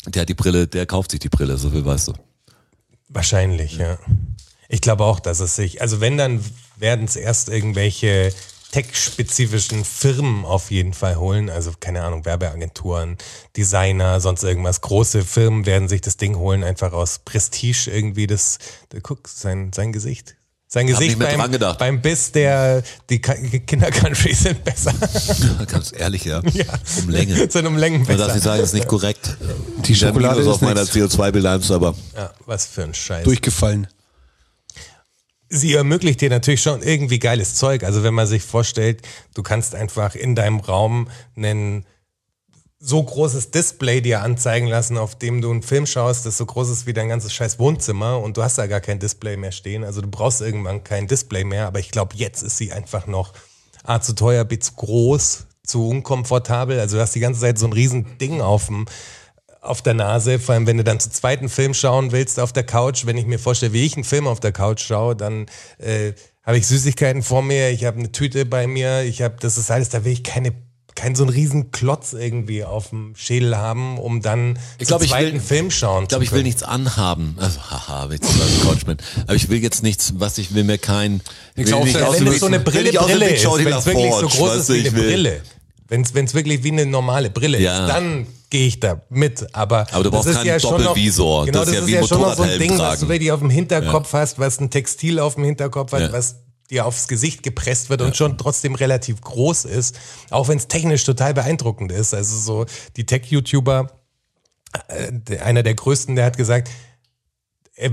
Der 0.07 0.21
hat 0.21 0.29
die 0.29 0.33
Brille, 0.33 0.67
der 0.67 0.85
kauft 0.85 1.11
sich 1.11 1.19
die 1.19 1.29
Brille, 1.29 1.57
so 1.57 1.69
viel 1.69 1.85
weißt 1.85 2.07
du. 2.07 2.13
Wahrscheinlich, 3.09 3.77
ja. 3.77 3.99
Ich 4.69 4.81
glaube 4.81 5.03
auch, 5.03 5.19
dass 5.19 5.39
es 5.39 5.55
sich, 5.55 5.81
also 5.81 6.01
wenn, 6.01 6.17
dann 6.17 6.43
werden 6.77 7.05
es 7.05 7.15
erst 7.15 7.49
irgendwelche 7.49 8.33
tech-spezifischen 8.77 9.83
Firmen 9.83 10.45
auf 10.45 10.69
jeden 10.69 10.93
Fall 10.93 11.15
holen. 11.15 11.49
Also 11.49 11.71
keine 11.79 12.03
Ahnung, 12.03 12.25
Werbeagenturen, 12.25 13.17
Designer, 13.55 14.19
sonst 14.19 14.43
irgendwas. 14.43 14.81
Große 14.81 15.23
Firmen 15.23 15.65
werden 15.65 15.87
sich 15.87 16.01
das 16.01 16.17
Ding 16.17 16.35
holen, 16.35 16.63
einfach 16.63 16.93
aus 16.93 17.19
Prestige 17.25 17.89
irgendwie. 17.91 18.27
Das, 18.27 18.59
da, 18.89 18.99
guck, 19.01 19.27
sein, 19.27 19.71
sein 19.73 19.93
Gesicht. 19.93 20.35
Sein 20.67 20.85
Gesicht 20.85 21.17
beim, 21.17 21.57
beim 21.79 22.01
Biss 22.01 22.33
der, 22.33 22.83
die 23.09 23.19
Kinder-Country 23.19 24.33
sind 24.35 24.63
besser. 24.63 24.93
Ganz 25.67 25.93
ehrlich, 25.97 26.25
ja. 26.25 26.41
ja. 26.53 26.65
Um 27.01 27.09
Länge. 27.09 27.35
sind 27.49 27.65
um 27.65 27.77
Längen 27.77 28.03
Man 28.03 28.17
darf 28.17 28.27
besser. 28.27 28.33
nicht 28.33 28.43
sagen, 28.43 28.59
das 28.59 28.69
ist 28.69 28.75
nicht 28.75 28.87
korrekt. 28.87 29.37
Die 29.85 29.95
Schokolade 29.95 30.41
ist 30.41 30.47
auf 30.47 30.61
meiner 30.61 30.81
nichts. 30.81 30.95
CO2-Bilanz, 30.95 31.71
aber 31.71 31.95
Ja, 32.15 32.31
was 32.45 32.67
für 32.67 32.83
ein 32.83 32.93
Scheiß. 32.93 33.23
Durchgefallen. 33.23 33.87
Sie 35.49 35.73
ermöglicht 35.73 36.21
dir 36.21 36.29
natürlich 36.29 36.61
schon 36.61 36.81
irgendwie 36.81 37.19
geiles 37.19 37.55
Zeug. 37.55 37.83
Also 37.83 38.03
wenn 38.03 38.13
man 38.13 38.27
sich 38.27 38.43
vorstellt, 38.43 39.01
du 39.33 39.43
kannst 39.43 39.75
einfach 39.75 40.15
in 40.15 40.35
deinem 40.35 40.59
Raum 40.59 41.09
einen 41.35 41.85
so 42.79 43.01
großes 43.01 43.51
Display 43.51 44.01
dir 44.01 44.21
anzeigen 44.21 44.67
lassen, 44.67 44.97
auf 44.97 45.17
dem 45.17 45.41
du 45.41 45.49
einen 45.49 45.63
Film 45.63 45.87
schaust, 45.87 46.25
das 46.25 46.37
so 46.37 46.45
groß 46.45 46.69
ist 46.69 46.85
wie 46.85 46.93
dein 46.93 47.09
ganzes 47.09 47.33
scheiß 47.33 47.57
Wohnzimmer 47.57 48.19
und 48.19 48.37
du 48.37 48.43
hast 48.43 48.57
da 48.57 48.67
gar 48.67 48.81
kein 48.81 48.99
Display 48.99 49.35
mehr 49.35 49.51
stehen. 49.51 49.83
Also 49.83 50.01
du 50.01 50.07
brauchst 50.07 50.41
irgendwann 50.41 50.83
kein 50.83 51.07
Display 51.07 51.43
mehr, 51.43 51.65
aber 51.67 51.79
ich 51.79 51.89
glaube, 51.89 52.15
jetzt 52.15 52.43
ist 52.43 52.57
sie 52.57 52.71
einfach 52.71 53.07
noch 53.07 53.33
A 53.83 53.99
zu 53.99 54.13
teuer, 54.13 54.43
B 54.43 54.59
zu 54.59 54.73
groß, 54.73 55.47
zu 55.65 55.89
unkomfortabel. 55.89 56.79
Also 56.79 56.97
du 56.97 57.01
hast 57.01 57.15
die 57.15 57.19
ganze 57.19 57.41
Zeit 57.41 57.57
so 57.57 57.65
ein 57.65 57.73
riesen 57.73 58.17
Ding 58.19 58.41
auf 58.41 58.67
dem 58.67 58.85
auf 59.67 59.81
der 59.81 59.93
Nase, 59.93 60.39
vor 60.39 60.55
allem 60.55 60.67
wenn 60.67 60.77
du 60.77 60.83
dann 60.83 60.99
zu 60.99 61.09
zweiten 61.09 61.49
Film 61.49 61.73
schauen 61.73 62.11
willst 62.11 62.39
auf 62.39 62.53
der 62.53 62.63
Couch, 62.63 63.05
wenn 63.05 63.17
ich 63.17 63.25
mir 63.25 63.39
vorstelle, 63.39 63.73
wie 63.73 63.85
ich 63.85 63.95
einen 63.95 64.03
Film 64.03 64.27
auf 64.27 64.39
der 64.39 64.51
Couch 64.51 64.81
schaue, 64.81 65.15
dann 65.15 65.45
äh, 65.79 66.13
habe 66.43 66.57
ich 66.57 66.67
Süßigkeiten 66.67 67.23
vor 67.23 67.41
mir, 67.41 67.69
ich 67.71 67.85
habe 67.85 67.99
eine 67.99 68.11
Tüte 68.11 68.45
bei 68.45 68.67
mir, 68.67 69.01
ich 69.03 69.21
habe, 69.21 69.35
das 69.39 69.57
ist 69.57 69.69
alles, 69.71 69.89
da 69.89 70.05
will 70.05 70.13
ich 70.13 70.23
keine 70.23 70.53
keinen 70.97 71.13
so 71.15 71.23
einen 71.23 71.31
riesen 71.31 71.71
Klotz 71.71 72.13
irgendwie 72.13 72.63
auf 72.63 72.89
dem 72.89 73.13
Schädel 73.15 73.55
haben, 73.55 73.99
um 73.99 74.21
dann 74.23 74.57
Ich 74.79 74.87
glaub, 74.87 74.99
zum 74.99 75.05
ich 75.05 75.11
zweiten 75.11 75.33
will- 75.35 75.39
Film 75.41 75.69
schauen 75.69 76.03
Ich 76.03 76.09
glaube, 76.09 76.23
ich 76.23 76.31
will 76.31 76.41
nichts 76.41 76.63
anhaben. 76.63 77.37
Also, 77.39 77.59
haha, 77.69 78.09
jetzt 78.11 78.83
bin. 78.83 78.97
Aber 79.27 79.35
ich 79.35 79.47
will 79.47 79.61
jetzt 79.61 79.83
nichts, 79.83 80.13
was 80.17 80.39
ich 80.39 80.55
will 80.55 80.63
mir 80.63 80.79
kein. 80.79 81.21
Nichts 81.55 81.71
will 81.71 81.83
nicht 81.83 82.01
aus 82.01 82.19
Wenn 82.19 82.27
es 82.27 82.39
so 82.39 82.47
eine 82.47 82.59
Brille, 82.59 82.91
Brille 82.93 83.29
ist, 83.29 83.45
wenn 83.45 83.67
es 83.73 83.85
wirklich 83.85 84.11
so 84.11 84.27
groß 84.27 84.55
ist 84.55 84.69
wie 84.69 84.77
ich 84.77 84.87
eine 84.89 84.99
Brille, 85.03 85.41
wenn 85.89 86.01
es 86.03 86.33
wirklich 86.33 86.63
wie 86.63 86.71
eine 86.71 86.85
normale 86.85 87.29
Brille 87.29 87.59
Ja. 87.59 87.85
ist, 87.85 87.93
dann 87.93 88.27
gehe 88.49 88.67
ich 88.67 88.79
da 88.79 89.01
mit. 89.09 89.45
Aber, 89.55 89.87
Aber 89.91 90.03
du 90.03 90.11
brauchst 90.11 90.27
das 90.27 90.35
ist 90.35 90.37
keinen 90.43 90.47
ja 90.47 90.69
noch- 90.71 90.77
Doppelvisor. 90.77 91.45
Genau, 91.45 91.59
Das 91.59 91.69
das, 91.69 91.79
ist 91.81 91.89
ja 91.89 91.99
ist 91.99 92.01
ja 92.03 92.07
schon 92.15 92.21
noch 92.21 92.35
so 92.35 92.43
ein 92.43 92.59
Ding, 92.59 92.71
was 92.71 92.77
du 92.77 92.83
tragen. 93.05 93.09
wirklich 93.09 93.31
auf 93.31 93.39
dem 93.39 93.49
Hinterkopf 93.49 94.13
hast, 94.13 94.39
was 94.39 94.59
ein 94.59 94.69
Textil 94.69 95.19
auf 95.19 95.35
dem 95.35 95.43
Hinterkopf 95.43 95.91
hat, 95.91 96.01
Ja. 96.01 96.11
was 96.13 96.35
dir 96.69 96.85
aufs 96.85 97.07
Gesicht 97.07 97.43
gepresst 97.43 97.89
wird 97.89 98.01
und 98.01 98.17
schon 98.17 98.37
trotzdem 98.37 98.75
relativ 98.75 99.21
groß 99.21 99.63
ist, 99.65 99.97
auch 100.31 100.49
wenn 100.49 100.57
es 100.57 100.67
technisch 100.67 101.03
total 101.05 101.33
beeindruckend 101.33 101.91
ist. 101.93 102.13
Also 102.13 102.37
so 102.37 102.65
die 102.97 103.05
Tech-YouTuber, 103.05 103.87
äh, 104.89 105.37
einer 105.39 105.63
der 105.63 105.75
größten, 105.75 106.15
der 106.17 106.25
hat 106.25 106.35
gesagt, 106.37 106.69
er 107.75 107.91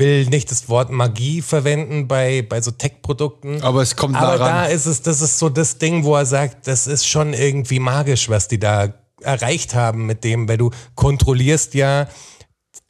will 0.00 0.26
nicht 0.26 0.50
das 0.50 0.68
Wort 0.68 0.90
Magie 0.90 1.42
verwenden 1.42 2.08
bei, 2.08 2.42
bei 2.42 2.60
so 2.60 2.72
Tech-Produkten. 2.72 3.62
Aber 3.62 3.82
es 3.82 3.94
kommt 3.94 4.16
Aber 4.16 4.36
nah 4.38 4.44
ran. 4.44 4.54
da 4.54 4.64
ist 4.64 4.86
es, 4.86 5.02
das 5.02 5.20
ist 5.20 5.38
so 5.38 5.48
das 5.48 5.78
Ding, 5.78 6.02
wo 6.02 6.16
er 6.16 6.26
sagt, 6.26 6.66
das 6.66 6.88
ist 6.88 7.06
schon 7.06 7.32
irgendwie 7.32 7.78
magisch, 7.78 8.28
was 8.28 8.48
die 8.48 8.58
da 8.58 8.92
erreicht 9.22 9.74
haben 9.74 10.06
mit 10.06 10.24
dem, 10.24 10.48
weil 10.48 10.58
du 10.58 10.70
kontrollierst 10.94 11.74
ja 11.74 12.08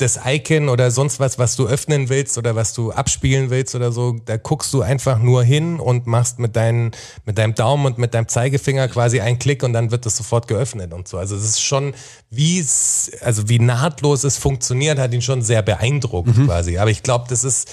das 0.00 0.18
Icon 0.24 0.68
oder 0.68 0.90
sonst 0.90 1.20
was, 1.20 1.38
was 1.38 1.56
du 1.56 1.66
öffnen 1.66 2.08
willst 2.08 2.38
oder 2.38 2.56
was 2.56 2.72
du 2.72 2.92
abspielen 2.92 3.50
willst 3.50 3.74
oder 3.74 3.92
so, 3.92 4.16
da 4.24 4.36
guckst 4.36 4.72
du 4.72 4.82
einfach 4.82 5.18
nur 5.18 5.42
hin 5.42 5.80
und 5.80 6.06
machst 6.06 6.38
mit, 6.38 6.56
deinen, 6.56 6.92
mit 7.24 7.38
deinem 7.38 7.54
Daumen 7.54 7.86
und 7.86 7.98
mit 7.98 8.14
deinem 8.14 8.28
Zeigefinger 8.28 8.88
quasi 8.88 9.20
einen 9.20 9.38
Klick 9.38 9.62
und 9.62 9.72
dann 9.72 9.90
wird 9.90 10.06
das 10.06 10.16
sofort 10.16 10.48
geöffnet 10.48 10.92
und 10.92 11.08
so. 11.08 11.18
Also 11.18 11.36
es 11.36 11.44
ist 11.44 11.62
schon, 11.62 11.94
wie 12.30 12.58
es, 12.58 13.10
also 13.22 13.48
wie 13.48 13.58
nahtlos 13.58 14.24
es 14.24 14.38
funktioniert, 14.38 14.98
hat 14.98 15.12
ihn 15.12 15.22
schon 15.22 15.42
sehr 15.42 15.62
beeindruckt 15.62 16.34
quasi. 16.46 16.78
Aber 16.78 16.90
ich 16.90 17.02
glaube, 17.02 17.26
das 17.28 17.44
ist 17.44 17.70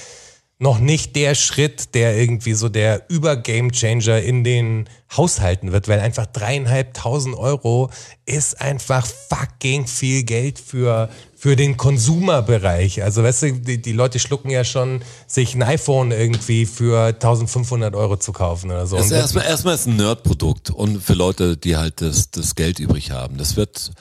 noch 0.60 0.80
nicht 0.80 1.16
der 1.16 1.36
Schritt, 1.36 1.94
der 1.94 2.18
irgendwie 2.18 2.54
so 2.54 2.68
der 2.68 3.04
Über-Game-Changer 3.10 4.22
in 4.22 4.44
den 4.44 4.90
Haushalten 5.16 5.72
wird, 5.72 5.88
weil 5.88 6.00
einfach 6.00 6.26
dreieinhalbtausend 6.26 7.36
Euro 7.36 7.92
ist 8.26 8.60
einfach 8.60 9.06
fucking 9.06 9.86
viel 9.86 10.24
Geld 10.24 10.58
für, 10.58 11.10
für 11.40 11.56
den 11.56 11.78
Konsumerbereich. 11.78 13.04
Also 13.04 13.22
weißt 13.22 13.44
du, 13.44 13.54
die, 13.54 13.80
die 13.80 13.92
Leute 13.92 14.18
schlucken 14.18 14.50
ja 14.50 14.64
schon, 14.64 15.04
sich 15.28 15.54
ein 15.54 15.62
iPhone 15.62 16.10
irgendwie 16.10 16.66
für 16.66 17.06
1500 17.06 17.96
Euro 17.96 18.18
zu 18.18 18.32
kaufen 18.32 18.72
oder 18.72 18.88
so. 18.88 18.98
Ist 18.98 19.12
erstmal, 19.12 19.46
erstmal 19.46 19.76
ist 19.76 19.86
ein 19.86 19.98
Nerdprodukt 19.98 20.72
und 20.72 21.04
für 21.04 21.14
Leute, 21.14 21.56
die 21.56 21.78
halt 21.78 22.02
das, 22.02 22.32
das 22.32 22.56
Geld 22.56 22.80
übrig 22.80 23.12
haben. 23.12 23.38
Das 23.38 23.56
wird, 23.56 23.92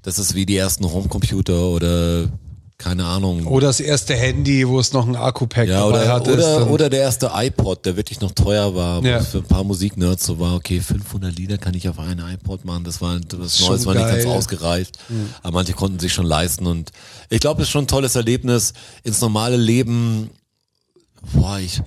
das 0.00 0.18
ist 0.18 0.34
wie 0.34 0.46
die 0.46 0.56
ersten 0.56 0.90
Homecomputer 0.90 1.66
oder 1.66 2.30
keine 2.78 3.04
Ahnung. 3.06 3.44
Oder 3.48 3.66
das 3.66 3.80
erste 3.80 4.14
Handy, 4.14 4.66
wo 4.68 4.78
es 4.78 4.92
noch 4.92 5.06
ein 5.06 5.16
Akku-Pack 5.16 5.68
ja, 5.68 5.80
dabei 5.80 6.02
oder, 6.04 6.12
hatte. 6.14 6.32
oder, 6.32 6.70
oder 6.70 6.88
der 6.90 7.00
erste 7.00 7.32
iPod, 7.34 7.84
der 7.84 7.96
wirklich 7.96 8.20
noch 8.20 8.30
teuer 8.30 8.74
war, 8.76 9.02
wo 9.02 9.06
Ja. 9.06 9.16
es 9.18 9.28
für 9.28 9.38
ein 9.38 9.44
paar 9.44 9.64
Musiknerds 9.64 10.24
so 10.24 10.38
war, 10.38 10.54
okay, 10.54 10.80
500 10.80 11.36
Lieder 11.36 11.58
kann 11.58 11.74
ich 11.74 11.88
auf 11.88 11.98
einen 11.98 12.20
iPod 12.20 12.64
machen, 12.64 12.84
das 12.84 13.00
war 13.00 13.18
das 13.18 13.60
Neues, 13.60 13.84
war 13.84 13.94
nicht 13.94 14.06
ganz 14.06 14.22
geil. 14.22 14.26
Mhm. 14.26 14.30
ausgereift, 14.38 14.98
aber 15.42 15.54
manche 15.58 15.72
konnten 15.72 15.98
sich 15.98 16.12
schon 16.14 16.24
leisten 16.26 16.66
und 16.66 16.92
ich 17.30 17.40
glaube, 17.40 17.62
es 17.62 17.68
ist 17.68 17.72
schon 17.72 17.84
ein 17.84 17.88
tolles 17.88 18.14
Erlebnis 18.14 18.74
ins 19.02 19.20
normale 19.20 19.56
Leben, 19.56 20.30
boah, 21.34 21.58
ich, 21.58 21.82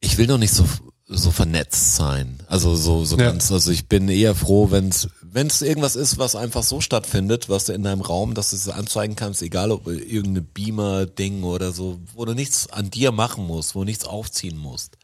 ich 0.00 0.18
will 0.18 0.28
noch 0.28 0.38
nicht 0.38 0.54
so, 0.54 0.64
so 1.08 1.32
vernetzt 1.32 1.96
sein. 1.96 2.38
Also 2.46 2.76
so, 2.76 3.04
so 3.04 3.16
Ja. 3.18 3.24
ganz, 3.26 3.50
also 3.50 3.72
ich 3.72 3.88
bin 3.88 4.08
eher 4.08 4.36
froh, 4.36 4.70
wenn 4.70 4.88
es 4.90 5.08
wenn 5.32 5.46
es 5.46 5.62
irgendwas 5.62 5.96
ist, 5.96 6.18
was 6.18 6.36
einfach 6.36 6.62
so 6.62 6.82
stattfindet, 6.82 7.48
was 7.48 7.64
du 7.64 7.72
in 7.72 7.82
deinem 7.82 8.02
Raum, 8.02 8.34
dass 8.34 8.50
du 8.50 8.56
es 8.56 8.68
anzeigen 8.68 9.16
kannst, 9.16 9.40
egal 9.40 9.70
ob 9.70 9.86
irgendeine 9.86 10.42
Beamer-Ding 10.42 11.42
oder 11.42 11.72
so, 11.72 11.98
wo 12.14 12.26
du 12.26 12.34
nichts 12.34 12.70
an 12.70 12.90
dir 12.90 13.12
machen 13.12 13.46
musst, 13.46 13.74
wo 13.74 13.80
du 13.80 13.86
nichts 13.86 14.04
aufziehen 14.04 14.58
musst. 14.58 14.98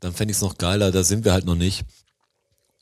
Dann 0.00 0.12
fände 0.12 0.32
ich 0.32 0.38
es 0.38 0.42
noch 0.42 0.58
geiler, 0.58 0.90
da 0.90 1.04
sind 1.04 1.24
wir 1.24 1.32
halt 1.32 1.44
noch 1.44 1.54
nicht. 1.54 1.84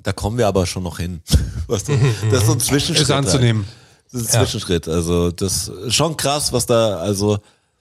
Da 0.03 0.15
kommen 0.15 0.39
wir 0.39 0.49
aber 0.49 0.67
schon 0.67 0.83
noch 0.83 0.99
hin. 0.99 1.23
Das 1.69 1.89
ist 1.89 2.47
so 2.47 2.53
ein 2.53 2.59
Zwischenschritt. 2.59 3.05
Ist 3.05 3.13
anzunehmen. 3.13 3.65
Halt. 3.65 3.77
Das 4.11 4.23
ist 4.23 4.35
ein 4.35 4.43
Zwischenschritt. 4.43 4.89
Also 4.89 5.31
das 5.31 5.69
ist 5.69 5.95
schon 5.95 6.17
krass, 6.17 6.53
was 6.53 6.67
da, 6.67 6.97
also 6.97 7.39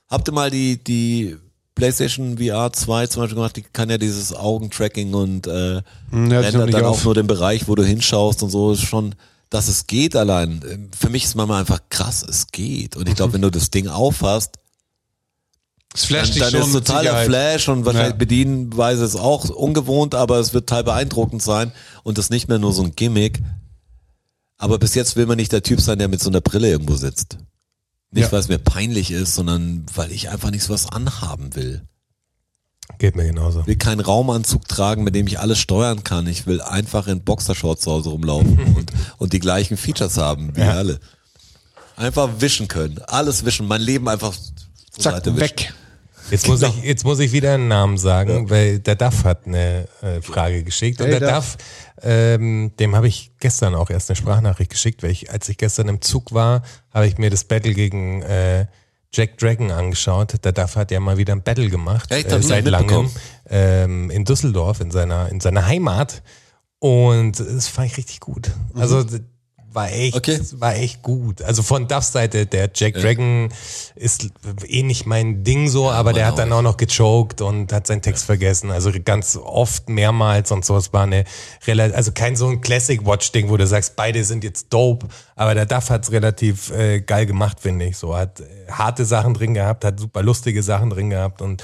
habt 0.08 0.30
ihr 0.30 0.32
mal 0.32 0.52
die, 0.52 0.78
die 0.84 1.38
PlayStation 1.80 2.38
VR 2.38 2.72
2 2.72 3.08
zum 3.08 3.24
Beispiel 3.24 3.36
gemacht, 3.36 3.56
die 3.56 3.62
kann 3.64 3.90
ja 3.90 3.98
dieses 3.98 4.34
Augentracking 4.36 5.14
und 5.14 5.48
äh, 5.48 5.76
ja, 5.76 5.82
rendert 6.12 6.74
dann 6.74 6.86
auf. 6.86 7.00
auch 7.00 7.04
nur 7.06 7.16
den 7.16 7.28
Bereich, 7.28 7.68
wo 7.68 7.76
du 7.76 7.84
hinschaust 7.84 8.44
und 8.44 8.50
so 8.50 8.72
ist 8.74 8.82
schon, 8.82 9.16
dass 9.50 9.68
es 9.68 9.88
geht 9.88 10.16
allein. 10.16 10.90
Für 10.98 11.10
mich 11.10 11.24
ist 11.24 11.36
manchmal 11.36 11.62
einfach 11.62 11.80
krass, 11.90 12.24
es 12.28 12.48
geht. 12.48 12.96
Und 12.96 13.10
ich 13.10 13.16
glaube, 13.16 13.34
wenn 13.34 13.42
du 13.42 13.50
das 13.50 13.72
Ding 13.72 13.88
aufhast, 13.88 14.56
Es 15.96 16.02
dann, 16.02 16.08
flasht 16.08 16.36
dich 16.36 16.42
dann 16.42 16.52
schon 16.52 16.62
ist 16.62 16.74
totaler 16.74 17.02
Sicherheit. 17.02 17.26
Flash 17.28 17.70
und 17.70 17.86
wahrscheinlich 17.86 18.12
Ja. 18.12 18.18
Bedienweise 18.18 19.04
ist 19.06 19.16
auch 19.16 19.50
ungewohnt, 19.50 20.14
aber 20.14 20.38
es 20.40 20.54
wird 20.54 20.70
total 20.70 20.84
beeindruckend 20.84 21.42
sein 21.42 21.72
und 22.04 22.18
das 22.18 22.26
ist 22.26 22.30
nicht 22.32 22.48
mehr 22.48 22.60
nur 22.60 22.74
so 22.74 22.84
ein 22.84 22.96
Gimmick. 22.96 23.42
Aber 24.58 24.78
bis 24.78 24.94
jetzt 24.94 25.16
will 25.16 25.26
man 25.26 25.38
nicht 25.38 25.52
der 25.54 25.64
Typ 25.64 25.80
sein, 25.82 25.98
der 26.00 26.10
mit 26.10 26.22
so 26.22 26.30
einer 26.30 26.42
Brille 26.42 26.70
irgendwo 26.70 26.96
sitzt. 26.96 27.38
Nicht, 28.12 28.26
Ja. 28.26 28.32
weil 28.32 28.40
es 28.40 28.48
mir 28.48 28.58
peinlich 28.58 29.12
ist, 29.12 29.36
sondern 29.36 29.86
weil 29.94 30.12
ich 30.12 30.30
einfach 30.30 30.50
nicht 30.52 30.64
so 30.64 30.74
was 30.74 30.88
anhaben 30.92 31.56
will. 31.56 31.84
Geht 32.98 33.16
mir 33.16 33.26
genauso. 33.26 33.62
Ich 33.62 33.68
will 33.68 33.76
keinen 33.78 34.00
Raumanzug 34.02 34.68
tragen, 34.68 35.04
mit 35.04 35.14
dem 35.16 35.28
ich 35.28 35.40
alles 35.40 35.60
steuern 35.60 36.04
kann. 36.04 36.26
Ich 36.28 36.48
will 36.48 36.60
einfach 36.62 37.08
in 37.08 37.22
Boxershorts 37.24 37.84
zu 37.84 37.92
Hause 37.92 38.10
rumlaufen 38.10 38.58
und, 38.76 38.92
und 39.20 39.34
die 39.34 39.40
gleichen 39.40 39.78
Features 39.78 40.18
haben 40.18 40.56
wie 40.56 40.62
Ja. 40.62 40.72
alle. 40.74 41.00
Einfach 41.96 42.30
wischen 42.40 42.68
können. 42.68 43.00
Alles 43.08 43.46
wischen. 43.46 43.68
Mein 43.68 43.82
Leben 43.82 44.08
einfach 44.10 44.34
zur 44.34 45.04
Zack, 45.04 45.14
Seite 45.16 45.36
wischen. 45.36 45.42
weg. 45.42 45.74
Jetzt 46.32 46.48
muss, 46.48 46.62
ich, 46.62 46.84
jetzt 46.84 47.04
muss 47.06 47.20
ich 47.20 47.32
wieder 47.32 47.54
einen 47.56 47.68
Namen 47.68 47.98
sagen, 47.98 48.50
weil 48.50 48.80
der 48.80 48.96
Duff 48.96 49.24
hat 49.24 49.46
eine 49.48 49.88
äh, 50.02 50.22
Frage 50.22 50.64
geschickt. 50.64 51.02
Und 51.02 51.08
Hey, 51.10 51.20
der 51.20 51.30
Duff. 51.36 51.56
Duff, 51.58 51.66
ähm, 52.04 52.72
dem 52.80 52.96
habe 52.96 53.08
ich 53.08 53.32
gestern 53.40 53.76
auch 53.76 53.90
erst 53.90 54.10
eine 54.10 54.16
Sprachnachricht 54.16 54.72
geschickt, 54.72 55.04
weil 55.04 55.12
ich, 55.12 55.32
als 55.32 55.50
ich 55.50 55.58
gestern 55.58 55.88
im 55.88 56.02
Zug 56.02 56.34
war, 56.34 56.62
habe 56.94 57.08
ich 57.08 57.18
mir 57.18 57.30
das 57.30 57.44
Battle 57.44 57.74
gegen 57.74 58.22
äh, 58.22 58.66
Jack 59.14 59.38
Dragon 59.40 59.72
angeschaut. 59.72 60.36
Der 60.44 60.52
Duff 60.52 60.76
hat 60.76 60.92
ja 60.92 61.00
mal 61.00 61.18
wieder 61.18 61.34
ein 61.34 61.42
Battle 61.42 61.70
gemacht? 61.70 62.10
Hab 62.26 62.32
äh, 62.40 62.44
seit 62.48 62.66
langem, 62.72 63.10
ähm, 63.50 64.10
in 64.12 64.24
Düsseldorf, 64.26 64.80
in 64.82 64.92
seiner, 64.92 65.30
in 65.30 65.40
seiner 65.40 65.66
Heimat. 65.66 66.22
Und 66.80 67.40
das 67.40 67.68
fand 67.68 67.88
ich 67.92 67.98
richtig 67.98 68.20
gut. 68.20 68.52
Also 68.76 69.04
d- 69.04 69.20
war 69.72 69.92
echt, 69.92 70.16
Okay. 70.16 70.40
war 70.54 70.76
echt 70.76 71.02
gut. 71.02 71.42
Also 71.42 71.64
von 71.64 71.88
Duffs 71.88 72.12
Seite, 72.12 72.46
der 72.46 72.70
Jack 72.74 72.96
Dragon 72.96 73.50
ist 73.96 74.30
eh 74.68 74.84
nicht 74.84 75.06
mein 75.06 75.44
Ding 75.44 75.68
so, 75.70 75.92
aber 75.92 76.14
der 76.14 76.26
hat 76.28 76.38
dann 76.38 76.52
auch 76.52 76.62
noch 76.62 76.78
gechoked 76.78 77.42
und 77.42 77.72
hat 77.72 77.88
seinen 77.88 78.02
Text 78.02 78.26
vergessen. 78.26 78.72
Also 78.72 78.92
ganz 79.04 79.36
oft 79.36 79.90
mehrmals 79.90 80.52
und 80.52 80.66
so. 80.66 80.76
Es 80.78 80.92
war 80.94 81.04
eine 81.04 81.24
relativ, 81.68 81.96
also 81.96 82.12
kein 82.12 82.36
so 82.36 82.48
ein 82.48 82.62
Classic 82.62 83.06
Watch 83.06 83.32
Ding, 83.32 83.50
wo 83.50 83.58
du 83.58 83.68
sagst, 83.68 83.96
beide 83.96 84.24
sind 84.24 84.44
jetzt 84.44 84.74
dope. 84.74 85.08
Aber 85.36 85.54
der 85.54 85.66
Duff 85.66 85.90
hat's 85.90 86.12
relativ 86.12 86.72
äh, 86.72 87.02
geil 87.02 87.26
gemacht, 87.26 87.60
finde 87.60 87.86
ich. 87.86 87.98
So 87.98 88.16
hat 88.16 88.40
äh, 88.40 88.46
harte 88.72 89.06
Sachen 89.06 89.34
drin 89.34 89.54
gehabt, 89.54 89.86
hat 89.86 90.00
super 90.00 90.24
lustige 90.24 90.64
Sachen 90.64 90.90
drin 90.90 91.10
gehabt 91.10 91.42
und 91.42 91.64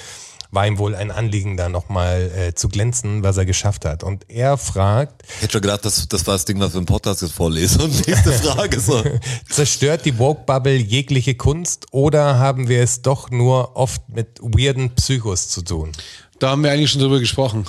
war 0.55 0.65
ihm 0.65 0.77
wohl 0.77 0.95
ein 0.95 1.11
Anliegen, 1.11 1.57
da 1.57 1.69
nochmal 1.69 2.31
äh, 2.35 2.55
zu 2.55 2.69
glänzen, 2.69 3.21
was 3.21 3.37
er 3.37 3.45
geschafft 3.45 3.85
hat. 3.85 4.03
Und 4.03 4.29
er 4.29 4.57
fragt, 4.57 5.23
Ich 5.35 5.43
hätte 5.43 5.53
schon 5.53 5.61
gedacht, 5.61 5.85
das, 5.85 6.07
das 6.07 6.25
war 6.25 6.33
das 6.35 6.45
Ding, 6.45 6.59
was 6.59 6.73
wir 6.73 6.79
im 6.79 6.85
Podcast 6.85 7.21
jetzt 7.21 7.33
vorlesen. 7.33 7.81
Und 7.81 8.07
nächste 8.07 8.31
Frage 8.33 8.79
so. 8.79 9.03
Zerstört 9.49 10.05
die 10.05 10.17
Woke-Bubble 10.17 10.75
jegliche 10.77 11.35
Kunst 11.35 11.87
oder 11.91 12.39
haben 12.39 12.67
wir 12.69 12.81
es 12.81 13.01
doch 13.01 13.29
nur 13.29 13.75
oft 13.75 14.09
mit 14.09 14.39
weirden 14.39 14.95
Psychos 14.95 15.49
zu 15.49 15.61
tun? 15.61 15.91
Da 16.39 16.51
haben 16.51 16.63
wir 16.63 16.71
eigentlich 16.71 16.91
schon 16.91 17.01
drüber 17.01 17.19
gesprochen. 17.19 17.65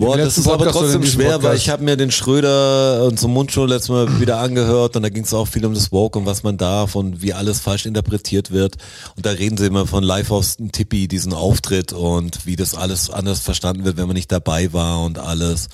Boah, 0.00 0.16
das 0.16 0.38
ist 0.38 0.48
aber 0.48 0.64
Podcast 0.64 0.76
in 0.76 0.82
trotzdem 0.92 1.06
schwer, 1.06 1.32
Podcast? 1.32 1.44
weil 1.44 1.56
ich 1.58 1.68
habe 1.68 1.84
mir 1.84 1.96
den 1.96 2.10
Schröder 2.10 3.04
und 3.04 3.20
zum 3.20 3.32
Mundschul 3.32 3.68
letztes 3.68 3.90
Mal 3.90 4.18
wieder 4.20 4.38
angehört 4.38 4.96
und 4.96 5.02
da 5.02 5.10
ging 5.10 5.24
es 5.24 5.34
auch 5.34 5.46
viel 5.46 5.64
um 5.66 5.74
das 5.74 5.92
Woke 5.92 6.18
und 6.18 6.24
was 6.24 6.42
man 6.42 6.56
darf 6.56 6.94
und 6.94 7.20
wie 7.20 7.34
alles 7.34 7.60
falsch 7.60 7.84
interpretiert 7.84 8.50
wird. 8.50 8.76
Und 9.16 9.26
da 9.26 9.30
reden 9.30 9.58
sie 9.58 9.66
immer 9.66 9.86
von 9.86 10.02
Live 10.02 10.30
aus 10.30 10.56
Tippi, 10.72 11.06
diesen 11.06 11.34
Auftritt 11.34 11.92
und 11.92 12.46
wie 12.46 12.56
das 12.56 12.74
alles 12.74 13.10
anders 13.10 13.40
verstanden 13.40 13.84
wird, 13.84 13.98
wenn 13.98 14.06
man 14.06 14.16
nicht 14.16 14.32
dabei 14.32 14.72
war 14.72 15.02
und 15.04 15.18
alles, 15.18 15.68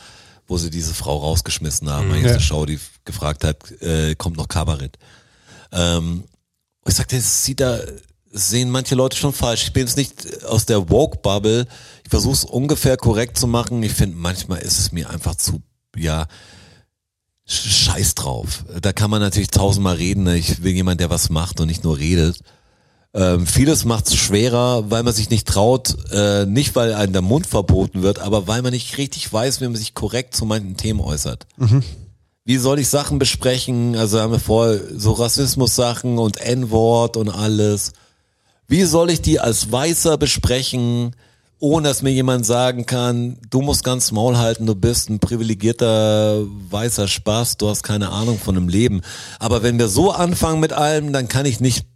wo 0.48 0.56
sie 0.58 0.70
diese 0.70 0.92
Frau 0.92 1.18
rausgeschmissen 1.18 1.88
haben. 1.88 2.10
Eigentlich 2.10 2.32
Ja. 2.32 2.40
Show, 2.40 2.66
die 2.66 2.80
gefragt 3.04 3.44
hat, 3.44 3.70
äh, 3.80 4.16
kommt 4.16 4.36
noch 4.36 4.48
Kabarett. 4.48 4.98
Ähm, 5.72 6.24
ich 6.84 6.94
sagte, 6.94 7.16
es 7.16 7.44
sieht 7.44 7.60
da, 7.60 7.78
sehen 8.36 8.70
manche 8.70 8.94
Leute 8.94 9.16
schon 9.16 9.32
falsch. 9.32 9.64
Ich 9.64 9.72
bin 9.72 9.86
jetzt 9.86 9.96
nicht 9.96 10.44
aus 10.44 10.66
der 10.66 10.88
Woke-Bubble. 10.90 11.66
Ich 12.04 12.10
versuche 12.10 12.34
es 12.34 12.44
ungefähr 12.44 12.96
korrekt 12.96 13.38
zu 13.38 13.46
machen. 13.46 13.82
Ich 13.82 13.92
finde, 13.92 14.16
manchmal 14.16 14.58
ist 14.60 14.78
es 14.78 14.92
mir 14.92 15.10
einfach 15.10 15.34
zu, 15.34 15.62
ja, 15.96 16.26
sch- 17.48 17.84
scheiß 17.84 18.14
drauf. 18.14 18.64
Da 18.80 18.92
kann 18.92 19.10
man 19.10 19.20
natürlich 19.20 19.48
tausendmal 19.50 19.96
reden. 19.96 20.24
ne? 20.24 20.36
Ich 20.36 20.62
will 20.62 20.72
jemand, 20.72 21.00
der 21.00 21.10
was 21.10 21.30
macht 21.30 21.60
und 21.60 21.68
nicht 21.68 21.84
nur 21.84 21.98
redet. 21.98 22.38
Ähm, 23.14 23.46
vieles 23.46 23.84
macht 23.86 24.08
es 24.08 24.14
schwerer, 24.16 24.90
weil 24.90 25.02
man 25.02 25.14
sich 25.14 25.30
nicht 25.30 25.48
traut, 25.48 25.96
äh, 26.12 26.44
nicht 26.44 26.76
weil 26.76 26.92
einem 26.92 27.14
der 27.14 27.22
Mund 27.22 27.46
verboten 27.46 28.02
wird, 28.02 28.18
aber 28.18 28.46
weil 28.46 28.60
man 28.60 28.72
nicht 28.74 28.98
richtig 28.98 29.32
weiß, 29.32 29.60
wie 29.62 29.64
man 29.68 29.76
sich 29.76 29.94
korrekt 29.94 30.36
zu 30.36 30.44
manchen 30.44 30.76
Themen 30.76 31.00
äußert. 31.00 31.46
wie 32.44 32.58
soll 32.58 32.78
ich 32.78 32.88
Sachen 32.88 33.18
besprechen? 33.18 33.96
Also 33.96 34.20
haben 34.20 34.32
wir 34.32 34.38
vor, 34.38 34.76
so 34.94 35.12
Rassismus-Sachen 35.12 36.18
und 36.18 36.36
N-Wort 36.36 37.16
und 37.16 37.30
alles. 37.30 37.92
Wie 38.68 38.82
soll 38.84 39.10
ich 39.10 39.22
die 39.22 39.38
als 39.40 39.70
Weißer 39.70 40.18
besprechen, 40.18 41.14
ohne 41.58 41.88
dass 41.88 42.02
mir 42.02 42.10
jemand 42.10 42.44
sagen 42.44 42.84
kann, 42.84 43.38
du 43.48 43.62
musst 43.62 43.84
ganz 43.84 44.12
Maul 44.12 44.36
halten, 44.36 44.66
du 44.66 44.74
bist 44.74 45.08
ein 45.08 45.20
privilegierter 45.20 46.42
weißer 46.70 47.08
Spaß, 47.08 47.56
du 47.56 47.68
hast 47.68 47.82
keine 47.82 48.10
Ahnung 48.10 48.38
von 48.38 48.54
dem 48.54 48.68
Leben. 48.68 49.00
Aber 49.38 49.62
wenn 49.62 49.78
wir 49.78 49.88
so 49.88 50.10
anfangen 50.10 50.60
mit 50.60 50.72
allem, 50.72 51.12
dann 51.12 51.28
kann 51.28 51.46
ich 51.46 51.60
nicht 51.60 51.86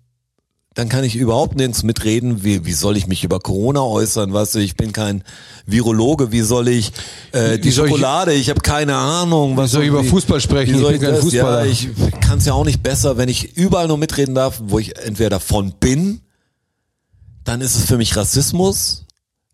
dann 0.74 0.88
kann 0.88 1.02
ich 1.02 1.16
überhaupt 1.16 1.56
nirgends 1.56 1.82
mitreden. 1.82 2.44
Wie, 2.44 2.64
wie 2.64 2.72
soll 2.72 2.96
ich 2.96 3.08
mich 3.08 3.24
über 3.24 3.40
Corona 3.40 3.82
äußern? 3.82 4.32
Weißt 4.32 4.54
du, 4.54 4.60
ich 4.60 4.76
bin 4.76 4.92
kein 4.92 5.24
Virologe. 5.66 6.30
Wie 6.30 6.42
soll 6.42 6.68
ich 6.68 6.92
äh, 7.32 7.58
die 7.58 7.72
soll 7.72 7.86
ich- 7.86 7.90
Schokolade? 7.90 8.32
Ich, 8.34 8.48
habe 8.50 8.60
keine 8.60 8.94
Ahnung. 8.94 9.56
Was 9.56 9.70
Wie 9.70 9.74
soll 9.74 9.82
ich 9.82 9.88
über 9.88 10.04
Fußball 10.04 10.40
sprechen? 10.40 10.76
Ich 10.76 10.80
ich 10.80 10.88
bin 10.88 11.00
kein 11.00 11.14
das? 11.16 11.32
Ja, 11.32 11.64
ich 11.64 11.88
kann 12.20 12.38
es 12.38 12.46
ja 12.46 12.52
auch 12.52 12.64
nicht 12.64 12.84
besser, 12.84 13.16
wenn 13.16 13.28
ich 13.28 13.56
überall 13.56 13.88
nur 13.88 13.98
mitreden 13.98 14.36
darf, 14.36 14.62
wo 14.64 14.78
ich 14.78 14.96
entweder 14.96 15.30
davon 15.30 15.74
bin, 15.80 16.20
dann 17.44 17.60
ist 17.60 17.76
es 17.76 17.84
für 17.84 17.96
mich 17.96 18.16
Rassismus. 18.16 19.04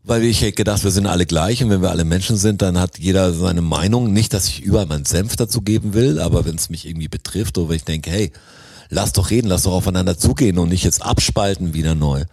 Weil 0.09 0.23
ich 0.23 0.41
hätte 0.41 0.53
gedacht, 0.53 0.85
wir 0.85 0.93
sind 0.93 1.07
alle 1.09 1.27
gleich 1.27 1.65
und 1.65 1.71
wenn 1.71 1.83
wir 1.83 1.91
alle 1.91 2.05
Menschen 2.05 2.37
sind, 2.37 2.63
dann 2.63 2.79
hat 2.79 2.97
jeder 3.01 3.33
seine 3.33 3.61
Meinung. 3.61 4.13
Nicht, 4.13 4.33
dass 4.35 4.47
ich 4.47 4.63
überall 4.63 4.87
meinen 4.87 5.05
Senf 5.05 5.35
dazu 5.35 5.63
geben 5.63 5.95
will, 5.95 6.21
aber 6.21 6.45
wenn 6.45 6.55
es 6.55 6.71
mich 6.71 6.87
irgendwie 6.87 7.09
betrifft 7.09 7.59
oder 7.59 7.71
wenn 7.71 7.77
ich 7.77 7.85
denke, 7.85 8.11
hey, 8.11 8.31
lass 8.89 9.13
doch 9.13 9.31
reden, 9.31 9.49
lass 9.49 9.65
doch 9.65 9.73
aufeinander 9.73 10.17
zugehen 10.17 10.59
und 10.59 10.69
nicht 10.69 10.85
jetzt 10.85 11.03
abspalten 11.03 11.75
wieder 11.75 11.97
neu. 11.97 12.25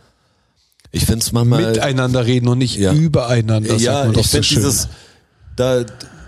Ich 0.91 1.05
finde 1.05 1.25
es 1.25 1.31
manchmal. 1.31 1.71
Miteinander 1.71 2.23
reden 2.27 2.47
und 2.47 2.59
nicht 2.59 2.75
Ja. 2.77 2.93
übereinander. 2.93 3.75
ja, 3.77 4.07
ich 4.07 4.17
so 4.17 4.21
finde 4.21 4.43
schön. 4.43 4.57
dieses, 4.57 4.87
da, 5.55 5.83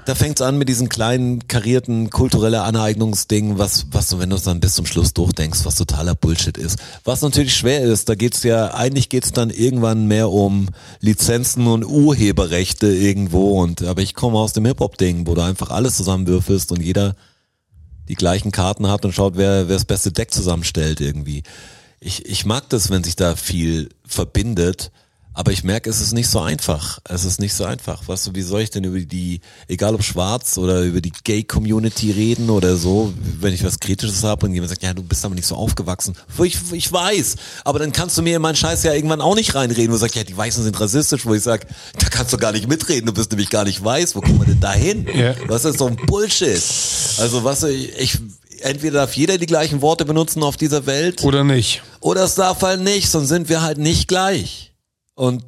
da 0.05 0.13
fängt's 0.13 0.41
an 0.41 0.57
mit 0.57 0.69
diesen 0.69 0.87
kleinen 0.87 1.47
karierten 1.47 2.11
kulturelle 2.11 2.61
Aneignungsdingen, 2.61 3.57
was, 3.57 3.87
was 3.91 4.07
du, 4.07 4.19
wenn 4.19 4.29
du 4.29 4.35
es 4.35 4.43
dann 4.43 4.59
bis 4.59 4.75
zum 4.75 4.85
Schluss 4.85 5.13
durchdenkst, 5.13 5.65
was 5.65 5.75
totaler 5.75 6.15
Bullshit 6.15 6.57
ist. 6.57 6.77
Was 7.03 7.21
natürlich 7.21 7.55
schwer 7.55 7.81
ist, 7.81 8.07
da 8.07 8.15
geht's 8.15 8.43
ja, 8.43 8.73
eigentlich 8.73 9.09
geht's 9.09 9.31
dann 9.31 9.49
irgendwann 9.49 10.07
mehr 10.07 10.29
um 10.29 10.69
Lizenzen 10.99 11.65
und 11.67 11.83
Urheberrechte 11.83 12.87
irgendwo 12.87 13.61
und, 13.61 13.83
aber 13.83 14.01
ich 14.03 14.13
komme 14.13 14.37
aus 14.37 14.53
dem 14.53 14.65
Hip-Hop-Ding, 14.65 15.25
wo 15.25 15.33
du 15.33 15.41
einfach 15.41 15.71
alles 15.71 15.95
zusammenwürfelst 15.95 16.71
und 16.71 16.81
jeder 16.81 17.15
die 18.07 18.15
gleichen 18.15 18.51
Karten 18.51 18.87
hat 18.87 19.05
und 19.05 19.13
schaut, 19.13 19.35
wer, 19.37 19.67
wer 19.67 19.75
das 19.75 19.85
beste 19.85 20.11
Deck 20.11 20.31
zusammenstellt 20.31 21.01
irgendwie. 21.01 21.41
Ich, 21.99 22.25
ich 22.27 22.45
mag 22.45 22.69
das, 22.69 22.91
wenn 22.91 23.03
sich 23.03 23.15
da 23.15 23.35
viel 23.35 23.89
verbindet, 24.05 24.91
aber 25.35 25.51
ich 25.51 25.63
merke, 25.65 25.89
es 25.89 25.99
ist 25.99 26.13
nicht 26.13 26.29
so 26.29 26.39
einfach. 26.39 26.99
Es 27.03 27.25
ist 27.25 27.39
nicht 27.41 27.53
so 27.53 27.65
einfach. 27.65 28.07
Weißt 28.07 28.25
du, 28.27 28.35
wie 28.35 28.41
soll 28.41 28.61
ich 28.61 28.69
denn 28.69 28.85
über 28.85 28.99
die, 28.99 29.41
egal 29.67 29.93
ob 29.93 30.03
schwarz 30.03 30.57
oder 30.57 30.81
über 30.81 31.01
die 31.01 31.11
Gay-Community 31.11 32.11
reden 32.11 32.49
oder 32.49 32.77
so, 32.77 33.13
wenn 33.41 33.53
ich 33.53 33.63
was 33.63 33.79
Kritisches 33.79 34.23
habe 34.23 34.45
und 34.45 34.53
jemand 34.53 34.69
sagt, 34.69 34.81
ja, 34.81 34.93
du 34.93 35.03
bist 35.03 35.25
aber 35.25 35.35
nicht 35.35 35.45
so 35.45 35.55
aufgewachsen. 35.55 36.15
Ich, 36.41 36.57
ich 36.71 36.91
weiß, 36.91 37.35
aber 37.65 37.79
dann 37.79 37.91
kannst 37.91 38.17
du 38.17 38.21
mir 38.21 38.37
in 38.37 38.41
meinen 38.41 38.55
Scheiß 38.55 38.83
ja 38.83 38.93
irgendwann 38.93 39.19
auch 39.19 39.35
nicht 39.35 39.53
reinreden, 39.55 39.89
wo 39.89 39.95
du 39.95 39.99
sagst, 39.99 40.15
ja, 40.15 40.23
die 40.23 40.37
Weißen 40.37 40.63
sind 40.63 40.79
rassistisch, 40.79 41.25
wo 41.25 41.33
ich 41.33 41.43
sag, 41.43 41.67
da 41.99 42.07
kannst 42.09 42.31
du 42.31 42.37
gar 42.37 42.53
nicht 42.53 42.69
mitreden, 42.69 43.05
du 43.05 43.13
bist 43.13 43.29
nämlich 43.31 43.49
gar 43.49 43.65
nicht 43.65 43.83
weiß, 43.83 44.15
wo 44.15 44.21
kommen 44.21 44.39
wir 44.39 44.45
denn 44.45 44.61
da 44.61 44.71
hin? 44.71 45.05
Ja. 45.13 45.33
Das 45.49 45.65
ist 45.65 45.79
so 45.79 45.87
ein 45.87 45.97
Bullshit. 45.97 46.61
Also 47.17 47.43
was 47.43 47.63
ich, 47.63 47.93
ich 47.97 48.17
entweder 48.61 48.99
darf 48.99 49.13
jeder 49.15 49.37
die 49.37 49.45
gleichen 49.45 49.81
Worte 49.81 50.05
benutzen 50.05 50.43
auf 50.43 50.55
dieser 50.55 50.85
Welt 50.85 51.23
Oder 51.23 51.43
nicht. 51.43 51.83
oder 51.99 52.23
es 52.23 52.35
darf 52.35 52.61
halt 52.61 52.81
nicht, 52.81 53.09
sonst 53.09 53.27
sind 53.29 53.49
wir 53.49 53.61
halt 53.61 53.77
nicht 53.77 54.07
gleich. 54.07 54.71
Und 55.15 55.43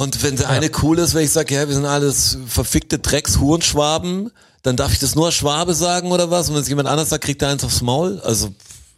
und 0.00 0.22
wenn 0.22 0.36
der 0.36 0.48
eine 0.48 0.70
cool 0.82 0.98
ist, 0.98 1.12
wenn 1.12 1.24
ich 1.24 1.30
sage, 1.30 1.54
ja, 1.54 1.68
wir 1.68 1.74
sind 1.74 1.84
alles 1.84 2.38
verfickte 2.46 2.98
Drecks-Hurenschwaben, 2.98 4.30
dann 4.62 4.76
darf 4.76 4.94
ich 4.94 4.98
das 4.98 5.14
nur 5.14 5.26
als 5.26 5.34
Schwabe 5.34 5.74
sagen 5.74 6.10
oder 6.10 6.30
was? 6.30 6.48
Und 6.48 6.54
wenn 6.54 6.62
es 6.62 6.70
jemand 6.70 6.88
anders 6.88 7.10
sagt, 7.10 7.24
kriegt 7.24 7.42
er 7.42 7.50
eins 7.50 7.64
aufs 7.64 7.82
Maul? 7.82 8.18
Also, 8.24 8.48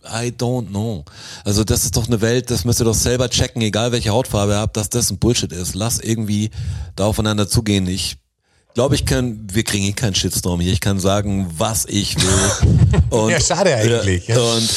I 0.04 0.28
don't 0.28 0.68
know. 0.68 1.04
Also 1.44 1.64
das 1.64 1.82
ist 1.84 1.96
doch 1.96 2.06
eine 2.06 2.20
Welt, 2.20 2.52
das 2.52 2.64
müsst 2.64 2.80
ihr 2.80 2.84
doch 2.84 2.94
selber 2.94 3.28
checken, 3.28 3.62
egal 3.62 3.90
welche 3.90 4.10
Hautfarbe 4.10 4.52
ihr 4.52 4.58
habt, 4.58 4.76
dass 4.76 4.90
das 4.90 5.10
ein 5.10 5.18
Bullshit 5.18 5.50
ist. 5.50 5.74
Lass 5.74 5.98
irgendwie 5.98 6.50
da 6.94 7.06
aufeinander 7.06 7.48
zugehen. 7.48 7.88
Ich 7.88 8.18
glaube, 8.74 8.94
ich 8.94 9.04
kann, 9.04 9.48
wir 9.52 9.64
kriegen 9.64 9.84
eh 9.84 9.92
keinen 9.92 10.14
Shitstorm 10.14 10.60
hier. 10.60 10.72
Ich 10.72 10.80
kann 10.80 11.00
sagen, 11.00 11.52
was 11.56 11.84
ich 11.84 12.16
will. 12.16 13.02
Und, 13.10 13.30
Ja, 13.30 13.40
schade 13.40 13.74
eigentlich, 13.74 14.28
ja. 14.28 14.38
Und, 14.38 14.70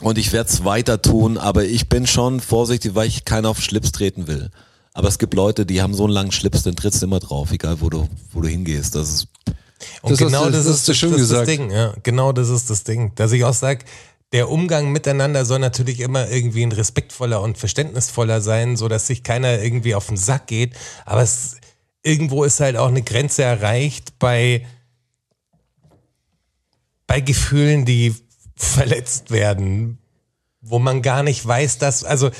und 0.00 0.18
ich 0.18 0.32
werde 0.32 0.48
es 0.50 0.64
weiter 0.64 1.00
tun, 1.02 1.38
aber 1.38 1.64
ich 1.64 1.88
bin 1.88 2.06
schon 2.06 2.40
vorsichtig, 2.40 2.94
weil 2.94 3.08
ich 3.08 3.24
keinen 3.24 3.46
auf 3.46 3.60
Schlips 3.60 3.92
treten 3.92 4.26
will. 4.26 4.50
Aber 4.94 5.08
es 5.08 5.18
gibt 5.18 5.34
Leute, 5.34 5.64
die 5.66 5.80
haben 5.82 5.94
so 5.94 6.04
einen 6.04 6.12
langen 6.12 6.32
Schlips, 6.32 6.62
den 6.64 6.74
trittst 6.76 7.02
du 7.02 7.06
immer 7.06 7.20
drauf, 7.20 7.52
egal 7.52 7.80
wo 7.80 7.88
du, 7.90 8.08
wo 8.32 8.40
du 8.40 8.48
hingehst. 8.48 8.94
Das 8.94 9.08
ist, 9.10 9.28
Und 10.02 10.10
Das 10.12 10.18
genau 10.18 10.46
du- 10.46 10.50
das, 10.52 10.66
das 10.66 10.76
ist 10.78 10.88
du 10.88 10.94
schön 10.94 11.12
das, 11.12 11.20
ist 11.22 11.30
das 11.32 11.40
gesagt. 11.46 11.48
Ding. 11.48 11.70
Ja, 11.70 11.94
genau 12.02 12.32
das 12.32 12.48
ist 12.48 12.68
das 12.70 12.82
Ding. 12.84 13.12
Dass 13.14 13.30
ich 13.32 13.44
auch 13.44 13.54
sage, 13.54 13.84
der 14.32 14.50
Umgang 14.50 14.90
miteinander 14.90 15.44
soll 15.44 15.58
natürlich 15.60 16.00
immer 16.00 16.28
irgendwie 16.28 16.62
ein 16.64 16.72
respektvoller 16.72 17.40
und 17.40 17.58
verständnisvoller 17.58 18.40
sein, 18.40 18.76
so 18.76 18.88
dass 18.88 19.06
sich 19.06 19.22
keiner 19.22 19.62
irgendwie 19.62 19.94
auf 19.94 20.08
den 20.08 20.16
Sack 20.16 20.48
geht. 20.48 20.74
Aber 21.06 21.22
es, 21.22 21.56
irgendwo 22.02 22.42
ist 22.44 22.58
halt 22.60 22.76
auch 22.76 22.88
eine 22.88 23.02
Grenze 23.02 23.42
erreicht 23.44 24.18
bei, 24.18 24.66
bei 27.06 27.20
Gefühlen, 27.20 27.84
die 27.84 28.14
verletzt 28.58 29.30
werden, 29.30 29.98
wo 30.60 30.78
man 30.78 31.02
gar 31.02 31.22
nicht 31.22 31.46
weiß, 31.46 31.78
dass, 31.78 32.04
also, 32.04 32.30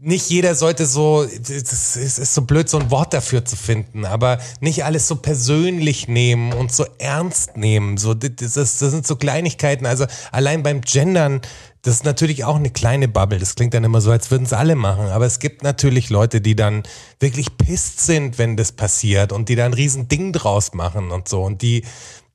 nicht 0.00 0.30
jeder 0.30 0.54
sollte 0.54 0.86
so, 0.86 1.24
es 1.24 1.96
ist, 1.96 2.34
so 2.34 2.42
blöd, 2.42 2.68
so 2.68 2.78
ein 2.78 2.90
Wort 2.90 3.12
dafür 3.12 3.44
zu 3.44 3.56
finden, 3.56 4.04
aber 4.04 4.38
nicht 4.60 4.84
alles 4.84 5.08
so 5.08 5.16
persönlich 5.16 6.06
nehmen 6.06 6.52
und 6.52 6.70
so 6.70 6.86
ernst 6.98 7.56
nehmen. 7.56 7.96
So, 7.96 8.14
das, 8.14 8.54
das 8.54 8.78
sind 8.78 9.06
so 9.06 9.16
Kleinigkeiten. 9.16 9.86
Also 9.86 10.06
allein 10.30 10.62
beim 10.62 10.82
Gendern, 10.82 11.40
das 11.82 11.94
ist 11.94 12.04
natürlich 12.04 12.44
auch 12.44 12.54
eine 12.54 12.70
kleine 12.70 13.08
Bubble. 13.08 13.40
Das 13.40 13.56
klingt 13.56 13.74
dann 13.74 13.82
immer 13.82 14.00
so, 14.00 14.12
als 14.12 14.30
würden 14.30 14.44
es 14.44 14.52
alle 14.52 14.76
machen. 14.76 15.06
Aber 15.06 15.26
es 15.26 15.40
gibt 15.40 15.64
natürlich 15.64 16.10
Leute, 16.10 16.40
die 16.40 16.54
dann 16.54 16.84
wirklich 17.18 17.58
pisst 17.58 17.98
sind, 18.00 18.38
wenn 18.38 18.56
das 18.56 18.70
passiert 18.70 19.32
und 19.32 19.48
die 19.48 19.56
da 19.56 19.64
ein 19.64 19.74
riesen 19.74 20.06
Ding 20.06 20.32
draus 20.32 20.74
machen 20.74 21.10
und 21.10 21.26
so. 21.26 21.42
Und 21.42 21.60
die, 21.60 21.84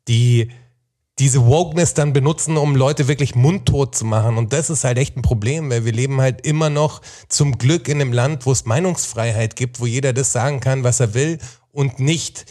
die, 0.10 0.50
diese 1.20 1.46
Wokeness 1.46 1.94
dann 1.94 2.12
benutzen, 2.14 2.58
um 2.58 2.76
Leute 2.76 3.08
wirklich 3.08 3.36
mundtot 3.36 3.96
zu 3.96 4.06
machen. 4.06 4.38
Und 4.38 4.52
das 4.52 4.70
ist 4.70 4.84
halt 4.84 4.98
echt 4.98 5.16
ein 5.16 5.22
Problem, 5.22 5.70
weil 5.70 5.86
wir 5.86 5.92
leben 5.92 6.20
halt 6.20 6.46
immer 6.46 6.70
noch 6.70 7.02
zum 7.28 7.58
Glück 7.58 7.88
in 7.88 8.02
einem 8.02 8.14
Land, 8.14 8.46
wo 8.46 8.52
es 8.52 8.66
Meinungsfreiheit 8.66 9.56
gibt, 9.56 9.80
wo 9.80 9.86
jeder 9.86 10.14
das 10.14 10.32
sagen 10.32 10.60
kann, 10.60 10.84
was 10.84 11.00
er 11.00 11.14
will 11.14 11.38
und 11.72 12.00
nicht 12.00 12.46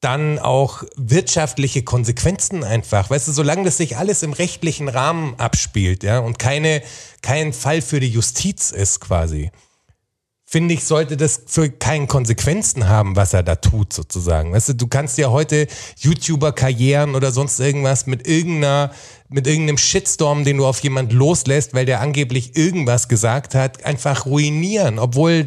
dann 0.00 0.38
auch 0.38 0.84
wirtschaftliche 0.96 1.82
Konsequenzen 1.82 2.64
einfach. 2.64 3.10
Weißt 3.10 3.28
du, 3.28 3.32
solange 3.32 3.64
das 3.64 3.78
sich 3.78 3.96
alles 3.96 4.22
im 4.22 4.32
rechtlichen 4.32 4.88
Rahmen 4.88 5.34
abspielt, 5.38 6.02
ja, 6.02 6.18
und 6.18 6.38
keine, 6.38 6.82
kein 7.22 7.52
Fall 7.52 7.82
für 7.82 7.98
die 7.98 8.10
Justiz 8.10 8.70
ist 8.70 9.00
quasi, 9.00 9.50
finde 10.48 10.74
ich, 10.74 10.84
sollte 10.84 11.16
das 11.16 11.42
für 11.46 11.68
keinen 11.68 12.06
Konsequenzen 12.06 12.88
haben, 12.88 13.16
was 13.16 13.34
er 13.34 13.42
da 13.42 13.56
tut, 13.56 13.92
sozusagen. 13.92 14.52
Weißt 14.52 14.68
du, 14.68 14.74
du 14.74 14.86
kannst 14.86 15.18
ja 15.18 15.30
heute 15.30 15.66
YouTuber-Karrieren 15.98 17.16
oder 17.16 17.32
sonst 17.32 17.58
irgendwas 17.58 18.06
mit 18.06 18.28
irgendeiner, 18.28 18.92
mit 19.28 19.48
irgendeinem 19.48 19.76
Shitstorm, 19.76 20.44
den 20.44 20.58
du 20.58 20.66
auf 20.66 20.78
jemand 20.80 21.12
loslässt, 21.12 21.74
weil 21.74 21.84
der 21.84 22.00
angeblich 22.00 22.56
irgendwas 22.56 23.08
gesagt 23.08 23.56
hat, 23.56 23.84
einfach 23.84 24.24
ruinieren, 24.24 25.00
obwohl 25.00 25.46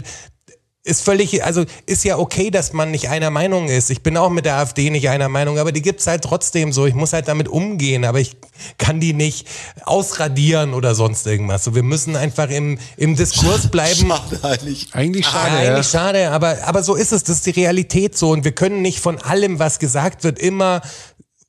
ist 0.90 1.04
völlig, 1.04 1.44
also 1.44 1.66
ist 1.86 2.04
ja 2.04 2.18
okay, 2.18 2.50
dass 2.50 2.74
man 2.74 2.92
nicht 2.92 3.10
einer 3.10 3.30
Meinung 3.30 3.70
ist. 3.70 3.90
Ich 3.92 4.02
bin 4.02 4.18
auch 4.18 4.30
mit 4.30 4.46
der 4.46 4.56
AfD 4.58 4.90
nicht 4.90 5.08
einer 5.10 5.30
Meinung, 5.30 5.60
aber 5.60 5.72
die 5.72 5.82
gibt's 5.82 6.08
halt 6.08 6.24
trotzdem 6.24 6.74
so. 6.74 6.86
Ich 6.86 6.96
muss 6.96 7.14
halt 7.14 7.28
damit 7.28 7.48
umgehen, 7.48 8.06
aber 8.06 8.20
ich 8.20 8.36
kann 8.78 9.00
die 9.00 9.14
nicht 9.14 9.48
ausradieren 9.84 10.74
oder 10.74 10.96
sonst 10.96 11.28
irgendwas. 11.28 11.64
So, 11.64 11.76
wir 11.76 11.84
müssen 11.84 12.16
einfach 12.16 12.50
im, 12.50 12.80
im 12.98 13.16
Diskurs 13.16 13.70
bleiben. 13.70 14.08
schade 14.10 14.40
eigentlich. 14.44 14.88
Eigentlich 14.94 15.26
Ah, 15.28 15.32
schade, 15.32 15.64
ja. 15.64 15.72
eigentlich 15.72 15.88
schade, 15.88 16.32
aber, 16.32 16.58
aber 16.66 16.84
so 16.84 16.96
ist 16.96 17.12
es. 17.12 17.24
Das 17.24 17.38
ist 17.38 17.46
die 17.46 17.52
Realität 17.52 18.18
so. 18.18 18.32
Und 18.32 18.44
wir 18.44 18.54
können 18.54 18.82
nicht 18.82 19.00
von 19.00 19.20
allem, 19.20 19.60
was 19.60 19.80
gesagt 19.80 20.24
wird, 20.24 20.40
immer 20.40 20.82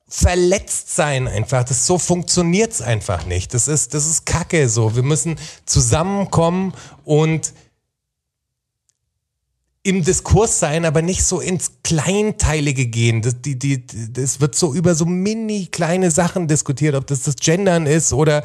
verletzt 0.07 0.93
sein 0.93 1.27
einfach. 1.27 1.63
Das 1.63 1.87
so 1.87 1.97
funktioniert's 1.97 2.81
einfach 2.81 3.25
nicht. 3.25 3.53
Das 3.53 3.67
ist, 3.67 3.93
das 3.93 4.05
ist 4.05 4.25
Kacke 4.25 4.67
so. 4.69 4.95
Wir 4.95 5.03
müssen 5.03 5.39
zusammenkommen 5.65 6.73
und 7.05 7.53
im 9.83 10.03
Diskurs 10.03 10.59
sein, 10.59 10.85
aber 10.85 11.01
nicht 11.01 11.23
so 11.23 11.39
ins 11.39 11.71
Kleinteilige 11.83 12.85
gehen. 12.85 13.21
Das, 13.21 13.41
die, 13.41 13.57
die, 13.57 13.85
das 13.85 14.39
wird 14.39 14.55
so 14.55 14.73
über 14.73 14.93
so 14.93 15.05
mini 15.05 15.67
kleine 15.67 16.11
Sachen 16.11 16.47
diskutiert, 16.47 16.95
ob 16.95 17.07
das 17.07 17.23
das 17.23 17.35
Gendern 17.37 17.87
ist 17.87 18.13
oder 18.13 18.43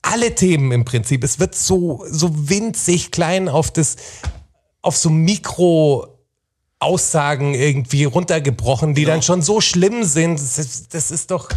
alle 0.00 0.34
Themen 0.34 0.72
im 0.72 0.84
Prinzip. 0.84 1.22
Es 1.24 1.38
wird 1.38 1.54
so, 1.54 2.04
so 2.08 2.48
winzig 2.48 3.10
klein 3.10 3.48
auf 3.48 3.70
das, 3.70 3.96
auf 4.80 4.96
so 4.96 5.10
Mikro 5.10 6.08
Aussagen 6.78 7.54
irgendwie 7.54 8.04
runtergebrochen, 8.04 8.94
die 8.94 9.04
dann 9.04 9.22
schon 9.22 9.40
so 9.42 9.60
schlimm 9.60 10.04
sind. 10.04 10.38
Das 10.38 10.58
ist, 10.58 10.92
das 10.92 11.10
ist 11.10 11.30
doch, 11.30 11.48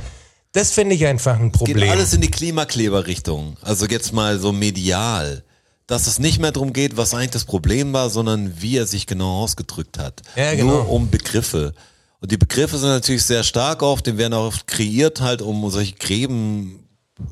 das 0.54 0.72
finde 0.72 0.96
ich 0.96 1.06
einfach 1.06 1.38
ein 1.38 1.52
Geht 1.52 1.54
Problem. 1.54 1.90
alles 1.92 2.14
in 2.14 2.22
die 2.22 2.32
Klimakleber-Richtung. 2.32 3.58
Also 3.62 3.86
jetzt 3.86 4.14
mal 4.14 4.40
so 4.40 4.54
medial. 4.54 5.44
Dass 5.88 6.06
es 6.08 6.20
nicht 6.20 6.40
mehr 6.40 6.52
darum 6.52 6.74
geht, 6.74 6.98
was 6.98 7.14
eigentlich 7.14 7.32
das 7.32 7.46
Problem 7.46 7.94
war, 7.94 8.10
sondern 8.10 8.62
wie 8.62 8.78
er 8.78 8.86
sich 8.86 9.08
genau 9.08 9.42
ausgedrückt 9.42 9.98
hat. 9.98 10.22
Ja, 10.36 10.54
genau. 10.54 10.74
Nur 10.74 10.90
um 10.90 11.10
Begriffe. 11.10 11.74
Und 12.20 12.32
die 12.32 12.38
Begriffe 12.38 12.78
sind 12.78 12.90
natürlich 12.90 13.24
sehr 13.24 13.44
stark 13.44 13.82
oft, 13.84 14.06
die 14.06 14.18
werden 14.18 14.34
auch 14.34 14.48
oft 14.48 14.68
kreiert 14.68 15.22
halt, 15.22 15.42
um 15.42 15.70
solche 15.70 15.94
Gräben 15.96 16.84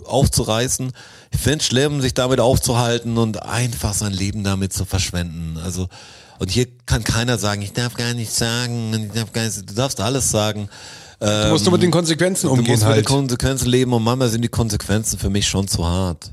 aufzureißen. 0.06 0.92
Ich 1.32 1.40
finde 1.40 1.60
es 1.60 1.66
schlimm, 1.66 2.02
sich 2.02 2.14
damit 2.14 2.40
aufzuhalten 2.40 3.18
und 3.18 3.42
einfach 3.44 3.94
sein 3.94 4.14
Leben 4.14 4.44
damit 4.44 4.74
zu 4.74 4.86
verschwenden. 4.86 5.60
Also, 5.64 5.88
und 6.40 6.50
hier 6.50 6.68
kann 6.86 7.04
keiner 7.04 7.38
sagen, 7.38 7.62
ich 7.62 7.74
darf 7.74 7.96
gar 7.96 8.14
nicht 8.14 8.32
sagen, 8.32 8.94
ich 8.94 9.20
darf 9.20 9.32
gar 9.32 9.44
nicht, 9.44 9.70
du 9.70 9.74
darfst 9.74 10.00
alles 10.00 10.32
sagen. 10.32 10.70
Du 11.20 11.48
musst 11.50 11.66
nur 11.66 11.74
mit 11.74 11.82
den 11.82 11.92
Konsequenzen 11.92 12.48
Du 12.48 12.54
umgehen 12.54 12.72
musst 12.72 12.84
mit 12.84 12.94
halt. 12.94 13.06
den 13.06 13.06
Konsequenzen 13.06 13.68
leben 13.68 13.94
und 13.94 14.04
manchmal 14.04 14.30
sind 14.30 14.42
die 14.42 14.50
Konsequenzen 14.50 15.18
für 15.18 15.30
mich 15.30 15.48
schon 15.48 15.68
zu 15.68 15.86
hart. 15.86 16.32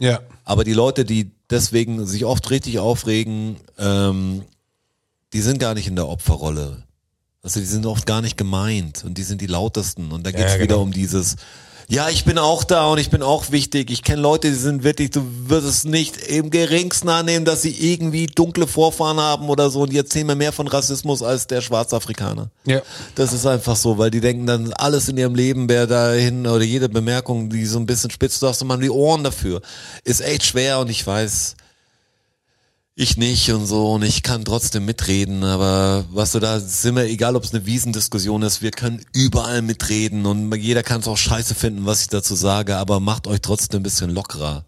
Ja. 0.00 0.20
Aber 0.44 0.64
die 0.64 0.72
Leute, 0.72 1.04
die 1.04 1.30
deswegen 1.48 2.04
sich 2.06 2.24
oft 2.24 2.50
richtig 2.50 2.80
aufregen, 2.80 3.56
ähm, 3.78 4.42
die 5.32 5.40
sind 5.40 5.60
gar 5.60 5.74
nicht 5.74 5.86
in 5.86 5.94
der 5.94 6.08
Opferrolle. 6.08 6.82
Also 7.42 7.60
die 7.60 7.66
sind 7.66 7.86
oft 7.86 8.04
gar 8.06 8.20
nicht 8.20 8.36
gemeint 8.36 9.04
und 9.04 9.16
die 9.16 9.22
sind 9.22 9.40
die 9.40 9.46
lautesten. 9.46 10.10
Und 10.10 10.26
da 10.26 10.32
geht's 10.32 10.54
Ja, 10.54 10.58
wieder 10.58 10.66
genau. 10.74 10.82
um 10.82 10.92
dieses, 10.92 11.36
ja, 11.90 12.08
ich 12.08 12.24
bin 12.24 12.38
auch 12.38 12.62
da 12.62 12.86
und 12.86 12.98
ich 12.98 13.10
bin 13.10 13.20
auch 13.20 13.50
wichtig. 13.50 13.90
Ich 13.90 14.04
kenne 14.04 14.22
Leute, 14.22 14.48
die 14.48 14.54
sind 14.54 14.84
wirklich, 14.84 15.10
du 15.10 15.26
wirst 15.48 15.66
es 15.66 15.84
nicht 15.84 16.16
im 16.18 16.50
geringsten 16.50 17.08
annehmen, 17.08 17.44
dass 17.44 17.62
sie 17.62 17.92
irgendwie 17.92 18.28
dunkle 18.28 18.68
Vorfahren 18.68 19.18
haben 19.18 19.48
oder 19.48 19.70
so 19.70 19.82
und 19.82 19.92
die 19.92 19.96
erzählen 19.96 20.28
mir 20.28 20.36
mehr 20.36 20.52
von 20.52 20.68
Rassismus 20.68 21.20
als 21.20 21.48
der 21.48 21.60
Schwarzafrikaner. 21.60 22.48
Ja. 22.64 22.80
Das 23.16 23.32
ist 23.32 23.44
einfach 23.44 23.74
so, 23.74 23.98
weil 23.98 24.12
die 24.12 24.20
denken 24.20 24.46
dann, 24.46 24.72
alles 24.74 25.08
in 25.08 25.16
ihrem 25.16 25.34
Leben 25.34 25.68
wäre 25.68 25.88
dahin 25.88 26.46
oder 26.46 26.62
jede 26.62 26.88
Bemerkung, 26.88 27.50
die 27.50 27.66
so 27.66 27.80
ein 27.80 27.86
bisschen 27.86 28.12
spitzt, 28.12 28.40
du 28.40 28.46
hast 28.46 28.62
immer 28.62 28.78
die 28.78 28.88
Ohren 28.88 29.24
dafür. 29.24 29.60
Ist 30.04 30.20
echt 30.20 30.44
schwer 30.44 30.78
und 30.78 30.90
ich 30.90 31.04
weiß, 31.04 31.56
ich 33.00 33.16
nicht 33.16 33.50
und 33.50 33.66
so 33.66 33.92
und 33.92 34.02
ich 34.02 34.22
kann 34.22 34.44
trotzdem 34.44 34.84
mitreden, 34.84 35.42
aber 35.42 36.04
was 36.10 36.32
du 36.32 36.38
da 36.38 36.60
sind 36.60 36.96
wir, 36.96 37.04
egal 37.04 37.34
ob 37.34 37.44
es 37.44 37.54
eine 37.54 37.64
Wiesendiskussion 37.64 38.42
ist, 38.42 38.62
wir 38.62 38.70
können 38.70 39.04
überall 39.14 39.62
mitreden 39.62 40.26
und 40.26 40.54
jeder 40.54 40.82
kann 40.82 41.00
es 41.00 41.08
auch 41.08 41.16
scheiße 41.16 41.54
finden, 41.54 41.86
was 41.86 42.02
ich 42.02 42.08
dazu 42.08 42.34
sage, 42.34 42.76
aber 42.76 43.00
macht 43.00 43.26
euch 43.26 43.40
trotzdem 43.40 43.80
ein 43.80 43.82
bisschen 43.82 44.10
lockerer. 44.10 44.64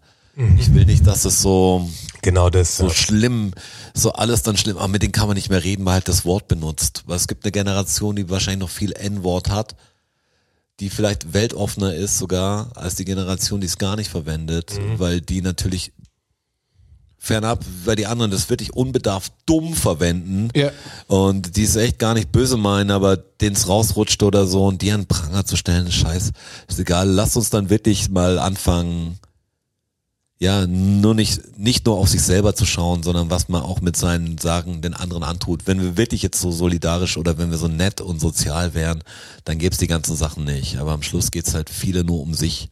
Ich 0.57 0.73
will 0.73 0.85
nicht, 0.85 1.05
dass 1.05 1.25
es 1.25 1.43
so, 1.43 1.87
Genau 2.23 2.49
das. 2.49 2.77
so 2.77 2.87
ja. 2.87 2.93
schlimm, 2.93 3.53
so 3.93 4.13
alles 4.13 4.41
dann 4.41 4.57
schlimm, 4.57 4.77
aber 4.77 4.87
mit 4.87 5.03
denen 5.03 5.11
kann 5.11 5.27
man 5.27 5.35
nicht 5.35 5.51
mehr 5.51 5.63
reden, 5.63 5.85
weil 5.85 5.93
halt 5.93 6.07
das 6.07 6.25
Wort 6.25 6.47
benutzt. 6.47 7.03
Weil 7.05 7.17
es 7.17 7.27
gibt 7.27 7.45
eine 7.45 7.51
Generation, 7.51 8.15
die 8.15 8.27
wahrscheinlich 8.31 8.61
noch 8.61 8.71
viel 8.71 8.93
N-Wort 8.93 9.51
hat, 9.51 9.75
die 10.79 10.89
vielleicht 10.89 11.33
weltoffener 11.33 11.93
ist 11.93 12.17
sogar, 12.17 12.71
als 12.73 12.95
die 12.95 13.05
Generation, 13.05 13.61
die 13.61 13.67
es 13.67 13.77
gar 13.77 13.95
nicht 13.95 14.09
verwendet, 14.09 14.71
weil 14.97 15.21
die 15.21 15.43
natürlich 15.43 15.93
fernab, 17.23 17.63
weil 17.85 17.95
die 17.95 18.05
anderen 18.05 18.31
das 18.31 18.49
wirklich 18.49 18.73
unbedarft 18.73 19.31
dumm 19.45 19.75
verwenden 19.75 20.49
Ja. 20.53 20.71
und 21.07 21.55
die 21.55 21.63
es 21.63 21.77
echt 21.77 21.97
gar 21.97 22.13
nicht 22.13 22.33
böse 22.33 22.57
meinen, 22.57 22.91
aber 22.91 23.15
denen 23.15 23.55
es 23.55 23.69
rausrutscht 23.69 24.21
oder 24.23 24.45
so 24.45 24.65
und 24.65 24.81
die 24.81 24.91
an 24.91 25.05
Pranger 25.05 25.45
zu 25.45 25.55
stellen, 25.55 25.89
scheiß, 25.89 26.31
ist 26.67 26.79
egal, 26.79 27.07
lasst 27.09 27.37
uns 27.37 27.49
dann 27.49 27.69
wirklich 27.69 28.09
mal 28.09 28.39
anfangen, 28.39 29.19
ja, 30.37 30.67
nur 30.67 31.15
nicht, 31.15 31.57
nicht 31.57 31.85
nur 31.85 31.95
auf 31.97 32.09
sich 32.09 32.21
selber 32.21 32.53
zu 32.55 32.65
schauen, 32.65 33.03
sondern 33.03 33.29
was 33.29 33.47
man 33.47 33.61
auch 33.61 33.79
mit 33.79 33.95
seinen 33.95 34.37
Sagen 34.37 34.81
den 34.81 34.93
anderen 34.93 35.23
antut. 35.23 35.65
Wenn 35.65 35.79
wir 35.81 35.95
wirklich 35.95 36.23
jetzt 36.23 36.41
so 36.41 36.51
solidarisch 36.51 37.15
oder 37.15 37.37
wenn 37.37 37.51
wir 37.51 37.57
so 37.57 37.69
nett 37.69 38.01
und 38.01 38.19
sozial 38.19 38.73
wären, 38.73 39.01
dann 39.45 39.59
gäbe 39.59 39.71
es 39.71 39.79
die 39.79 39.87
ganzen 39.87 40.17
Sachen 40.17 40.43
nicht. 40.43 40.77
Aber 40.79 40.91
am 40.91 41.03
Schluss 41.03 41.31
geht's 41.31 41.53
halt 41.53 41.69
viele 41.69 42.03
nur 42.03 42.19
um 42.19 42.33
sich, 42.33 42.69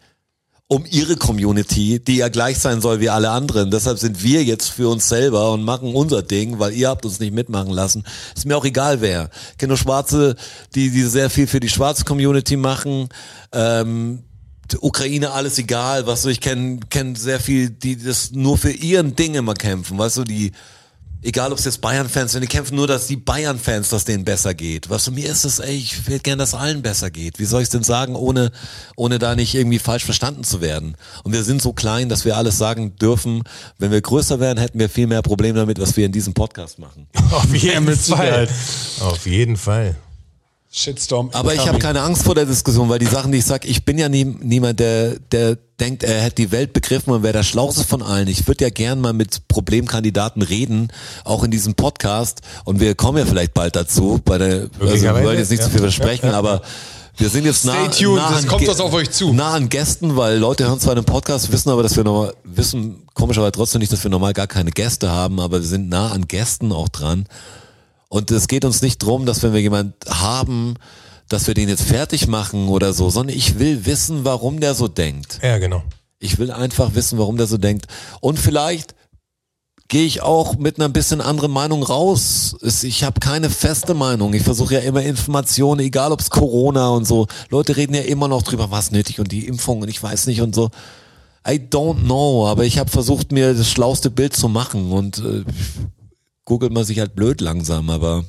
um 0.72 0.86
ihre 0.90 1.18
Community, 1.18 2.00
die 2.00 2.16
ja 2.16 2.30
gleich 2.30 2.58
sein 2.58 2.80
soll 2.80 3.02
wie 3.02 3.10
alle 3.10 3.32
anderen. 3.32 3.72
Deshalb 3.72 4.00
sind 4.00 4.24
wir 4.24 4.42
jetzt 4.42 4.70
für 4.70 4.88
uns 4.88 5.10
selber 5.10 5.52
und 5.52 5.64
machen 5.64 5.94
unser 5.94 6.22
Ding, 6.22 6.60
weil 6.60 6.72
ihr 6.72 6.88
habt 6.88 7.04
uns 7.04 7.20
nicht 7.20 7.34
mitmachen 7.34 7.72
lassen. 7.72 8.06
Ist 8.34 8.46
mir 8.46 8.56
auch 8.56 8.64
egal 8.64 9.02
wer. 9.02 9.30
Ich 9.52 9.58
kenne 9.58 9.72
nur 9.72 9.78
Schwarze, 9.78 10.38
die, 10.74 10.90
die 10.90 11.04
sehr 11.04 11.30
viel 11.30 11.46
für 11.48 11.60
die 11.60 11.68
schwarze 11.68 12.06
Community 12.06 12.56
machen. 12.56 13.10
Ähm, 13.52 14.24
Ukraine 14.80 15.32
alles 15.32 15.58
egal, 15.58 16.08
was 16.08 16.20
weißt 16.20 16.26
du, 16.26 16.30
ich 16.30 16.40
kenne 16.40 16.80
kenn 16.90 17.16
sehr 17.16 17.42
viel, 17.42 17.70
die 17.70 18.02
das 18.02 18.32
nur 18.32 18.58
für 18.58 18.72
ihren 18.72 19.18
Ding 19.18 19.36
immer 19.36 19.56
kämpfen, 19.56 19.98
weißt 19.98 20.20
du, 20.20 20.24
die 20.24 20.54
egal 21.22 21.52
ob 21.52 21.60
es 21.60 21.66
jetzt 21.66 21.82
Bayern-Fans 21.82 22.32
sind, 22.32 22.42
die 22.42 22.48
kämpfen 22.48 22.76
nur, 22.76 22.88
dass 22.88 23.08
die 23.08 23.18
Bayern-Fans, 23.18 23.90
dass 23.90 24.06
denen 24.06 24.26
besser 24.26 24.54
geht. 24.54 24.90
Weißt 24.90 25.08
du, 25.08 25.12
mir 25.12 25.30
ist 25.30 25.46
es, 25.46 25.60
ey, 25.60 25.76
ich 25.76 26.08
will 26.08 26.20
gern, 26.20 26.40
dass 26.40 26.54
allen 26.54 26.82
besser 26.82 27.12
geht. 27.12 27.40
Wie 27.40 27.46
soll 27.46 27.62
ich 27.62 27.68
es 27.68 27.72
denn 27.72 27.84
sagen, 27.84 28.16
ohne, 28.16 28.52
ohne 28.96 29.20
da 29.20 29.36
nicht 29.36 29.56
irgendwie 29.56 29.80
falsch 29.80 30.06
verstanden 30.06 30.44
zu 30.44 30.62
werden? 30.62 30.96
Und 31.24 31.34
wir 31.34 31.44
sind 31.44 31.62
so 31.62 31.74
klein, 31.74 32.10
dass 32.10 32.26
wir 32.26 32.38
alles 32.38 32.58
sagen 32.58 32.96
dürfen. 32.96 33.44
Wenn 33.78 33.92
wir 33.92 34.02
größer 34.02 34.40
wären, 34.40 34.58
hätten 34.58 34.80
wir 34.80 34.90
viel 34.90 35.08
mehr 35.08 35.22
Probleme 35.22 35.60
damit, 35.60 35.80
was 35.80 35.96
wir 35.98 36.06
in 36.06 36.12
diesem 36.12 36.34
Podcast 36.34 36.80
machen. 36.80 37.08
Auf 37.32 37.54
jeden 37.56 37.96
Fall. 37.96 38.48
Auf 39.00 39.26
jeden 39.26 39.58
Fall. 39.58 39.96
Shitstorm. 40.74 41.30
Aber 41.34 41.54
ich 41.54 41.68
habe 41.68 41.80
keine 41.80 42.02
Angst 42.02 42.24
vor 42.24 42.34
der 42.34 42.46
Diskussion, 42.46 42.88
weil 42.88 42.98
die 42.98 43.06
Sachen, 43.06 43.34
die 43.34 43.40
ich 43.40 43.46
sag, 43.46 43.66
ich 43.66 43.84
bin 43.84 43.98
ja 43.98 44.08
nie, 44.08 44.24
niemand, 44.24 44.80
der, 44.80 45.20
der 45.32 45.58
denkt, 45.82 46.04
er 46.04 46.22
hätte 46.22 46.36
die 46.36 46.52
Welt 46.52 46.72
begriffen 46.72 47.12
und 47.12 47.24
wäre 47.24 47.34
der 47.34 47.44
Schlauste 47.44 47.84
von 47.84 48.02
allen. 48.02 48.30
Ich 48.30 48.48
würde 48.48 48.64
ja 48.64 48.70
gern 48.70 49.02
mal 49.02 49.12
mit 49.12 49.50
Problemkandidaten 49.50 50.42
reden, 50.42 50.88
auch 51.26 51.44
in 51.44 51.52
diesem 51.52 51.74
Podcast. 51.74 52.40
Und 52.64 52.80
wir 52.80 52.96
kommen 52.96 53.18
ja 53.18 53.26
vielleicht 53.26 53.54
bald 53.54 53.76
dazu. 53.76 54.22
Bei 54.24 54.38
der, 54.38 54.70
also 54.80 55.02
wir 55.02 55.14
wollen 55.14 55.38
jetzt 55.38 55.52
nicht 55.52 55.60
ja. 55.60 55.66
zu 55.66 55.72
viel 55.72 55.82
versprechen, 55.82 56.30
aber 56.30 56.62
wir 57.18 57.28
sind 57.28 57.44
jetzt 57.44 57.66
nah, 57.66 57.90
Stay 57.92 58.06
tuned, 58.06 58.18
nah 58.18 58.28
an 58.28 58.48
kommt 58.48 58.66
was 58.66 58.80
auf 58.80 58.94
euch 58.94 59.12
zu. 59.12 59.34
Nah 59.34 59.52
an 59.52 59.68
Gästen, 59.68 60.16
weil 60.16 60.38
Leute 60.38 60.68
hören 60.68 60.80
zwar 60.80 60.96
den 60.96 61.04
Podcast, 61.04 61.52
wissen 61.52 61.70
aber, 61.70 61.84
dass 61.84 61.98
wir 61.98 62.06
normal, 62.06 62.34
wissen 62.46 63.04
komischerweise 63.14 63.52
trotzdem 63.52 63.80
nicht, 63.80 63.92
dass 63.92 64.04
wir 64.04 64.10
normal 64.10 64.32
gar 64.32 64.48
keine 64.48 64.72
Gäste 64.72 65.12
haben, 65.12 65.42
aber 65.42 65.60
wir 65.60 65.68
sind 65.68 65.90
nah 65.90 66.12
an 66.12 66.30
Gästen 66.30 66.72
auch 66.72 66.88
dran. 66.88 67.26
Und 68.12 68.30
es 68.30 68.50
geht 68.50 68.66
uns 68.66 68.82
nicht 68.82 68.98
drum, 68.98 69.26
dass 69.26 69.42
wenn 69.42 69.54
wir 69.54 69.62
jemand 69.62 69.96
haben, 70.06 70.74
dass 71.30 71.48
wir 71.48 71.54
den 71.54 71.70
jetzt 71.70 71.84
fertig 71.84 72.28
machen 72.28 72.68
oder 72.68 72.92
so, 72.92 73.10
sondern 73.10 73.38
ich 73.38 73.58
will 73.58 73.86
wissen, 73.86 74.26
warum 74.26 74.60
der 74.60 74.76
so 74.76 74.90
denkt. 74.90 75.40
Ja, 75.42 75.60
genau. 75.60 75.82
Ich 76.20 76.38
will 76.38 76.52
einfach 76.52 76.94
wissen, 76.94 77.18
warum 77.18 77.38
der 77.38 77.48
so 77.48 77.58
denkt. 77.58 77.86
Und 78.20 78.38
vielleicht 78.38 78.96
gehe 79.88 80.04
ich 80.04 80.22
auch 80.22 80.58
mit 80.58 80.78
einer 80.78 80.90
bisschen 80.90 81.22
anderen 81.22 81.54
Meinung 81.54 81.84
raus. 81.84 82.58
Ich 82.84 83.06
habe 83.06 83.22
keine 83.22 83.50
feste 83.50 83.94
Meinung. 83.94 84.34
Ich 84.34 84.44
versuche 84.44 84.74
ja 84.74 84.82
immer 84.82 85.04
Informationen, 85.04 85.80
egal 85.80 86.12
ob 86.12 86.20
es 86.20 86.30
Corona 86.30 86.90
und 86.90 87.08
so. 87.08 87.28
Leute 87.50 87.78
reden 87.78 87.94
ja 87.94 88.02
immer 88.02 88.28
noch 88.28 88.42
drüber, 88.42 88.72
was 88.72 88.92
nötig 88.92 89.22
und 89.22 89.32
die 89.32 89.48
Impfung 89.48 89.84
und 89.84 89.88
ich 89.88 90.04
weiß 90.04 90.28
nicht 90.28 90.42
und 90.42 90.54
so. 90.54 90.70
I 91.48 91.54
don't 91.54 92.02
know, 92.02 92.46
aber 92.46 92.66
ich 92.66 92.78
habe 92.78 92.92
versucht, 92.92 93.32
mir 93.32 93.54
das 93.54 93.70
schlauste 93.70 94.10
Bild 94.10 94.36
zu 94.36 94.50
machen 94.50 94.92
und 94.92 95.20
äh, 95.20 95.46
googelt 96.52 96.74
man 96.74 96.84
sich 96.84 97.00
halt 97.00 97.16
blöd 97.16 97.40
langsam, 97.40 97.90
aber 97.90 98.26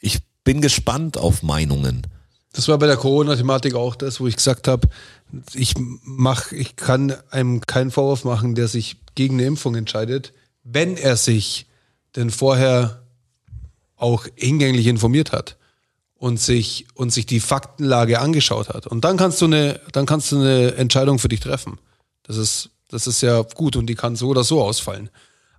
ich 0.00 0.20
bin 0.44 0.62
gespannt 0.62 1.18
auf 1.18 1.42
Meinungen. 1.42 2.06
Das 2.54 2.68
war 2.68 2.78
bei 2.78 2.86
der 2.86 2.96
Corona-Thematik 2.96 3.74
auch 3.74 3.96
das, 3.96 4.18
wo 4.18 4.26
ich 4.26 4.36
gesagt 4.36 4.66
habe, 4.66 4.88
ich 5.52 5.74
mach, 5.76 6.52
ich 6.52 6.74
kann 6.76 7.14
einem 7.28 7.60
keinen 7.60 7.90
Vorwurf 7.90 8.24
machen, 8.24 8.54
der 8.54 8.66
sich 8.66 8.96
gegen 9.14 9.34
eine 9.34 9.44
Impfung 9.44 9.74
entscheidet, 9.74 10.32
wenn 10.64 10.96
er 10.96 11.18
sich 11.18 11.66
denn 12.16 12.30
vorher 12.30 13.02
auch 13.96 14.26
hingänglich 14.34 14.86
informiert 14.86 15.32
hat 15.32 15.58
und 16.14 16.40
sich 16.40 16.86
und 16.94 17.12
sich 17.12 17.26
die 17.26 17.40
Faktenlage 17.40 18.20
angeschaut 18.20 18.70
hat. 18.70 18.86
Und 18.86 19.04
dann 19.04 19.18
kannst 19.18 19.38
du 19.42 19.44
eine, 19.44 19.82
dann 19.92 20.06
kannst 20.06 20.32
du 20.32 20.36
eine 20.36 20.76
Entscheidung 20.76 21.18
für 21.18 21.28
dich 21.28 21.40
treffen. 21.40 21.78
Das 22.22 22.38
ist, 22.38 22.70
das 22.88 23.06
ist 23.06 23.20
ja 23.20 23.42
gut 23.42 23.76
und 23.76 23.84
die 23.84 23.96
kann 23.96 24.16
so 24.16 24.28
oder 24.28 24.44
so 24.44 24.62
ausfallen. 24.62 25.10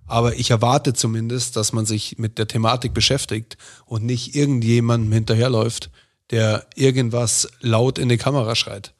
Aber 0.06 0.36
ich 0.36 0.50
erwarte 0.50 0.92
zumindest, 0.92 1.56
dass 1.56 1.72
man 1.72 1.86
sich 1.86 2.18
mit 2.18 2.38
der 2.38 2.46
Thematik 2.46 2.92
beschäftigt 2.94 3.56
und 3.86 4.04
nicht 4.04 4.34
irgendjemandem 4.36 5.12
hinterherläuft, 5.12 5.90
der 6.30 6.66
irgendwas 6.74 7.48
laut 7.60 7.98
in 7.98 8.08
die 8.08 8.16
Kamera 8.18 8.54
schreit. 8.54 8.92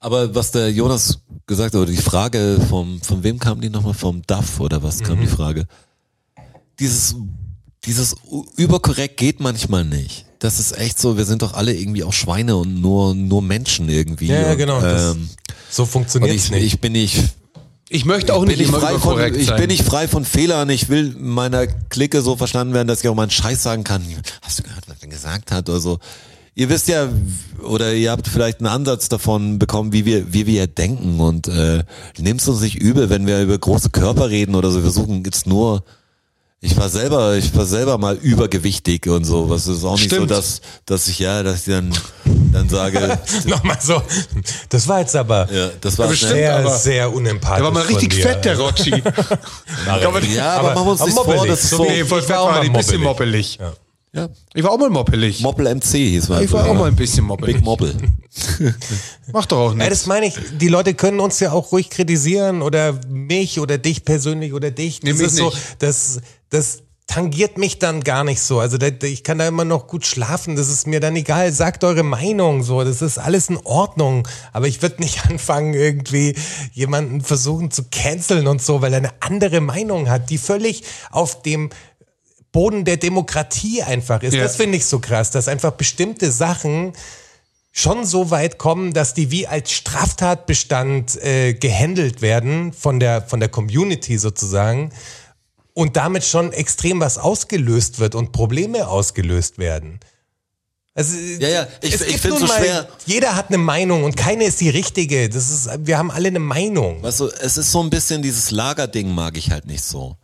Aber 0.00 0.34
was 0.34 0.50
der 0.50 0.70
Jonas 0.70 1.20
gesagt 1.46 1.74
hat, 1.74 1.80
oder 1.80 1.90
die 1.90 1.96
Frage 1.96 2.58
vom, 2.68 3.00
von 3.00 3.22
wem 3.22 3.38
kam 3.38 3.60
die 3.62 3.70
nochmal? 3.70 3.94
Vom 3.94 4.22
DAF 4.26 4.60
oder 4.60 4.82
was 4.82 5.00
kam 5.02 5.18
die 5.20 5.26
Frage? 5.26 5.66
Dieses, 6.78 7.14
dieses 7.84 8.14
überkorrekt 8.56 9.16
geht 9.16 9.40
manchmal 9.40 9.84
nicht. 9.84 10.26
Das 10.40 10.60
ist 10.60 10.76
echt 10.76 10.98
so, 10.98 11.16
wir 11.16 11.24
sind 11.24 11.40
doch 11.40 11.54
alle 11.54 11.74
irgendwie 11.74 12.04
auch 12.04 12.12
Schweine 12.12 12.56
und 12.56 12.82
nur, 12.82 13.14
nur 13.14 13.40
Menschen 13.40 13.88
irgendwie. 13.88 14.26
Ja, 14.26 14.42
ja, 14.42 14.52
und, 14.52 14.58
genau. 14.58 14.80
Das- 14.80 15.14
Ähm, 15.14 15.28
So 15.70 15.84
und 15.84 15.88
funktioniert 15.88 16.36
es 16.36 16.44
ich, 16.46 16.50
nicht. 16.50 16.64
ich 16.64 16.80
bin 16.80 16.92
nicht, 16.92 17.22
Ich 17.88 18.04
möchte 18.04 18.34
auch 18.34 18.40
bin 18.40 18.48
nicht 18.48 18.60
ich 18.60 18.68
immer 18.68 18.80
frei 18.80 18.98
von, 18.98 19.34
ich 19.34 19.46
sein. 19.46 19.60
bin 19.60 19.68
nicht 19.68 19.84
frei 19.84 20.08
von 20.08 20.24
Fehlern. 20.24 20.70
Ich 20.70 20.88
will 20.88 21.14
meiner 21.18 21.66
Clique 21.66 22.22
so 22.22 22.36
verstanden 22.36 22.72
werden, 22.72 22.88
dass 22.88 23.02
ich 23.02 23.08
auch 23.08 23.14
mal 23.14 23.22
einen 23.22 23.30
Scheiß 23.30 23.62
sagen 23.62 23.84
kann. 23.84 24.02
Hast 24.42 24.58
du 24.58 24.62
gehört, 24.62 24.88
was 24.88 25.02
er 25.02 25.08
gesagt 25.08 25.52
hat 25.52 25.68
oder 25.68 25.80
so? 25.80 25.98
Ihr 26.56 26.68
wisst 26.68 26.88
ja, 26.88 27.08
oder 27.62 27.92
ihr 27.94 28.10
habt 28.12 28.28
vielleicht 28.28 28.60
einen 28.60 28.68
Ansatz 28.68 29.08
davon 29.08 29.58
bekommen, 29.58 29.92
wie 29.92 30.04
wir, 30.04 30.32
wie 30.32 30.46
wir 30.46 30.66
denken 30.68 31.18
und 31.18 31.48
äh, 31.48 31.82
nehmt 32.16 32.46
uns 32.46 32.60
nicht 32.60 32.76
übel, 32.76 33.10
wenn 33.10 33.26
wir 33.26 33.42
über 33.42 33.58
große 33.58 33.90
Körper 33.90 34.30
reden 34.30 34.54
oder 34.54 34.70
so. 34.70 34.82
Wir 34.82 34.90
suchen 34.90 35.24
jetzt 35.24 35.46
nur. 35.46 35.82
Ich 36.64 36.76
war 36.78 36.88
selber, 36.88 37.34
ich 37.36 37.54
war 37.54 37.66
selber 37.66 37.98
mal 37.98 38.14
übergewichtig 38.16 39.06
und 39.06 39.24
so. 39.24 39.50
Was 39.50 39.66
ist 39.66 39.84
auch 39.84 39.92
nicht 39.96 40.08
so, 40.08 40.16
Stimmt. 40.16 40.30
dass, 40.30 40.62
dass 40.86 41.08
ich 41.08 41.18
ja, 41.18 41.42
dass 41.42 41.58
ich 41.66 41.74
dann, 41.74 41.92
dann 42.52 42.68
sage, 42.70 43.18
Nochmal 43.46 43.76
so. 43.82 44.00
Das 44.70 44.88
war 44.88 45.00
jetzt 45.00 45.14
aber 45.14 45.46
ja, 45.52 45.68
das 45.80 45.98
war 45.98 46.08
bestimmt, 46.08 46.32
sehr, 46.32 46.56
aber- 46.58 46.74
sehr 46.76 47.12
unempathisch. 47.12 47.56
Der 47.56 47.64
war 47.64 47.70
mal 47.70 47.82
richtig 47.82 48.14
fett, 48.14 48.44
der 48.46 48.58
Rotschi. 48.58 48.90
Ja, 50.34 50.52
aber, 50.58 50.74
machen 50.74 50.86
wir 50.86 50.92
uns 50.92 51.00
aber 51.02 51.10
nicht 51.10 51.22
vor, 51.36 51.46
das 51.46 51.64
ist 51.64 51.70
So 51.70 51.76
so. 51.78 51.84
nee, 51.84 52.04
voll 52.04 52.20
Ich 52.20 52.24
fett 52.26 52.34
war 52.36 52.42
auch 52.42 52.46
war 52.48 52.54
mal 52.56 52.62
die, 52.64 52.70
bisschen 52.70 53.02
mobbelig. 53.02 53.58
moppelig. 53.58 53.76
Ja. 53.78 53.83
Ja. 54.14 54.28
Ich 54.54 54.62
war 54.62 54.70
auch 54.70 54.78
mal 54.78 54.90
moppelig. 54.90 55.40
Moppel 55.40 55.74
MC 55.74 55.84
hieß 55.84 56.28
man. 56.28 56.44
ich 56.44 56.52
war 56.52 56.68
auch 56.68 56.74
mal 56.74 56.86
ein 56.86 56.94
bisschen 56.96 57.24
moppelig. 57.24 57.56
Big 57.56 57.64
Moppel. 57.64 57.94
Macht 59.32 59.52
doch 59.52 59.58
auch 59.58 59.70
Ja, 59.70 59.76
nichts. 59.78 59.90
das 59.90 60.06
meine 60.06 60.26
ich. 60.26 60.34
Die 60.58 60.68
Leute 60.68 60.94
können 60.94 61.20
uns 61.20 61.40
ja 61.40 61.52
auch 61.52 61.72
ruhig 61.72 61.90
kritisieren 61.90 62.62
oder 62.62 62.98
mich 63.08 63.58
oder 63.60 63.78
dich 63.78 64.04
persönlich 64.04 64.52
oder 64.52 64.70
dich. 64.70 65.00
Das 65.00 65.18
Nee, 65.18 65.24
ist 65.24 65.36
so, 65.36 65.46
nicht. 65.50 65.58
das, 65.80 66.20
das 66.50 66.78
tangiert 67.06 67.58
mich 67.58 67.78
dann 67.80 68.02
gar 68.02 68.24
nicht 68.24 68.40
so. 68.40 68.60
Also 68.60 68.78
da- 68.78 68.86
ich 69.02 69.24
kann 69.24 69.38
da 69.38 69.46
immer 69.48 69.64
noch 69.64 69.86
gut 69.88 70.06
schlafen. 70.06 70.56
Das 70.56 70.68
ist 70.68 70.86
mir 70.86 71.00
dann 71.00 71.16
egal. 71.16 71.52
Sagt 71.52 71.84
eure 71.84 72.02
Meinung 72.02 72.62
so. 72.62 72.82
Das 72.84 73.02
ist 73.02 73.18
alles 73.18 73.48
in 73.48 73.58
Ordnung. 73.64 74.26
Aber 74.52 74.68
ich 74.68 74.80
würde 74.80 75.02
nicht 75.02 75.24
anfangen, 75.28 75.74
irgendwie 75.74 76.34
jemanden 76.72 77.20
versuchen 77.20 77.70
zu 77.70 77.82
canceln 77.90 78.46
und 78.46 78.62
so, 78.62 78.80
weil 78.80 78.92
er 78.92 78.98
eine 78.98 79.10
andere 79.20 79.60
Meinung 79.60 80.08
hat, 80.08 80.30
die 80.30 80.38
völlig 80.38 80.84
auf 81.10 81.42
dem 81.42 81.70
Boden 82.54 82.86
der 82.86 82.96
Demokratie 82.96 83.82
einfach 83.82 84.22
ist. 84.22 84.32
Ja. 84.32 84.42
Das 84.44 84.56
finde 84.56 84.78
ich 84.78 84.86
so 84.86 85.00
krass, 85.00 85.30
dass 85.30 85.48
einfach 85.48 85.72
bestimmte 85.72 86.30
Sachen 86.32 86.94
schon 87.72 88.06
so 88.06 88.30
weit 88.30 88.56
kommen, 88.58 88.94
dass 88.94 89.12
die 89.12 89.30
wie 89.32 89.46
als 89.48 89.72
Straftatbestand 89.72 91.16
äh, 91.22 91.54
gehandelt 91.54 92.22
werden 92.22 92.72
von 92.72 93.00
der, 93.00 93.22
von 93.22 93.40
der 93.40 93.48
Community 93.48 94.16
sozusagen 94.18 94.92
und 95.74 95.96
damit 95.96 96.24
schon 96.24 96.52
extrem 96.52 97.00
was 97.00 97.18
ausgelöst 97.18 97.98
wird 97.98 98.14
und 98.14 98.32
Probleme 98.32 98.86
ausgelöst 98.88 99.58
werden. 99.58 99.98
Also, 100.94 101.16
Ja, 101.40 101.48
ja, 101.48 101.66
ich- 101.82 101.92
es 101.94 102.00
ich 102.02 102.06
gibt 102.06 102.20
find's 102.20 102.38
nun 102.38 102.48
so 102.48 102.54
mal- 102.54 102.62
schwer. 102.62 102.88
Jeder 103.04 103.34
hat 103.34 103.48
eine 103.48 103.58
Meinung 103.58 104.04
und 104.04 104.16
keine 104.16 104.44
ist 104.44 104.60
die 104.60 104.68
richtige. 104.70 105.28
Das 105.28 105.50
ist, 105.50 105.68
wir 105.80 105.98
haben 105.98 106.12
alle 106.12 106.28
eine 106.28 106.38
Meinung. 106.38 107.02
Weißt 107.02 107.18
du, 107.18 107.26
es 107.26 107.56
ist 107.56 107.72
so 107.72 107.82
ein 107.82 107.90
bisschen 107.90 108.22
dieses 108.22 108.52
Lagerding 108.52 109.12
mag 109.12 109.36
ich 109.36 109.50
halt 109.50 109.66
nicht 109.66 109.82
so. 109.82 110.16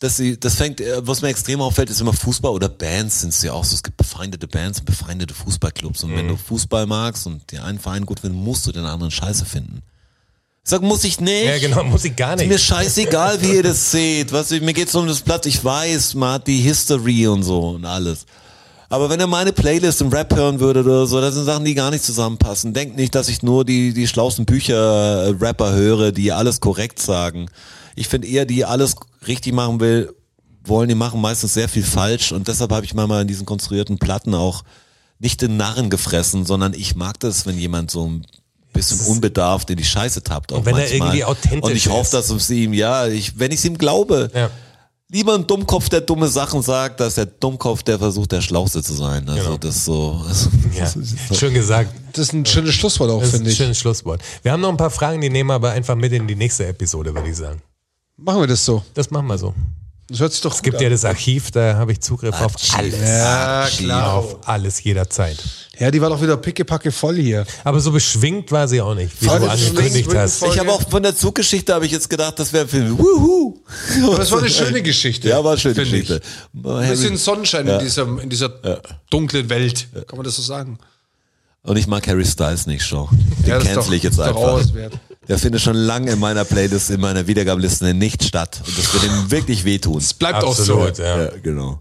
Das, 0.00 0.16
sie, 0.16 0.38
das 0.38 0.54
fängt, 0.54 0.80
äh, 0.80 1.06
was 1.06 1.22
mir 1.22 1.28
extrem 1.28 1.60
auffällt, 1.60 1.90
ist 1.90 2.00
immer 2.00 2.12
Fußball 2.12 2.52
oder 2.52 2.68
Bands 2.68 3.22
sind 3.22 3.30
es 3.30 3.42
ja 3.42 3.52
auch 3.52 3.64
so. 3.64 3.74
Es 3.74 3.82
gibt 3.82 3.96
befeindete 3.96 4.46
Bands 4.46 4.78
und 4.78 4.84
befeindete 4.84 5.34
Fußballclubs. 5.34 6.04
Und 6.04 6.16
wenn 6.16 6.28
du 6.28 6.36
Fußball 6.36 6.86
magst 6.86 7.26
und 7.26 7.50
den 7.50 7.60
einen 7.60 7.80
Verein 7.80 8.06
gut 8.06 8.20
findest, 8.20 8.44
musst 8.44 8.66
du 8.66 8.72
den 8.72 8.84
anderen 8.84 9.10
scheiße 9.10 9.44
finden. 9.44 9.82
Ich 10.64 10.70
sag, 10.70 10.82
muss 10.82 11.02
ich 11.02 11.18
nicht. 11.18 11.46
Ja, 11.46 11.58
genau, 11.58 11.82
muss 11.82 12.04
ich 12.04 12.14
gar 12.14 12.34
Ist 12.34 12.40
nicht. 12.40 12.48
mir 12.50 12.58
scheißegal, 12.58 13.40
wie 13.42 13.54
ihr 13.56 13.62
das 13.62 13.90
seht. 13.90 14.32
Was, 14.32 14.50
mir 14.50 14.72
geht's 14.72 14.94
um 14.94 15.06
das 15.08 15.20
Platz. 15.22 15.46
Ich 15.46 15.64
weiß, 15.64 16.14
man 16.14 16.34
hat 16.34 16.46
die 16.46 16.58
History 16.58 17.26
und 17.26 17.42
so 17.42 17.70
und 17.70 17.84
alles. 17.84 18.26
Aber 18.90 19.10
wenn 19.10 19.18
ihr 19.18 19.26
meine 19.26 19.52
Playlist 19.52 20.00
im 20.00 20.08
Rap 20.10 20.34
hören 20.34 20.60
würdet 20.60 20.86
oder 20.86 21.06
so, 21.06 21.20
das 21.20 21.34
sind 21.34 21.44
Sachen, 21.44 21.64
die 21.64 21.74
gar 21.74 21.90
nicht 21.90 22.04
zusammenpassen. 22.04 22.72
Denkt 22.72 22.96
nicht, 22.96 23.14
dass 23.14 23.28
ich 23.28 23.42
nur 23.42 23.64
die, 23.64 23.92
die 23.92 24.06
schlausten 24.06 24.46
Bücher-Rapper 24.46 25.72
höre, 25.72 26.12
die 26.12 26.32
alles 26.32 26.60
korrekt 26.60 27.00
sagen. 27.00 27.50
Ich 27.96 28.08
finde 28.08 28.28
eher, 28.28 28.46
die 28.46 28.64
alles 28.64 28.94
richtig 29.26 29.52
machen 29.52 29.80
will, 29.80 30.12
wollen, 30.64 30.88
die 30.88 30.94
machen 30.94 31.20
meistens 31.20 31.54
sehr 31.54 31.68
viel 31.68 31.82
falsch 31.82 32.32
und 32.32 32.46
deshalb 32.48 32.70
habe 32.72 32.84
ich 32.84 32.94
manchmal 32.94 33.22
in 33.22 33.28
diesen 33.28 33.46
konstruierten 33.46 33.98
Platten 33.98 34.34
auch 34.34 34.64
nicht 35.18 35.40
den 35.42 35.56
Narren 35.56 35.90
gefressen, 35.90 36.44
sondern 36.44 36.74
ich 36.74 36.94
mag 36.94 37.18
das, 37.20 37.46
wenn 37.46 37.58
jemand 37.58 37.90
so 37.90 38.06
ein 38.06 38.26
bisschen 38.72 39.00
unbedarft 39.08 39.70
in 39.70 39.76
die 39.76 39.84
Scheiße 39.84 40.22
tappt. 40.22 40.52
Auch 40.52 40.58
Und 40.58 40.66
wenn 40.66 40.74
er 40.76 40.80
manchmal. 40.82 40.98
irgendwie 41.08 41.24
authentisch 41.24 41.62
Und 41.70 41.76
ich 41.76 41.88
hoffe, 41.88 42.10
dass 42.12 42.30
es 42.30 42.50
ihm, 42.50 42.72
ja, 42.72 43.06
ich, 43.08 43.38
wenn 43.38 43.50
ich 43.50 43.58
es 43.58 43.64
ihm 43.64 43.76
glaube, 43.78 44.30
Ja. 44.34 44.50
lieber 45.10 45.34
ein 45.34 45.46
Dummkopf, 45.46 45.88
der 45.88 46.02
dumme 46.02 46.28
Sachen 46.28 46.62
sagt, 46.62 47.00
als 47.00 47.14
der 47.16 47.26
Dummkopf, 47.26 47.82
der 47.82 47.98
versucht, 47.98 48.30
der 48.30 48.42
Schlauste 48.42 48.82
zu 48.82 48.92
sein. 48.94 49.28
Also 49.28 49.56
das 49.56 49.76
ist 49.76 49.84
so. 49.86 50.22
Also, 50.28 50.50
Ja, 50.76 50.86
schön 51.34 51.54
gesagt. 51.54 51.92
Das 52.12 52.26
ist 52.28 52.34
ein 52.34 52.46
schönes 52.46 52.74
Schlusswort 52.74 53.10
auch, 53.10 53.18
Das 53.20 53.28
ist 53.30 53.34
finde 53.36 53.48
ein 53.48 53.52
ich. 53.52 53.56
schönes 53.58 53.78
Schlusswort. 53.78 54.20
Wir 54.42 54.52
haben 54.52 54.60
noch 54.60 54.68
ein 54.70 54.76
paar 54.76 54.90
Fragen, 54.90 55.20
die 55.20 55.30
nehmen 55.30 55.48
wir 55.50 55.54
aber 55.54 55.70
einfach 55.72 55.96
mit 55.96 56.12
in 56.12 56.28
die 56.28 56.36
nächste 56.36 56.66
Episode, 56.66 57.12
würde 57.14 57.28
ich 57.30 57.36
sagen. 57.36 57.60
Machen 58.18 58.40
wir 58.40 58.46
das 58.48 58.64
so. 58.64 58.82
Das 58.94 59.10
machen 59.10 59.26
wir 59.28 59.38
so. 59.38 59.54
Das 60.10 60.20
hört 60.20 60.32
sich 60.32 60.40
doch 60.40 60.54
Es 60.54 60.62
gibt 60.62 60.80
ja 60.80 60.88
das 60.88 61.04
Archiv, 61.04 61.50
da 61.50 61.76
habe 61.76 61.92
ich 61.92 62.00
Zugriff 62.00 62.34
auf 62.40 62.54
alles. 62.74 62.94
Ja, 62.98 63.68
klar. 63.70 64.14
Auf 64.14 64.48
alles 64.48 64.82
jederzeit. 64.82 65.36
Ja, 65.78 65.90
die 65.90 66.00
war 66.00 66.08
doch 66.08 66.20
wieder 66.22 66.38
pickepacke 66.38 66.90
voll 66.90 67.16
hier. 67.16 67.44
Aber 67.62 67.78
so 67.78 67.92
beschwingt 67.92 68.50
war 68.50 68.66
sie 68.66 68.80
auch 68.80 68.94
nicht, 68.94 69.12
wie 69.20 69.26
Voll 69.26 69.40
du 69.40 69.50
angekündigt 69.50 70.08
hast. 70.14 70.42
ich 70.44 70.58
habe 70.58 70.72
auch 70.72 70.88
von 70.88 71.02
der 71.02 71.14
Zuggeschichte 71.14 71.74
habe 71.74 71.84
ich 71.84 71.92
jetzt 71.92 72.08
gedacht, 72.08 72.38
das 72.38 72.54
wäre 72.54 72.66
Film. 72.66 72.98
Wuhu. 72.98 73.58
Aber 74.04 74.16
das 74.16 74.32
war 74.32 74.38
eine 74.38 74.48
schöne 74.48 74.80
Geschichte. 74.82 75.28
Ja, 75.28 75.44
war 75.44 75.52
eine 75.52 75.60
schöne 75.60 75.74
finde 75.74 75.98
ich. 75.98 76.08
Geschichte. 76.08 76.26
Ein 76.64 76.88
bisschen 76.88 77.16
Sonnenschein 77.18 77.68
in 77.68 77.78
dieser, 77.78 78.22
in 78.22 78.30
dieser 78.30 78.80
dunklen 79.10 79.50
Welt. 79.50 79.88
Kann 80.06 80.16
man 80.16 80.24
das 80.24 80.36
so 80.36 80.42
sagen? 80.42 80.78
Und 81.64 81.76
ich 81.76 81.86
mag 81.86 82.06
Harry 82.08 82.24
Styles 82.24 82.66
nicht, 82.66 82.82
Show. 82.82 83.10
Den 83.44 83.48
Ja, 83.50 83.58
cancel 83.58 83.92
ich 83.92 84.02
jetzt 84.02 84.18
einfach. 84.18 84.72
wert. 84.72 84.94
Der 85.28 85.38
findet 85.38 85.60
schon 85.60 85.76
lange 85.76 86.12
in 86.12 86.18
meiner 86.18 86.44
Playlist, 86.44 86.90
in 86.90 87.00
meiner 87.00 87.26
Wiedergabeliste 87.26 87.92
nicht 87.92 88.24
statt. 88.24 88.62
Und 88.66 88.78
das 88.78 88.92
wird 88.94 89.04
ihm 89.04 89.30
wirklich 89.30 89.64
wehtun. 89.64 89.98
Es 89.98 90.14
bleibt 90.14 90.42
Absolut, 90.42 90.92
auch 90.92 90.94
so. 90.96 91.02
ja. 91.02 91.22
Ja, 91.24 91.30
genau. 91.42 91.80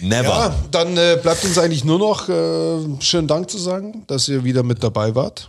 Never. 0.00 0.28
Ja, 0.28 0.54
dann 0.70 0.96
äh, 0.96 1.18
bleibt 1.22 1.44
uns 1.44 1.56
eigentlich 1.58 1.84
nur 1.84 1.98
noch 1.98 2.28
äh, 2.28 3.00
schönen 3.00 3.28
Dank 3.28 3.48
zu 3.48 3.56
sagen, 3.56 4.02
dass 4.08 4.28
ihr 4.28 4.44
wieder 4.44 4.62
mit 4.62 4.82
dabei 4.82 5.14
wart. 5.14 5.48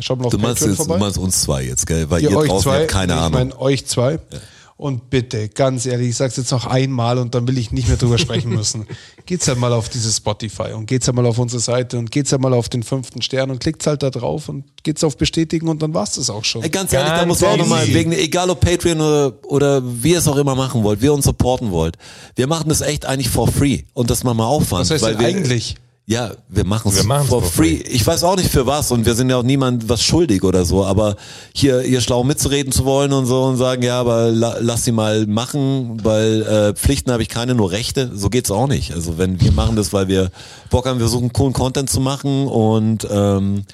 Schaut 0.00 0.18
mal 0.18 0.26
auf 0.26 0.32
Du 0.32 0.38
meinst, 0.38 0.64
jetzt, 0.64 0.78
du 0.78 0.96
meinst 0.96 1.18
uns 1.18 1.42
zwei 1.42 1.62
jetzt, 1.62 1.86
gell? 1.86 2.08
Weil 2.10 2.22
ihr, 2.22 2.30
ihr 2.30 2.38
euch 2.38 2.48
draußen 2.48 2.62
zwei, 2.62 2.80
habt 2.80 2.88
keine 2.88 3.12
nee, 3.12 3.18
ich 3.18 3.24
Ahnung. 3.24 3.38
meine 3.38 3.60
euch 3.60 3.86
zwei. 3.86 4.18
Und 4.76 5.08
bitte, 5.08 5.48
ganz 5.48 5.86
ehrlich, 5.86 6.10
ich 6.10 6.16
sag's 6.16 6.36
jetzt 6.36 6.50
noch 6.50 6.66
einmal 6.66 7.18
und 7.18 7.34
dann 7.36 7.46
will 7.46 7.56
ich 7.58 7.70
nicht 7.70 7.86
mehr 7.86 7.96
drüber 7.96 8.18
sprechen 8.18 8.50
müssen. 8.54 8.86
Geht's 9.24 9.46
halt 9.46 9.58
mal 9.58 9.72
auf 9.72 9.88
dieses 9.88 10.16
Spotify 10.16 10.72
und 10.72 10.86
geht's 10.86 11.06
halt 11.06 11.14
mal 11.14 11.26
auf 11.26 11.38
unsere 11.38 11.60
Seite 11.60 11.96
und 11.96 12.10
geht's 12.10 12.32
halt 12.32 12.42
mal 12.42 12.52
auf 12.52 12.68
den 12.68 12.82
fünften 12.82 13.22
Stern 13.22 13.52
und 13.52 13.60
klickt's 13.60 13.86
halt 13.86 14.02
da 14.02 14.10
drauf 14.10 14.48
und 14.48 14.64
geht's 14.82 15.04
auf 15.04 15.16
Bestätigen 15.16 15.68
und 15.68 15.80
dann 15.80 15.94
war's 15.94 16.14
das 16.14 16.28
auch 16.28 16.44
schon. 16.44 16.64
Ey, 16.64 16.70
ganz 16.70 16.92
ehrlich, 16.92 17.12
da 17.12 17.24
muss 17.24 17.40
man 17.40 17.50
auch 17.52 17.56
nochmal, 17.56 17.86
wegen, 17.86 18.10
egal 18.12 18.50
ob 18.50 18.60
Patreon 18.60 19.00
oder, 19.00 19.32
oder 19.44 19.82
wie 20.02 20.10
ihr 20.10 20.18
es 20.18 20.26
auch 20.26 20.36
immer 20.36 20.56
machen 20.56 20.82
wollt, 20.82 21.00
wie 21.00 21.06
ihr 21.06 21.14
uns 21.14 21.24
supporten 21.24 21.70
wollt. 21.70 21.96
Wir 22.34 22.48
machen 22.48 22.68
das 22.68 22.80
echt 22.80 23.06
eigentlich 23.06 23.30
for 23.30 23.46
free. 23.46 23.82
Und 23.92 24.10
das 24.10 24.24
machen 24.24 24.38
wir 24.38 24.46
Aufwand. 24.46 24.82
Was 24.82 24.90
heißt 24.90 25.04
weil 25.04 25.12
denn 25.12 25.20
wir, 25.20 25.28
eigentlich? 25.28 25.76
Ja, 26.06 26.32
wir 26.50 26.66
machen 26.66 26.92
es 26.92 27.00
for 27.00 27.24
for 27.24 27.42
free. 27.42 27.76
Ich 27.88 28.06
weiß 28.06 28.24
auch 28.24 28.36
nicht 28.36 28.50
für 28.50 28.66
was 28.66 28.90
und 28.92 29.06
wir 29.06 29.14
sind 29.14 29.30
ja 29.30 29.38
auch 29.38 29.42
niemand 29.42 29.88
was 29.88 30.02
schuldig 30.02 30.44
oder 30.44 30.66
so, 30.66 30.84
aber 30.84 31.16
hier, 31.54 31.80
hier 31.80 32.02
schlau 32.02 32.24
mitzureden 32.24 32.72
zu 32.72 32.84
wollen 32.84 33.14
und 33.14 33.24
so 33.24 33.42
und 33.44 33.56
sagen, 33.56 33.82
ja, 33.82 34.00
aber 34.00 34.30
la, 34.30 34.56
lass 34.60 34.84
sie 34.84 34.92
mal 34.92 35.26
machen, 35.26 36.04
weil 36.04 36.42
äh, 36.42 36.74
Pflichten 36.74 37.10
habe 37.10 37.22
ich 37.22 37.30
keine, 37.30 37.54
nur 37.54 37.70
Rechte. 37.70 38.10
So 38.14 38.28
geht's 38.28 38.50
auch 38.50 38.66
nicht. 38.66 38.92
Also 38.92 39.16
wenn 39.16 39.40
wir 39.40 39.50
machen 39.52 39.76
das, 39.76 39.94
weil 39.94 40.08
wir 40.08 40.30
Bock 40.68 40.84
haben, 40.86 40.98
wir 40.98 41.06
versuchen 41.08 41.32
coolen 41.32 41.54
Content 41.54 41.88
zu 41.88 42.00
machen 42.00 42.48
und 42.48 43.08
ähm, 43.10 43.64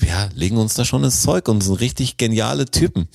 ja, 0.00 0.28
legen 0.32 0.58
uns 0.58 0.74
da 0.74 0.84
schon 0.84 1.02
ins 1.02 1.22
Zeug 1.22 1.48
und 1.48 1.60
sind 1.60 1.80
richtig 1.80 2.18
geniale 2.18 2.66
Typen. 2.66 3.08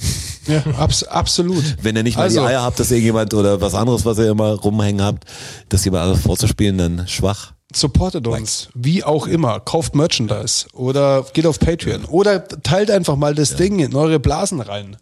Ja, 0.48 0.64
abs 0.78 1.04
absolut. 1.04 1.64
Wenn 1.82 1.96
ihr 1.96 2.04
nicht 2.04 2.18
mal 2.18 2.24
Also- 2.24 2.42
die 2.42 2.46
Eier 2.46 2.64
habt, 2.64 2.78
dass 2.78 2.92
irgendjemand 2.92 3.34
oder 3.34 3.62
was 3.62 3.74
anderes, 3.74 4.04
was 4.04 4.18
ihr 4.18 4.32
immer 4.32 4.52
rumhängen 4.56 5.02
habt, 5.02 5.24
dass 5.70 5.86
jemand 5.86 6.04
alles 6.04 6.20
vorzuspielen, 6.22 6.78
dann 6.78 7.08
schwach. 7.08 7.54
Supportet 7.76 8.28
uns, 8.28 8.70
wie 8.74 9.04
auch 9.04 9.28
immer. 9.28 9.60
Kauft 9.60 9.96
Merchandise 9.96 10.66
oder 10.74 11.26
geht 11.34 11.46
auf 11.46 11.60
Patreon 11.60 12.06
oder 12.06 12.48
teilt 12.48 12.92
einfach 12.92 13.16
mal 13.16 13.36
das 13.36 13.56
Ding 13.56 13.80
in 13.80 13.96
eure 13.96 14.20
Blasen 14.20 14.62
rein. 14.62 14.98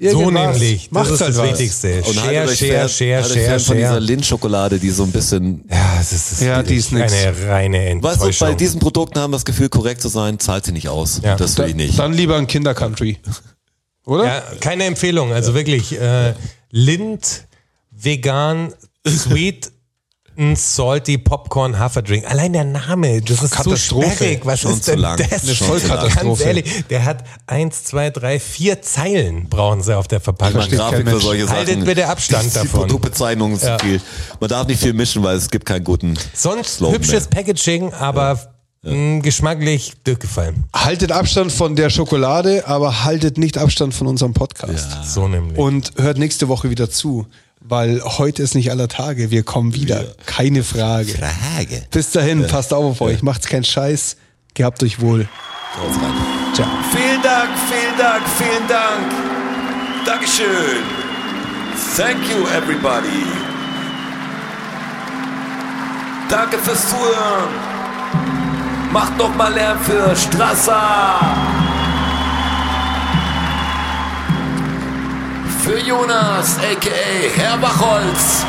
So 0.00 0.20
Irgendwas. 0.22 0.56
nämlich. 0.60 0.84
Das 0.84 0.92
Macht 0.92 1.10
ist 1.10 1.20
halt 1.20 1.30
das 1.30 1.38
was. 1.38 1.50
Wichtigste. 1.50 2.02
Und 2.06 2.14
Share, 2.14 2.44
euch 2.44 2.58
share, 2.58 2.88
share, 2.88 3.24
share, 3.24 3.24
fern 3.24 3.60
von 3.60 3.76
dieser 3.76 3.88
share. 3.88 3.98
Lindschokolade, 4.00 4.78
die 4.78 4.90
so 4.90 5.02
ein 5.02 5.10
bisschen 5.10 5.64
Ja, 5.68 5.96
das 5.98 6.12
ist, 6.12 6.40
Ja, 6.40 6.62
die 6.62 6.76
ist 6.76 6.92
nix. 6.92 7.12
eine 7.12 7.48
reine 7.48 7.78
Weißt 7.78 7.92
du, 7.92 8.08
Enttäuschung. 8.26 8.48
bei 8.48 8.54
diesen 8.54 8.78
Produkten 8.78 9.18
haben 9.18 9.32
wir 9.32 9.36
das 9.38 9.44
Gefühl, 9.44 9.68
korrekt 9.68 10.00
zu 10.00 10.06
sein, 10.08 10.38
zahlt 10.38 10.66
sie 10.66 10.72
nicht 10.72 10.88
aus. 10.88 11.20
Ja. 11.24 11.34
Das 11.34 11.58
will 11.58 11.66
ich 11.70 11.74
nicht. 11.74 11.98
Dann 11.98 12.12
lieber 12.12 12.36
ein 12.36 12.46
Kinder-Country. 12.46 13.18
Oder? 14.04 14.24
Ja, 14.24 14.42
keine 14.60 14.84
Empfehlung. 14.84 15.32
Also 15.32 15.52
wirklich, 15.54 16.00
äh, 16.00 16.34
Lind, 16.70 17.46
vegan, 17.90 18.72
sweet, 19.08 19.72
ein 20.38 20.54
salty 20.56 21.18
Popcorn 21.18 21.78
Haferdrink. 21.78 22.30
Allein 22.30 22.52
der 22.52 22.64
Name, 22.64 23.20
das 23.20 23.42
ist 23.42 23.54
so 23.62 23.74
sperrig. 23.74 24.46
Was 24.46 24.60
Schon 24.60 24.72
ist 24.74 24.84
zu 24.84 24.92
denn 24.92 25.00
lang. 25.00 25.18
das? 25.18 25.42
Eine 25.42 25.54
Schon 25.54 25.66
Vollkatastrophe. 25.66 26.10
zu 26.12 26.16
lang. 26.18 26.26
Ganz 26.26 26.40
ehrlich, 26.40 26.84
der 26.88 27.04
hat 27.04 27.24
eins, 27.46 27.84
zwei, 27.84 28.10
drei, 28.10 28.38
vier 28.38 28.80
Zeilen 28.80 29.48
brauchen 29.48 29.82
sie 29.82 29.96
auf 29.96 30.06
der 30.06 30.18
Ich 30.18 30.24
Verpackung. 30.24 30.54
versteht 30.54 30.78
Grafik 30.78 31.08
für 31.08 31.20
solche 31.20 31.44
Sachen. 31.46 31.56
Haltet 31.56 31.84
bitte 31.84 32.06
Abstand 32.08 32.44
die 32.44 32.50
davon. 32.54 32.80
Produktbezeichnung 32.82 33.52
ist 33.54 33.62
zu 33.64 33.76
viel. 33.80 34.00
Man 34.38 34.48
darf 34.48 34.66
nicht 34.68 34.80
viel 34.80 34.92
mischen, 34.92 35.22
weil 35.24 35.36
es 35.36 35.50
gibt 35.50 35.66
keinen 35.66 35.84
guten 35.84 36.14
Sonst 36.34 36.76
Slogan 36.76 36.94
hübsches 36.96 37.28
mehr. 37.30 37.42
Packaging, 37.42 37.92
aber 37.94 38.38
mh, 38.82 39.20
geschmacklich 39.20 39.94
durchgefallen. 40.04 40.64
Haltet 40.74 41.12
Abstand 41.12 41.52
von 41.52 41.76
der 41.76 41.90
Schokolade, 41.90 42.66
aber 42.66 43.04
haltet 43.04 43.38
nicht 43.38 43.58
Abstand 43.58 43.94
von 43.94 44.06
unserem 44.06 44.34
Podcast. 44.34 45.04
So 45.04 45.28
nämlich. 45.28 45.58
Und 45.58 45.92
hört 45.96 46.18
nächste 46.18 46.48
Woche 46.48 46.70
wieder 46.70 46.90
zu, 46.90 47.26
weil 47.60 48.02
heute 48.02 48.42
ist 48.42 48.54
nicht 48.54 48.70
aller 48.70 48.88
Tage. 48.88 49.30
Wir 49.30 49.42
kommen 49.42 49.74
wieder. 49.74 50.04
Keine 50.26 50.62
Frage. 50.62 51.12
Frage. 51.12 51.82
Bis 51.90 52.10
dahin, 52.12 52.46
passt 52.46 52.72
auf 52.72 52.84
auf 52.84 53.00
euch. 53.00 53.22
Macht's 53.22 53.46
keinen 53.46 53.64
Scheiß. 53.64 54.16
Gehabt 54.54 54.82
euch 54.82 55.00
wohl. 55.00 55.28
Ciao. 56.54 56.66
Vielen 56.92 57.22
Dank, 57.22 57.50
vielen 57.68 57.98
Dank, 57.98 58.22
vielen 58.36 58.68
Dank. 58.68 60.06
Dankeschön. 60.06 60.82
Thank 61.96 62.18
you, 62.30 62.46
everybody. 62.56 63.24
Danke 66.28 66.58
fürs 66.58 66.88
Zuhören. 66.88 67.67
Macht 68.92 69.18
noch 69.18 69.34
mal 69.36 69.52
Lärm 69.52 69.78
für 69.80 70.16
Strasser. 70.16 71.20
Für 75.62 75.78
Jonas, 75.80 76.58
a.k.a. 76.58 77.28
Herr 77.36 77.58
Bachholz. 77.58 78.46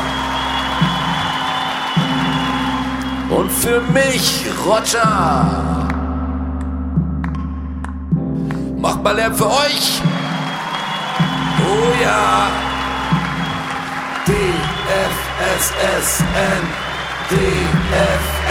Und 3.28 3.52
für 3.52 3.82
mich, 3.92 4.46
Roger. 4.64 5.86
Macht 8.78 9.02
mal 9.02 9.14
Lärm 9.14 9.34
für 9.34 9.46
euch. 9.46 10.00
Oh 11.68 12.02
ja. 12.02 12.48
DFSSN. 14.26 15.80
DFSSN. 17.28 18.50